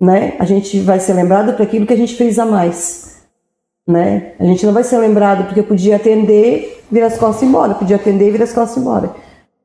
né? 0.00 0.34
A 0.38 0.44
gente 0.44 0.78
vai 0.80 1.00
ser 1.00 1.14
lembrado 1.14 1.56
por 1.56 1.62
aquilo 1.62 1.86
que 1.86 1.94
a 1.94 1.96
gente 1.96 2.14
fez 2.14 2.38
a 2.38 2.46
mais 2.46 3.01
né? 3.86 4.32
A 4.38 4.44
gente 4.44 4.64
não 4.64 4.72
vai 4.72 4.84
ser 4.84 4.98
lembrado 4.98 5.44
porque 5.44 5.60
eu 5.60 5.64
podia 5.64 5.96
atender, 5.96 6.82
virar 6.90 7.06
as 7.06 7.18
costas 7.18 7.42
e 7.42 7.44
ir 7.44 7.48
embora, 7.48 7.74
podia 7.74 7.96
atender 7.96 8.28
e 8.28 8.30
virar 8.30 8.44
as 8.44 8.52
costas 8.52 8.76
e 8.76 8.80
ir 8.80 8.82
embora, 8.82 9.10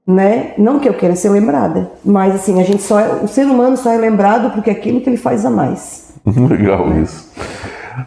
né? 0.06 0.54
Não 0.58 0.80
que 0.80 0.90
eu 0.90 0.94
queira 0.94 1.16
ser 1.16 1.30
lembrada, 1.30 1.92
mas 2.04 2.36
assim, 2.36 2.60
a 2.60 2.64
gente 2.64 2.82
só 2.82 3.00
é, 3.00 3.24
o 3.24 3.28
ser 3.28 3.46
humano 3.46 3.78
só 3.78 3.92
é 3.92 3.98
lembrado 3.98 4.52
porque 4.52 4.70
é 4.70 4.74
aquilo 4.74 5.02
que 5.02 5.10
ele 5.10 5.18
faz 5.18 5.46
a 5.46 5.50
mais. 5.50 6.14
Legal 6.26 6.90
né? 6.90 7.02
isso. 7.02 7.32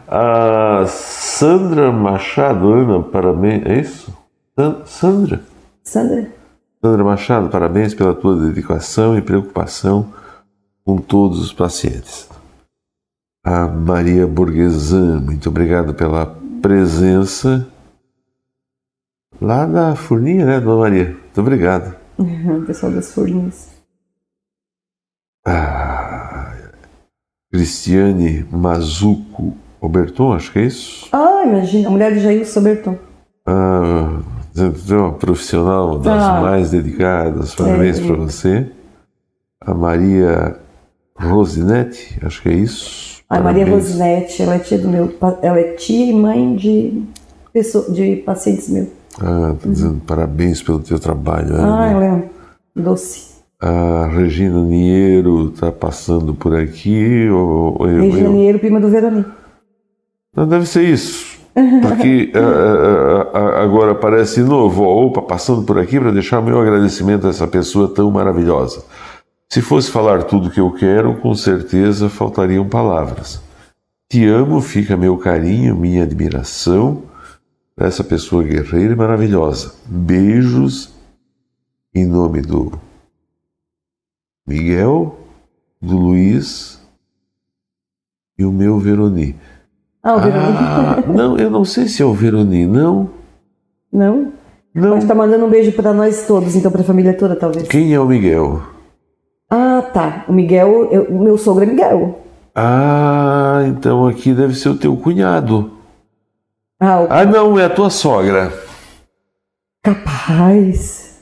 A 0.07 0.85
Sandra 0.87 1.91
Machado, 1.91 2.71
Ana, 2.71 3.03
parabéns, 3.03 3.65
é 3.65 3.79
isso? 3.79 4.13
Sandra? 4.85 5.41
Sandra. 5.83 6.27
Sandra 6.81 7.03
Machado, 7.03 7.49
parabéns 7.49 7.93
pela 7.93 8.13
tua 8.13 8.35
dedicação 8.35 9.17
e 9.17 9.21
preocupação 9.21 10.07
com 10.85 10.97
todos 10.97 11.41
os 11.41 11.53
pacientes 11.53 12.30
a 13.43 13.67
Maria 13.67 14.27
Borgesan, 14.27 15.19
muito 15.21 15.49
obrigado 15.49 15.93
pela 15.93 16.25
presença 16.61 17.67
lá 19.41 19.65
na 19.65 19.95
Furninha, 19.95 20.45
né, 20.45 20.59
Dona 20.59 20.81
Maria? 20.81 21.05
Muito 21.05 21.41
obrigado. 21.41 21.95
Uhum, 22.19 22.63
pessoal 22.65 22.91
das 22.91 23.11
Furninhas. 23.11 23.69
Ah, 25.43 26.53
Cristiane 27.51 28.45
Mazuco 28.51 29.57
Oberton, 29.79 30.33
acho 30.33 30.51
que 30.51 30.59
é 30.59 30.65
isso? 30.65 31.09
Ah, 31.11 31.41
imagina, 31.43 31.87
a 31.87 31.91
mulher 31.91 32.13
de 32.13 32.19
Jair 32.19 32.45
Oberton. 32.55 32.99
Ah, 33.47 34.21
uma 34.89 35.13
profissional 35.13 35.97
das 35.97 36.23
ah, 36.23 36.41
mais 36.41 36.69
dedicadas, 36.69 37.55
parabéns 37.55 37.97
é, 37.97 38.05
para 38.05 38.15
você. 38.17 38.71
A 39.59 39.73
Maria 39.73 40.59
Rosinete, 41.15 42.19
acho 42.23 42.41
que 42.43 42.49
é 42.49 42.53
isso. 42.53 43.10
A 43.31 43.39
Maria 43.39 43.65
Rosinete, 43.65 44.43
ela 44.43 44.55
é 44.55 44.59
tia 44.59 44.77
do 44.77 44.89
meu, 44.89 45.09
ela 45.41 45.57
é 45.57 45.71
tia 45.75 46.11
e 46.11 46.13
mãe 46.13 46.53
de, 46.53 47.01
pessoa, 47.53 47.89
de 47.89 48.17
pacientes 48.17 48.67
meus. 48.67 48.89
Ah, 49.21 49.55
tá 49.57 49.69
dizendo 49.69 49.93
uhum. 49.93 49.99
parabéns 49.99 50.61
pelo 50.61 50.79
teu 50.79 50.99
trabalho. 50.99 51.55
Ah, 51.55 51.89
ela 51.89 52.05
é 52.05 52.23
doce. 52.75 53.31
A 53.57 54.09
Regina 54.13 54.61
Niero 54.61 55.47
está 55.47 55.71
passando 55.71 56.33
por 56.33 56.53
aqui. 56.53 57.29
Ou, 57.29 57.77
ou 57.79 57.85
Regina 57.85 58.27
eu, 58.27 58.33
Niero, 58.33 58.59
prima 58.59 58.81
do 58.81 58.89
Veroni. 58.89 59.23
Não 60.35 60.45
deve 60.45 60.65
ser 60.65 60.83
isso. 60.83 61.39
Porque 61.53 62.33
agora 63.63 63.93
aparece 63.93 64.43
de 64.43 64.49
novo, 64.49 64.83
opa, 64.83 65.21
passando 65.21 65.63
por 65.63 65.79
aqui 65.79 65.97
para 65.97 66.11
deixar 66.11 66.41
meu 66.41 66.59
agradecimento 66.59 67.27
a 67.27 67.29
essa 67.29 67.47
pessoa 67.47 67.87
tão 67.87 68.11
maravilhosa. 68.11 68.83
Se 69.51 69.61
fosse 69.61 69.91
falar 69.91 70.23
tudo 70.23 70.47
o 70.47 70.49
que 70.49 70.61
eu 70.61 70.71
quero, 70.71 71.13
com 71.17 71.35
certeza 71.35 72.07
faltariam 72.07 72.69
palavras. 72.69 73.41
Te 74.09 74.25
amo, 74.25 74.61
fica 74.61 74.95
meu 74.95 75.17
carinho, 75.17 75.75
minha 75.75 76.03
admiração 76.03 77.03
para 77.75 77.87
essa 77.87 78.01
pessoa 78.01 78.43
guerreira 78.43 78.93
e 78.93 78.95
maravilhosa. 78.95 79.75
Beijos 79.85 80.93
em 81.93 82.05
nome 82.05 82.41
do 82.41 82.71
Miguel, 84.47 85.19
do 85.81 85.97
Luiz 85.97 86.81
e 88.39 88.45
o 88.45 88.53
meu 88.53 88.79
Veroni. 88.79 89.35
Ah, 90.01 90.15
o 90.15 90.19
Veroni. 90.21 90.57
Ah, 90.57 91.03
não, 91.13 91.37
eu 91.37 91.51
não 91.51 91.65
sei 91.65 91.89
se 91.89 92.01
é 92.01 92.05
o 92.05 92.13
Veroni, 92.13 92.65
não. 92.65 93.09
Não? 93.91 94.31
Não. 94.73 94.95
Mas 94.95 95.03
tá 95.03 95.13
mandando 95.13 95.45
um 95.45 95.49
beijo 95.49 95.73
para 95.73 95.91
nós 95.91 96.25
todos, 96.25 96.55
então 96.55 96.71
para 96.71 96.83
a 96.83 96.85
família 96.85 97.13
toda, 97.13 97.35
talvez. 97.35 97.67
Quem 97.67 97.93
é 97.93 97.99
o 97.99 98.07
Miguel? 98.07 98.79
Ah, 99.51 99.81
tá. 99.81 100.23
O 100.29 100.31
Miguel, 100.31 100.87
eu, 100.89 101.03
o 101.03 101.21
meu 101.21 101.37
sogro 101.37 101.63
é 101.63 101.67
Miguel. 101.67 102.21
Ah, 102.55 103.63
então 103.67 104.07
aqui 104.07 104.33
deve 104.33 104.55
ser 104.55 104.69
o 104.69 104.77
teu 104.77 104.95
cunhado. 104.95 105.71
Ah, 106.79 107.01
o... 107.01 107.07
ah 107.09 107.25
não, 107.25 107.59
é 107.59 107.65
a 107.65 107.69
tua 107.69 107.89
sogra. 107.89 108.53
Capaz. 109.83 111.19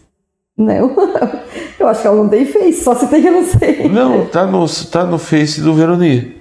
Não, 0.56 0.95
eu 1.80 1.88
acho 1.88 2.01
que 2.01 2.07
ela 2.07 2.18
não 2.18 2.30
tem 2.30 2.45
Face, 2.45 2.84
só 2.84 2.93
se 2.93 3.07
tem 3.07 3.22
que 3.22 3.27
eu 3.30 3.31
não 3.31 3.45
sei. 3.45 3.89
Não, 3.89 4.26
tá 4.27 4.45
no, 4.45 4.65
tá 4.91 5.06
no 5.06 5.18
Face 5.18 5.60
do 5.60 5.73
Veroni. 5.73 6.38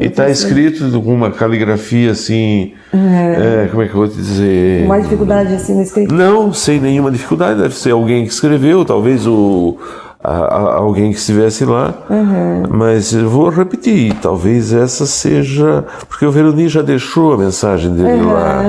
E 0.00 0.08
tá 0.08 0.28
escrito 0.28 0.90
com 1.02 1.12
uma 1.12 1.30
caligrafia 1.30 2.12
assim. 2.12 2.74
É. 2.92 3.64
É, 3.64 3.68
como 3.68 3.82
é 3.82 3.86
que 3.86 3.92
eu 3.92 3.98
vou 3.98 4.08
te 4.08 4.14
dizer? 4.14 4.86
Mais 4.86 5.02
dificuldade 5.04 5.54
assim 5.54 5.74
no 5.74 5.82
escrito? 5.82 6.14
Não, 6.14 6.52
sem 6.52 6.78
nenhuma 6.78 7.10
dificuldade. 7.10 7.60
Deve 7.60 7.74
ser 7.74 7.90
alguém 7.90 8.24
que 8.24 8.32
escreveu, 8.32 8.84
talvez 8.84 9.26
o 9.26 9.76
a, 10.22 10.32
a 10.32 10.74
alguém 10.76 11.12
que 11.12 11.18
estivesse 11.18 11.64
lá, 11.64 11.94
uhum. 12.10 12.64
mas 12.70 13.12
eu 13.12 13.28
vou 13.28 13.48
repetir, 13.48 14.14
talvez 14.20 14.72
essa 14.72 15.06
seja. 15.06 15.86
Porque 16.08 16.26
o 16.26 16.32
Veroni 16.32 16.68
já 16.68 16.82
deixou 16.82 17.32
a 17.32 17.38
mensagem 17.38 17.94
dele 17.94 18.22
uhum. 18.22 18.32
lá. 18.32 18.62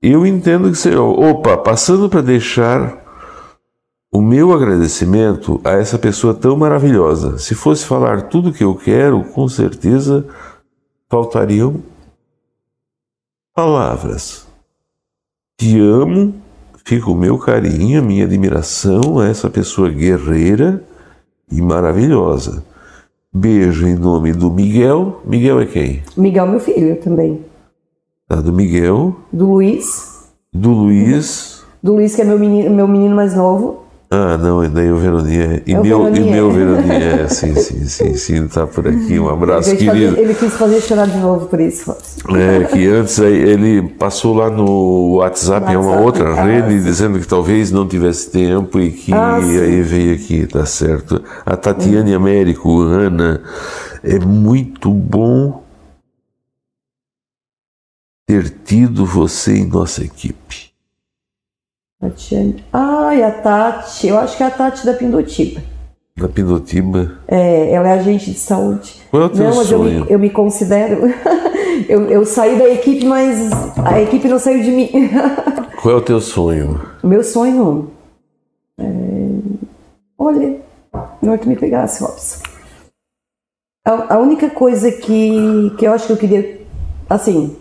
Eu 0.00 0.26
entendo 0.26 0.70
que 0.70 0.78
seja. 0.78 1.02
Opa, 1.02 1.56
passando 1.56 2.08
para 2.08 2.20
deixar 2.20 3.04
o 4.12 4.22
meu 4.22 4.52
agradecimento 4.52 5.60
a 5.64 5.72
essa 5.72 5.98
pessoa 5.98 6.32
tão 6.32 6.56
maravilhosa. 6.56 7.38
Se 7.38 7.54
fosse 7.54 7.84
falar 7.84 8.22
tudo 8.22 8.50
o 8.50 8.52
que 8.52 8.64
eu 8.64 8.74
quero, 8.74 9.24
com 9.24 9.48
certeza 9.48 10.24
faltariam 11.08 11.82
palavras. 13.54 14.46
Te 15.58 15.80
amo, 15.80 16.34
fica 16.88 17.10
o 17.10 17.14
meu 17.14 17.36
carinho, 17.36 18.00
a 18.00 18.02
minha 18.02 18.24
admiração 18.24 19.18
a 19.18 19.28
essa 19.28 19.50
pessoa 19.50 19.90
guerreira 19.90 20.82
e 21.52 21.60
maravilhosa. 21.60 22.64
Beijo 23.30 23.86
em 23.86 23.94
nome 23.94 24.32
do 24.32 24.50
Miguel. 24.50 25.20
Miguel 25.22 25.60
é 25.60 25.66
quem? 25.66 26.02
Miguel, 26.16 26.46
meu 26.46 26.58
filho 26.58 26.96
também. 26.96 27.44
Tá, 28.26 28.36
do 28.36 28.54
Miguel. 28.54 29.14
Do 29.30 29.50
Luiz. 29.50 30.30
Do 30.50 30.70
Luiz. 30.70 31.62
Do 31.82 31.92
Luiz, 31.92 32.16
que 32.16 32.22
é 32.22 32.24
meu 32.24 32.38
menino, 32.38 32.70
meu 32.70 32.88
menino 32.88 33.14
mais 33.14 33.34
novo. 33.34 33.82
Ah, 34.10 34.38
não, 34.38 34.66
daí 34.70 34.90
o 34.90 34.96
Veroninha. 34.96 35.62
E, 35.66 35.74
É 35.74 35.78
o 35.78 35.82
meu, 35.82 35.98
e 36.08 36.12
Veroninha. 36.12 36.32
meu 36.32 36.50
Veroninha, 36.50 36.94
é, 36.94 37.28
sim, 37.28 37.54
sim, 37.56 37.84
sim, 37.84 38.14
sim, 38.14 38.48
tá 38.48 38.66
por 38.66 38.88
aqui. 38.88 39.18
Um 39.20 39.28
abraço, 39.28 39.68
Ele 39.68 39.76
quis 39.76 39.86
fazer- 39.86 39.98
querido. 40.00 40.20
ele 40.20 40.34
quis 40.34 40.52
fazer 40.54 40.80
chorar 40.80 41.06
de 41.08 41.18
novo 41.18 41.46
por 41.46 41.60
isso. 41.60 41.94
É, 42.34 42.64
que 42.64 42.86
antes 42.88 43.18
ele 43.18 43.82
passou 43.86 44.34
lá 44.34 44.48
no 44.48 45.16
WhatsApp, 45.16 45.70
é 45.74 45.76
uma 45.76 46.00
outra 46.00 46.30
ah, 46.30 46.42
rede, 46.42 46.82
dizendo 46.82 47.20
que 47.20 47.26
talvez 47.26 47.70
não 47.70 47.86
tivesse 47.86 48.30
tempo 48.30 48.80
e 48.80 48.90
que 48.92 49.12
Ah, 49.12 49.36
aí 49.36 49.82
veio 49.82 50.14
aqui, 50.14 50.46
tá 50.46 50.64
certo. 50.64 51.22
A 51.44 51.54
Tatiane 51.54 52.14
Américo, 52.14 52.80
Ana, 52.80 53.42
é 54.02 54.18
muito 54.18 54.90
bom 54.90 55.62
ter 58.26 58.48
tido 58.64 59.04
você 59.04 59.58
em 59.58 59.66
nossa 59.66 60.02
equipe. 60.02 60.67
Tatiane. 62.00 62.64
Ai, 62.72 63.22
a 63.22 63.30
Tati. 63.32 64.06
Eu 64.06 64.18
acho 64.18 64.36
que 64.36 64.42
é 64.42 64.46
a 64.46 64.50
Tati 64.50 64.86
da 64.86 64.94
Pindotiba. 64.94 65.60
Na 66.16 66.28
Pindotiba. 66.28 67.18
É, 67.26 67.72
ela 67.72 67.88
é 67.88 67.92
agente 67.92 68.30
de 68.30 68.38
saúde. 68.38 69.02
Qual 69.10 69.22
é 69.22 69.26
o 69.26 69.28
teu 69.28 69.44
não, 69.44 69.56
mas 69.56 69.70
eu 69.70 69.78
sonho? 69.78 70.04
me, 70.04 70.10
eu 70.12 70.18
me 70.18 70.30
considero. 70.30 71.12
eu, 71.88 72.04
eu 72.06 72.24
saí 72.24 72.56
da 72.56 72.68
equipe, 72.68 73.04
mas 73.04 73.50
a 73.84 74.00
equipe 74.00 74.28
não 74.28 74.38
saiu 74.38 74.62
de 74.62 74.70
mim. 74.70 74.90
Qual 75.82 75.94
é 75.94 75.98
o 75.98 76.02
teu 76.02 76.20
sonho? 76.20 76.80
Meu 77.02 77.22
sonho. 77.24 77.90
É... 78.78 78.84
Olha, 80.16 80.56
não 81.22 81.32
é 81.32 81.38
que 81.38 81.48
me 81.48 81.56
pegasse, 81.56 82.02
Robson. 82.02 82.42
A, 83.84 84.14
a 84.14 84.18
única 84.18 84.50
coisa 84.50 84.90
que, 84.92 85.72
que 85.78 85.86
eu 85.86 85.92
acho 85.92 86.06
que 86.06 86.12
eu 86.12 86.16
queria. 86.16 86.60
Assim. 87.08 87.56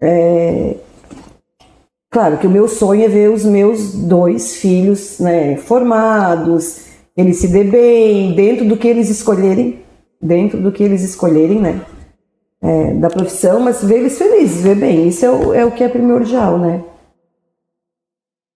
É... 0.00 0.76
Claro 2.12 2.38
que 2.38 2.46
o 2.46 2.50
meu 2.50 2.68
sonho 2.68 3.04
é 3.04 3.08
ver 3.08 3.30
os 3.30 3.44
meus 3.44 3.94
dois 3.94 4.54
filhos 4.54 5.18
né, 5.18 5.56
formados, 5.56 6.84
eles 7.16 7.38
se 7.38 7.48
dê 7.48 7.64
bem, 7.64 8.34
dentro 8.34 8.68
do 8.68 8.76
que 8.76 8.86
eles 8.86 9.10
escolherem, 9.10 9.80
dentro 10.20 10.60
do 10.60 10.70
que 10.70 10.84
eles 10.84 11.02
escolherem, 11.02 11.58
né? 11.58 11.80
é, 12.62 12.94
da 12.94 13.10
profissão, 13.10 13.58
mas 13.58 13.82
ver 13.82 13.98
eles 13.98 14.16
felizes, 14.16 14.62
ver 14.62 14.76
bem. 14.76 15.08
Isso 15.08 15.26
é 15.26 15.30
o, 15.30 15.52
é 15.52 15.64
o 15.66 15.72
que 15.72 15.82
é 15.82 15.88
primordial, 15.88 16.56
né? 16.56 16.84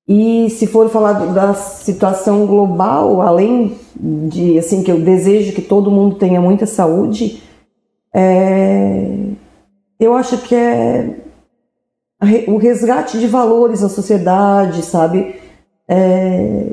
E 0.08 0.48
se 0.50 0.68
for 0.68 0.88
falar 0.88 1.14
da 1.34 1.52
situação 1.52 2.46
global, 2.46 3.20
além 3.20 3.76
de 3.96 4.56
assim 4.56 4.84
que 4.84 4.92
eu 4.92 5.00
desejo 5.00 5.52
que 5.52 5.60
todo 5.60 5.90
mundo 5.90 6.14
tenha 6.14 6.40
muita 6.40 6.64
saúde, 6.64 7.42
é, 8.14 9.16
eu 9.98 10.14
acho 10.14 10.38
que 10.38 10.54
é 10.54 11.25
o 12.46 12.56
resgate 12.56 13.18
de 13.18 13.26
valores 13.26 13.82
na 13.82 13.88
sociedade, 13.88 14.82
sabe? 14.82 15.36
É, 15.88 16.66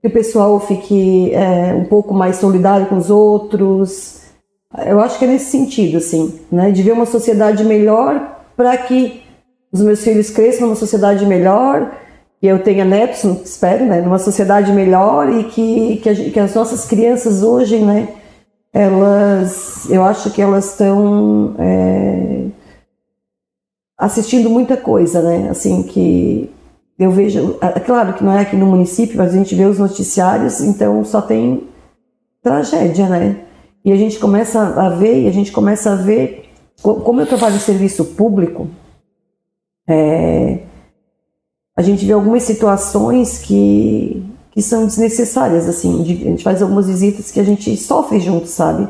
que 0.00 0.08
o 0.08 0.10
pessoal 0.10 0.60
fique 0.60 1.32
é, 1.32 1.74
um 1.74 1.84
pouco 1.84 2.14
mais 2.14 2.36
solidário 2.36 2.86
com 2.86 2.96
os 2.96 3.10
outros. 3.10 4.20
Eu 4.86 5.00
acho 5.00 5.18
que 5.18 5.24
é 5.24 5.28
nesse 5.28 5.50
sentido, 5.50 5.98
assim, 5.98 6.38
né? 6.50 6.70
De 6.70 6.82
ver 6.82 6.92
uma 6.92 7.06
sociedade 7.06 7.64
melhor 7.64 8.38
para 8.56 8.76
que 8.76 9.22
os 9.72 9.80
meus 9.80 10.04
filhos 10.04 10.30
cresçam 10.30 10.66
numa 10.66 10.76
sociedade 10.76 11.26
melhor, 11.26 11.90
que 12.40 12.46
eu 12.46 12.62
tenha 12.62 12.84
netos, 12.84 13.24
espero, 13.44 13.84
né? 13.84 14.00
Numa 14.00 14.18
sociedade 14.18 14.72
melhor 14.72 15.28
e 15.28 15.44
que, 15.44 15.96
que, 15.96 16.30
que 16.30 16.40
as 16.40 16.54
nossas 16.54 16.84
crianças 16.84 17.42
hoje, 17.42 17.78
né? 17.78 18.08
Elas, 18.72 19.88
eu 19.90 20.04
acho 20.04 20.30
que 20.30 20.42
elas 20.42 20.70
estão 20.70 21.54
é, 21.58 22.44
assistindo 23.98 24.50
muita 24.50 24.76
coisa, 24.76 25.22
né? 25.22 25.48
Assim 25.50 25.82
que 25.82 26.50
eu 26.98 27.10
vejo, 27.10 27.56
é 27.60 27.80
claro 27.80 28.14
que 28.14 28.22
não 28.24 28.32
é 28.32 28.40
aqui 28.40 28.56
no 28.56 28.66
município, 28.66 29.16
mas 29.16 29.32
a 29.34 29.36
gente 29.36 29.54
vê 29.54 29.64
os 29.64 29.78
noticiários, 29.78 30.60
então 30.60 31.04
só 31.04 31.20
tem 31.20 31.64
tragédia, 32.42 33.08
né? 33.08 33.44
E 33.84 33.92
a 33.92 33.96
gente 33.96 34.18
começa 34.18 34.60
a 34.60 34.88
ver, 34.88 35.22
e 35.22 35.28
a 35.28 35.32
gente 35.32 35.52
começa 35.52 35.92
a 35.92 35.96
ver, 35.96 36.50
co- 36.82 36.96
como 37.00 37.20
eu 37.20 37.26
trabalho 37.26 37.56
em 37.56 37.60
serviço 37.60 38.04
público, 38.04 38.68
é, 39.88 40.60
a 41.76 41.82
gente 41.82 42.04
vê 42.04 42.12
algumas 42.12 42.44
situações 42.44 43.38
que, 43.38 44.24
que 44.52 44.62
são 44.62 44.86
desnecessárias, 44.86 45.68
assim, 45.68 46.00
a 46.00 46.04
gente 46.04 46.42
faz 46.44 46.62
algumas 46.62 46.86
visitas 46.86 47.30
que 47.30 47.40
a 47.40 47.44
gente 47.44 47.76
sofre 47.76 48.20
junto, 48.20 48.46
sabe? 48.46 48.88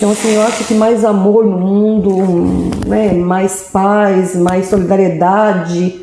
Então, 0.00 0.12
assim, 0.12 0.32
eu 0.32 0.42
acho 0.42 0.62
que 0.64 0.74
mais 0.74 1.04
amor 1.04 1.44
no 1.44 1.58
mundo, 1.58 2.70
né, 2.86 3.12
mais 3.14 3.62
paz, 3.72 4.36
mais 4.36 4.66
solidariedade, 4.66 6.02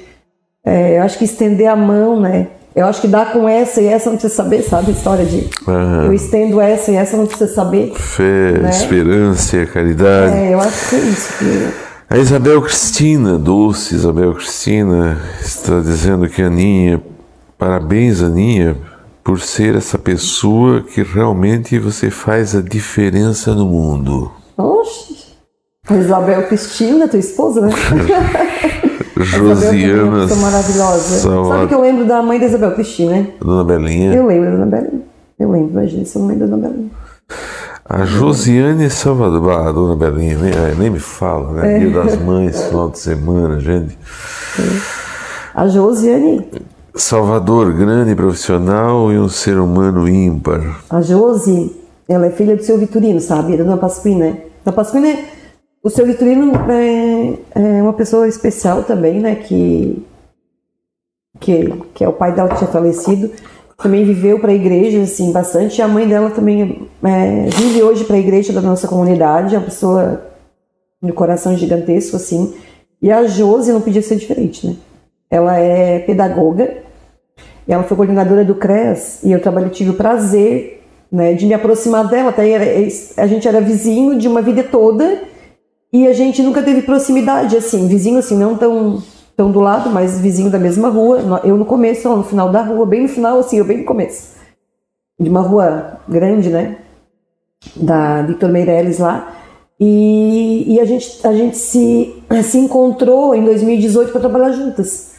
é, 0.65 0.97
eu 0.99 1.03
acho 1.03 1.17
que 1.17 1.23
estender 1.23 1.67
a 1.67 1.77
mão, 1.77 2.19
né? 2.19 2.47
Eu 2.75 2.85
acho 2.87 2.99
que 2.99 3.07
dar 3.07 3.31
com 3.31 3.47
essa 3.47 3.79
e 3.79 3.85
essa 3.85 4.09
não 4.09 4.17
precisa 4.17 4.35
saber, 4.43 4.63
sabe? 4.63 4.91
História 4.91 5.23
de 5.23 5.49
Ah, 5.65 6.03
eu 6.07 6.13
estendo 6.13 6.59
essa 6.59 6.91
e 6.91 6.95
essa 6.95 7.15
não 7.15 7.25
precisa 7.25 7.49
saber. 7.53 7.93
fé, 7.95 8.51
Né? 8.61 8.69
esperança, 8.69 9.65
caridade. 9.67 10.35
É, 10.39 10.53
eu 10.53 10.59
acho 10.59 10.89
que 10.89 10.95
é 10.95 10.99
isso. 10.99 11.33
Que... 11.39 11.69
A 12.09 12.17
Isabel 12.17 12.61
Cristina, 12.63 13.37
doce 13.37 13.95
Isabel 13.95 14.33
Cristina, 14.33 15.17
está 15.39 15.79
dizendo 15.79 16.27
que 16.27 16.41
Aninha, 16.41 17.01
parabéns 17.57 18.21
Aninha, 18.21 18.75
por 19.25 19.41
ser 19.41 19.73
essa 19.73 19.97
pessoa 19.97 20.83
que 20.83 21.01
realmente 21.01 21.79
você 21.79 22.11
faz 22.11 22.55
a 22.55 22.61
diferença 22.61 23.55
no 23.55 23.65
mundo. 23.65 24.31
Oxe! 24.55 25.33
A 25.87 25.95
Isabel 25.95 26.47
Cristina, 26.47 27.07
tua 27.07 27.19
esposa, 27.19 27.61
né? 27.61 27.71
É 29.17 29.23
Josiana 29.23 30.27
pessoa 30.27 30.41
maravilhosa. 30.41 31.19
Sabe 31.19 31.33
Salvador. 31.33 31.67
que 31.69 31.73
eu 31.73 31.81
lembro 31.81 32.05
da 32.05 32.21
mãe 32.21 32.37
da 32.37 32.47
Isabel 32.47 32.75
Cristina, 32.75 33.11
né? 33.11 33.27
Dona 33.39 33.63
Belinha. 33.63 34.13
Eu 34.13 34.27
lembro 34.27 34.51
da 34.51 34.57
Dona 34.57 34.65
Belinha. 34.65 35.01
Eu 35.39 35.51
lembro, 35.51 35.71
imagina 35.71 36.05
se 36.05 36.17
eu 36.17 36.21
não 36.21 36.27
lembro 36.27 36.47
da 36.47 36.55
Dona 36.55 36.67
Belinha. 36.67 36.91
A 37.85 38.05
Josiane 38.05 38.89
Salvador. 38.89 39.49
Ah, 39.51 39.69
a 39.69 39.71
Dona 39.71 39.95
Belinha, 39.95 40.37
nem, 40.37 40.51
ah, 40.51 40.75
nem 40.77 40.89
me 40.89 40.99
fala, 40.99 41.53
né? 41.53 41.77
É. 41.77 41.79
Dia 41.79 41.91
das 41.91 42.17
Mães, 42.19 42.61
final 42.65 42.89
de 42.89 42.99
semana, 42.99 43.57
gente. 43.61 43.97
A 45.55 45.65
Josiane, 45.69 46.45
Salvador, 46.97 47.73
grande 47.73 48.15
profissional 48.15 49.11
e 49.11 49.19
um 49.19 49.27
ser 49.27 49.57
humano 49.59 50.07
ímpar. 50.07 50.81
a 50.89 51.01
Josi, 51.01 51.75
ela 52.07 52.27
é 52.27 52.31
filha 52.31 52.55
do 52.55 52.63
seu 52.63 52.77
Vitorino, 52.77 53.19
sabe? 53.19 53.57
Da 53.57 53.63
Dona 53.63 53.77
Pasquina, 53.77 54.25
né? 54.25 54.37
Dona 54.63 54.75
Pasquina, 54.75 55.07
é- 55.09 55.25
o 55.83 55.89
seu 55.89 56.05
Vitorino 56.05 56.53
é, 56.71 57.33
é 57.53 57.81
uma 57.83 57.93
pessoa 57.93 58.27
especial 58.27 58.83
também, 58.83 59.19
né? 59.19 59.35
Que, 59.35 60.03
que, 61.39 61.69
que 61.93 62.03
é 62.03 62.07
o 62.07 62.13
pai 62.13 62.33
dela 62.33 62.49
que 62.49 62.57
tinha 62.57 62.69
falecido. 62.71 63.29
Também 63.77 64.05
viveu 64.05 64.39
para 64.39 64.51
a 64.51 64.55
igreja, 64.55 65.01
assim, 65.01 65.33
bastante. 65.33 65.79
E 65.79 65.81
a 65.81 65.87
mãe 65.87 66.07
dela 66.07 66.29
também 66.31 66.87
é, 67.03 67.45
vive 67.49 67.83
hoje 67.83 68.05
para 68.05 68.15
a 68.15 68.19
igreja 68.19 68.53
da 68.53 68.61
nossa 68.61 68.87
comunidade. 68.87 69.53
É 69.53 69.57
uma 69.57 69.65
pessoa 69.65 70.21
de 71.03 71.11
coração 71.11 71.57
gigantesco, 71.57 72.15
assim. 72.15 72.55
E 73.01 73.11
a 73.11 73.27
Josi 73.27 73.73
não 73.73 73.81
podia 73.81 74.01
ser 74.01 74.15
diferente, 74.15 74.65
né? 74.65 74.75
Ela 75.29 75.57
é 75.57 75.99
pedagoga 75.99 76.84
ela 77.67 77.83
foi 77.83 77.97
coordenadora 77.97 78.43
do 78.43 78.55
CRES 78.55 79.23
e 79.23 79.31
eu 79.31 79.41
trabalhei, 79.41 79.69
tive 79.69 79.89
o 79.89 79.95
prazer 79.95 80.83
né, 81.11 81.33
de 81.33 81.45
me 81.45 81.53
aproximar 81.53 82.07
dela. 82.07 82.29
Até 82.29 82.49
era- 82.49 82.65
a 83.17 83.27
gente 83.27 83.47
era 83.47 83.61
vizinho 83.61 84.17
de 84.17 84.27
uma 84.27 84.41
vida 84.41 84.63
toda 84.63 85.23
e 85.91 86.07
a 86.07 86.13
gente 86.13 86.43
nunca 86.43 86.61
teve 86.61 86.81
proximidade, 86.81 87.55
assim, 87.55 87.87
vizinho 87.87 88.19
assim, 88.19 88.37
não 88.37 88.57
tão, 88.57 89.01
tão 89.35 89.51
do 89.51 89.59
lado, 89.59 89.89
mas 89.89 90.19
vizinho 90.19 90.49
da 90.49 90.59
mesma 90.59 90.89
rua. 90.89 91.41
Eu 91.43 91.57
no 91.57 91.65
começo, 91.65 92.07
ela 92.07 92.17
no 92.17 92.23
final 92.23 92.49
da 92.51 92.61
rua, 92.61 92.85
bem 92.85 93.03
no 93.03 93.07
final, 93.07 93.39
assim, 93.39 93.57
eu 93.57 93.65
bem 93.65 93.79
no 93.79 93.85
começo. 93.85 94.35
De 95.19 95.29
uma 95.29 95.41
rua 95.41 95.99
grande, 96.07 96.49
né? 96.49 96.77
Da 97.75 98.21
Victor 98.23 98.49
Meirelles 98.49 98.99
lá. 98.99 99.33
E, 99.79 100.73
e 100.73 100.79
a 100.79 100.85
gente, 100.85 101.25
a 101.25 101.33
gente 101.33 101.57
se, 101.57 102.13
se 102.43 102.57
encontrou 102.57 103.33
em 103.33 103.43
2018 103.43 104.11
para 104.11 104.21
trabalhar 104.21 104.51
juntas. 104.51 105.13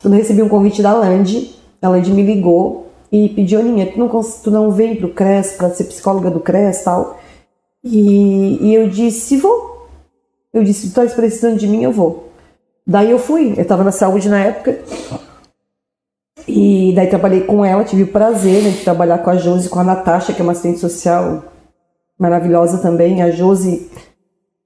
Quando 0.00 0.14
eu 0.14 0.20
recebi 0.20 0.42
um 0.42 0.48
convite 0.48 0.82
da 0.82 0.92
Land, 0.92 1.54
a 1.84 1.88
Land 1.88 2.10
me 2.12 2.22
ligou 2.22 2.88
e 3.12 3.28
pediu, 3.28 3.60
Aninha, 3.60 3.86
tu 3.92 3.98
não, 3.98 4.08
tu 4.08 4.50
não 4.50 4.70
vem 4.70 4.96
pro 4.96 5.12
CRES 5.12 5.52
para 5.52 5.70
ser 5.70 5.84
psicóloga 5.84 6.30
do 6.30 6.40
CRES 6.40 6.82
tal? 6.82 7.20
E, 7.82 8.58
e 8.60 8.74
eu 8.74 8.88
disse, 8.88 9.36
vou. 9.36 9.88
Eu 10.52 10.64
disse, 10.64 10.82
tu 10.82 10.88
estás 10.88 11.12
precisando 11.12 11.58
de 11.58 11.68
mim, 11.68 11.82
eu 11.82 11.92
vou. 11.92 12.30
Daí 12.86 13.10
eu 13.10 13.18
fui. 13.18 13.52
Eu 13.56 13.62
estava 13.62 13.84
na 13.84 13.92
saúde 13.92 14.28
na 14.28 14.40
época. 14.40 14.80
E 16.48 16.92
daí 16.94 17.06
trabalhei 17.06 17.42
com 17.42 17.64
ela, 17.64 17.84
tive 17.84 18.04
o 18.04 18.08
prazer 18.08 18.62
né, 18.62 18.70
de 18.70 18.82
trabalhar 18.82 19.18
com 19.18 19.30
a 19.30 19.36
Josi, 19.36 19.68
com 19.68 19.78
a 19.78 19.84
Natasha, 19.84 20.32
que 20.32 20.40
é 20.40 20.42
uma 20.42 20.52
assistente 20.52 20.78
social 20.78 21.44
maravilhosa 22.18 22.78
também. 22.78 23.22
A 23.22 23.30
Josi, 23.30 23.90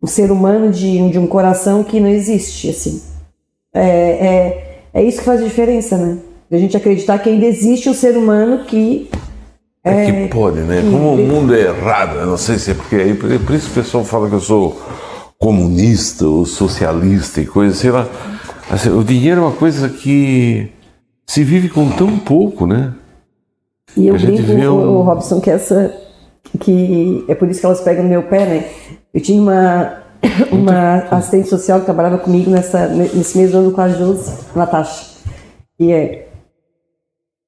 um 0.03 0.07
ser 0.07 0.31
humano 0.31 0.71
de, 0.71 1.11
de 1.11 1.19
um 1.19 1.27
coração 1.27 1.85
que 1.85 2.01
não 2.01 2.09
existe, 2.09 2.71
assim. 2.71 3.03
É, 3.75 3.83
é, 3.83 4.81
é 4.95 5.03
isso 5.03 5.19
que 5.19 5.25
faz 5.25 5.41
a 5.41 5.45
diferença, 5.45 5.97
né? 5.97 6.19
A 6.51 6.57
gente 6.57 6.77
acreditar 6.77 7.19
que 7.19 7.29
ainda 7.29 7.45
existe 7.45 7.89
um 7.89 7.95
ser 7.95 8.17
humano 8.17 8.65
que 8.65 9.11
é, 9.85 10.07
é 10.07 10.13
que 10.25 10.29
pode, 10.29 10.61
né? 10.61 10.83
Como 10.83 11.15
o 11.15 11.17
mundo 11.17 11.55
é 11.55 11.61
errado, 11.61 12.17
eu 12.17 12.27
não 12.27 12.37
sei 12.37 12.59
se 12.59 12.71
é 12.71 12.75
porque 12.75 12.97
aí 12.97 13.15
por 13.15 13.55
isso 13.55 13.71
o 13.71 13.75
pessoal 13.75 14.05
fala 14.05 14.29
que 14.29 14.35
eu 14.35 14.41
sou 14.41 14.81
comunista 15.39 16.27
ou 16.27 16.45
socialista 16.45 17.41
e 17.41 17.47
coisa, 17.47 17.75
sei 17.75 17.91
lá. 17.91 18.07
Assim, 18.71 18.91
o 18.91 19.05
dinheiro 19.05 19.41
é 19.41 19.45
uma 19.45 19.53
coisa 19.53 19.89
que 19.89 20.69
se 21.27 21.45
vive 21.45 21.69
com 21.69 21.89
tão 21.91 22.19
pouco, 22.19 22.67
né? 22.67 22.93
E 23.97 24.09
eu 24.09 24.15
brinco, 24.15 24.53
um... 24.53 24.99
o 24.99 25.03
Robson, 25.03 25.41
que 25.41 25.51
essa 25.51 25.95
que 26.61 27.25
é 27.29 27.35
por 27.35 27.49
isso 27.49 27.61
que 27.61 27.67
elas 27.67 27.81
pegam 27.81 28.03
no 28.03 28.09
meu 28.09 28.23
pé, 28.25 28.47
né? 28.47 28.65
Eu 29.13 29.21
tinha 29.21 29.41
uma 29.41 30.03
uma 30.51 30.97
assistente 31.11 31.49
social 31.49 31.79
que 31.81 31.85
trabalhava 31.85 32.19
comigo 32.19 32.51
nessa 32.51 32.89
nesse 32.89 33.39
mesmo 33.39 33.59
ano 33.59 33.73
com 33.73 33.81
a 33.81 33.89
Josi, 33.89 34.33
Natasha, 34.55 35.07
que 35.79 35.93
é 35.93 36.28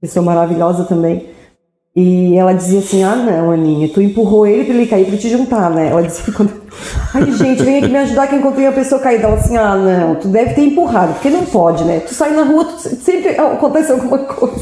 pessoa 0.00 0.24
maravilhosa 0.24 0.84
também. 0.84 1.26
E 1.94 2.36
ela 2.36 2.52
dizia 2.52 2.78
assim: 2.78 3.02
Ah, 3.02 3.16
não, 3.16 3.50
Aninha, 3.50 3.88
tu 3.88 4.00
empurrou 4.00 4.46
ele 4.46 4.64
pra 4.64 4.74
ele 4.74 4.86
cair 4.86 5.06
pra 5.06 5.18
te 5.18 5.28
juntar, 5.28 5.70
né? 5.70 5.88
Ela 5.88 6.02
disse 6.02 6.22
que 6.22 6.32
quando. 6.32 6.52
Ai, 7.12 7.30
gente, 7.32 7.62
vem 7.62 7.78
aqui 7.78 7.88
me 7.88 7.98
ajudar 7.98 8.28
que 8.28 8.36
encontrei 8.36 8.66
a 8.66 8.72
pessoa 8.72 9.00
caída. 9.00 9.24
Ela 9.24 9.36
assim: 9.36 9.56
Ah, 9.56 9.76
não, 9.76 10.14
tu 10.14 10.28
deve 10.28 10.54
ter 10.54 10.62
empurrado, 10.62 11.14
porque 11.14 11.28
não 11.28 11.44
pode, 11.44 11.84
né? 11.84 12.00
Tu 12.00 12.14
sai 12.14 12.32
na 12.32 12.44
rua, 12.44 12.64
tu... 12.64 12.78
sempre 12.78 13.30
acontece 13.30 13.90
alguma 13.90 14.18
coisa. 14.18 14.60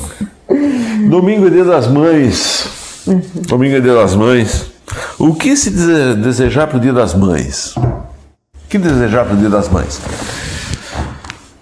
Domingo 1.10 1.46
é 1.46 1.50
dia 1.50 1.64
das 1.64 1.86
mães. 1.86 3.04
Domingo 3.46 3.76
é 3.76 3.80
dia 3.80 3.94
das 3.94 4.14
mães. 4.14 4.70
O 5.18 5.34
que 5.34 5.54
se 5.54 5.70
desejar 5.70 6.66
pro 6.66 6.80
dia 6.80 6.92
das 6.92 7.14
mães? 7.14 7.76
O 7.76 8.68
que 8.70 8.78
desejar 8.78 9.26
pro 9.26 9.36
dia 9.36 9.50
das 9.50 9.68
mães? 9.68 10.00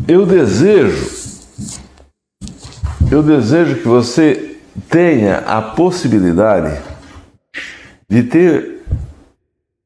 Eu 0.07 0.24
desejo. 0.24 1.26
Eu 3.10 3.22
desejo 3.22 3.76
que 3.76 3.86
você 3.86 4.58
tenha 4.88 5.38
a 5.38 5.62
possibilidade 5.62 6.76
de 8.08 8.24
ter 8.24 8.84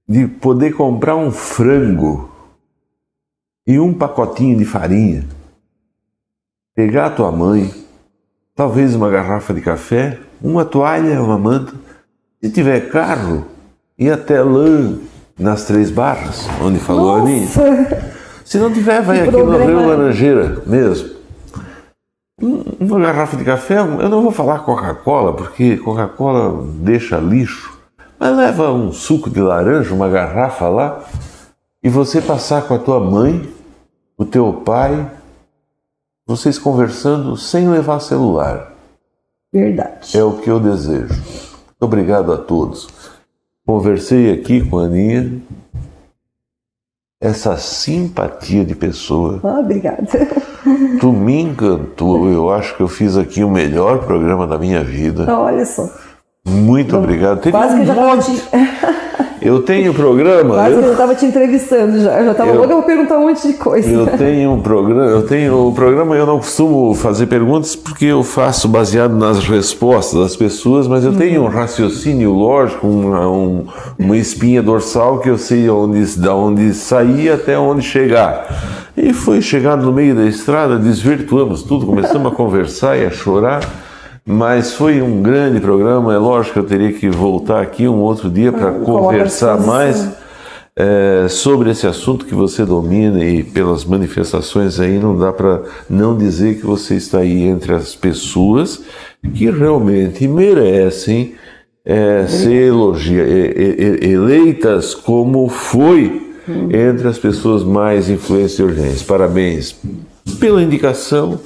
de 0.09 0.27
poder 0.27 0.73
comprar 0.73 1.15
um 1.15 1.31
frango 1.31 2.31
e 3.65 3.79
um 3.79 3.95
pacotinho 3.95 4.59
de 4.59 4.65
farinha, 4.65 5.25
pegar 6.75 7.07
a 7.07 7.11
tua 7.11 7.31
mãe, 7.31 7.73
talvez 8.57 8.95
uma 8.97 9.09
garrafa 9.09 9.55
de 9.55 9.61
café, 9.61 10.19
uma 10.43 10.65
toalha, 10.65 11.23
uma 11.23 11.39
manta, 11.39 11.75
se 12.43 12.51
tiver 12.51 12.91
carro, 12.91 13.45
ir 13.97 14.11
até 14.11 14.43
lá 14.43 14.95
nas 15.39 15.65
Três 15.65 15.91
Barras, 15.91 16.49
onde 16.61 16.81
falou 16.81 17.19
Nossa. 17.19 17.63
a 17.63 17.67
Aninha. 17.67 18.13
Se 18.45 18.59
não 18.59 18.73
tiver, 18.73 19.01
vai 19.03 19.21
aqui 19.21 19.37
no 19.37 19.65
Rio 19.65 19.87
Laranjeira 19.87 20.63
mesmo 20.67 21.20
uma 22.41 22.99
garrafa 22.99 23.37
de 23.37 23.45
café, 23.45 23.79
eu 23.79 24.09
não 24.09 24.23
vou 24.23 24.31
falar 24.31 24.61
Coca-Cola, 24.61 25.35
porque 25.35 25.77
Coca-Cola 25.77 26.65
deixa 26.77 27.19
lixo, 27.19 27.79
mas 28.19 28.37
leva 28.37 28.73
um 28.73 28.93
suco 28.93 29.29
de 29.29 29.41
laranja, 29.41 29.95
uma 29.95 30.09
garrafa 30.09 30.69
lá, 30.69 31.05
e 31.83 31.89
você 31.89 32.21
passar 32.21 32.63
com 32.63 32.75
a 32.75 32.79
tua 32.79 33.01
mãe, 33.01 33.49
o 34.17 34.25
teu 34.25 34.53
pai, 34.65 35.11
vocês 36.27 36.59
conversando 36.59 37.37
sem 37.37 37.69
levar 37.69 38.01
celular. 38.01 38.73
Verdade. 39.53 40.17
É 40.17 40.23
o 40.23 40.35
que 40.35 40.49
eu 40.49 40.61
desejo. 40.61 41.15
Muito 41.15 41.83
obrigado 41.83 42.33
a 42.33 42.39
todos. 42.39 42.89
Conversei 43.67 44.33
aqui 44.33 44.65
com 44.65 44.79
a 44.79 44.85
Aninha, 44.85 45.41
essa 47.21 47.55
simpatia 47.59 48.65
de 48.65 48.75
pessoa. 48.75 49.41
Ah, 49.45 49.61
obrigada. 49.61 50.07
Tu 50.99 51.13
me 51.13 51.43
encantou. 51.43 52.31
Eu 52.31 52.51
acho 52.51 52.75
que 52.75 52.83
eu 52.83 52.89
fiz 52.89 53.15
aqui 53.15 53.45
o 53.45 53.51
melhor 53.51 54.07
programa 54.07 54.47
da 54.47 54.57
minha 54.57 54.83
vida. 54.83 55.31
Olha 55.31 55.67
só. 55.67 55.87
Muito 56.47 56.97
obrigado. 56.97 57.41
Teve 57.41 57.57
Quase 57.57 57.75
um 57.75 57.77
que 57.77 57.83
eu 57.83 57.95
já 57.95 58.15
estava 58.15 58.23
te... 58.23 58.43
Eu 59.41 59.63
tenho 59.63 59.95
programa. 59.95 60.55
Quase 60.55 60.75
eu... 60.75 60.81
que 60.81 60.89
eu 60.89 60.93
estava 60.93 61.15
te 61.15 61.25
entrevistando 61.25 61.99
já. 62.01 62.19
Eu 62.19 62.27
já 62.27 62.33
estava 62.33 62.51
eu... 62.51 62.69
vou 62.69 62.83
perguntar 62.83 63.19
um 63.19 63.29
monte 63.29 63.47
de 63.47 63.55
coisa. 63.55 63.91
Eu 63.91 64.07
tenho 64.19 64.53
um 64.53 64.61
programa. 64.61 65.03
Eu 65.05 65.23
tenho 65.27 65.69
o 65.69 65.73
programa. 65.73 66.15
Eu 66.15 66.27
não 66.27 66.39
costumo 66.39 66.95
fazer 66.95 67.27
perguntas 67.27 67.75
porque 67.75 68.05
eu 68.05 68.23
faço 68.23 68.69
baseado 68.69 69.17
nas 69.17 69.39
respostas 69.39 70.21
das 70.21 70.37
pessoas, 70.37 70.87
mas 70.87 71.05
eu 71.05 71.13
uhum. 71.13 71.17
tenho 71.17 71.43
um 71.43 71.49
raciocínio 71.49 72.33
lógico, 72.33 72.87
uma, 72.87 73.29
um, 73.29 73.67
uma 73.99 74.17
espinha 74.17 74.63
dorsal 74.63 75.21
que 75.21 75.31
eu 75.31 75.39
sei 75.39 75.71
onde, 75.71 76.19
da 76.19 76.35
onde 76.35 76.75
sair 76.75 77.31
até 77.31 77.59
onde 77.59 77.83
chegar. 77.83 78.91
E 78.95 79.15
foi 79.15 79.41
chegando 79.41 79.87
no 79.87 79.93
meio 79.93 80.15
da 80.15 80.25
estrada, 80.25 80.77
desvirtuamos 80.77 81.63
tudo, 81.63 81.87
começamos 81.87 82.31
a 82.31 82.35
conversar 82.35 82.99
e 82.99 83.07
a 83.07 83.11
chorar. 83.11 83.61
Mas 84.25 84.73
foi 84.73 85.01
um 85.01 85.23
grande 85.23 85.61
programa. 85.61 86.15
É 86.15 86.19
lógico 86.19 86.55
que 86.55 86.59
eu 86.61 86.67
teria 86.67 86.93
que 86.93 87.09
voltar 87.09 87.63
aqui 87.63 87.89
um 87.89 87.99
outro 87.99 88.31
dia 88.31 88.53
para 88.53 88.71
ah, 88.71 88.81
conversar 88.81 89.59
mais 89.59 90.11
é, 90.77 91.27
sobre 91.29 91.71
esse 91.71 91.87
assunto 91.87 92.25
que 92.25 92.35
você 92.35 92.65
domina 92.65 93.23
e 93.25 93.43
pelas 93.43 93.85
manifestações 93.85 94.79
aí 94.79 94.99
não 94.99 95.19
dá 95.19 95.33
para 95.33 95.63
não 95.89 96.17
dizer 96.17 96.59
que 96.59 96.67
você 96.67 96.95
está 96.95 97.19
aí 97.19 97.43
entre 97.43 97.75
as 97.75 97.95
pessoas 97.95 98.83
que 99.35 99.51
realmente 99.51 100.27
merecem 100.27 101.35
é, 101.85 102.27
ser 102.27 102.69
elogia, 102.69 103.25
eleitas 104.03 104.95
como 104.95 105.49
foi 105.49 106.31
entre 106.73 107.09
as 107.09 107.19
pessoas 107.19 107.63
mais 107.63 108.09
influentes 108.09 108.59
e 108.59 108.63
urgentes. 108.63 109.03
Parabéns 109.03 109.77
pela 110.39 110.63
indicação 110.63 111.39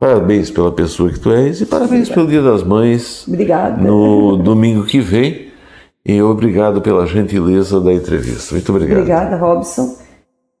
Parabéns 0.00 0.50
pela 0.50 0.72
pessoa 0.72 1.12
que 1.12 1.20
tu 1.20 1.30
és 1.30 1.60
e 1.60 1.66
parabéns 1.66 2.08
pelo 2.08 2.26
Dia 2.26 2.40
das 2.40 2.62
Mães. 2.62 3.28
Obrigada. 3.28 3.76
No 3.82 4.38
domingo 4.38 4.86
que 4.86 4.98
vem. 4.98 5.50
E 6.06 6.22
obrigado 6.22 6.80
pela 6.80 7.06
gentileza 7.06 7.78
da 7.82 7.92
entrevista. 7.92 8.54
Muito 8.54 8.72
obrigado. 8.72 8.96
Obrigada, 8.96 9.36
Robson. 9.36 9.98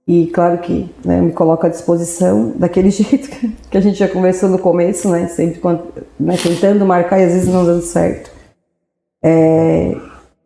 E 0.06 0.26
claro 0.26 0.58
que 0.58 0.94
né, 1.02 1.22
me 1.22 1.32
coloco 1.32 1.64
à 1.64 1.70
disposição 1.70 2.52
daquele 2.54 2.90
jeito 2.92 3.30
que 3.70 3.78
a 3.78 3.80
gente 3.80 3.98
já 3.98 4.08
conversou 4.08 4.50
no 4.50 4.58
começo, 4.58 5.08
né? 5.08 5.26
Sempre 5.28 5.58
quando, 5.58 5.84
né, 6.18 6.36
tentando 6.36 6.84
marcar 6.84 7.18
e 7.18 7.24
às 7.24 7.32
vezes 7.32 7.48
não 7.48 7.64
dando 7.64 7.80
certo. 7.80 8.30
É, 9.24 9.96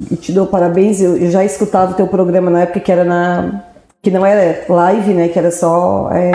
e 0.09 0.15
te 0.15 0.31
dou 0.31 0.47
parabéns. 0.47 1.01
Eu, 1.01 1.17
eu 1.17 1.33
já 1.33 1.45
escutava 1.45 1.91
o 1.91 1.97
teu 1.97 2.07
programa 2.07 2.49
na 2.49 2.61
época 2.61 2.79
que 2.79 2.93
era 2.93 3.03
na 3.03 3.65
que 4.01 4.11
não 4.11 4.25
era 4.25 4.65
live, 4.69 5.15
né? 5.15 5.27
Que 5.27 5.39
era 5.41 5.51
só 5.51 6.11
é, 6.13 6.31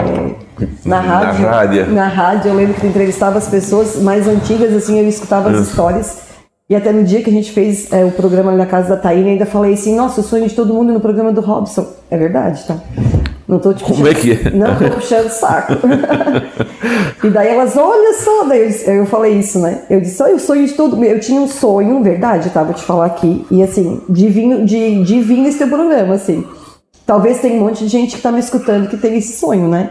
na 0.84 1.00
rádio. 1.00 1.42
Na 1.42 1.50
rádio. 1.50 1.86
Na 1.92 2.08
rádio. 2.08 2.48
Eu 2.50 2.54
lembro 2.54 2.74
que 2.74 2.80
tu 2.80 2.86
entrevistava 2.86 3.38
as 3.38 3.48
pessoas 3.48 3.96
mais 3.96 4.26
antigas, 4.26 4.74
assim, 4.74 4.98
eu 4.98 5.08
escutava 5.08 5.50
as 5.50 5.68
histórias. 5.68 6.30
E 6.68 6.76
até 6.76 6.92
no 6.92 7.02
dia 7.02 7.20
que 7.20 7.28
a 7.28 7.32
gente 7.32 7.50
fez 7.50 7.92
é, 7.92 8.04
o 8.04 8.12
programa 8.12 8.50
ali 8.50 8.58
na 8.58 8.66
casa 8.66 8.90
da 8.90 8.96
Taína, 8.96 9.30
ainda 9.30 9.44
falei 9.44 9.74
assim, 9.74 9.96
nossa, 9.96 10.20
o 10.20 10.24
sonho 10.24 10.48
de 10.48 10.54
todo 10.54 10.72
mundo 10.72 10.92
no 10.92 11.00
programa 11.00 11.32
do 11.32 11.40
Robson. 11.40 11.84
É 12.08 12.16
verdade, 12.16 12.64
tá? 12.64 12.76
Não 13.48 13.58
tô 13.58 13.74
te 13.74 13.82
puxando, 13.82 13.96
Como 13.96 14.08
é 14.08 14.14
que 14.14 14.30
é? 14.30 14.50
Não 14.50 14.78
tô 14.78 14.88
puxando 14.90 15.28
saco. 15.28 15.72
e 17.24 17.30
daí 17.30 17.48
elas, 17.48 17.76
olha 17.76 18.14
só, 18.14 18.44
daí 18.44 18.72
eu, 18.86 18.94
eu 18.94 19.06
falei 19.06 19.32
isso, 19.40 19.58
né? 19.58 19.82
Eu 19.90 20.00
disse, 20.00 20.22
olha, 20.22 20.36
o 20.36 20.38
sonho 20.38 20.64
de 20.64 20.74
todo 20.74 20.94
mundo. 20.94 21.06
Eu 21.06 21.18
tinha 21.18 21.40
um 21.40 21.48
sonho, 21.48 22.00
verdade, 22.04 22.50
tá? 22.50 22.62
Vou 22.62 22.74
te 22.74 22.84
falar 22.84 23.06
aqui. 23.06 23.44
E 23.50 23.60
assim, 23.60 24.00
divino, 24.08 24.64
de, 24.64 25.02
divino 25.02 25.48
esse 25.48 25.58
teu 25.58 25.66
programa, 25.66 26.14
assim. 26.14 26.46
Talvez 27.04 27.40
tenha 27.40 27.60
um 27.60 27.64
monte 27.64 27.82
de 27.82 27.88
gente 27.88 28.10
que 28.10 28.18
está 28.18 28.30
me 28.30 28.38
escutando 28.38 28.88
que 28.88 28.96
tem 28.96 29.18
esse 29.18 29.36
sonho, 29.36 29.66
né? 29.66 29.90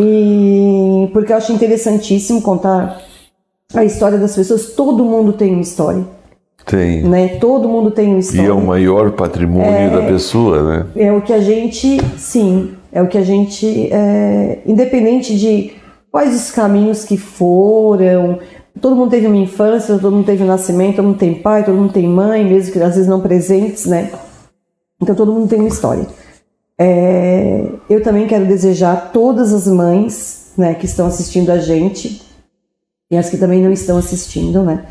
E 0.00 1.08
porque 1.12 1.32
eu 1.32 1.36
acho 1.36 1.52
interessantíssimo 1.52 2.40
contar 2.40 3.00
a 3.74 3.84
história 3.84 4.18
das 4.18 4.34
pessoas. 4.34 4.72
Todo 4.72 5.04
mundo 5.04 5.32
tem 5.32 5.52
uma 5.52 5.62
história. 5.62 6.04
Tem. 6.64 7.02
Né? 7.02 7.28
Todo 7.38 7.68
mundo 7.68 7.90
tem 7.90 8.08
uma 8.08 8.18
história. 8.18 8.42
E 8.42 8.50
é 8.50 8.52
o 8.52 8.60
maior 8.60 9.12
patrimônio 9.12 9.72
é, 9.72 9.90
da 9.90 10.02
pessoa, 10.02 10.62
né? 10.62 10.86
É 10.96 11.12
o 11.12 11.20
que 11.20 11.32
a 11.32 11.40
gente, 11.40 11.98
sim, 12.16 12.74
é 12.92 13.02
o 13.02 13.08
que 13.08 13.18
a 13.18 13.22
gente, 13.22 13.88
é, 13.92 14.60
independente 14.66 15.38
de 15.38 15.72
quais 16.10 16.34
os 16.34 16.50
caminhos 16.50 17.04
que 17.04 17.16
foram, 17.16 18.38
todo 18.80 18.96
mundo 18.96 19.10
teve 19.10 19.26
uma 19.26 19.36
infância, 19.36 19.98
todo 19.98 20.14
mundo 20.14 20.26
teve 20.26 20.42
um 20.42 20.46
nascimento, 20.46 20.96
todo 20.96 21.06
mundo 21.06 21.18
tem 21.18 21.34
pai, 21.34 21.64
todo 21.64 21.76
mundo 21.76 21.92
tem 21.92 22.06
mãe, 22.06 22.44
mesmo 22.44 22.72
que 22.72 22.78
às 22.80 22.94
vezes 22.94 23.08
não 23.08 23.20
presentes, 23.20 23.86
né? 23.86 24.10
Então 25.00 25.14
todo 25.14 25.32
mundo 25.32 25.48
tem 25.48 25.58
uma 25.58 25.68
história. 25.68 26.06
É, 26.82 27.66
eu 27.90 28.02
também 28.02 28.26
quero 28.26 28.46
desejar 28.46 28.92
a 28.94 28.96
todas 28.96 29.52
as 29.52 29.66
mães 29.66 30.52
né, 30.56 30.72
que 30.72 30.86
estão 30.86 31.06
assistindo 31.06 31.50
a 31.50 31.58
gente 31.58 32.22
e 33.10 33.18
as 33.18 33.28
que 33.28 33.36
também 33.36 33.62
não 33.62 33.70
estão 33.70 33.98
assistindo, 33.98 34.62
né? 34.62 34.86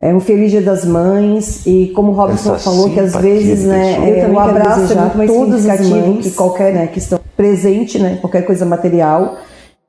É 0.00 0.14
um 0.14 0.20
feliz 0.20 0.50
dia 0.50 0.62
das 0.62 0.86
mães 0.86 1.66
e 1.66 1.92
como 1.94 2.12
o 2.12 2.14
Robson 2.14 2.54
Essa 2.54 2.64
falou 2.64 2.90
que 2.90 3.00
às 3.00 3.14
vezes, 3.16 3.64
né, 3.64 3.96
eu 3.98 4.22
também 4.22 4.30
um 4.30 4.40
abraço 4.40 4.92
é 4.92 4.96
muito 4.96 5.18
mais 5.18 5.30
todas 5.30 5.66
as 5.66 5.88
mães 5.88 6.26
que 6.26 6.30
qualquer, 6.32 6.72
né, 6.72 6.86
que 6.86 6.98
estão 6.98 7.20
presente, 7.36 7.98
né, 7.98 8.16
qualquer 8.20 8.42
coisa 8.46 8.64
material 8.64 9.36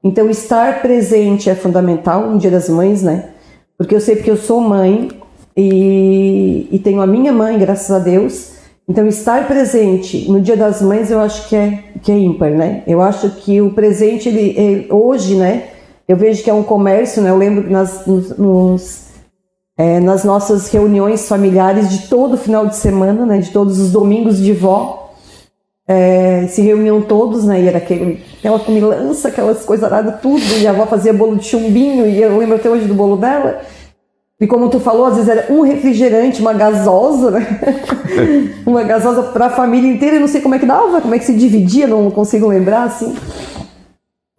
Então, 0.04 0.30
estar 0.30 0.82
presente 0.82 1.50
é 1.50 1.56
fundamental 1.56 2.30
no 2.30 2.38
Dia 2.38 2.52
das 2.52 2.68
Mães, 2.68 3.02
né? 3.02 3.30
Porque 3.78 3.96
eu 3.96 4.02
sei 4.02 4.18
que 4.18 4.30
eu 4.30 4.38
sou 4.38 4.60
mãe 4.60 5.10
e, 5.56 6.68
e 6.72 6.80
tenho 6.80 7.02
a 7.02 7.08
minha 7.08 7.32
mãe, 7.32 7.58
graças 7.58 7.92
a 7.92 8.00
Deus. 8.00 8.57
Então, 8.90 9.06
estar 9.06 9.46
presente 9.48 10.32
no 10.32 10.40
Dia 10.40 10.56
das 10.56 10.82
Mães 10.82 11.12
eu 11.12 11.20
acho 11.20 11.50
que 11.50 11.56
é, 11.58 11.84
que 12.02 12.10
é 12.10 12.18
ímpar, 12.18 12.52
né? 12.52 12.84
Eu 12.88 13.02
acho 13.02 13.30
que 13.32 13.62
o 13.62 13.72
presente, 13.72 14.30
ele, 14.30 14.58
ele 14.58 14.88
hoje, 14.90 15.36
né? 15.36 15.70
Eu 16.08 16.16
vejo 16.16 16.42
que 16.42 16.50
é 16.50 16.54
um 16.54 16.64
comércio, 16.64 17.22
né? 17.22 17.30
Eu 17.30 17.38
lembro 17.38 17.66
que 17.66 17.70
nas, 17.70 18.06
nos, 18.06 19.08
é, 19.78 20.00
nas 20.00 20.24
nossas 20.24 20.70
reuniões 20.70 21.28
familiares 21.28 21.90
de 21.90 22.08
todo 22.08 22.38
final 22.38 22.66
de 22.66 22.78
semana, 22.78 23.26
né? 23.26 23.40
De 23.40 23.52
todos 23.52 23.78
os 23.78 23.92
domingos 23.92 24.38
de 24.38 24.54
vó, 24.54 25.12
é, 25.86 26.48
se 26.48 26.62
reuniam 26.62 27.02
todos, 27.02 27.44
né? 27.44 27.62
E 27.62 27.68
era 27.68 27.80
aquele, 27.80 28.24
aquela 28.40 28.58
comilança, 28.58 29.28
aquelas 29.28 29.66
coisas 29.66 29.90
tudo. 30.22 30.42
E 30.62 30.66
a 30.66 30.70
avó 30.70 30.86
fazia 30.86 31.12
bolo 31.12 31.36
de 31.36 31.44
chumbinho, 31.44 32.08
e 32.08 32.22
eu 32.22 32.38
lembro 32.38 32.56
até 32.56 32.70
hoje 32.70 32.86
do 32.86 32.94
bolo 32.94 33.18
dela. 33.18 33.62
E 34.40 34.46
como 34.46 34.70
tu 34.70 34.80
falou, 34.80 35.06
às 35.08 35.16
vezes 35.16 35.30
era 35.30 35.52
um 35.52 35.62
refrigerante, 35.62 36.42
uma 36.42 36.54
gasosa, 36.54 37.32
né? 37.32 37.60
uma 38.68 38.84
gasosa 38.84 39.24
para 39.24 39.48
a 39.48 39.50
família 39.50 39.92
inteira. 39.92 40.18
Eu 40.18 40.20
não 40.20 40.28
sei 40.28 40.42
como 40.42 40.54
é 40.54 40.60
que 40.60 40.66
dava, 40.66 41.02
como 41.02 41.16
é 41.16 41.20
que 41.20 41.26
se 41.26 41.34
dividia, 41.34 41.88
não 41.88 42.12
consigo 42.12 42.48
lembrar 42.48 42.84
assim. 42.84 43.16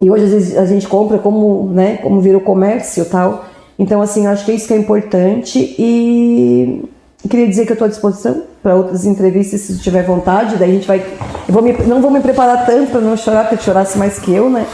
E 0.01 0.09
hoje 0.09 0.23
às 0.23 0.31
vezes 0.31 0.57
a 0.57 0.65
gente 0.65 0.87
compra 0.87 1.17
como, 1.17 1.69
né, 1.73 1.97
como 1.97 2.21
vira 2.21 2.37
o 2.37 2.41
comércio 2.41 3.03
e 3.03 3.05
tal. 3.07 3.45
Então 3.77 4.01
assim, 4.01 4.25
acho 4.25 4.45
que 4.45 4.51
é 4.51 4.55
isso 4.55 4.67
que 4.67 4.73
é 4.73 4.77
importante 4.77 5.75
e 5.77 6.81
queria 7.27 7.47
dizer 7.47 7.65
que 7.65 7.71
eu 7.71 7.75
estou 7.75 7.85
à 7.85 7.89
disposição 7.89 8.43
para 8.63 8.75
outras 8.75 9.05
entrevistas 9.05 9.61
se 9.61 9.79
tiver 9.79 10.03
vontade. 10.03 10.57
Daí 10.57 10.71
a 10.71 10.73
gente 10.73 10.87
vai, 10.87 11.03
vou 11.47 11.61
me, 11.61 11.73
não 11.73 12.01
vou 12.01 12.11
me 12.11 12.21
preparar 12.21 12.65
tanto 12.65 12.91
para 12.91 13.01
não 13.01 13.17
chorar, 13.17 13.47
porque 13.47 13.63
chorasse 13.63 13.97
mais 13.97 14.19
que 14.19 14.33
eu, 14.33 14.49
né? 14.49 14.65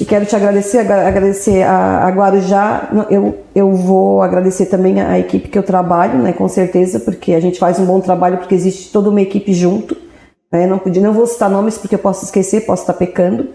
E 0.00 0.04
quero 0.04 0.24
te 0.24 0.34
agradecer, 0.34 0.78
agradecer 0.78 1.62
a, 1.62 2.06
a 2.06 2.10
Guarujá. 2.10 2.88
Eu, 3.10 3.38
eu 3.54 3.72
vou 3.74 4.22
agradecer 4.22 4.66
também 4.66 5.00
a, 5.00 5.10
a 5.10 5.18
equipe 5.18 5.48
que 5.48 5.58
eu 5.58 5.62
trabalho, 5.62 6.18
né? 6.18 6.32
Com 6.32 6.48
certeza, 6.48 7.00
porque 7.00 7.34
a 7.34 7.40
gente 7.40 7.58
faz 7.58 7.78
um 7.78 7.84
bom 7.84 8.00
trabalho, 8.00 8.38
porque 8.38 8.54
existe 8.54 8.90
toda 8.90 9.10
uma 9.10 9.20
equipe 9.20 9.52
junto. 9.52 9.96
Né? 10.50 10.66
Não 10.66 10.78
podia, 10.78 11.02
não 11.02 11.12
vou 11.12 11.26
citar 11.26 11.50
nomes 11.50 11.78
porque 11.78 11.94
eu 11.94 11.98
posso 11.98 12.24
esquecer, 12.24 12.66
posso 12.66 12.82
estar 12.82 12.94
pecando. 12.94 13.48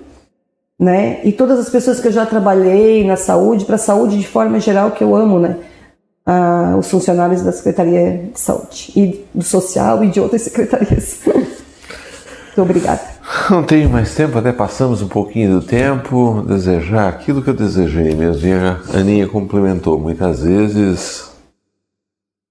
Né? 0.79 1.19
E 1.23 1.31
todas 1.31 1.57
as 1.57 1.69
pessoas 1.69 1.99
que 1.99 2.07
eu 2.07 2.11
já 2.11 2.25
trabalhei 2.25 3.05
na 3.05 3.15
saúde, 3.15 3.65
para 3.65 3.75
a 3.75 3.79
saúde 3.79 4.19
de 4.19 4.27
forma 4.27 4.59
geral, 4.59 4.91
que 4.91 5.03
eu 5.03 5.15
amo, 5.15 5.39
né? 5.39 5.57
Ah, 6.25 6.75
os 6.77 6.89
funcionários 6.89 7.43
da 7.43 7.51
Secretaria 7.51 8.29
de 8.33 8.39
Saúde 8.39 8.91
e 8.95 9.25
do 9.33 9.43
Social 9.43 10.03
e 10.03 10.09
de 10.09 10.19
outras 10.19 10.41
secretarias. 10.43 11.19
Muito 11.25 12.61
obrigada. 12.61 13.01
Não 13.49 13.63
tenho 13.63 13.89
mais 13.89 14.15
tempo, 14.15 14.37
até 14.37 14.51
passamos 14.51 15.01
um 15.01 15.07
pouquinho 15.07 15.59
do 15.59 15.65
tempo. 15.65 16.41
Desejar 16.47 17.09
aquilo 17.09 17.43
que 17.43 17.49
eu 17.49 17.53
desejei 17.53 18.15
mesmo. 18.15 18.47
E 18.47 18.53
a 18.53 18.79
Aninha 18.97 19.27
complementou 19.27 19.99
muitas 19.99 20.41
vezes. 20.41 21.31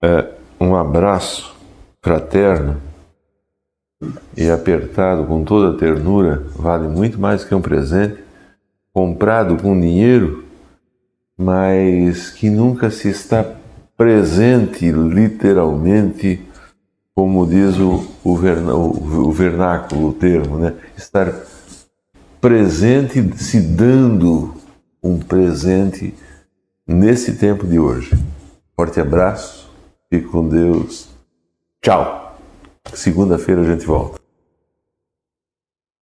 É, 0.02 0.28
um 0.60 0.76
abraço 0.76 1.56
fraterno 2.02 2.80
e 4.36 4.50
apertado 4.50 5.24
com 5.24 5.42
toda 5.42 5.78
ternura 5.78 6.44
vale 6.54 6.86
muito 6.86 7.18
mais 7.18 7.42
que 7.42 7.54
um 7.54 7.62
presente 7.62 8.22
comprado 8.92 9.56
com 9.56 9.78
dinheiro, 9.80 10.44
mas 11.36 12.30
que 12.30 12.50
nunca 12.50 12.90
se 12.90 13.08
está 13.08 13.44
presente 13.96 14.90
literalmente 14.90 16.40
como 17.14 17.46
diz 17.46 17.78
o, 17.78 18.04
o, 18.24 18.36
verna, 18.36 18.74
o, 18.74 19.28
o 19.28 19.32
vernáculo, 19.32 20.08
o 20.08 20.12
termo, 20.12 20.58
né? 20.58 20.74
estar 20.96 21.32
presente, 22.40 23.22
se 23.38 23.60
dando 23.60 24.54
um 25.02 25.18
presente 25.20 26.12
nesse 26.86 27.36
tempo 27.36 27.66
de 27.66 27.78
hoje. 27.78 28.10
Forte 28.74 29.00
abraço, 29.00 29.70
fique 30.10 30.26
com 30.26 30.48
Deus. 30.48 31.08
Tchau. 31.80 32.36
Segunda-feira 32.92 33.60
a 33.60 33.64
gente 33.64 33.86
volta. 33.86 34.23